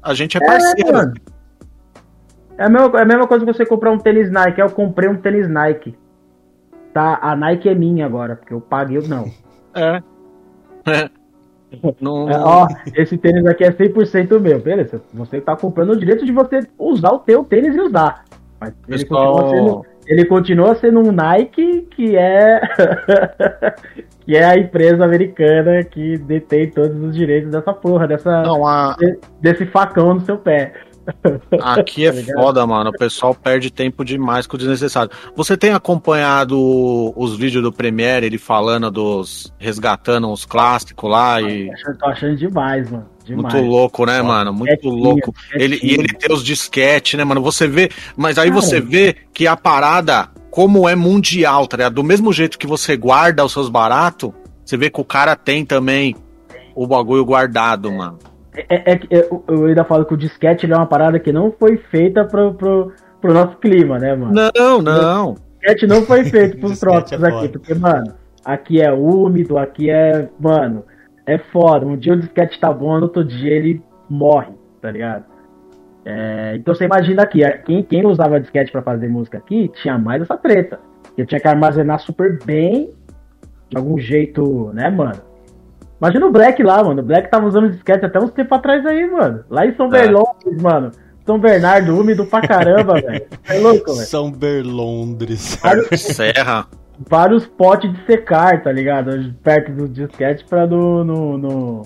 A 0.02 0.14
gente 0.14 0.38
é, 0.38 0.44
é 0.44 0.46
parceiro. 0.46 0.98
É, 0.98 2.64
é, 2.64 2.66
a 2.66 2.70
mesma, 2.70 3.00
é 3.00 3.02
a 3.02 3.06
mesma 3.06 3.28
coisa 3.28 3.46
que 3.46 3.54
você 3.54 3.66
comprar 3.66 3.92
um 3.92 4.00
tênis 4.00 4.32
Nike. 4.32 4.60
Eu 4.60 4.70
comprei 4.70 5.10
um 5.10 5.18
tênis 5.18 5.50
Nike. 5.50 5.98
Tá, 6.94 7.20
a 7.22 7.36
Nike 7.36 7.70
é 7.70 7.76
minha 7.76 8.06
agora, 8.06 8.36
porque 8.36 8.54
eu 8.54 8.62
paguei, 8.62 9.00
não. 9.08 9.32
É. 9.74 10.02
É. 10.86 11.10
Não... 12.00 12.30
É, 12.30 12.38
ó, 12.38 12.68
esse 12.96 13.18
tênis 13.18 13.46
aqui 13.46 13.64
é 13.64 13.72
100% 13.72 14.40
meu, 14.40 14.60
beleza? 14.60 15.02
Você 15.14 15.42
tá 15.42 15.56
comprando 15.56 15.92
o 15.92 15.98
direito 15.98 16.26
de 16.26 16.32
você 16.32 16.60
usar 16.78 17.12
o 17.12 17.20
teu 17.20 17.44
tênis 17.44 17.76
e 17.76 17.82
usar. 17.82 18.24
Mas 18.60 18.74
ele, 18.88 19.00
Pessoal... 19.00 19.34
continua, 19.34 19.52
sendo, 19.52 19.86
ele 20.08 20.26
continua 20.26 20.76
sendo 20.76 21.00
um 21.00 21.12
Nike 21.12 21.88
que 21.92 22.16
é 22.16 22.62
que 24.26 24.38
é 24.38 24.46
a 24.46 24.58
empresa 24.58 25.04
americana 25.04 25.84
que 25.84 26.18
detém 26.18 26.70
todos 26.70 26.98
os 27.02 27.16
direitos 27.16 27.52
dessa 27.52 27.74
porra, 27.74 28.08
dessa 28.08 28.42
Não, 28.44 28.66
a... 28.66 28.96
desse 29.42 29.66
facão 29.66 30.14
no 30.14 30.22
seu 30.22 30.38
pé. 30.38 30.74
Aqui 31.62 32.06
é 32.06 32.12
tá 32.12 32.34
foda, 32.34 32.66
mano. 32.66 32.90
O 32.90 32.98
pessoal 32.98 33.36
perde 33.36 33.72
tempo 33.72 34.04
demais 34.04 34.48
com 34.48 34.56
o 34.56 34.60
desnecessário. 34.60 35.12
Você 35.36 35.58
tem 35.58 35.72
acompanhado 35.72 36.58
os 37.16 37.36
vídeos 37.38 37.64
do 37.64 37.72
Premiere, 37.72 38.26
ele 38.26 38.38
falando 38.38 38.90
dos. 38.90 39.54
resgatando 39.58 40.32
os 40.32 40.46
clássicos 40.46 41.10
lá 41.10 41.42
e. 41.42 41.70
Tô 42.00 42.06
achando 42.06 42.36
demais, 42.36 42.90
mano. 42.90 43.06
Demais. 43.26 43.54
Muito 43.54 43.68
louco, 43.68 44.06
né, 44.06 44.22
mano? 44.22 44.54
Muito 44.54 44.90
louco. 44.90 45.34
Ele, 45.54 45.80
e 45.82 45.94
ele 45.94 46.10
tem 46.10 46.34
os 46.36 46.44
disquete, 46.44 47.16
né, 47.16 47.24
mano? 47.24 47.42
Você 47.42 47.68
vê. 47.68 47.90
Mas 48.18 48.38
aí 48.38 48.50
você 48.50 48.82
vê 48.82 49.16
que 49.34 49.48
a 49.48 49.56
parada, 49.56 50.30
como 50.52 50.88
é 50.88 50.96
mundial, 50.96 51.68
tá 51.68 51.78
ligado? 51.78 51.96
Do 51.96 52.04
mesmo 52.04 52.34
jeito 52.34 52.60
que 52.60 52.68
você 52.68 52.98
guarda 52.98 53.46
os 53.46 53.54
seus 53.54 53.70
baratos, 53.70 54.32
você 54.66 54.76
vê 54.76 54.90
que 54.90 55.00
o 55.00 55.06
cara 55.06 55.36
tem 55.36 55.66
também 55.66 56.16
o 56.76 56.86
bagulho 56.86 57.24
guardado, 57.24 57.92
mano. 57.92 58.20
É, 58.56 58.92
é, 58.92 59.00
é, 59.10 59.30
eu 59.48 59.66
ainda 59.66 59.84
falo 59.84 60.06
que 60.06 60.14
o 60.14 60.18
disquete 60.18 60.72
é 60.72 60.76
uma 60.76 60.86
parada 60.86 61.20
que 61.20 61.32
não 61.32 61.52
foi 61.52 61.78
feita 61.78 62.24
pro, 62.24 62.54
pro, 62.54 62.92
pro 63.20 63.34
nosso 63.34 63.58
clima, 63.58 63.98
né, 63.98 64.16
mano? 64.16 64.34
Não, 64.56 64.82
não. 64.82 65.32
O 65.32 65.36
disquete 65.60 65.88
não 65.88 66.04
foi 66.04 66.26
feito 66.26 66.58
pros 66.60 66.80
trópicos 66.80 67.24
é 67.24 67.28
aqui, 67.28 67.48
porque, 67.50 67.74
mano, 67.74 68.14
aqui 68.46 68.82
é 68.82 68.92
úmido, 68.92 69.58
aqui 69.58 69.90
é. 69.90 70.30
Mano, 70.40 70.84
é 71.26 71.38
foda. 71.38 71.86
Um 71.86 71.98
dia 71.98 72.14
o 72.14 72.20
disquete 72.20 72.60
tá 72.60 72.72
bom, 72.72 72.98
no 72.98 73.04
outro 73.04 73.24
dia 73.24 73.52
ele 73.52 73.82
morre, 74.10 74.54
tá 74.82 74.92
ligado? 74.92 75.26
É, 76.06 76.56
então 76.58 76.76
você 76.76 76.84
imagina 76.86 77.24
aqui, 77.24 77.40
quem, 77.66 77.82
quem 77.82 78.06
usava 78.06 78.40
disquete 78.40 78.72
para 78.72 78.82
fazer 78.82 79.08
música 79.08 79.38
aqui 79.38 79.72
tinha 79.82 79.98
mais 79.98 80.22
essa 80.22 80.38
treta. 80.38 80.80
Eu 81.18 81.26
tinha 81.26 81.40
que 81.40 81.48
armazenar 81.48 82.00
super 82.00 82.40
bem, 82.44 82.90
de 83.70 83.78
algum 83.78 83.98
jeito, 83.98 84.72
né, 84.74 84.90
mano? 84.90 85.33
Imagina 86.04 86.26
o 86.26 86.32
Black 86.32 86.62
lá, 86.62 86.84
mano. 86.84 87.02
O 87.02 87.06
Black 87.06 87.32
tava 87.32 87.48
usando 87.48 87.72
disquete 87.72 88.06
até 88.06 88.20
uns 88.20 88.32
tempo 88.32 88.54
atrás 88.54 88.86
aí, 88.86 89.10
mano. 89.10 89.46
Lá 89.50 89.66
em 89.66 89.74
São 89.74 89.86
é. 89.86 89.90
Berlondres, 89.90 90.62
mano. 90.62 90.92
São 91.26 91.40
Bernardo, 91.40 91.98
úmido 91.98 92.26
pra 92.26 92.42
caramba, 92.42 92.96
velho. 92.96 93.26
É 93.48 93.58
louco, 93.64 93.94
velho. 93.94 94.06
São 94.06 94.30
Berlondres. 94.30 95.58
Serra. 95.96 96.68
Vários 97.10 97.48
potes 97.48 97.90
de 97.94 98.06
secar, 98.06 98.62
tá 98.62 98.70
ligado? 98.70 99.34
Perto 99.42 99.72
do 99.72 99.88
disquete 99.88 100.44
pra 100.44 100.68
no. 100.68 101.06
no, 101.06 101.38
no, 101.38 101.82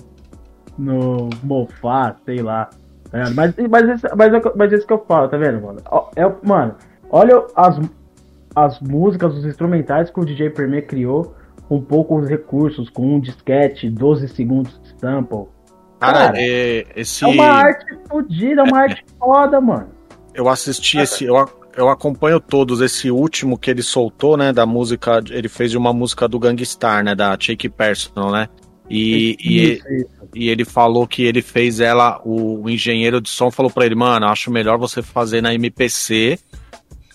no 0.76 1.30
mofar, 1.44 2.16
sei 2.26 2.42
lá. 2.42 2.68
Tá 3.12 3.30
mas, 3.36 3.54
mas, 3.70 3.88
esse, 3.88 4.16
mas, 4.16 4.32
mas 4.56 4.72
esse 4.72 4.84
que 4.84 4.92
eu 4.92 5.04
falo, 5.06 5.28
tá 5.28 5.36
vendo, 5.36 5.62
mano? 5.62 5.80
É, 6.16 6.28
mano, 6.42 6.74
olha 7.08 7.46
as, 7.54 7.78
as 8.54 8.80
músicas, 8.80 9.32
os 9.36 9.44
instrumentais 9.44 10.10
que 10.10 10.18
o 10.18 10.24
DJ 10.24 10.50
Premier 10.50 10.84
criou 10.88 11.37
com 11.68 11.80
poucos 11.80 12.28
recursos, 12.28 12.88
com 12.88 13.16
um 13.16 13.20
disquete, 13.20 13.90
12 13.90 14.28
segundos 14.28 14.80
de 14.82 14.98
sample. 14.98 15.46
Cara, 16.00 16.18
Cara 16.18 16.40
é, 16.40 16.86
esse... 16.96 17.24
é 17.24 17.28
uma 17.28 17.44
arte 17.44 17.98
fodida, 18.08 18.62
é 18.62 18.64
uma 18.64 18.80
é, 18.80 18.82
arte 18.84 19.04
foda, 19.18 19.60
mano. 19.60 19.88
Eu 20.32 20.48
assisti 20.48 20.98
esse. 20.98 21.24
Eu, 21.24 21.46
eu 21.76 21.88
acompanho 21.88 22.40
todos. 22.40 22.80
Esse 22.80 23.10
último 23.10 23.58
que 23.58 23.70
ele 23.70 23.82
soltou, 23.82 24.36
né? 24.36 24.52
Da 24.52 24.64
música. 24.64 25.20
Ele 25.30 25.48
fez 25.48 25.74
uma 25.74 25.92
música 25.92 26.28
do 26.28 26.38
Gangstar, 26.38 27.04
né? 27.04 27.14
Da 27.14 27.36
Shake 27.38 27.68
Personal, 27.68 28.30
né? 28.30 28.48
E, 28.88 29.36
isso, 29.38 29.88
e, 29.88 29.96
isso. 29.96 30.28
e, 30.34 30.48
ele 30.48 30.64
falou 30.64 31.06
que 31.06 31.22
ele 31.22 31.42
fez 31.42 31.78
ela, 31.78 32.22
o, 32.24 32.62
o 32.62 32.70
engenheiro 32.70 33.20
de 33.20 33.28
som 33.28 33.50
falou 33.50 33.70
para 33.70 33.84
ele, 33.84 33.94
mano, 33.94 34.26
acho 34.26 34.50
melhor 34.50 34.78
você 34.78 35.02
fazer 35.02 35.42
na 35.42 35.52
MPC 35.52 36.38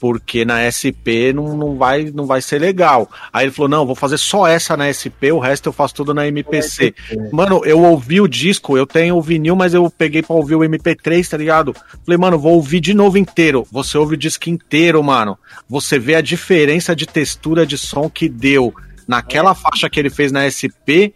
porque 0.04 0.44
na 0.44 0.68
SP 0.68 1.32
não, 1.32 1.56
não, 1.56 1.78
vai, 1.78 2.12
não 2.14 2.26
vai 2.26 2.42
ser 2.42 2.60
legal. 2.60 3.10
Aí 3.32 3.46
ele 3.46 3.54
falou: 3.54 3.70
não, 3.70 3.86
vou 3.86 3.96
fazer 3.96 4.18
só 4.18 4.46
essa 4.46 4.76
na 4.76 4.92
SP, 4.92 5.32
o 5.32 5.40
resto 5.40 5.70
eu 5.70 5.72
faço 5.74 5.96
tudo 5.96 6.14
na 6.14 6.28
MPC. 6.28 6.94
Mano, 7.32 7.62
eu 7.64 7.82
ouvi 7.82 8.20
o 8.20 8.28
disco, 8.28 8.78
eu 8.78 8.86
tenho 8.86 9.16
o 9.16 9.22
vinil, 9.22 9.56
mas 9.56 9.74
eu 9.74 9.90
peguei 9.90 10.22
pra 10.22 10.36
ouvir 10.36 10.56
o 10.56 10.60
MP3, 10.60 11.30
tá 11.30 11.38
ligado? 11.38 11.74
Falei, 12.06 12.18
mano, 12.18 12.38
vou 12.38 12.56
ouvir 12.56 12.82
de 12.82 12.94
novo 12.94 13.18
inteiro. 13.18 13.66
Você 13.72 13.98
ouve 13.98 14.16
o 14.16 14.18
disco 14.18 14.50
inteiro, 14.50 15.02
mano. 15.02 15.40
Você 15.70 15.98
vê 15.98 16.16
a 16.16 16.22
diferença 16.22 16.94
de 16.94 17.06
textura 17.06 17.66
de 17.66 17.78
som 17.78 18.10
que 18.10 18.28
deu 18.28 18.74
naquela 19.08 19.52
é. 19.52 19.56
faixa 19.56 19.90
que 19.90 19.98
ele 19.98 20.10
fez 20.10 20.34
na 20.34 20.52
SP 20.52 21.16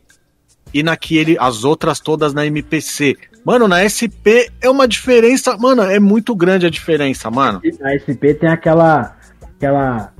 e 0.73 0.83
na 0.83 0.95
que 0.95 1.17
ele, 1.17 1.37
as 1.39 1.63
outras 1.63 1.99
todas 1.99 2.33
na 2.33 2.45
MPC. 2.45 3.15
Mano, 3.45 3.67
na 3.67 3.87
SP 3.87 4.51
é 4.61 4.69
uma 4.69 4.87
diferença. 4.87 5.57
Mano, 5.57 5.81
é 5.83 5.99
muito 5.99 6.35
grande 6.35 6.65
a 6.65 6.69
diferença, 6.69 7.31
mano. 7.31 7.61
Na 7.79 7.95
SP 7.95 8.33
tem 8.33 8.49
aquela. 8.49 9.15
aquela. 9.41 10.13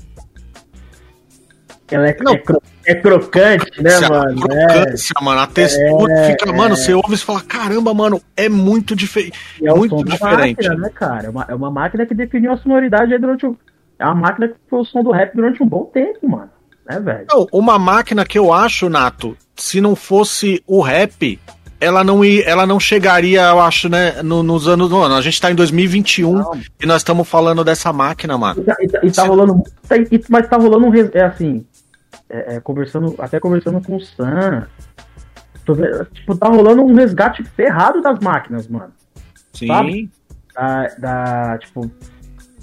Ela 1.90 2.10
é, 2.10 2.18
Não, 2.22 2.34
é, 2.34 2.38
cro, 2.38 2.62
é 2.86 2.96
crocante, 2.96 3.82
né, 3.82 3.92
mano? 4.10 4.42
Crocância, 4.42 5.14
é, 5.20 5.24
mano. 5.24 5.40
A 5.40 5.48
textura 5.48 6.14
é, 6.14 6.32
fica. 6.32 6.54
Mano, 6.54 6.74
é. 6.74 6.78
você 6.78 6.94
ouve 6.94 7.16
e 7.16 7.18
fala: 7.18 7.42
caramba, 7.42 7.94
mano, 7.94 8.22
é 8.36 8.50
muito, 8.50 8.96
dife 8.96 9.32
é 9.62 9.74
muito 9.74 10.04
diferente. 10.04 10.68
Máquina, 10.68 10.76
né, 10.76 10.90
cara? 10.94 11.28
É 11.28 11.30
uma, 11.30 11.46
é 11.50 11.56
uma 11.56 11.72
máquina 11.72 12.06
que 12.06 12.14
definiu 12.14 12.52
a 12.52 12.58
sonoridade 12.58 13.18
durante 13.18 13.46
o. 13.46 13.58
É 14.00 14.06
uma 14.06 14.16
máquina 14.16 14.50
que 14.50 14.56
foi 14.70 14.80
o 14.80 14.86
som 14.86 15.02
do 15.02 15.12
rap 15.12 15.34
durante 15.34 15.62
um 15.64 15.68
bom 15.68 15.86
tempo, 15.86 16.30
mano. 16.30 16.50
Né, 16.88 17.00
velho? 17.00 17.26
Não, 17.30 17.48
uma 17.52 17.78
máquina 17.78 18.26
que 18.26 18.40
eu 18.40 18.54
acho, 18.54 18.90
Nato, 18.90 19.38
se 19.56 19.82
não 19.82 19.96
fosse 19.96 20.64
o 20.66 20.82
rap, 20.82 21.40
ela 21.80 22.04
não, 22.04 22.24
ela 22.24 22.66
não 22.66 22.80
chegaria, 22.80 23.42
eu 23.42 23.60
acho, 23.60 23.90
né, 23.90 24.22
no, 24.24 24.42
nos 24.42 24.68
anos. 24.68 24.90
Mano, 24.90 25.16
a 25.16 25.22
gente 25.22 25.40
tá 25.40 25.52
em 25.52 25.56
2021 25.56 26.34
não. 26.34 26.62
e 26.82 26.86
nós 26.86 26.98
estamos 26.98 27.28
falando 27.28 27.64
dessa 27.64 27.92
máquina, 27.92 28.38
mano. 28.38 28.62
E 28.62 28.64
tá, 28.64 28.76
e 28.80 28.88
tá, 28.88 29.00
e 29.04 29.12
tá 29.12 29.24
rolando. 29.24 29.64
Tá, 29.88 29.96
mas 30.30 30.48
tá 30.48 30.58
rolando 30.58 30.88
um. 30.88 30.94
É 31.14 31.24
assim. 31.24 31.66
É, 32.30 32.56
é, 32.56 32.60
conversando, 32.60 33.16
até 33.20 33.40
conversando 33.40 33.82
com 33.82 33.96
o 33.96 34.02
Sam. 34.02 34.68
Tipo, 36.14 36.36
tá 36.38 36.48
rolando 36.48 36.82
um 36.82 36.94
resgate 36.94 37.44
ferrado 37.44 38.02
das 38.02 38.20
máquinas, 38.20 38.68
mano. 38.68 38.94
Sim. 39.54 39.68
Sabe? 39.68 40.10
Da, 40.56 40.88
da, 40.98 41.58
tipo, 41.58 41.92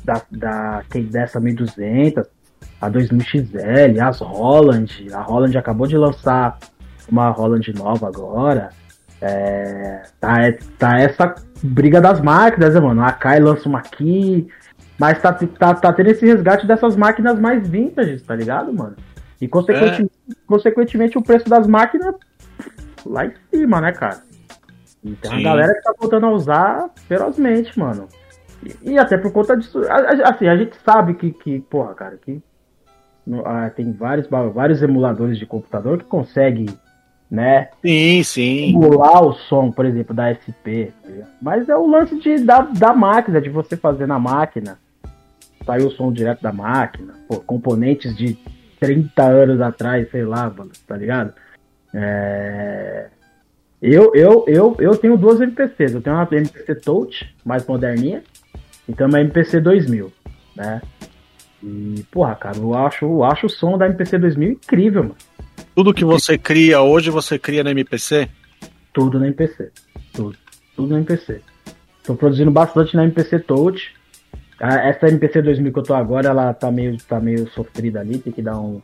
da, 0.05 0.23
da, 0.31 0.83
dessa 1.11 1.39
1200, 1.39 2.25
a 2.81 2.91
2000XL, 2.91 4.01
as 4.01 4.21
Holland. 4.21 5.09
A 5.13 5.21
Holland 5.21 5.57
acabou 5.57 5.87
de 5.87 5.97
lançar 5.97 6.59
uma 7.11 7.31
Holland 7.31 7.73
nova 7.75 8.09
agora. 8.09 8.71
É, 9.21 10.03
tá, 10.21 10.37
tá 10.79 10.99
essa 10.99 11.35
briga 11.63 12.01
das 12.01 12.21
máquinas, 12.21 12.75
né, 12.75 12.81
mano? 12.81 13.03
A 13.03 13.13
Kai 13.13 13.41
lança 13.41 13.69
uma 13.69 13.79
aqui, 13.79 14.47
Mas 14.99 15.21
tá, 15.21 15.33
tá, 15.33 15.75
tá 15.75 15.93
tendo 15.93 16.11
esse 16.11 16.27
resgate 16.27 16.67
dessas 16.67 16.95
máquinas 16.95 17.39
mais 17.39 17.67
vintage, 17.67 18.21
tá 18.23 18.35
ligado, 18.35 18.73
mano? 18.73 18.97
E 19.41 19.49
consequentemente, 19.49 20.13
é. 20.31 20.35
consequentemente 20.47 21.19
o 21.19 21.23
preço 21.23 21.49
das 21.49 21.67
máquinas 21.67 22.15
lá 23.05 23.27
em 23.27 23.33
cima, 23.51 23.81
né, 23.81 23.93
cara? 23.93 24.23
E 25.03 25.15
tem 25.17 25.31
Sim. 25.31 25.37
uma 25.37 25.43
galera 25.43 25.75
que 25.75 25.83
tá 25.83 25.93
voltando 25.99 26.27
a 26.27 26.31
usar 26.31 26.91
ferozmente, 27.09 27.79
mano. 27.79 28.09
E, 28.63 28.93
e, 28.93 28.99
até 28.99 29.19
por 29.19 29.33
conta 29.33 29.57
disso. 29.57 29.81
Assim, 30.25 30.49
a 30.49 30.57
gente 30.57 30.77
sabe 30.85 31.15
que, 31.15 31.33
que 31.33 31.61
porra, 31.61 31.95
cara, 31.95 32.17
que 32.17 32.43
ah, 33.45 33.71
tem 33.71 33.93
vários, 33.93 34.29
vários 34.29 34.83
emuladores 34.83 35.39
de 35.39 35.47
computador 35.47 35.99
que 35.99 36.05
conseguem, 36.05 36.67
né? 37.31 37.69
Sim, 37.83 38.23
sim. 38.23 38.71
Emular 38.71 39.25
o 39.25 39.33
som, 39.33 39.71
por 39.71 39.87
exemplo, 39.87 40.15
da 40.15 40.33
SP. 40.35 40.93
Tá 41.03 41.11
Mas 41.41 41.69
é 41.69 41.77
o 41.77 41.87
lance 41.87 42.19
de, 42.21 42.39
da, 42.39 42.61
da 42.61 42.93
máquina, 42.93 43.41
de 43.41 43.49
você 43.49 43.77
fazer 43.77 44.07
na 44.07 44.19
máquina. 44.19 44.79
Sair 45.65 45.85
o 45.85 45.91
som 45.91 46.13
direto 46.13 46.43
da 46.43 46.53
máquina. 46.53 47.15
Pô, 47.27 47.41
componentes 47.41 48.15
de 48.15 48.37
30 48.79 49.23
anos 49.23 49.61
atrás, 49.61 50.11
sei 50.11 50.25
lá, 50.25 50.53
tá 50.87 50.97
ligado? 50.97 51.33
É... 51.95 53.07
Eu, 53.81 54.15
eu, 54.15 54.45
eu, 54.47 54.77
eu 54.79 54.97
tenho 54.97 55.17
duas 55.17 55.41
MPCs. 55.41 55.95
Eu 55.95 56.03
tenho 56.03 56.17
uma 56.17 56.29
MPC 56.31 56.75
Touch, 56.77 57.35
mais 57.45 57.67
moderninha, 57.67 58.23
e 58.89 58.93
também 58.93 59.23
uma 59.23 59.27
MPC 59.27 59.61
2000, 59.61 60.13
né? 60.57 60.81
E, 61.65 62.05
porra, 62.11 62.35
cara, 62.35 62.59
eu 62.59 62.75
acho, 62.75 63.07
eu 63.07 63.25
acho 63.25 63.47
o 63.47 63.51
som 63.51 63.79
da 63.79 63.87
MPC 63.87 64.19
2000 64.19 64.53
incrível, 64.53 65.03
mano. 65.05 65.17
Tudo 65.75 65.95
que 65.95 66.05
você 66.05 66.37
cria 66.37 66.83
hoje, 66.83 67.11
você 67.11 67.39
cria 67.39 67.65
na 67.65 67.71
MPC? 67.71 68.29
Tudo 68.93 69.19
na 69.19 69.27
MPC. 69.27 69.71
Tudo. 70.13 70.37
Tudo 70.77 70.93
na 70.93 70.99
MPC. 70.99 71.41
Tô 72.05 72.15
produzindo 72.15 72.51
bastante 72.51 72.95
na 72.95 73.05
MPC 73.05 73.39
Touch. 73.41 73.95
Essa 74.61 75.09
MPC 75.09 75.41
2000 75.41 75.73
que 75.73 75.79
eu 75.79 75.83
tô 75.83 75.95
agora, 75.95 76.29
ela 76.29 76.53
tá 76.53 76.71
meio, 76.71 76.97
tá 77.09 77.19
meio 77.19 77.49
sofrida 77.51 78.01
ali, 78.01 78.19
tem 78.19 78.33
que 78.33 78.43
dar 78.43 78.59
um. 78.59 78.83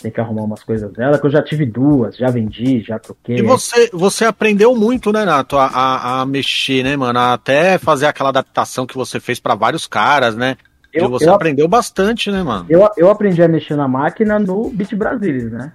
Tem 0.00 0.12
que 0.12 0.20
arrumar 0.20 0.42
umas 0.42 0.62
coisas 0.62 0.92
dela, 0.92 1.18
que 1.18 1.26
eu 1.26 1.30
já 1.30 1.42
tive 1.42 1.66
duas, 1.66 2.16
já 2.16 2.30
vendi, 2.30 2.80
já 2.82 3.00
troquei. 3.00 3.38
E 3.38 3.42
você, 3.42 3.90
você 3.92 4.24
aprendeu 4.24 4.74
muito, 4.76 5.12
né, 5.12 5.24
Nato, 5.24 5.58
a, 5.58 5.66
a, 5.66 6.20
a 6.20 6.26
mexer, 6.26 6.84
né, 6.84 6.96
mano? 6.96 7.18
Até 7.18 7.78
fazer 7.78 8.06
aquela 8.06 8.28
adaptação 8.28 8.86
que 8.86 8.94
você 8.94 9.18
fez 9.18 9.40
para 9.40 9.56
vários 9.56 9.88
caras, 9.88 10.36
né? 10.36 10.56
Eu, 11.04 11.10
você 11.10 11.28
eu, 11.28 11.34
aprendeu 11.34 11.68
bastante, 11.68 12.30
né, 12.30 12.42
mano? 12.42 12.66
Eu, 12.68 12.88
eu 12.96 13.10
aprendi 13.10 13.42
a 13.42 13.48
mexer 13.48 13.76
na 13.76 13.88
máquina 13.88 14.38
no 14.38 14.70
Beat 14.70 14.94
Brasilis, 14.94 15.50
né? 15.50 15.72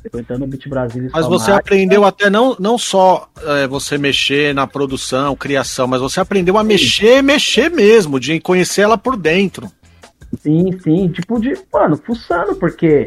Frequentando 0.00 0.44
o 0.44 0.48
Beat 0.48 0.68
Brasilis. 0.68 1.12
Mas 1.12 1.26
você 1.26 1.50
máquina. 1.50 1.58
aprendeu 1.58 2.04
até 2.04 2.30
não, 2.30 2.56
não 2.58 2.78
só 2.78 3.28
é, 3.42 3.66
você 3.66 3.98
mexer 3.98 4.54
na 4.54 4.66
produção, 4.66 5.36
criação, 5.36 5.86
mas 5.86 6.00
você 6.00 6.20
aprendeu 6.20 6.56
a 6.56 6.62
sim. 6.62 6.66
mexer, 6.68 7.22
mexer 7.22 7.70
mesmo, 7.70 8.18
de 8.18 8.40
conhecer 8.40 8.82
ela 8.82 8.96
por 8.96 9.16
dentro. 9.16 9.70
Sim, 10.38 10.78
sim, 10.80 11.08
tipo 11.08 11.40
de, 11.40 11.54
mano, 11.72 11.96
fuçando, 11.96 12.54
porque 12.54 13.06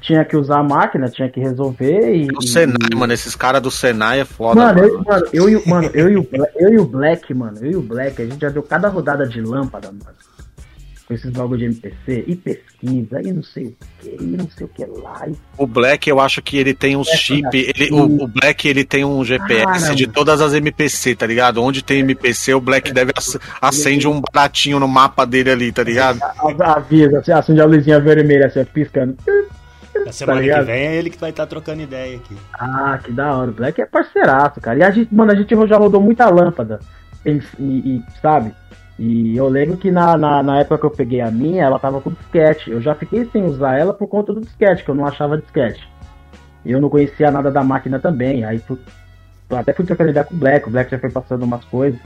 tinha 0.00 0.24
que 0.24 0.36
usar 0.36 0.58
a 0.58 0.62
máquina, 0.62 1.08
tinha 1.08 1.28
que 1.28 1.38
resolver 1.38 2.14
e. 2.14 2.28
O 2.36 2.42
Senai, 2.42 2.88
e... 2.92 2.94
mano, 2.94 3.12
esses 3.12 3.36
caras 3.36 3.62
do 3.62 3.70
Senai 3.70 4.20
é 4.20 4.24
foda. 4.24 4.60
Mano, 4.60 4.80
mano. 4.80 4.88
Eu, 4.92 5.04
mano, 5.04 5.26
eu, 5.32 5.48
e, 5.48 5.68
mano 5.68 5.90
eu, 5.94 6.10
e 6.10 6.16
o, 6.16 6.28
eu 6.56 6.72
e 6.74 6.78
o 6.78 6.84
Black, 6.84 7.32
mano, 7.34 7.58
eu 7.60 7.70
e 7.72 7.76
o 7.76 7.82
Black, 7.82 8.20
a 8.20 8.26
gente 8.26 8.40
já 8.40 8.48
deu 8.48 8.62
cada 8.62 8.88
rodada 8.88 9.26
de 9.26 9.40
lâmpada, 9.40 9.88
mano. 9.88 10.16
Com 11.06 11.14
esses 11.14 11.30
bagulho 11.32 11.58
de 11.58 11.64
MPC, 11.64 12.24
e 12.24 12.36
pesquisa, 12.36 13.20
e 13.20 13.32
não 13.32 13.42
sei 13.42 13.66
o 13.66 13.76
que, 14.00 14.16
e 14.20 14.26
não 14.26 14.48
sei 14.48 14.64
o 14.64 14.68
que 14.68 14.84
lá. 14.84 15.26
E... 15.26 15.34
O 15.58 15.66
Black, 15.66 16.08
eu 16.08 16.20
acho 16.20 16.40
que 16.40 16.56
ele 16.56 16.72
tem 16.72 16.96
um 16.96 17.02
chip, 17.02 17.48
ele, 17.52 17.90
o, 17.90 18.22
o, 18.22 18.28
Black 18.28 18.68
ele 18.68 18.84
tem 18.84 19.04
um 19.04 19.24
GPS 19.24 19.92
de 19.96 20.06
todas 20.06 20.40
as 20.40 20.54
MPC, 20.54 21.16
tá 21.16 21.26
ligado? 21.26 21.60
Onde 21.60 21.82
tem 21.82 21.98
MPC, 21.98 22.54
o 22.54 22.60
Black 22.60 22.92
deve 22.92 23.10
ac 23.10 23.40
acende 23.60 24.06
um 24.06 24.20
baratinho 24.20 24.78
no 24.78 24.86
mapa 24.86 25.26
dele 25.26 25.50
ali, 25.50 25.72
tá 25.72 25.82
ligado? 25.82 26.20
Avisa, 26.60 27.18
assim, 27.18 27.32
acende 27.32 27.60
a 27.60 27.66
luzinha 27.66 27.98
vermelha, 27.98 28.46
assim, 28.46 28.64
piscando. 28.64 29.16
Na 30.04 30.12
semana 30.12 30.40
tá 30.40 30.58
que 30.58 30.64
vem 30.64 30.86
é 30.86 30.96
ele 30.96 31.10
que 31.10 31.18
vai 31.18 31.30
estar 31.30 31.44
tá 31.44 31.50
trocando 31.50 31.82
ideia 31.82 32.16
aqui. 32.16 32.36
Ah, 32.52 32.98
que 33.02 33.12
da 33.12 33.36
hora. 33.36 33.50
O 33.50 33.54
Black 33.54 33.80
é 33.80 33.86
parceiraço, 33.86 34.60
cara. 34.60 34.78
E 34.78 34.82
a 34.82 34.90
gente, 34.90 35.14
mano, 35.14 35.32
a 35.32 35.34
gente 35.34 35.54
já 35.66 35.76
rodou 35.76 36.00
muita 36.00 36.28
lâmpada. 36.28 36.80
E, 37.24 37.40
e, 37.58 38.02
sabe? 38.20 38.54
E 38.98 39.36
eu 39.36 39.48
lembro 39.48 39.76
que 39.76 39.90
na, 39.90 40.16
na, 40.16 40.42
na, 40.42 40.60
época 40.60 40.78
que 40.78 40.86
eu 40.86 40.90
peguei 40.90 41.20
a 41.20 41.30
minha, 41.30 41.64
ela 41.64 41.78
tava 41.78 42.00
com 42.00 42.10
disquete. 42.10 42.70
Eu 42.70 42.80
já 42.80 42.94
fiquei 42.94 43.24
sem 43.26 43.44
usar 43.44 43.78
ela 43.78 43.92
por 43.92 44.08
conta 44.08 44.32
do 44.32 44.40
disquete, 44.40 44.84
que 44.84 44.90
eu 44.90 44.94
não 44.94 45.06
achava 45.06 45.38
disquete. 45.38 45.86
E 46.64 46.72
eu 46.72 46.80
não 46.80 46.90
conhecia 46.90 47.30
nada 47.30 47.50
da 47.50 47.64
máquina 47.64 47.98
também. 47.98 48.44
Aí 48.44 48.58
fui, 48.58 48.78
até 49.50 49.72
fui 49.72 49.84
trocando 49.84 50.10
ideia 50.10 50.24
com 50.24 50.34
o 50.34 50.38
Black. 50.38 50.68
O 50.68 50.70
Black 50.70 50.90
já 50.90 50.98
foi 50.98 51.10
passando 51.10 51.44
umas 51.44 51.64
coisas. 51.64 52.00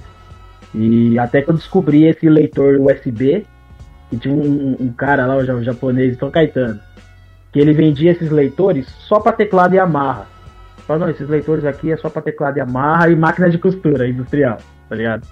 E 0.75 1.19
até 1.19 1.43
que 1.43 1.51
eu 1.51 1.55
descobri 1.55 2.05
esse 2.05 2.29
leitor 2.29 2.81
USB, 2.81 3.47
que 4.11 4.16
tinha 4.16 4.35
um, 4.35 4.77
um 4.81 4.93
cara 4.93 5.27
lá, 5.27 5.37
o 5.37 5.62
japonês, 5.62 6.19
São 6.19 6.31
Caetano 6.31 6.81
que 7.55 7.61
ele 7.61 7.73
vendia 7.73 8.11
esses 8.11 8.31
leitores 8.31 8.89
só 9.07 9.21
para 9.21 9.31
teclado 9.31 9.77
e 9.77 9.79
amarra. 9.79 10.27
Falou, 10.89 11.07
não, 11.07 11.11
esses 11.11 11.29
leitores 11.29 11.65
aqui 11.65 11.93
é 11.93 11.97
só 11.97 12.11
para 12.11 12.21
teclado 12.21 12.59
e 12.59 12.61
amarra 12.61 13.09
e 13.09 13.15
máquina 13.15 13.49
de 13.49 13.59
costura 13.59 14.09
industrial, 14.09 14.59
tá 14.89 14.97
ligado? 14.97 15.25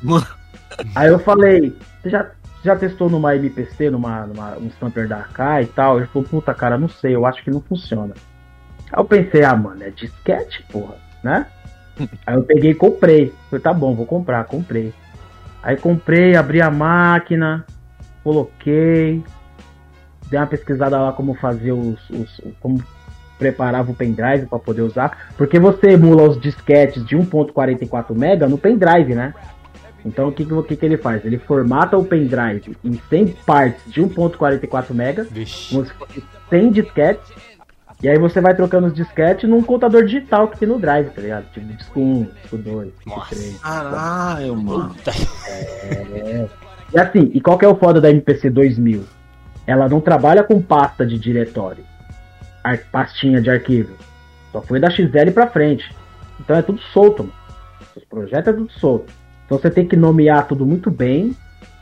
Aí 0.95 1.09
eu 1.09 1.19
falei, 1.19 1.77
você 2.01 2.11
já, 2.11 2.31
já 2.63 2.77
testou 2.77 3.11
numa 3.11 3.35
MPC, 3.35 3.91
numa, 3.91 4.25
numa 4.25 4.57
um 4.57 4.69
stamper 4.69 5.09
da 5.09 5.17
AK 5.17 5.65
e 5.65 5.67
tal? 5.67 5.97
Ele 5.99 6.07
falou, 6.07 6.29
puta 6.29 6.55
cara, 6.55 6.79
não 6.79 6.89
sei, 6.89 7.17
eu 7.17 7.27
acho 7.27 7.43
que 7.43 7.51
não 7.51 7.61
funciona. 7.61 8.15
Aí 8.93 9.01
eu 9.01 9.05
pensei, 9.05 9.43
ah, 9.43 9.57
mano, 9.57 9.83
é 9.83 9.91
disquete, 9.91 10.65
porra, 10.71 10.95
né? 11.25 11.47
Aí 12.25 12.37
eu 12.37 12.45
peguei 12.45 12.71
e 12.71 12.75
comprei. 12.77 13.35
Falei, 13.51 13.63
tá 13.65 13.75
bom, 13.75 13.97
vou 13.97 14.07
comprar, 14.07 14.45
comprei. 14.45 14.95
Aí 15.61 15.77
comprei, 15.77 16.37
abri 16.37 16.63
a 16.63 16.71
máquina, 16.71 17.67
coloquei, 18.23 19.25
dei 20.33 20.41
uma 20.41 20.47
pesquisada 20.47 20.99
lá 20.99 21.13
como 21.13 21.35
fazer 21.35 21.73
os, 21.73 22.01
os 22.11 22.41
como 22.59 22.83
preparava 23.39 23.91
o 23.91 23.95
pendrive 23.95 24.47
para 24.47 24.59
poder 24.59 24.83
usar, 24.83 25.33
porque 25.37 25.59
você 25.59 25.91
emula 25.91 26.29
os 26.29 26.41
disquetes 26.41 27.05
de 27.05 27.17
1.44 27.17 28.15
mega 28.15 28.49
no 28.49 28.57
pendrive, 28.57 29.15
né? 29.15 29.35
Então 30.05 30.29
o 30.29 30.33
que, 30.33 30.45
que, 30.45 30.77
que 30.77 30.87
ele 30.87 30.97
faz? 30.97 31.25
Ele 31.25 31.39
formata 31.39 31.97
o 31.97 32.05
pendrive 32.05 32.77
em 32.83 33.01
100 33.09 33.27
partes 33.47 33.93
de 33.93 34.01
1.44 34.01 34.95
mega, 34.95 35.27
como 35.71 35.85
se 35.85 35.93
fosse 35.93 36.25
100 36.49 36.71
disquetes, 36.71 37.33
e 38.03 38.09
aí 38.09 38.19
você 38.19 38.41
vai 38.41 38.55
trocando 38.55 38.87
os 38.87 38.95
disquetes 38.95 39.49
num 39.49 39.63
contador 39.63 40.05
digital 40.05 40.49
que 40.49 40.59
tem 40.59 40.69
no 40.69 40.79
drive, 40.79 41.11
tá 41.11 41.21
ligado? 41.21 41.45
Tipo 41.53 41.67
disco 41.67 42.01
1, 42.01 42.29
disco 42.43 42.59
2, 42.59 42.93
disco 43.05 43.27
3. 43.29 43.59
Caralho, 43.59 44.57
mano. 44.57 44.97
É. 45.47 46.49
E 46.95 46.99
assim, 46.99 47.31
e 47.33 47.41
qual 47.41 47.59
que 47.59 47.65
é 47.65 47.69
o 47.69 47.77
foda 47.77 48.01
da 48.01 48.11
MPC 48.11 48.51
2000? 48.51 49.05
Ela 49.67 49.89
não 49.89 50.01
trabalha 50.01 50.43
com 50.43 50.61
pasta 50.61 51.07
de 51.07 51.19
diretório, 51.19 51.85
pastinha 52.91 53.41
de 53.41 53.51
arquivo. 53.51 53.95
Só 54.51 54.61
foi 54.61 54.79
da 54.79 54.91
XL 54.91 55.31
para 55.33 55.47
frente. 55.47 55.95
Então 56.41 56.57
é 56.57 56.63
tudo 56.63 56.81
solto, 56.93 57.25
mano. 57.25 57.35
Os 57.97 58.05
projetos 58.05 58.49
é 58.49 58.53
tudo 58.53 58.73
solto. 58.73 59.13
Então 59.47 59.59
você 59.59 59.71
tem 59.71 59.87
que 59.87 59.97
nomear 59.97 60.47
tudo 60.47 60.65
muito 60.65 60.91
bem, 60.91 61.37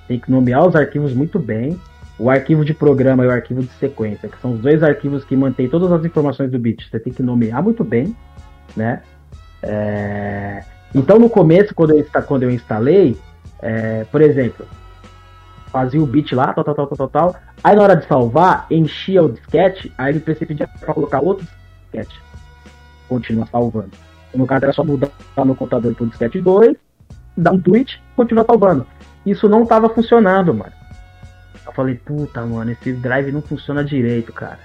tem 0.08 0.18
que 0.18 0.30
nomear 0.30 0.66
os 0.66 0.74
arquivos 0.74 1.12
muito 1.12 1.38
bem. 1.38 1.78
O 2.18 2.28
arquivo 2.28 2.64
de 2.64 2.74
programa 2.74 3.24
e 3.24 3.28
o 3.28 3.30
arquivo 3.30 3.62
de 3.62 3.72
sequência, 3.74 4.28
que 4.28 4.38
são 4.42 4.52
os 4.52 4.60
dois 4.60 4.82
arquivos 4.82 5.24
que 5.24 5.34
mantêm 5.34 5.70
todas 5.70 5.90
as 5.90 6.04
informações 6.04 6.50
do 6.50 6.58
bit, 6.58 6.86
você 6.86 7.00
tem 7.00 7.12
que 7.12 7.22
nomear 7.22 7.62
muito 7.62 7.82
bem, 7.82 8.14
né? 8.76 9.00
É... 9.62 10.62
Então 10.94 11.18
no 11.18 11.30
começo, 11.30 11.74
quando 11.74 11.96
eu, 11.96 12.06
quando 12.26 12.42
eu 12.42 12.50
instalei, 12.50 13.16
é... 13.62 14.04
por 14.12 14.20
exemplo, 14.20 14.66
fazia 15.70 16.02
o 16.02 16.06
bit 16.06 16.34
lá, 16.34 16.52
tal, 16.52 16.64
tal, 16.64 16.74
tal, 16.74 16.86
tal, 16.86 17.08
tal, 17.08 17.36
Aí 17.62 17.76
na 17.76 17.82
hora 17.82 17.96
de 17.96 18.06
salvar, 18.06 18.66
enchia 18.70 19.22
o 19.22 19.32
disquete, 19.32 19.92
aí 19.96 20.10
ele 20.10 20.20
pedia 20.20 20.66
para 20.66 20.94
colocar 20.94 21.20
outro 21.20 21.46
disquete. 21.82 22.20
Continua 23.08 23.46
salvando. 23.46 23.90
No 24.34 24.46
caso 24.46 24.64
era 24.64 24.72
só 24.72 24.84
mudar 24.84 25.10
no 25.36 25.54
computador 25.54 25.94
pro 25.94 26.06
disquete 26.06 26.40
2, 26.40 26.76
dar 27.36 27.52
um 27.52 27.60
tweet, 27.60 28.02
continua 28.16 28.44
salvando. 28.44 28.86
Isso 29.26 29.48
não 29.48 29.66
tava 29.66 29.88
funcionando, 29.88 30.54
mano. 30.54 30.72
Eu 31.66 31.72
falei, 31.72 31.94
puta, 31.96 32.44
mano, 32.46 32.70
esse 32.70 32.92
drive 32.92 33.30
não 33.32 33.42
funciona 33.42 33.84
direito, 33.84 34.32
cara. 34.32 34.58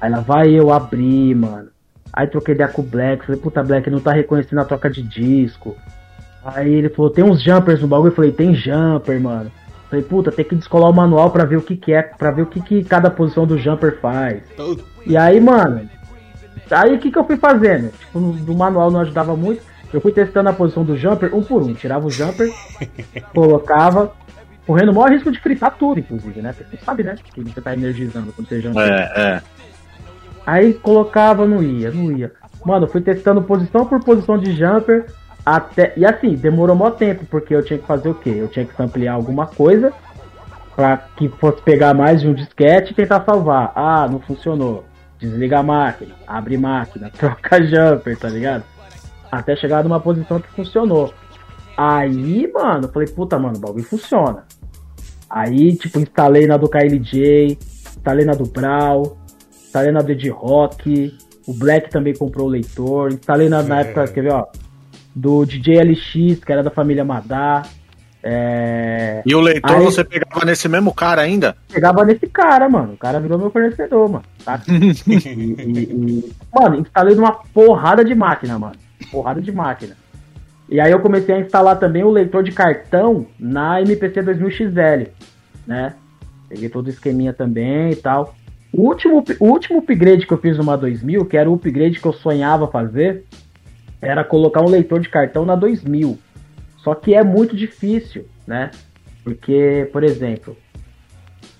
Aí 0.00 0.10
lá 0.10 0.20
vai 0.20 0.50
eu 0.50 0.72
abrir, 0.72 1.34
mano. 1.34 1.68
Aí 2.12 2.26
troquei 2.26 2.54
ideia 2.54 2.68
com 2.68 2.82
o 2.82 2.84
Black, 2.84 3.26
falei, 3.26 3.40
puta, 3.40 3.62
Black, 3.62 3.88
não 3.90 4.00
tá 4.00 4.12
reconhecendo 4.12 4.60
a 4.60 4.64
troca 4.64 4.88
de 4.88 5.02
disco. 5.02 5.76
Aí 6.44 6.72
ele 6.72 6.88
falou, 6.88 7.10
tem 7.10 7.22
uns 7.22 7.42
jumpers 7.42 7.82
no 7.82 7.88
bagulho? 7.88 8.10
Eu 8.10 8.14
falei, 8.14 8.32
tem 8.32 8.54
jumper, 8.54 9.20
mano. 9.20 9.52
Falei, 9.90 10.04
puta, 10.04 10.30
tem 10.30 10.44
que 10.44 10.54
descolar 10.54 10.88
o 10.88 10.94
manual 10.94 11.32
para 11.32 11.44
ver 11.44 11.56
o 11.56 11.62
que, 11.62 11.76
que 11.76 11.92
é, 11.92 12.00
para 12.00 12.30
ver 12.30 12.42
o 12.42 12.46
que, 12.46 12.60
que 12.60 12.84
cada 12.84 13.10
posição 13.10 13.44
do 13.44 13.58
jumper 13.58 13.98
faz. 14.00 14.40
E 15.04 15.16
aí, 15.16 15.40
mano, 15.40 15.90
aí 16.70 16.94
o 16.94 16.98
que, 17.00 17.10
que 17.10 17.18
eu 17.18 17.24
fui 17.24 17.36
fazendo? 17.36 17.90
Tipo, 17.98 18.20
no, 18.20 18.54
manual 18.56 18.88
não 18.92 19.00
ajudava 19.00 19.34
muito. 19.34 19.62
Eu 19.92 20.00
fui 20.00 20.12
testando 20.12 20.48
a 20.48 20.52
posição 20.52 20.84
do 20.84 20.96
jumper 20.96 21.34
um 21.34 21.42
por 21.42 21.62
um. 21.62 21.74
Tirava 21.74 22.06
o 22.06 22.10
jumper, 22.10 22.48
colocava, 23.34 24.12
correndo 24.64 24.92
o 24.92 24.94
maior 24.94 25.10
risco 25.10 25.32
de 25.32 25.40
fritar 25.40 25.76
tudo, 25.76 25.98
inclusive, 25.98 26.40
né? 26.40 26.52
Você 26.52 26.76
sabe, 26.84 27.02
né? 27.02 27.16
Que 27.34 27.42
você 27.42 27.60
tá 27.60 27.72
energizando 27.72 28.32
quando 28.32 28.48
você 28.48 28.60
jumper. 28.60 28.88
É, 28.88 29.12
é. 29.16 29.42
Aí 30.46 30.72
colocava, 30.74 31.44
não 31.44 31.60
ia, 31.60 31.90
não 31.90 32.12
ia. 32.16 32.30
Mano, 32.64 32.86
fui 32.86 33.00
testando 33.00 33.42
posição 33.42 33.84
por 33.84 34.04
posição 34.04 34.38
de 34.38 34.52
jumper. 34.52 35.06
Até. 35.44 35.92
E 35.96 36.04
assim, 36.04 36.34
demorou 36.34 36.76
mó 36.76 36.90
tempo, 36.90 37.24
porque 37.26 37.54
eu 37.54 37.64
tinha 37.64 37.78
que 37.78 37.86
fazer 37.86 38.08
o 38.08 38.14
quê? 38.14 38.30
Eu 38.36 38.48
tinha 38.48 38.64
que 38.64 38.82
ampliar 38.82 39.14
alguma 39.14 39.46
coisa 39.46 39.92
para 40.74 40.96
que 41.16 41.28
fosse 41.28 41.60
pegar 41.62 41.94
mais 41.94 42.20
de 42.20 42.28
um 42.28 42.34
disquete 42.34 42.92
e 42.92 42.94
tentar 42.94 43.24
salvar. 43.24 43.72
Ah, 43.74 44.08
não 44.10 44.20
funcionou. 44.20 44.84
Desliga 45.18 45.58
a 45.58 45.62
máquina, 45.62 46.14
abre 46.26 46.56
máquina, 46.56 47.10
troca 47.16 47.62
jumper, 47.62 48.18
tá 48.18 48.28
ligado? 48.28 48.64
Até 49.30 49.54
chegar 49.54 49.84
numa 49.84 50.00
posição 50.00 50.40
que 50.40 50.48
funcionou. 50.50 51.12
Aí, 51.76 52.50
mano, 52.52 52.86
eu 52.86 52.92
falei, 52.92 53.08
puta, 53.08 53.38
mano, 53.38 53.56
o 53.56 53.60
bagulho 53.60 53.84
funciona. 53.84 54.44
Aí, 55.28 55.76
tipo, 55.76 56.00
instalei 56.00 56.46
na 56.46 56.56
do 56.56 56.68
KLJ, 56.68 57.58
instalei 57.96 58.24
na 58.24 58.32
do 58.32 58.44
Brawl, 58.46 59.16
instalei 59.64 59.92
na 59.92 60.00
do 60.00 60.10
Ed 60.10 60.28
Rock, 60.30 61.16
o 61.46 61.54
Black 61.54 61.90
também 61.90 62.14
comprou 62.14 62.46
o 62.46 62.50
leitor, 62.50 63.12
instalei 63.12 63.48
na, 63.48 63.62
na 63.62 63.78
é. 63.78 63.80
época, 63.82 64.08
quer 64.08 64.22
ver, 64.22 64.32
ó, 64.32 64.46
do 65.14 65.44
DJ 65.44 65.82
LX, 65.82 66.44
que 66.44 66.52
era 66.52 66.62
da 66.62 66.70
família 66.70 67.04
Madá. 67.04 67.62
É... 68.22 69.22
E 69.24 69.34
o 69.34 69.40
leitor 69.40 69.76
Aí, 69.76 69.84
você 69.84 70.04
pegava 70.04 70.44
nesse 70.44 70.68
mesmo 70.68 70.92
cara 70.92 71.22
ainda? 71.22 71.56
Pegava 71.72 72.04
nesse 72.04 72.26
cara, 72.26 72.68
mano. 72.68 72.92
O 72.92 72.96
cara 72.96 73.18
virou 73.18 73.38
meu 73.38 73.50
fornecedor, 73.50 74.10
mano. 74.10 74.24
Tá? 74.44 74.60
e, 74.68 75.14
e, 75.14 75.82
e, 75.82 76.32
mano, 76.54 76.80
instalei 76.80 77.14
numa 77.14 77.32
porrada 77.32 78.04
de 78.04 78.14
máquina, 78.14 78.58
mano. 78.58 78.76
Porrada 79.10 79.40
de 79.40 79.50
máquina. 79.50 79.96
E 80.68 80.78
aí 80.78 80.92
eu 80.92 81.00
comecei 81.00 81.34
a 81.34 81.40
instalar 81.40 81.78
também 81.78 82.04
o 82.04 82.10
leitor 82.10 82.44
de 82.44 82.52
cartão 82.52 83.26
na 83.38 83.80
MPC 83.82 84.22
2000XL, 84.22 85.08
né? 85.66 85.94
Peguei 86.48 86.68
todo 86.68 86.86
o 86.86 86.90
esqueminha 86.90 87.32
também 87.32 87.90
e 87.90 87.96
tal. 87.96 88.34
O 88.72 88.82
último, 88.82 89.24
o 89.40 89.46
último 89.46 89.80
upgrade 89.80 90.26
que 90.26 90.32
eu 90.32 90.38
fiz 90.38 90.56
numa 90.56 90.76
2000, 90.76 91.24
que 91.24 91.36
era 91.36 91.50
o 91.50 91.54
upgrade 91.54 91.98
que 91.98 92.06
eu 92.06 92.12
sonhava 92.12 92.68
fazer, 92.68 93.24
era 94.00 94.24
colocar 94.24 94.62
um 94.62 94.68
leitor 94.68 95.00
de 95.00 95.08
cartão 95.08 95.44
na 95.44 95.54
2000. 95.54 96.18
Só 96.78 96.94
que 96.94 97.14
é 97.14 97.22
muito 97.22 97.54
difícil, 97.54 98.26
né? 98.46 98.70
Porque, 99.22 99.88
por 99.92 100.02
exemplo, 100.02 100.56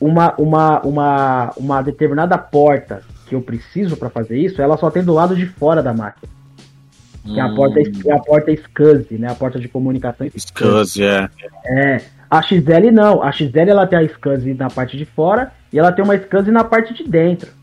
uma, 0.00 0.34
uma, 0.38 0.80
uma, 0.80 1.52
uma 1.56 1.82
determinada 1.82 2.38
porta 2.38 3.02
que 3.26 3.34
eu 3.34 3.42
preciso 3.42 3.96
para 3.96 4.08
fazer 4.08 4.38
isso, 4.38 4.62
ela 4.62 4.76
só 4.76 4.90
tem 4.90 5.04
do 5.04 5.12
lado 5.12 5.36
de 5.36 5.46
fora 5.46 5.82
da 5.82 5.92
máquina. 5.92 6.32
Que 7.22 7.38
é 7.38 7.42
a 7.42 7.54
porta, 7.54 7.80
é 7.80 8.12
a 8.12 8.18
porta 8.18 8.50
SCSI, 8.50 9.18
né? 9.18 9.30
A 9.30 9.34
porta 9.34 9.60
de 9.60 9.68
comunicação 9.68 10.26
SCSI, 10.26 11.04
é. 11.04 11.28
É. 11.66 12.00
A 12.30 12.40
XL 12.40 12.90
não. 12.92 13.22
A 13.22 13.30
XL 13.30 13.68
ela 13.68 13.86
tem 13.86 13.98
a 13.98 14.02
SCSI 14.02 14.54
na 14.54 14.70
parte 14.70 14.96
de 14.96 15.04
fora 15.04 15.52
e 15.70 15.78
ela 15.78 15.92
tem 15.92 16.02
uma 16.02 16.16
SCSI 16.16 16.50
na 16.50 16.64
parte 16.64 16.94
de 16.94 17.04
dentro. 17.04 17.59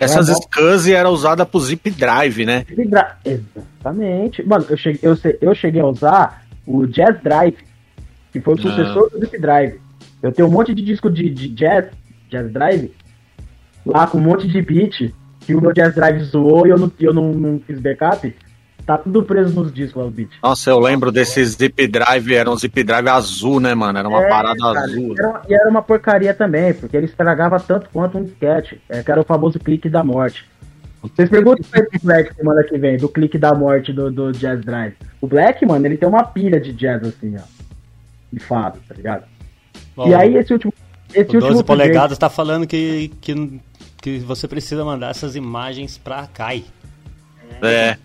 Essas 0.00 0.28
é 0.28 0.32
SCSI 0.32 0.94
era 0.94 1.10
usada 1.10 1.44
pro 1.44 1.60
Zip 1.60 1.90
Drive, 1.90 2.44
né? 2.46 2.64
Zip 2.68 2.88
Drive. 2.88 3.12
Exatamente. 3.24 4.42
Mano, 4.42 4.66
eu 4.68 4.76
cheguei, 4.76 5.00
eu, 5.02 5.16
eu 5.40 5.54
cheguei 5.54 5.80
a 5.80 5.86
usar 5.86 6.42
o 6.66 6.86
Jazz 6.86 7.22
Drive, 7.22 7.58
que 8.32 8.40
foi 8.40 8.54
o 8.54 8.58
ah. 8.58 8.62
sucessor 8.62 9.10
do 9.10 9.20
Zip 9.20 9.38
Drive. 9.38 9.80
Eu 10.22 10.32
tenho 10.32 10.48
um 10.48 10.50
monte 10.50 10.74
de 10.74 10.82
disco 10.82 11.10
de, 11.10 11.28
de 11.30 11.48
jazz, 11.48 11.86
Jazz 12.30 12.50
Drive, 12.50 12.92
lá 13.84 14.06
com 14.06 14.18
um 14.18 14.22
monte 14.22 14.46
de 14.48 14.60
beat, 14.62 15.12
que 15.40 15.54
o 15.54 15.60
meu 15.60 15.72
Jazz 15.72 15.94
Drive 15.94 16.22
zoou 16.24 16.66
e 16.66 16.70
eu 16.70 16.78
não, 16.78 16.92
eu 17.00 17.12
não, 17.12 17.32
não 17.32 17.60
fiz 17.60 17.78
backup. 17.78 18.34
Tá 18.90 18.98
tudo 18.98 19.22
preso 19.22 19.54
nos 19.54 19.72
discos, 19.72 20.04
o 20.04 20.10
beat. 20.10 20.30
Nossa, 20.42 20.68
eu 20.68 20.80
lembro 20.80 21.12
desse 21.12 21.44
zip 21.44 21.86
drive, 21.86 22.34
era 22.34 22.50
um 22.50 22.56
zip 22.56 22.82
drive 22.82 23.06
azul, 23.06 23.60
né, 23.60 23.72
mano? 23.72 23.96
Era 23.96 24.08
uma 24.08 24.24
é, 24.24 24.28
parada 24.28 24.58
cara, 24.58 24.80
azul. 24.80 25.14
Era, 25.16 25.42
e 25.48 25.54
era 25.54 25.70
uma 25.70 25.80
porcaria 25.80 26.34
também, 26.34 26.74
porque 26.74 26.96
ele 26.96 27.06
estragava 27.06 27.60
tanto 27.60 27.88
quanto 27.92 28.18
um 28.18 28.24
disquete. 28.24 28.80
É, 28.88 29.00
que 29.00 29.12
era 29.12 29.20
o 29.20 29.24
famoso 29.24 29.60
clique 29.60 29.88
da 29.88 30.02
morte. 30.02 30.44
Vocês 31.00 31.30
perguntam 31.30 31.64
pro 31.70 32.00
Black 32.02 32.34
semana 32.34 32.64
que 32.64 32.76
vem, 32.78 32.96
do 32.96 33.08
clique 33.08 33.38
da 33.38 33.54
morte 33.54 33.92
do, 33.92 34.10
do 34.10 34.32
Jazz 34.32 34.60
Drive. 34.64 34.94
O 35.20 35.28
Black, 35.28 35.64
mano, 35.64 35.86
ele 35.86 35.96
tem 35.96 36.08
uma 36.08 36.24
pilha 36.24 36.60
de 36.60 36.72
jazz 36.72 37.00
assim, 37.06 37.36
ó. 37.38 37.42
De 38.32 38.40
fato, 38.40 38.80
tá 38.88 38.94
ligado? 38.96 39.22
Bom, 39.94 40.08
e 40.08 40.14
aí 40.16 40.36
esse 40.36 40.52
último. 40.52 40.74
Esse 41.14 41.36
o 41.36 41.40
12 41.40 41.62
polegadas 41.62 42.18
tá 42.18 42.28
falando 42.28 42.66
que, 42.66 43.12
que, 43.20 43.60
que 44.02 44.18
você 44.18 44.48
precisa 44.48 44.84
mandar 44.84 45.10
essas 45.10 45.36
imagens 45.36 45.96
pra 45.96 46.26
Kai. 46.26 46.64
É. 47.62 47.96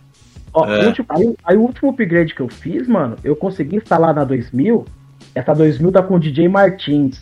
Ó, 0.56 0.66
é. 0.66 0.88
último, 0.88 1.06
aí, 1.10 1.36
aí, 1.44 1.58
o 1.58 1.62
último 1.62 1.90
upgrade 1.90 2.34
que 2.34 2.42
eu 2.42 2.48
fiz, 2.48 2.88
mano, 2.88 3.18
eu 3.24 3.36
consegui 3.36 3.76
instalar 3.76 4.16
na 4.16 4.24
2000. 4.24 4.86
Essa 5.36 5.54
2000 5.54 5.92
tá 5.92 6.02
com 6.02 6.16
o 6.16 6.20
DJ 6.20 6.48
Martins. 6.48 7.22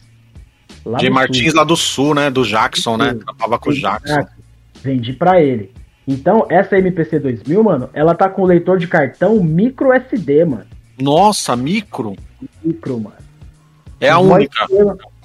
DJ 0.86 1.10
Martins 1.10 1.52
sul. 1.52 1.60
lá 1.60 1.64
do 1.64 1.76
sul, 1.76 2.14
né? 2.14 2.30
Do 2.30 2.46
Jackson, 2.46 2.96
né? 2.96 3.18
Tava 3.38 3.58
com 3.58 3.72
o 3.72 3.74
Jackson. 3.74 4.24
Vendi 4.84 5.14
pra 5.14 5.42
ele. 5.42 5.72
Então, 6.08 6.46
essa 6.50 6.78
MPC 6.78 7.18
2000, 7.20 7.64
mano, 7.64 7.90
ela 7.94 8.14
tá 8.14 8.30
com 8.30 8.44
leitor 8.44 8.78
de 8.78 8.88
cartão 8.88 9.42
micro 9.44 9.92
SD, 9.94 10.46
mano. 10.46 10.66
Nossa, 11.02 11.56
micro? 11.56 12.16
Micro, 12.64 13.00
mano. 13.00 13.16
É 14.00 14.10
a 14.10 14.20
única. 14.20 14.68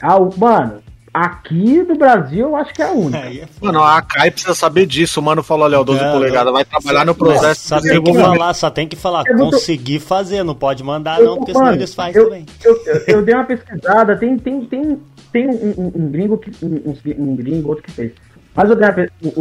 Ah, 0.00 0.18
mano, 0.36 0.80
Aqui 1.18 1.82
no 1.82 1.96
Brasil, 1.96 2.46
eu 2.46 2.54
acho 2.54 2.72
que 2.72 2.80
é 2.80 2.86
a 2.86 2.92
única. 2.92 3.18
É, 3.18 3.38
é 3.38 3.48
mano, 3.60 3.82
a 3.82 4.00
Kai 4.00 4.30
precisa 4.30 4.54
saber 4.54 4.86
disso. 4.86 5.18
O 5.18 5.22
mano 5.22 5.42
falou, 5.42 5.64
olha, 5.64 5.80
o 5.80 5.84
12 5.84 6.00
não, 6.00 6.12
polegadas 6.12 6.52
vai 6.52 6.64
trabalhar 6.64 7.04
no 7.04 7.12
processo. 7.12 7.66
Só 7.66 7.80
tem 7.80 8.00
que 8.00 8.14
falar, 8.14 8.54
só 8.54 8.70
tem 8.70 8.88
que 8.88 8.94
falar, 8.94 9.24
conseguir 9.24 9.98
fazer, 9.98 10.44
não 10.44 10.54
pode 10.54 10.84
mandar 10.84 11.20
não, 11.20 11.38
porque 11.38 11.52
senão 11.52 11.72
eles 11.72 11.92
fazem 11.92 12.22
eu, 12.22 12.24
também. 12.26 12.46
Eu, 12.64 12.82
eu, 12.86 13.02
eu, 13.08 13.22
dei 13.22 13.34
uma 13.34 13.42
pesquisada, 13.42 14.16
tem, 14.16 14.38
tem, 14.38 14.64
tem, 14.66 15.00
tem 15.32 15.48
um, 15.48 15.74
um, 15.76 15.92
um 15.96 16.08
gringo 16.08 16.38
que. 16.38 16.52
Um, 16.64 16.94
um, 17.18 17.34
gringo, 17.34 17.70
outro 17.70 17.82
que 17.82 17.90
fez. 17.90 18.12
Mas 18.54 18.70
o, 18.70 18.74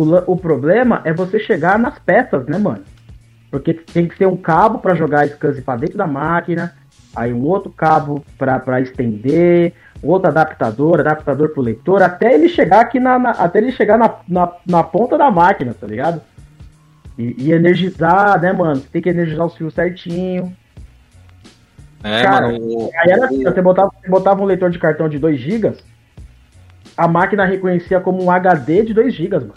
o, 0.02 0.34
o 0.34 0.36
problema 0.36 1.02
é 1.04 1.14
você 1.14 1.40
chegar 1.40 1.78
nas 1.78 2.00
peças, 2.00 2.48
né, 2.48 2.58
mano? 2.58 2.84
Porque 3.52 3.76
tem 3.76 4.08
que 4.08 4.18
ter 4.18 4.26
um 4.26 4.38
cabo 4.38 4.80
para 4.80 4.96
jogar 4.96 5.22
a 5.22 5.28
SCSI 5.28 5.62
pra 5.62 5.76
dentro 5.76 5.98
da 5.98 6.08
máquina, 6.08 6.74
aí 7.16 7.32
um 7.32 7.44
outro 7.44 7.72
cabo 7.72 8.26
para 8.36 8.82
estender, 8.82 9.74
outro 10.02 10.30
adaptador, 10.30 11.00
adaptador 11.00 11.50
pro 11.50 11.62
leitor, 11.62 12.02
até 12.02 12.34
ele 12.34 12.50
chegar 12.50 12.82
aqui 12.82 13.00
na, 13.00 13.18
na 13.18 13.32
até 13.32 13.60
ele 13.60 13.72
chegar 13.72 13.98
na, 13.98 14.14
na, 14.28 14.52
na, 14.66 14.84
ponta 14.84 15.18
da 15.18 15.32
máquina, 15.32 15.74
tá 15.74 15.88
ligado? 15.88 16.22
E, 17.18 17.36
e, 17.38 17.52
energizar, 17.52 18.40
né, 18.40 18.54
mano? 18.54 18.76
Você 18.76 18.88
tem 18.90 19.02
que 19.02 19.10
energizar 19.10 19.46
os 19.46 19.56
fios 19.56 19.74
certinho. 19.74 20.56
É, 22.04 22.22
Cara, 22.22 22.48
mano. 22.48 22.90
Aí 22.96 23.12
era 23.12 23.26
assim, 23.26 23.44
você 23.44 23.62
botava, 23.62 23.92
você 24.00 24.10
botava 24.10 24.42
um 24.42 24.46
leitor 24.46 24.70
de 24.70 24.78
cartão 24.78 25.10
de 25.10 25.18
2 25.18 25.40
GB, 25.40 25.74
a 26.96 27.08
máquina 27.08 27.46
reconhecia 27.46 28.00
como 28.00 28.24
um 28.24 28.30
HD 28.30 28.84
de 28.84 28.94
2 28.94 29.14
GB, 29.14 29.40
mano. 29.40 29.54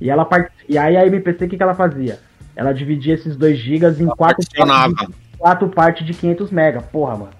E, 0.00 0.10
ela, 0.10 0.28
e 0.68 0.78
aí 0.78 0.96
a 0.96 1.06
MPC, 1.06 1.44
o 1.44 1.48
que, 1.48 1.56
que 1.56 1.62
ela 1.62 1.74
fazia? 1.74 2.18
Ela 2.54 2.72
dividia 2.72 3.14
esses 3.14 3.36
2 3.36 3.56
GB 3.56 4.02
em 4.02 4.06
quatro 4.06 4.44
partes, 4.56 5.08
quatro 5.38 5.68
partes 5.68 6.06
de 6.06 6.14
500 6.14 6.50
MB. 6.50 6.82
Porra, 6.90 7.16
mano 7.16 7.37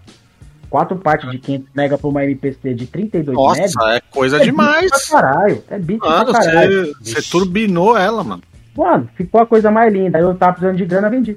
quatro 0.69 0.97
partes 0.97 1.31
de 1.31 1.39
500 1.39 1.69
mega 1.75 1.99
pra 1.99 2.09
uma 2.09 2.25
MPC 2.25 2.75
de 2.75 2.87
32 2.87 3.37
Nossa, 3.37 3.61
mega. 3.61 3.73
Nossa, 3.75 3.93
é 3.95 4.01
coisa 4.01 4.37
é 4.37 4.45
demais. 4.45 4.91
Pra 4.91 5.21
caralho. 5.21 5.65
É 5.71 5.79
bit 5.79 5.99
mano, 6.01 6.25
pra 6.33 6.41
caralho. 6.41 6.97
Você 7.01 7.23
turbinou 7.23 7.97
ela, 7.97 8.23
mano. 8.23 8.43
Mano, 8.77 9.09
ficou 9.17 9.41
a 9.41 9.47
coisa 9.47 9.71
mais 9.71 9.93
linda. 9.93 10.19
Aí 10.19 10.25
eu 10.25 10.35
tava 10.35 10.53
precisando 10.53 10.77
de 10.77 10.85
grana, 10.85 11.11
vendi. 11.11 11.37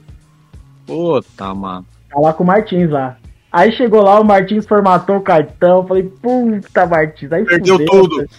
Puta, 0.85 1.53
mano. 1.53 1.85
Tá 2.09 2.19
lá 2.19 2.33
com 2.33 2.43
o 2.43 2.47
Martins 2.47 2.89
lá. 2.89 3.17
Aí 3.51 3.71
chegou 3.73 4.01
lá, 4.01 4.19
o 4.19 4.23
Martins 4.23 4.65
formatou 4.65 5.17
o 5.17 5.21
cartão. 5.21 5.85
Falei, 5.85 6.03
puta, 6.03 6.85
Martins. 6.85 7.31
Aí 7.31 7.43
Perdeu 7.43 7.77
fudeu, 7.77 7.87
tudo. 7.87 8.29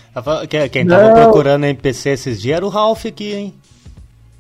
Quem 0.70 0.86
tava 0.86 1.09
Não. 1.09 1.14
procurando 1.14 1.64
MPC 1.64 2.10
esses 2.10 2.40
dias 2.40 2.56
era 2.56 2.64
o 2.64 2.69
Ralph 2.69 3.05
aqui, 3.06 3.35
hein? 3.35 3.55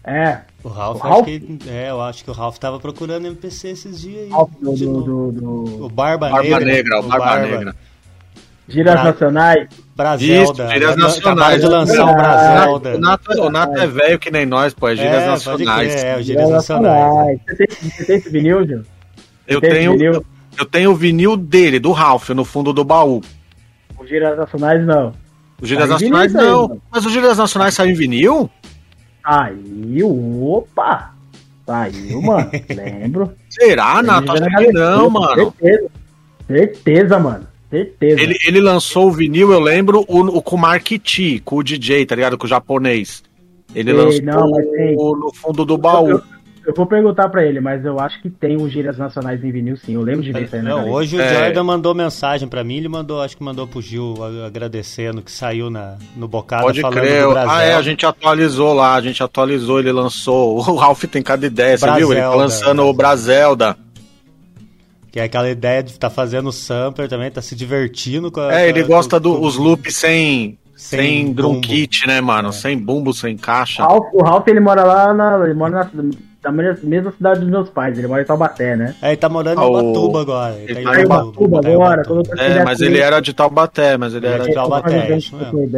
É. 0.04 0.38
O 0.64 0.68
Ralph, 0.68 0.96
o 0.96 1.00
Ralph? 1.00 1.24
Que, 1.24 1.58
é, 1.68 1.90
eu 1.90 2.00
acho 2.00 2.22
que 2.22 2.30
o 2.30 2.32
Ralph 2.32 2.56
tava 2.58 2.78
procurando 2.78 3.26
MPC 3.26 3.68
esses 3.68 4.00
dias 4.00 4.22
aí. 4.24 4.30
Ralph 4.30 4.50
do, 4.60 4.72
do, 4.74 5.32
do, 5.32 5.84
O 5.84 5.88
Barba, 5.88 6.28
Barba 6.30 6.42
Negra. 6.42 6.64
Negra 6.64 7.00
o 7.00 7.02
Barba, 7.02 7.24
Barba 7.24 7.46
Negra. 7.46 7.76
Giras 8.68 8.94
Bra 8.94 9.04
Nacionais. 9.04 9.68
Braselda. 9.96 10.64
Isso, 10.64 10.72
Giras 10.72 10.96
Nacionais. 10.96 11.60
de 11.60 11.66
lançar 11.66 12.04
o 12.04 12.14
Braselda. 12.14 12.96
O 12.96 13.00
Nato, 13.00 13.42
o 13.42 13.50
Nato 13.50 13.78
é 13.78 13.86
velho 13.86 14.18
que 14.18 14.30
nem 14.30 14.46
nós, 14.46 14.72
pô. 14.72 14.88
É 14.88 14.96
Giras 14.96 15.22
é, 15.22 15.26
Nacionais. 15.26 16.04
é, 16.04 16.16
o 16.16 16.22
Giras 16.22 16.48
Nacionais. 16.48 17.40
Você 17.46 17.56
tem, 17.56 17.90
você 17.90 18.04
tem 18.04 18.16
esse 18.16 18.30
vinil, 18.30 18.66
Gil? 18.66 18.82
Eu 19.46 19.60
tenho, 19.60 19.92
vinil? 19.92 20.24
eu 20.56 20.64
tenho 20.64 20.90
o 20.92 20.94
vinil 20.94 21.36
dele, 21.36 21.80
do 21.80 21.90
Ralph, 21.90 22.30
no 22.30 22.44
fundo 22.44 22.72
do 22.72 22.84
baú. 22.84 23.20
O 23.98 24.06
Giras 24.06 24.38
Nacionais 24.38 24.86
não. 24.86 25.12
O 25.60 25.66
Giras 25.66 25.88
Nacionais 25.88 26.32
não. 26.32 26.80
Mas 26.90 27.04
o 27.04 27.10
Giras 27.10 27.38
Nacionais 27.38 27.74
saiu 27.74 27.90
em 27.90 27.94
vinil? 27.94 28.48
Saiu, 29.24 30.44
opa! 30.44 31.14
Saiu, 31.66 32.20
mano. 32.22 32.50
Lembro. 32.68 33.32
Será, 33.48 34.02
Nato? 34.02 34.32
Acho 34.32 34.44
que 34.44 34.72
não, 34.72 35.10
mano. 35.10 35.54
Certeza. 35.58 35.90
Certeza, 36.46 37.18
mano. 37.18 37.46
Certeza. 37.70 38.20
Ele, 38.20 38.36
ele 38.46 38.60
lançou 38.60 39.08
o 39.08 39.12
vinil, 39.12 39.52
eu 39.52 39.60
lembro, 39.60 40.04
o, 40.06 40.20
o 40.20 40.42
com 40.42 40.56
o 40.56 40.58
Mark 40.58 40.86
T, 40.86 41.40
com 41.44 41.56
o 41.56 41.62
DJ, 41.62 42.04
tá 42.04 42.14
ligado? 42.14 42.36
Com 42.36 42.44
o 42.44 42.48
japonês. 42.48 43.22
Ele 43.74 43.92
Sei, 43.92 44.04
lançou 44.04 44.22
não, 44.22 44.50
o, 44.98 45.16
no 45.16 45.32
fundo 45.32 45.64
do 45.64 45.78
baú. 45.78 46.10
Eu, 46.10 46.16
eu 46.18 46.22
vou 46.76 46.86
perguntar 46.86 47.28
pra 47.28 47.44
ele, 47.44 47.60
mas 47.60 47.84
eu 47.84 47.98
acho 47.98 48.20
que 48.22 48.30
tem 48.30 48.56
os 48.56 48.70
gírias 48.70 48.96
nacionais 48.96 49.42
em 49.42 49.50
vinil, 49.50 49.76
sim. 49.76 49.94
Eu 49.94 50.02
lembro 50.02 50.22
de 50.22 50.32
ver 50.32 50.44
isso 50.44 50.56
aí? 50.56 50.62
Não, 50.62 50.90
hoje 50.90 51.16
o 51.16 51.20
é... 51.20 51.34
Jordan 51.34 51.64
mandou 51.64 51.94
mensagem 51.94 52.48
pra 52.48 52.62
mim, 52.62 52.76
ele 52.76 52.88
mandou, 52.88 53.20
acho 53.20 53.36
que 53.36 53.42
mandou 53.42 53.66
pro 53.66 53.82
Gil 53.82 54.14
agradecendo 54.46 55.22
que 55.22 55.30
saiu 55.30 55.70
na, 55.70 55.96
no 56.16 56.28
bocado 56.28 56.64
Pode 56.64 56.80
falando 56.80 57.00
crer. 57.00 57.24
do 57.24 57.30
Brasil. 57.30 57.50
Ah, 57.50 57.62
é, 57.62 57.74
a 57.74 57.82
gente 57.82 58.06
atualizou 58.06 58.72
lá, 58.72 58.94
a 58.94 59.00
gente 59.00 59.22
atualizou, 59.22 59.78
ele 59.78 59.92
lançou. 59.92 60.62
O 60.72 60.76
Ralph 60.76 61.04
tem 61.04 61.22
cada 61.22 61.46
ideia, 61.46 61.76
você 61.76 61.90
viu? 61.92 62.12
Ele 62.12 62.20
tá 62.20 62.34
lançando 62.34 62.82
o 62.82 62.92
Brazelda. 62.92 63.76
Que 65.10 65.20
é 65.20 65.24
aquela 65.24 65.50
ideia 65.50 65.82
de 65.82 65.90
estar 65.90 66.08
tá 66.08 66.14
fazendo 66.14 66.50
sampler 66.50 67.08
também, 67.08 67.30
tá 67.30 67.42
se 67.42 67.54
divertindo 67.54 68.32
com 68.32 68.40
a. 68.40 68.54
É, 68.54 68.68
ele 68.68 68.82
gosta 68.82 69.20
dos 69.20 69.56
do, 69.56 69.62
loops 69.62 69.94
sem. 69.94 70.58
Sem, 70.74 70.98
sem 70.98 71.32
drum 71.32 71.60
kit, 71.60 72.06
né, 72.06 72.20
mano? 72.20 72.48
É. 72.48 72.52
Sem 72.52 72.76
bumbo, 72.76 73.12
sem 73.12 73.36
caixa. 73.36 73.84
Ralph, 73.84 74.08
o 74.14 74.24
Ralph, 74.24 74.48
ele 74.48 74.58
mora 74.58 74.82
lá 74.82 75.12
na. 75.12 75.44
Ele 75.44 75.54
mora 75.54 75.90
na, 75.92 76.02
na 76.44 76.50
mesma 76.50 77.12
cidade 77.12 77.40
dos 77.40 77.48
meus 77.48 77.70
pais, 77.70 77.96
ele 77.96 78.08
mora 78.08 78.22
em 78.22 78.24
Taubaté, 78.24 78.74
né? 78.74 78.94
É, 79.00 79.08
ele 79.08 79.16
tá 79.16 79.28
morando 79.28 79.62
em 79.62 79.64
Ubatuba 79.64 80.18
oh, 80.18 80.22
agora. 80.22 80.54
Ele, 80.54 80.72
ele 80.72 80.82
tá 80.82 81.00
em 81.00 81.04
Ubatuba 81.04 81.58
agora. 81.58 82.02
É, 82.36 82.64
mas 82.64 82.80
ele 82.80 82.98
era 82.98 83.20
de 83.20 83.32
Taubaté, 83.32 83.96
mas 83.96 84.12
ele 84.12 84.26
era 84.26 84.44
de 84.44 84.52
Taubaté. 84.52 85.18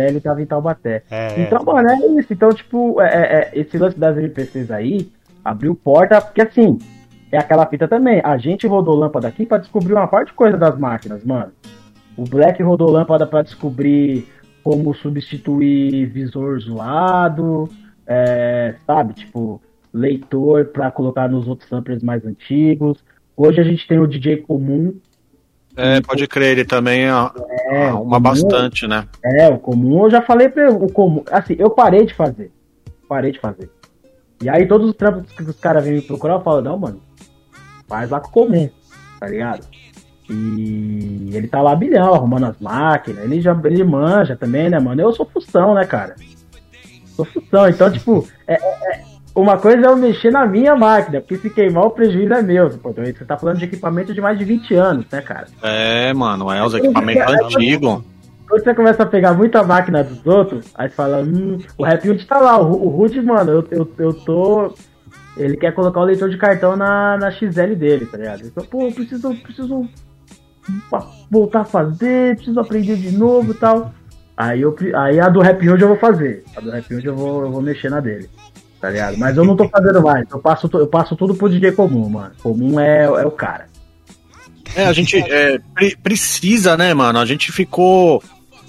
Ele 0.08 0.20
tava 0.20 0.42
em 0.42 0.46
Taubaté. 0.46 1.02
É, 1.10 1.42
então, 1.42 1.62
mano, 1.64 1.88
é 1.88 1.96
isso. 2.18 2.32
Então, 2.32 2.48
tipo, 2.50 3.00
é, 3.02 3.06
é, 3.06 3.50
esse 3.52 3.76
lance 3.76 3.98
das 3.98 4.16
NPCs 4.16 4.70
aí 4.70 5.06
abriu 5.44 5.74
porta, 5.74 6.20
porque 6.22 6.40
assim, 6.40 6.78
é 7.30 7.36
aquela 7.36 7.66
fita 7.66 7.86
também. 7.86 8.22
A 8.24 8.38
gente 8.38 8.66
rodou 8.66 8.94
lâmpada 8.94 9.28
aqui 9.28 9.44
para 9.44 9.58
descobrir 9.58 9.92
uma 9.92 10.06
parte 10.06 10.28
de 10.28 10.34
coisa 10.34 10.56
das 10.56 10.78
máquinas, 10.78 11.22
mano. 11.24 11.52
O 12.16 12.24
Black 12.24 12.62
rodou 12.62 12.90
lâmpada 12.90 13.26
para 13.26 13.42
descobrir 13.42 14.26
como 14.62 14.94
substituir 14.94 16.06
visor 16.06 16.58
zoado, 16.60 17.68
é, 18.06 18.76
sabe? 18.86 19.12
Tipo, 19.12 19.60
leitor 19.94 20.66
para 20.66 20.90
colocar 20.90 21.28
nos 21.28 21.46
outros 21.46 21.68
samplers 21.68 22.02
mais 22.02 22.26
antigos. 22.26 22.98
Hoje 23.36 23.60
a 23.60 23.64
gente 23.64 23.86
tem 23.86 24.00
o 24.00 24.06
DJ 24.06 24.38
comum. 24.38 24.98
É, 25.76 26.00
pode 26.00 26.26
crer, 26.26 26.52
ele 26.52 26.64
também 26.64 27.04
é, 27.04 27.10
é 27.68 27.92
uma 27.92 28.18
bastante, 28.20 28.86
né? 28.86 29.06
É, 29.24 29.48
o 29.48 29.58
comum 29.58 30.04
eu 30.04 30.10
já 30.10 30.20
falei 30.20 30.48
para 30.48 30.70
o 30.70 30.92
comum. 30.92 31.22
Assim, 31.30 31.54
eu 31.58 31.70
parei 31.70 32.04
de 32.04 32.14
fazer. 32.14 32.52
Parei 33.08 33.32
de 33.32 33.40
fazer. 33.40 33.70
E 34.42 34.48
aí 34.48 34.66
todos 34.66 34.90
os 34.90 34.96
trampos 34.96 35.32
que 35.32 35.42
os 35.42 35.58
caras 35.58 35.84
vêm 35.84 35.94
me 35.94 36.02
procurar, 36.02 36.34
eu 36.34 36.40
falo, 36.40 36.60
não, 36.60 36.78
mano, 36.78 37.00
faz 37.88 38.10
lá 38.10 38.20
com 38.20 38.30
comum, 38.30 38.68
tá 39.18 39.26
ligado? 39.26 39.66
E 40.28 41.30
ele 41.32 41.48
tá 41.48 41.60
lá 41.60 41.74
bilhão, 41.76 42.14
arrumando 42.14 42.46
as 42.46 42.58
máquinas, 42.58 43.24
ele 43.24 43.40
já 43.40 43.58
ele 43.64 43.84
manja 43.84 44.36
também, 44.36 44.70
né, 44.70 44.78
mano? 44.78 45.00
Eu 45.00 45.12
sou 45.12 45.26
função, 45.26 45.74
né, 45.74 45.84
cara? 45.84 46.16
Sou 47.14 47.24
função, 47.24 47.68
então, 47.68 47.90
tipo, 47.92 48.26
é, 48.46 48.54
é, 48.54 49.00
é, 49.00 49.04
uma 49.34 49.58
coisa 49.58 49.86
é 49.86 49.90
eu 49.90 49.96
mexer 49.96 50.30
na 50.30 50.46
minha 50.46 50.76
máquina, 50.76 51.20
porque 51.20 51.36
se 51.36 51.50
queimar 51.50 51.84
o 51.84 51.90
prejuízo 51.90 52.32
é 52.32 52.42
meu. 52.42 52.70
Pô, 52.70 52.90
então, 52.90 53.04
você 53.04 53.24
tá 53.24 53.36
falando 53.36 53.58
de 53.58 53.64
equipamento 53.64 54.14
de 54.14 54.20
mais 54.20 54.38
de 54.38 54.44
20 54.44 54.74
anos, 54.74 55.06
né, 55.10 55.20
cara? 55.20 55.46
É, 55.62 56.12
mano, 56.12 56.50
é 56.50 56.64
os 56.64 56.74
equipamentos 56.74 57.34
antigos. 57.34 58.02
Quando 58.48 58.62
você 58.62 58.74
começa 58.74 59.02
a 59.02 59.06
pegar 59.06 59.32
muita 59.32 59.62
máquina 59.62 60.04
dos 60.04 60.24
outros, 60.26 60.66
aí 60.74 60.88
você 60.88 60.94
fala, 60.94 61.22
hum, 61.22 61.58
o 61.78 61.84
Hood 61.84 62.26
tá 62.26 62.38
lá, 62.38 62.60
o, 62.60 62.72
o 62.72 63.00
Hood, 63.00 63.20
mano, 63.22 63.50
eu, 63.50 63.66
eu, 63.70 63.92
eu 63.98 64.12
tô 64.12 64.74
ele 65.36 65.56
quer 65.56 65.72
colocar 65.72 66.00
o 66.00 66.04
leitor 66.04 66.30
de 66.30 66.36
cartão 66.36 66.76
na, 66.76 67.16
na 67.16 67.30
XL 67.30 67.74
dele, 67.76 68.06
tá 68.06 68.16
ligado? 68.16 68.46
Então, 68.46 68.64
pô, 68.64 68.90
preciso, 68.92 69.34
preciso 69.36 69.88
voltar 71.30 71.62
a 71.62 71.64
fazer, 71.64 72.36
preciso 72.36 72.60
aprender 72.60 72.96
de 72.96 73.10
novo 73.16 73.52
e 73.52 73.54
tal. 73.54 73.92
Aí, 74.36 74.60
eu, 74.60 74.74
aí 74.94 75.20
a 75.20 75.28
do 75.28 75.40
Rap 75.40 75.68
Hood 75.68 75.82
eu 75.82 75.88
vou 75.88 75.96
fazer. 75.96 76.44
A 76.56 76.60
do 76.60 76.70
Rap 76.70 76.92
Hood 76.92 77.06
eu 77.06 77.16
vou, 77.16 77.42
eu 77.42 77.50
vou 77.50 77.62
mexer 77.62 77.90
na 77.90 78.00
dele. 78.00 78.28
Tá 78.84 78.90
ligado? 78.90 79.16
Mas 79.16 79.34
eu 79.34 79.46
não 79.46 79.56
tô 79.56 79.66
fazendo 79.66 80.02
mais. 80.02 80.26
Eu 80.30 80.38
passo, 80.38 80.68
eu 80.74 80.86
passo 80.86 81.16
tudo 81.16 81.34
pro 81.34 81.48
DJ 81.48 81.72
comum, 81.72 82.06
mano. 82.06 82.32
Comum 82.42 82.78
é, 82.78 83.04
é 83.04 83.26
o 83.26 83.30
cara. 83.30 83.66
É, 84.76 84.84
a 84.84 84.92
gente 84.92 85.16
é, 85.16 85.58
precisa, 86.02 86.76
né, 86.76 86.92
mano? 86.92 87.18
A 87.18 87.24
gente 87.24 87.50
ficou 87.50 88.22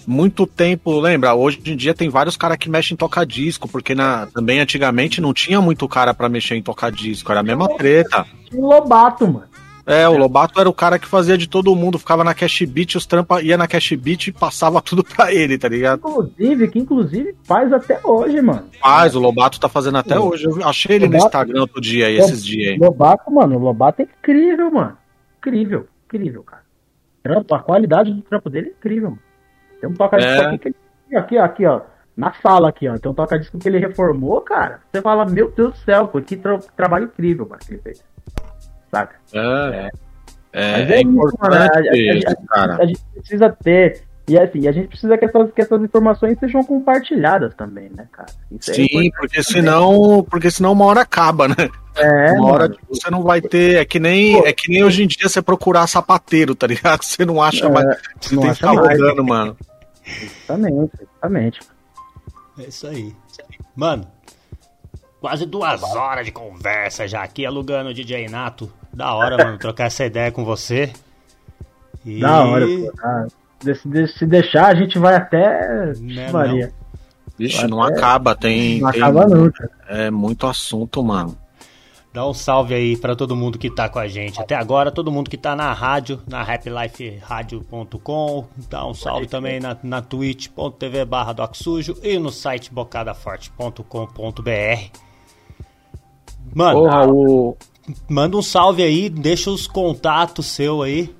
muito 0.07 0.47
tempo, 0.47 1.01
lembra? 1.01 1.35
Hoje 1.35 1.59
em 1.65 1.75
dia 1.75 1.93
tem 1.93 2.07
vários 2.07 2.37
caras 2.37 2.57
que 2.57 2.69
mexem 2.69 2.93
em 2.93 2.97
toca-disco, 2.97 3.67
porque 3.67 3.93
na, 3.93 4.25
também 4.27 4.61
antigamente 4.61 5.19
não 5.19 5.33
tinha 5.33 5.59
muito 5.59 5.85
cara 5.85 6.13
para 6.13 6.29
mexer 6.29 6.55
em 6.55 6.63
toca-disco, 6.63 7.29
era 7.29 7.41
a 7.41 7.43
mesma 7.43 7.67
treta. 7.75 8.25
Lobato, 8.53 9.27
mano. 9.27 9.49
É, 9.85 10.09
o 10.09 10.17
Lobato 10.17 10.59
era 10.59 10.67
o 10.67 10.73
cara 10.73 10.97
que 10.97 11.07
fazia 11.07 11.37
de 11.37 11.47
todo 11.47 11.75
mundo, 11.75 11.99
ficava 11.99 12.23
na 12.23 12.33
Cash 12.33 12.63
Beat, 12.63 12.95
os 12.95 13.05
trampa 13.05 13.41
ia 13.41 13.55
na 13.55 13.67
Cash 13.67 13.93
Beat 13.93 14.27
e 14.27 14.31
passava 14.31 14.81
tudo 14.83 15.03
pra 15.03 15.31
ele, 15.31 15.57
tá 15.57 15.67
ligado? 15.67 15.99
Inclusive, 15.99 16.67
que 16.69 16.79
inclusive 16.79 17.35
faz 17.43 17.71
até 17.71 17.99
hoje, 18.03 18.41
mano. 18.41 18.67
Faz, 18.81 19.15
o 19.15 19.19
Lobato 19.19 19.59
tá 19.59 19.69
fazendo 19.69 19.99
até 19.99 20.19
hoje. 20.19 20.45
Eu 20.45 20.67
achei 20.67 20.95
ele 20.95 21.05
Lobato, 21.05 21.21
no 21.21 21.27
Instagram 21.27 21.61
outro 21.61 21.81
dia 21.81 22.07
aí, 22.07 22.17
esses 22.17 22.43
dias 22.43 22.73
aí. 22.73 22.77
Lobato, 22.79 23.31
mano, 23.31 23.57
o 23.57 23.59
Lobato 23.59 24.01
é 24.01 24.05
incrível, 24.05 24.71
mano. 24.71 24.97
Incrível, 25.37 25.87
incrível, 26.05 26.43
cara. 26.43 26.63
A 27.51 27.59
qualidade 27.59 28.11
do 28.11 28.21
trampo 28.21 28.49
dele 28.49 28.69
é 28.69 28.71
incrível, 28.71 29.11
mano. 29.11 29.21
Tem 29.79 29.89
um 29.89 29.93
toca-disco 29.93 30.31
é. 30.31 30.45
aqui, 30.45 30.57
que 30.57 30.67
ele, 30.69 31.17
aqui, 31.17 31.37
aqui, 31.37 31.65
ó. 31.65 31.81
Na 32.17 32.33
sala 32.33 32.69
aqui, 32.69 32.87
ó. 32.87 32.97
Tem 32.97 33.11
um 33.11 33.15
toca-disco 33.15 33.59
que 33.59 33.67
ele 33.67 33.77
reformou, 33.77 34.41
cara. 34.41 34.79
Você 34.91 35.01
fala, 35.01 35.25
meu 35.25 35.51
Deus 35.51 35.73
do 35.73 35.77
céu, 35.77 36.07
pô, 36.07 36.19
que 36.21 36.37
tra 36.37 36.57
trabalho 36.75 37.05
incrível, 37.05 37.47
mano, 37.47 37.61
que 37.63 37.73
ele 37.73 37.81
fez. 37.81 38.03
Saca? 38.95 39.15
É. 39.33 39.89
É, 40.53 40.81
é, 40.81 40.93
é 40.93 41.01
importante, 41.01 41.89
a, 41.89 42.29
a, 42.29 42.31
a, 42.31 42.47
cara. 42.47 42.77
A 42.81 42.85
gente 42.85 43.01
precisa 43.13 43.49
ter 43.61 44.05
e 44.27 44.39
assim, 44.39 44.67
a 44.67 44.71
gente 44.71 44.87
precisa 44.87 45.17
que 45.17 45.25
essas, 45.25 45.51
que 45.51 45.61
essas 45.61 45.83
informações 45.83 46.39
sejam 46.39 46.63
compartilhadas 46.63 47.53
também, 47.53 47.91
né, 47.95 48.07
cara? 48.11 48.27
Isso 48.51 48.71
é 48.71 48.73
Sim, 48.73 49.07
é 49.07 49.11
porque 49.19 49.43
senão, 49.43 50.25
porque 50.29 50.49
senão 50.49 50.71
uma 50.71 50.85
hora 50.85 51.01
acaba, 51.01 51.47
né? 51.47 51.55
É, 51.95 52.31
uma 52.33 52.51
hora 52.51 52.67
mano. 52.67 52.79
você 52.89 53.11
não 53.11 53.21
vai 53.21 53.39
ter. 53.39 53.77
É 53.77 53.85
que 53.85 53.99
nem, 53.99 54.41
Pô, 54.41 54.47
é 54.47 54.53
que 54.53 54.69
nem 54.69 54.83
hoje 54.83 55.03
em 55.03 55.07
dia 55.07 55.29
você 55.29 55.41
procurar 55.41 55.85
sapateiro, 55.87 56.55
tá 56.55 56.65
ligado? 56.65 57.03
Você 57.03 57.23
não 57.23 57.41
acha 57.41 57.67
é, 57.67 57.69
mais. 57.69 57.85
Você 58.19 58.35
não 58.35 58.41
tem 58.41 58.51
que 58.51 58.55
ficar 58.57 58.71
rodando, 58.71 59.23
mano. 59.23 59.57
Exatamente, 60.05 60.91
exatamente. 61.01 61.59
É 62.57 62.63
isso 62.63 62.87
aí. 62.87 63.15
Mano, 63.75 64.07
quase 65.21 65.45
duas 65.45 65.83
horas 65.83 66.25
de 66.25 66.31
conversa 66.31 67.07
já 67.07 67.23
aqui 67.23 67.45
alugando 67.45 67.91
o 67.91 67.93
DJ 67.93 68.27
Nato. 68.27 68.71
Da 68.95 69.13
hora, 69.13 69.37
mano, 69.37 69.57
trocar 69.57 69.85
essa 69.85 70.05
ideia 70.05 70.31
com 70.31 70.45
você. 70.45 70.93
E... 72.05 72.21
Da 72.21 72.43
hora, 72.43 72.65
pô. 72.65 72.93
Ah. 73.03 73.27
Se, 73.61 74.07
se 74.07 74.25
deixar, 74.25 74.67
a 74.67 74.75
gente 74.75 74.97
vai 74.97 75.15
até. 75.15 75.93
Né, 75.99 76.31
Maria. 76.31 76.71
Vixe, 77.37 77.67
não 77.67 77.83
até... 77.83 77.97
acaba, 77.97 78.35
tem. 78.35 78.79
Não 78.79 78.91
tem... 78.91 79.01
acaba 79.01 79.27
nunca. 79.27 79.69
É 79.87 80.09
muito 80.09 80.47
assunto, 80.47 81.03
mano. 81.03 81.37
Dá 82.13 82.25
um 82.25 82.33
salve 82.33 82.73
aí 82.73 82.95
para 82.95 83.13
todo 83.13 83.35
mundo 83.35 83.59
que 83.59 83.69
tá 83.69 83.89
com 83.89 83.99
a 83.99 84.07
gente. 84.07 84.39
Até 84.39 84.55
agora, 84.55 84.89
todo 84.89 85.11
mundo 85.11 85.29
que 85.29 85.35
tá 85.35 85.53
na 85.53 85.73
rádio, 85.73 86.21
na 86.25 86.41
happyliferadio.com. 86.41 88.45
Dá 88.69 88.87
um 88.87 88.93
salve 88.93 89.27
também 89.27 89.59
na, 89.59 89.75
na 89.83 90.01
twitch.tv 90.01 91.03
barra 91.03 91.33
docsujo 91.33 91.97
e 92.01 92.17
no 92.17 92.31
site 92.31 92.73
bocadaforte.com.br. 92.73 93.81
Mano, 96.53 96.79
Porra, 96.79 97.05
o... 97.05 97.57
manda 98.09 98.37
um 98.37 98.41
salve 98.41 98.83
aí, 98.83 99.09
deixa 99.09 99.49
os 99.49 99.67
contatos 99.67 100.47
seu 100.47 100.81
aí. 100.81 101.13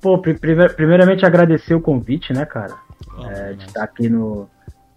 Pô, 0.00 0.18
primeiramente 0.18 1.24
agradecer 1.24 1.74
o 1.74 1.80
convite, 1.80 2.32
né, 2.32 2.44
cara? 2.44 2.74
Oh, 3.16 3.26
é, 3.26 3.52
de 3.52 3.64
estar 3.66 3.84
aqui 3.84 4.08
no, 4.08 4.48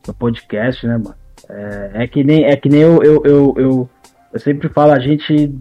no 0.07 0.13
podcast, 0.13 0.85
né, 0.85 0.97
mano? 0.97 1.15
É, 1.49 1.91
é, 2.03 2.07
que 2.07 2.23
nem, 2.23 2.45
é 2.45 2.55
que 2.55 2.69
nem 2.69 2.81
eu, 2.81 3.03
eu, 3.03 3.22
eu, 3.23 3.53
eu, 3.57 3.89
eu 4.34 4.39
sempre 4.39 4.67
falo, 4.69 4.93
a 4.93 4.99
gente 4.99 5.53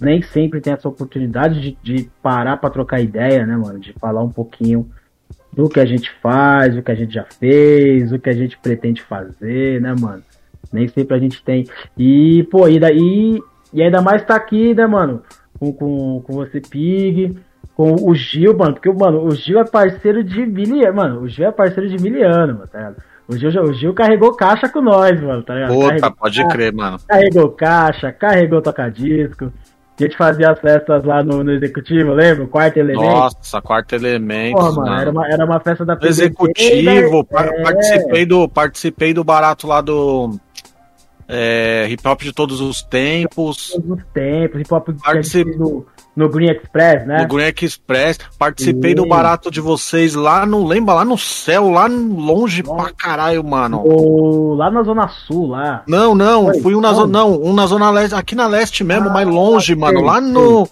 nem 0.00 0.22
sempre 0.22 0.60
tem 0.60 0.72
essa 0.72 0.88
oportunidade 0.88 1.60
de, 1.60 1.78
de 1.82 2.10
parar 2.22 2.56
para 2.56 2.70
trocar 2.70 3.00
ideia, 3.00 3.46
né, 3.46 3.56
mano? 3.56 3.78
De 3.78 3.92
falar 3.94 4.22
um 4.22 4.30
pouquinho 4.30 4.90
do 5.52 5.68
que 5.68 5.80
a 5.80 5.86
gente 5.86 6.10
faz, 6.22 6.76
o 6.76 6.82
que 6.82 6.90
a 6.90 6.94
gente 6.94 7.12
já 7.12 7.24
fez, 7.24 8.12
o 8.12 8.18
que 8.18 8.30
a 8.30 8.34
gente 8.34 8.58
pretende 8.58 9.02
fazer, 9.02 9.80
né, 9.80 9.94
mano? 9.98 10.22
Nem 10.72 10.86
sempre 10.88 11.16
a 11.16 11.18
gente 11.18 11.42
tem. 11.42 11.66
E, 11.96 12.46
pô, 12.50 12.68
e 12.68 12.78
daí. 12.78 13.40
E 13.72 13.82
ainda 13.82 14.00
mais 14.00 14.24
tá 14.24 14.36
aqui, 14.36 14.74
né, 14.74 14.86
mano? 14.86 15.22
Com, 15.58 15.72
com, 15.72 16.22
com 16.22 16.32
você, 16.34 16.60
Pig 16.60 17.36
com 17.78 17.94
o 17.94 18.12
Gil, 18.12 18.56
mano, 18.56 18.74
porque, 18.74 18.90
mano, 18.90 19.24
o 19.24 19.30
Gil 19.36 19.60
é 19.60 19.64
parceiro 19.64 20.24
de 20.24 20.44
miliano, 20.44 20.96
mano, 20.96 21.20
o 21.20 21.28
Gil 21.28 21.46
é 21.46 21.52
parceiro 21.52 21.88
de 21.88 22.02
miliano, 22.02 22.54
mano, 22.54 22.66
tá 22.66 22.78
ligado? 22.78 22.96
O 23.28 23.36
Gil, 23.36 23.62
o 23.62 23.72
Gil 23.72 23.94
carregou 23.94 24.34
caixa 24.34 24.68
com 24.68 24.80
nós, 24.80 25.20
mano, 25.20 25.44
tá 25.44 25.54
ligado? 25.54 25.74
Puta, 25.74 25.86
carregou 25.86 26.12
pode 26.12 26.42
caixa, 26.42 26.56
crer, 26.56 26.72
mano. 26.72 26.98
Carregou 27.06 27.50
caixa, 27.50 28.12
carregou 28.12 28.60
toca-disco. 28.60 29.52
A 29.96 30.02
gente 30.02 30.16
fazia 30.16 30.50
as 30.50 30.58
festas 30.58 31.04
lá 31.04 31.22
no, 31.22 31.44
no 31.44 31.52
executivo, 31.52 32.14
lembra? 32.14 32.48
Quarto 32.48 32.78
elemento. 32.78 33.04
Nossa, 33.04 33.62
quarto 33.62 33.94
elemento. 33.94 34.56
Pô, 34.56 34.72
mano, 34.72 35.00
Era, 35.00 35.10
uma, 35.12 35.28
era 35.28 35.44
uma 35.44 35.60
festa 35.60 35.84
da 35.84 35.96
Executivo, 36.02 37.20
é... 37.30 37.62
participei, 37.62 38.26
do, 38.26 38.48
participei 38.48 39.14
do 39.14 39.22
barato 39.22 39.68
lá 39.68 39.80
do. 39.80 40.36
É, 41.30 41.86
hip 41.90 42.08
hop 42.08 42.22
de 42.22 42.32
todos 42.32 42.60
os 42.62 42.82
tempos. 42.82 43.72
Todos 43.74 43.98
os 43.98 44.04
tempos, 44.14 44.60
hip 44.60 44.72
hop 44.72 44.88
Particip... 45.04 45.58
do, 45.58 45.86
no 46.16 46.26
Green 46.28 46.50
Express, 46.50 47.06
né? 47.06 47.20
No 47.20 47.28
Green 47.28 47.52
Express. 47.60 48.18
Participei 48.38 48.94
do 48.94 49.06
barato 49.06 49.50
de 49.50 49.60
vocês 49.60 50.14
lá, 50.14 50.46
não 50.46 50.66
lembra, 50.66 50.94
lá 50.94 51.04
no 51.04 51.18
céu, 51.18 51.70
lá 51.70 51.86
longe 51.86 52.62
Nossa. 52.62 52.82
pra 52.82 52.92
caralho, 52.92 53.44
mano. 53.44 53.82
O... 53.84 54.54
Lá 54.54 54.70
na 54.70 54.82
Zona 54.82 55.06
Sul, 55.06 55.48
lá. 55.48 55.82
Não, 55.86 56.14
não, 56.14 56.46
Foi, 56.46 56.60
fui 56.62 56.74
um 56.74 56.80
na 56.80 56.94
zona. 56.94 57.12
Não, 57.12 57.42
um 57.42 57.52
na 57.52 57.66
Zona 57.66 57.90
Leste, 57.90 58.14
aqui 58.14 58.34
na 58.34 58.46
Leste 58.46 58.82
mesmo, 58.82 59.10
ah, 59.10 59.12
mais 59.12 59.28
longe, 59.28 59.76
mano. 59.76 60.00
Lá 60.00 60.20
no. 60.20 60.66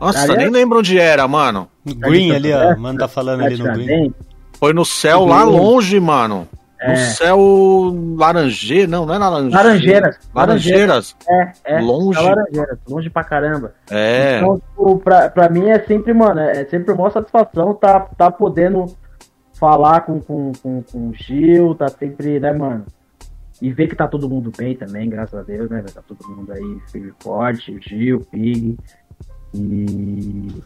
Nossa, 0.00 0.24
ali 0.24 0.38
nem 0.38 0.46
é... 0.46 0.50
lembro 0.50 0.78
onde 0.78 0.98
era, 0.98 1.28
mano. 1.28 1.68
No 1.84 1.94
Green 1.94 2.32
ali, 2.32 2.52
ó. 2.52 2.74
Mano 2.76 2.98
tá 2.98 3.06
falando 3.06 3.44
ali 3.44 3.58
no 3.58 3.70
Green. 3.70 4.14
Foi 4.58 4.72
no 4.72 4.84
céu 4.84 5.26
lá 5.26 5.44
longe, 5.44 6.00
mano. 6.00 6.48
É. 6.84 6.90
No 6.90 6.96
céu 6.96 7.96
laranjeira, 8.18 8.86
não, 8.86 9.06
não 9.06 9.14
é 9.14 9.18
laranjeira. 9.18 9.56
Laranjeiras. 9.56 10.18
Laranjeiras. 10.34 11.16
É, 11.26 11.52
é. 11.64 11.80
Longe. 11.80 12.20
Laranjeiras, 12.20 12.78
longe 12.86 13.08
pra 13.08 13.24
caramba. 13.24 13.72
É. 13.90 14.36
Então, 14.36 14.58
tipo, 14.58 14.98
pra, 14.98 15.30
pra 15.30 15.48
mim 15.48 15.70
é 15.70 15.78
sempre, 15.80 16.12
mano, 16.12 16.40
é 16.40 16.66
sempre 16.66 16.92
uma 16.92 17.10
satisfação 17.10 17.72
tá, 17.72 18.00
tá 18.00 18.30
podendo 18.30 18.84
falar 19.54 20.02
com, 20.02 20.20
com, 20.20 20.52
com, 20.62 20.82
com 20.82 21.08
o 21.08 21.14
Gil, 21.14 21.74
tá 21.74 21.88
sempre, 21.88 22.38
né, 22.38 22.52
mano? 22.52 22.84
E 23.62 23.72
ver 23.72 23.86
que 23.86 23.96
tá 23.96 24.06
todo 24.06 24.28
mundo 24.28 24.52
bem 24.54 24.76
também, 24.76 25.08
graças 25.08 25.40
a 25.40 25.42
Deus, 25.42 25.70
né? 25.70 25.82
Tá 25.94 26.02
todo 26.06 26.28
mundo 26.28 26.52
aí 26.52 26.78
firme 26.92 27.14
forte, 27.18 27.72
o 27.72 27.80
Gil, 27.80 28.18
o 28.18 28.24
Pig. 28.26 28.76
E 29.54 30.62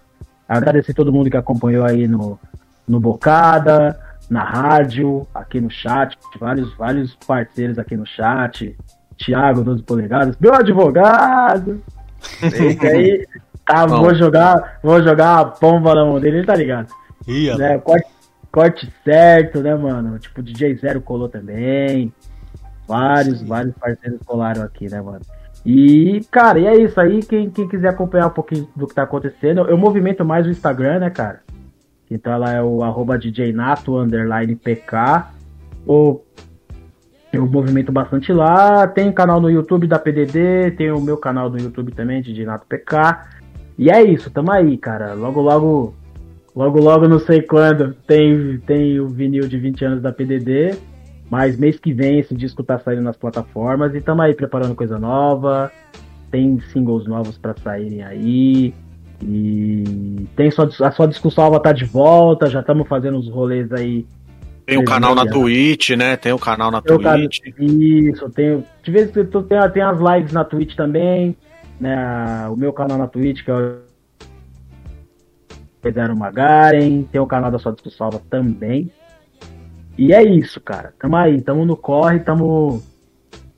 agradecer 0.48 0.94
todo 0.94 1.12
mundo 1.12 1.30
que 1.30 1.36
acompanhou 1.36 1.84
aí 1.84 2.08
no, 2.08 2.40
no 2.88 2.98
Bocada 2.98 4.07
na 4.28 4.44
rádio, 4.44 5.26
aqui 5.34 5.60
no 5.60 5.70
chat, 5.70 6.18
vários, 6.38 6.74
vários 6.76 7.14
parceiros 7.26 7.78
aqui 7.78 7.96
no 7.96 8.06
chat. 8.06 8.76
Tiago, 9.16 9.64
12 9.64 9.82
polegadas, 9.82 10.36
meu 10.38 10.54
advogado! 10.54 11.82
Esse 12.42 12.86
aí, 12.86 13.26
tá, 13.66 13.84
vou 13.84 14.14
jogar, 14.14 14.78
vou 14.82 15.02
jogar 15.02 15.40
a 15.40 15.44
pomba 15.44 15.94
na 15.94 16.04
mão 16.04 16.20
dele, 16.20 16.38
ele 16.38 16.46
tá 16.46 16.54
ligado? 16.54 16.88
Ia, 17.26 17.56
né, 17.56 17.78
corte, 17.78 18.06
corte 18.52 18.92
certo, 19.04 19.60
né, 19.60 19.74
mano? 19.74 20.18
Tipo, 20.18 20.42
DJ 20.42 20.76
Zero 20.76 21.00
colou 21.00 21.28
também. 21.28 22.12
Vários, 22.86 23.40
Sim. 23.40 23.46
vários 23.46 23.74
parceiros 23.74 24.20
colaram 24.24 24.62
aqui, 24.62 24.88
né, 24.88 25.00
mano? 25.00 25.20
E, 25.66 26.20
cara, 26.30 26.58
e 26.58 26.66
é 26.66 26.76
isso 26.76 26.98
aí. 27.00 27.20
Quem, 27.20 27.50
quem 27.50 27.68
quiser 27.68 27.88
acompanhar 27.88 28.28
um 28.28 28.30
pouquinho 28.30 28.68
do 28.74 28.86
que 28.86 28.94
tá 28.94 29.02
acontecendo, 29.02 29.68
eu 29.68 29.76
movimento 29.76 30.24
mais 30.24 30.46
o 30.46 30.50
Instagram, 30.50 31.00
né, 31.00 31.10
cara? 31.10 31.40
Então 32.10 32.32
ela 32.32 32.52
é 32.52 32.62
o 32.62 32.82
arroba 32.82 33.18
DJ 33.18 33.52
Nato 33.52 33.96
underline 33.98 34.54
PK. 34.56 35.30
Ou 35.86 36.24
eu 37.32 37.46
movimento 37.46 37.92
bastante 37.92 38.32
lá. 38.32 38.86
Tem 38.86 39.12
canal 39.12 39.40
no 39.40 39.50
YouTube 39.50 39.86
da 39.86 39.98
PDD, 39.98 40.72
tem 40.72 40.90
o 40.90 41.00
meu 41.00 41.16
canal 41.16 41.50
no 41.50 41.58
YouTube 41.58 41.92
também, 41.92 42.22
DJ 42.22 42.46
Nato 42.46 42.66
PK. 42.66 43.38
E 43.78 43.90
é 43.90 44.02
isso, 44.02 44.30
tamo 44.30 44.50
aí, 44.50 44.76
cara. 44.76 45.12
Logo, 45.14 45.40
logo, 45.40 45.94
logo, 46.54 46.80
logo, 46.80 47.06
não 47.06 47.18
sei 47.18 47.42
quando, 47.42 47.94
tem, 48.06 48.58
tem 48.66 48.98
o 48.98 49.08
vinil 49.08 49.46
de 49.46 49.58
20 49.58 49.84
anos 49.84 50.02
da 50.02 50.12
PDD. 50.12 50.76
Mas 51.30 51.58
mês 51.58 51.78
que 51.78 51.92
vem 51.92 52.18
esse 52.18 52.34
disco 52.34 52.62
tá 52.62 52.78
saindo 52.78 53.02
nas 53.02 53.16
plataformas 53.16 53.94
e 53.94 54.00
tamo 54.00 54.22
aí 54.22 54.34
preparando 54.34 54.74
coisa 54.74 54.98
nova. 54.98 55.70
Tem 56.30 56.58
singles 56.72 57.06
novos 57.06 57.36
para 57.36 57.54
saírem 57.62 58.02
aí. 58.02 58.74
E 59.22 60.26
tem 60.36 60.50
sua, 60.50 60.68
a 60.80 60.90
sua 60.92 61.06
discussão 61.06 61.50
vai 61.50 61.60
tá 61.60 61.72
de 61.72 61.84
volta, 61.84 62.48
já 62.48 62.60
estamos 62.60 62.86
fazendo 62.86 63.18
os 63.18 63.28
rolês 63.28 63.72
aí. 63.72 64.06
Tem 64.64 64.76
o 64.76 64.82
um 64.82 64.84
canal 64.84 65.14
na 65.14 65.26
Twitch, 65.26 65.90
né? 65.90 66.16
Tem 66.16 66.30
o 66.30 66.36
um 66.36 66.38
canal 66.38 66.70
na 66.70 66.82
tem 66.82 66.98
Twitch. 66.98 67.40
isso, 67.58 68.28
tem. 68.30 68.62
De 68.82 68.90
vez 68.90 69.08
em 69.08 69.12
quando 69.12 69.42
tem, 69.44 69.70
tem 69.70 69.82
as 69.82 69.98
lives 69.98 70.32
na 70.32 70.44
Twitch 70.44 70.76
também. 70.76 71.36
Né? 71.80 72.46
O 72.48 72.56
meu 72.56 72.72
canal 72.72 72.98
na 72.98 73.06
Twitch, 73.06 73.44
que 73.44 73.50
é 73.50 73.54
o 73.54 73.78
Pedro 75.80 76.16
Magaren, 76.16 77.02
tem 77.04 77.20
o 77.20 77.26
canal 77.26 77.50
da 77.50 77.58
sua 77.58 77.72
discussão 77.72 78.10
também. 78.28 78.92
E 79.96 80.12
é 80.12 80.22
isso, 80.22 80.60
cara. 80.60 80.92
Tamo 80.98 81.16
aí, 81.16 81.40
tamo 81.40 81.64
no 81.64 81.76
corre, 81.76 82.20
tamo, 82.20 82.82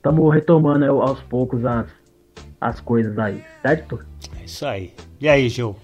tamo 0.01 0.27
retomando 0.29 0.85
aos 0.85 1.21
poucos 1.21 1.63
as, 1.65 1.87
as 2.59 2.79
coisas 2.79 3.19
aí, 3.19 3.43
certo? 3.61 3.99
Isso 4.51 4.65
aí. 4.65 4.91
E 5.21 5.29
aí, 5.29 5.47
Gil? 5.47 5.77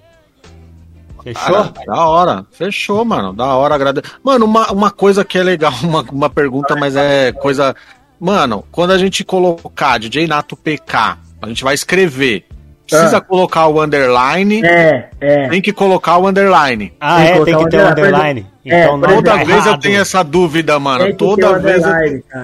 Fechou? 1.24 1.56
Ah, 1.56 1.74
da 1.86 2.06
hora. 2.06 2.46
Fechou, 2.52 3.06
mano. 3.06 3.32
Da 3.32 3.56
hora. 3.56 3.76
Agrade... 3.76 4.02
Mano, 4.22 4.46
uma, 4.46 4.70
uma 4.74 4.92
coisa 4.92 5.24
que 5.24 5.38
é 5.38 5.44
legal, 5.44 5.72
uma, 5.84 6.02
uma 6.02 6.30
pergunta, 6.30 6.76
mas 6.76 6.94
é 6.98 7.32
coisa. 7.32 7.74
Mano, 8.20 8.66
quando 8.70 8.92
a 8.92 8.98
gente 8.98 9.24
colocar 9.24 9.98
DJ 9.98 10.28
Nato 10.28 10.58
PK, 10.58 11.18
a 11.42 11.48
gente 11.48 11.64
vai 11.64 11.74
escrever. 11.76 12.46
Precisa 12.86 13.18
ah. 13.18 13.22
colocar 13.22 13.68
o 13.68 13.82
underline. 13.82 14.62
É, 14.66 15.10
é. 15.22 15.48
Tem 15.48 15.62
que 15.62 15.72
colocar 15.72 16.18
o 16.18 16.28
underline. 16.28 16.94
Ah, 17.00 17.18
tem 17.18 17.28
é, 17.28 17.46
tem 17.46 17.58
que 17.58 17.70
ter 17.70 17.78
o 17.78 17.90
underline. 17.90 18.48
É, 18.70 18.86
então, 18.86 19.00
toda 19.00 19.42
é 19.42 19.46
vez 19.46 19.66
eu 19.66 19.78
tenho 19.78 20.02
essa 20.02 20.24
dúvida, 20.24 20.80
mano. 20.80 21.16
Toda 21.16 21.58
vez 21.60 21.84
eu... 21.84 21.92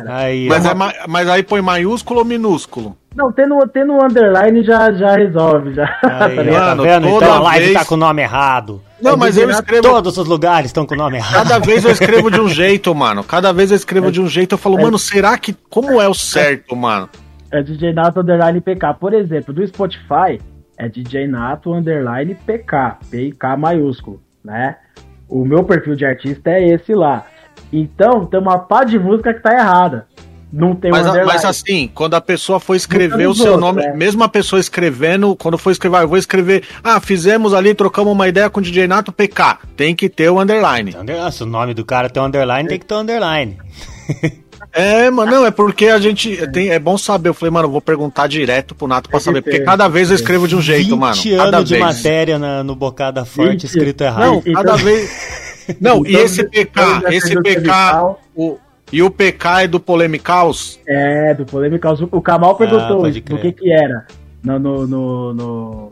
Aí, 0.08 0.48
mas, 0.48 0.66
é, 0.66 0.74
mas 1.08 1.30
aí 1.30 1.44
põe 1.44 1.62
maiúsculo 1.62 2.20
ou 2.20 2.26
minúsculo? 2.26 2.98
Não, 3.16 3.32
tendo, 3.32 3.60
tendo 3.68 3.94
underline 3.94 4.64
já, 4.64 4.92
já 4.92 5.16
resolve. 5.16 5.74
Já. 5.74 5.84
Aí, 6.04 6.36
tá 6.36 6.44
mano, 6.44 6.84
tá 6.84 6.90
vendo? 6.90 7.08
Então 7.08 7.34
a 7.34 7.40
live 7.40 7.66
vez... 7.66 7.78
tá 7.78 7.86
com 7.86 7.94
o 7.94 7.98
nome 7.98 8.22
errado. 8.24 8.82
Não, 9.02 9.16
mas 9.16 9.38
eu 9.38 9.50
escrevo. 9.50 9.84
Todos 9.84 10.18
os 10.18 10.28
lugares 10.28 10.68
estão 10.68 10.86
com 10.86 10.96
o 10.96 10.98
nome 10.98 11.18
errado. 11.18 11.48
Cada 11.48 11.60
vez 11.60 11.86
eu 11.86 11.92
escrevo 11.92 12.32
de 12.32 12.42
um 12.42 12.50
jeito, 12.50 12.94
mano. 12.96 13.24
Cada 13.24 13.54
vez 13.54 13.70
eu 13.70 13.78
escrevo 13.78 14.08
é. 14.08 14.12
de 14.12 14.20
um 14.20 14.28
jeito. 14.28 14.54
Eu 14.54 14.58
falo, 14.58 14.80
é. 14.80 14.84
mano, 14.84 14.98
será 14.98 15.38
que. 15.38 15.54
Como 15.70 16.02
é 16.02 16.08
o 16.08 16.14
certo, 16.14 16.76
mano? 16.76 17.08
É 17.52 17.62
DJ 17.62 17.94
Nato 17.94 18.22
Underline 18.22 18.60
PK. 18.62 18.96
Por 18.96 19.14
exemplo, 19.14 19.54
do 19.54 19.66
Spotify 19.68 20.40
é 20.78 20.90
DJ 20.90 21.28
Nato 21.28 21.72
Underline 21.72 22.34
PK. 22.34 22.98
PK 23.12 23.58
maiúsculo, 23.58 24.20
né? 24.44 24.78
O 25.34 25.44
meu 25.44 25.64
perfil 25.64 25.96
de 25.96 26.06
artista 26.06 26.52
é 26.52 26.70
esse 26.70 26.94
lá. 26.94 27.26
Então, 27.72 28.24
tem 28.24 28.40
uma 28.40 28.60
pá 28.60 28.84
de 28.84 29.00
música 29.00 29.34
que 29.34 29.42
tá 29.42 29.52
errada. 29.52 30.06
Não 30.52 30.76
tem 30.76 30.92
mas, 30.92 31.08
mas 31.26 31.44
assim, 31.44 31.90
quando 31.92 32.14
a 32.14 32.22
pessoa 32.22 32.60
for 32.60 32.76
escrever 32.76 33.28
o 33.28 33.34
seu 33.34 33.54
outros, 33.54 33.60
nome, 33.60 33.84
é. 33.84 33.96
mesmo 33.96 34.24
a 34.24 34.30
pessoa 34.30 34.60
escrevendo, 34.60 35.36
quando 35.36 35.58
for 35.58 35.72
escrever, 35.72 35.98
ah, 35.98 36.02
eu 36.04 36.08
vou 36.08 36.20
escrever, 36.20 36.64
ah, 36.84 37.00
fizemos 37.00 37.52
ali, 37.52 37.74
trocamos 37.74 38.14
uma 38.14 38.28
ideia 38.28 38.48
com 38.48 38.60
o 38.60 38.64
DJ 38.64 38.86
Nato 38.86 39.12
PK. 39.12 39.58
Tem 39.76 39.96
que 39.96 40.08
ter 40.08 40.30
o 40.30 40.40
underline. 40.40 40.96
Se 41.32 41.42
o 41.42 41.48
nome 41.48 41.74
do 41.74 41.84
cara 41.84 42.12
tem 42.12 42.22
um 42.22 42.28
underline, 42.28 42.68
é. 42.68 42.70
tem 42.70 42.80
que 42.80 42.86
ter 42.86 42.94
um 42.94 43.00
underline. 43.00 43.58
É, 44.74 45.10
mano, 45.12 45.32
não, 45.32 45.46
é 45.46 45.52
porque 45.52 45.86
a 45.86 46.00
gente. 46.00 46.42
É. 46.42 46.48
Tem, 46.48 46.70
é 46.70 46.80
bom 46.80 46.98
saber. 46.98 47.30
Eu 47.30 47.34
falei, 47.34 47.52
mano, 47.52 47.68
eu 47.68 47.72
vou 47.72 47.82
perguntar 47.82 48.28
direto 48.28 48.74
pro 48.74 48.88
Nato 48.88 49.08
pra 49.08 49.20
saber. 49.20 49.44
Porque 49.44 49.60
cada 49.60 49.88
vez 49.88 50.10
eu 50.10 50.16
escrevo 50.16 50.48
de 50.48 50.56
um 50.56 50.62
jeito, 50.62 50.98
mano. 50.98 51.14
20 51.14 51.34
anos 51.34 51.70
de 51.70 51.78
matéria 51.78 52.40
na, 52.40 52.64
no 52.64 52.76
Bocada 52.76 53.24
Forte 53.24 53.68
escrito 53.68 54.04
errado. 54.04 54.42
Não, 54.46 54.54
cada 54.54 54.76
vez. 54.76 55.44
Não, 55.80 56.06
e 56.06 56.16
esse 56.16 56.44
PK, 56.44 57.04
esse 57.12 57.40
PK. 57.42 58.18
O, 58.36 58.58
e 58.92 59.02
o 59.02 59.10
PK 59.10 59.64
é 59.64 59.68
do 59.68 59.80
Polemicaus? 59.80 60.80
É, 60.88 61.34
do 61.34 61.46
Polemicaus. 61.46 62.02
O 62.02 62.22
Kamal 62.22 62.56
perguntou 62.56 63.06
ah, 63.06 63.10
do 63.10 63.22
que 63.22 63.52
que 63.52 63.72
era 63.72 64.06
no, 64.44 64.60
no, 64.60 64.88
no, 64.88 65.34
no 65.34 65.92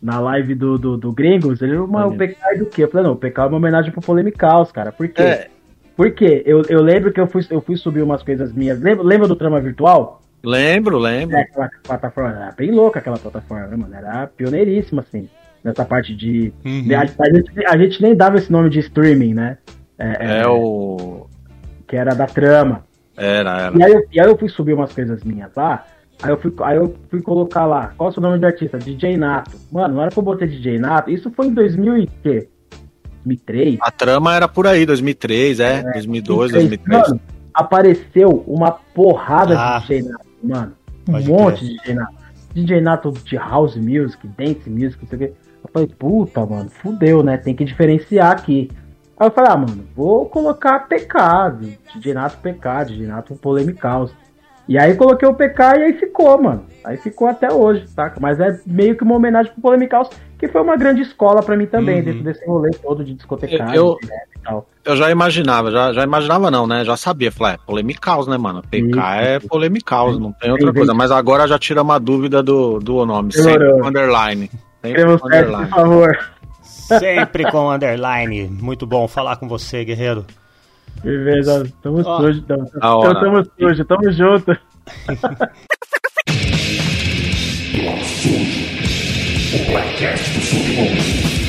na 0.00 0.20
live 0.20 0.54
do, 0.54 0.78
do, 0.78 0.96
do 0.96 1.12
Gringos. 1.12 1.60
Ele, 1.62 1.76
mas 1.78 2.06
o 2.06 2.16
PK 2.16 2.36
é 2.42 2.58
do 2.58 2.66
quê? 2.66 2.84
Eu 2.84 2.90
falei, 2.90 3.06
não, 3.06 3.14
o 3.14 3.16
PK 3.16 3.42
é 3.42 3.46
uma 3.46 3.56
homenagem 3.56 3.90
pro 3.90 4.00
Polemicaus, 4.00 4.70
cara. 4.70 4.92
Por 4.92 5.08
quê? 5.08 5.22
É. 5.22 5.50
Porque 5.96 6.42
eu, 6.44 6.62
eu 6.68 6.82
lembro 6.82 7.12
que 7.12 7.20
eu 7.20 7.26
fui, 7.26 7.44
eu 7.50 7.60
fui 7.60 7.76
subir 7.76 8.02
umas 8.02 8.22
coisas 8.22 8.52
minhas. 8.52 8.80
Lembra, 8.80 9.04
lembra 9.04 9.28
do 9.28 9.36
Trama 9.36 9.60
Virtual? 9.60 10.20
Lembro, 10.42 10.98
lembro. 10.98 11.36
É, 11.36 11.42
aquela 11.42 11.70
plataforma, 11.82 12.30
era 12.30 12.52
bem 12.52 12.70
louca 12.70 12.98
aquela 12.98 13.16
plataforma, 13.16 13.66
né, 13.68 13.76
mano? 13.76 13.94
Era 13.94 14.26
pioneiríssima, 14.26 15.02
assim, 15.02 15.28
nessa 15.62 15.84
parte 15.84 16.14
de. 16.14 16.52
Uhum. 16.64 16.88
A, 16.94 17.00
a, 17.00 17.34
gente, 17.34 17.66
a 17.66 17.78
gente 17.78 18.02
nem 18.02 18.14
dava 18.14 18.36
esse 18.36 18.52
nome 18.52 18.68
de 18.68 18.80
streaming, 18.80 19.34
né? 19.34 19.58
É, 19.98 20.08
é, 20.08 20.40
é 20.40 20.48
o. 20.48 21.26
Que 21.86 21.96
era 21.96 22.14
da 22.14 22.26
trama. 22.26 22.84
Era, 23.16 23.62
era. 23.62 23.78
E 23.78 23.82
aí, 23.82 23.92
eu, 23.92 24.02
e 24.12 24.20
aí 24.20 24.26
eu 24.26 24.36
fui 24.36 24.48
subir 24.48 24.74
umas 24.74 24.92
coisas 24.92 25.22
minhas 25.22 25.50
lá. 25.56 25.86
Aí 26.22 26.30
eu, 26.30 26.38
fui, 26.38 26.52
aí 26.62 26.76
eu 26.76 26.94
fui 27.10 27.20
colocar 27.20 27.66
lá, 27.66 27.92
qual 27.96 28.08
é 28.08 28.10
o 28.10 28.14
seu 28.14 28.22
nome 28.22 28.38
de 28.38 28.46
artista? 28.46 28.78
DJ 28.78 29.16
Nato. 29.16 29.56
Mano, 29.70 29.94
na 29.94 30.02
hora 30.02 30.10
que 30.10 30.18
eu 30.18 30.22
botei 30.22 30.46
DJ 30.46 30.78
Nato, 30.78 31.10
isso 31.10 31.30
foi 31.30 31.46
em 31.46 31.54
2000 31.54 31.98
e 31.98 32.06
quê? 32.22 32.48
2003. 33.24 33.78
A 33.80 33.90
trama 33.90 34.34
era 34.34 34.46
por 34.46 34.66
aí, 34.66 34.84
2003, 34.86 35.60
é, 35.60 35.78
é 35.78 35.92
2002, 35.92 36.52
2003. 36.52 37.08
Mano, 37.08 37.20
apareceu 37.52 38.44
uma 38.46 38.72
porrada 38.72 39.58
ah, 39.58 39.78
de 39.78 39.86
DJ 39.86 40.02
Nato, 40.02 40.26
mano. 40.42 40.72
Um 41.08 41.12
monte 41.12 41.58
crer. 41.58 41.68
de 41.68 41.76
DJ 41.76 41.94
Nato. 41.94 42.14
DJ 42.54 42.80
Nato 42.80 43.10
de 43.10 43.36
house 43.36 43.76
music, 43.76 44.26
dance 44.28 44.70
music, 44.70 45.02
não 45.02 45.08
sei 45.08 45.16
o 45.16 45.18
que. 45.18 45.24
Eu 45.64 45.70
falei, 45.72 45.88
puta, 45.88 46.44
mano, 46.44 46.70
fudeu, 46.70 47.22
né? 47.22 47.36
Tem 47.36 47.54
que 47.54 47.64
diferenciar 47.64 48.32
aqui. 48.32 48.70
Aí 49.18 49.26
eu 49.26 49.30
falei, 49.30 49.50
ah, 49.50 49.56
mano, 49.56 49.84
vou 49.94 50.26
colocar 50.26 50.80
PK, 50.88 51.78
DJ 51.94 52.14
Nato 52.14 52.38
PK, 52.38 52.84
DJ 52.86 53.06
Nato 53.06 53.34
Polemicaus. 53.36 54.12
E 54.68 54.78
aí 54.78 54.94
coloquei 54.94 55.28
o 55.28 55.34
PK 55.34 55.62
e 55.78 55.82
aí 55.82 55.92
ficou, 55.94 56.40
mano. 56.42 56.64
Aí 56.84 56.96
ficou 56.96 57.28
até 57.28 57.52
hoje, 57.52 57.86
saca? 57.88 58.18
Mas 58.20 58.40
é 58.40 58.58
meio 58.66 58.96
que 58.96 59.04
uma 59.04 59.16
homenagem 59.16 59.52
pro 59.52 59.62
Polemicaus, 59.62 60.08
que 60.44 60.52
foi 60.52 60.60
uma 60.60 60.76
grande 60.76 61.00
escola 61.00 61.42
para 61.42 61.56
mim 61.56 61.66
também, 61.66 61.98
uhum. 61.98 62.04
dentro 62.04 62.22
desse 62.22 62.46
rolê 62.46 62.70
todo 62.70 63.02
de 63.02 63.14
discotecagem 63.14 63.74
eu, 63.74 63.96
e 64.02 64.38
tal. 64.40 64.68
Eu 64.84 64.94
já 64.94 65.10
imaginava, 65.10 65.70
já, 65.70 65.92
já 65.92 66.04
imaginava 66.04 66.50
não, 66.50 66.66
né? 66.66 66.84
Já 66.84 66.98
sabia, 66.98 67.32
falei, 67.32 67.54
é 67.54 67.58
Polemicaus, 67.64 68.26
né, 68.26 68.36
mano? 68.36 68.62
PK 68.62 68.86
isso, 68.86 69.00
é 69.00 69.40
Polemicaus, 69.40 70.18
não 70.18 70.32
tem 70.32 70.50
outra 70.50 70.72
coisa. 70.72 70.92
Mas 70.92 71.10
agora 71.10 71.48
já 71.48 71.58
tira 71.58 71.80
uma 71.80 71.98
dúvida 71.98 72.42
do, 72.42 72.78
do 72.78 73.06
nome, 73.06 73.32
sem 73.32 73.56
underline. 73.82 74.50
Escreva 74.82 75.18
com 75.18 75.28
certo, 75.28 75.46
por 75.46 75.54
underline. 75.54 75.70
favor. 75.70 76.18
Sempre 76.62 77.50
com 77.50 77.70
underline. 77.70 78.48
Muito 78.48 78.86
bom 78.86 79.08
falar 79.08 79.36
com 79.36 79.48
você, 79.48 79.82
guerreiro. 79.82 80.26
Beleza, 81.02 81.66
tamo 81.82 82.02
Ó. 82.04 82.20
sujo, 82.20 82.42
tamo, 82.42 82.70
Da 82.78 82.94
hora. 82.94 83.20
tamo 83.20 83.44
sujo, 83.58 83.84
tamo 83.86 84.12
junto. 84.12 84.56
o 89.54 89.66
podcast 89.66 90.32
do 90.32 90.44
Submundo. 90.44 91.43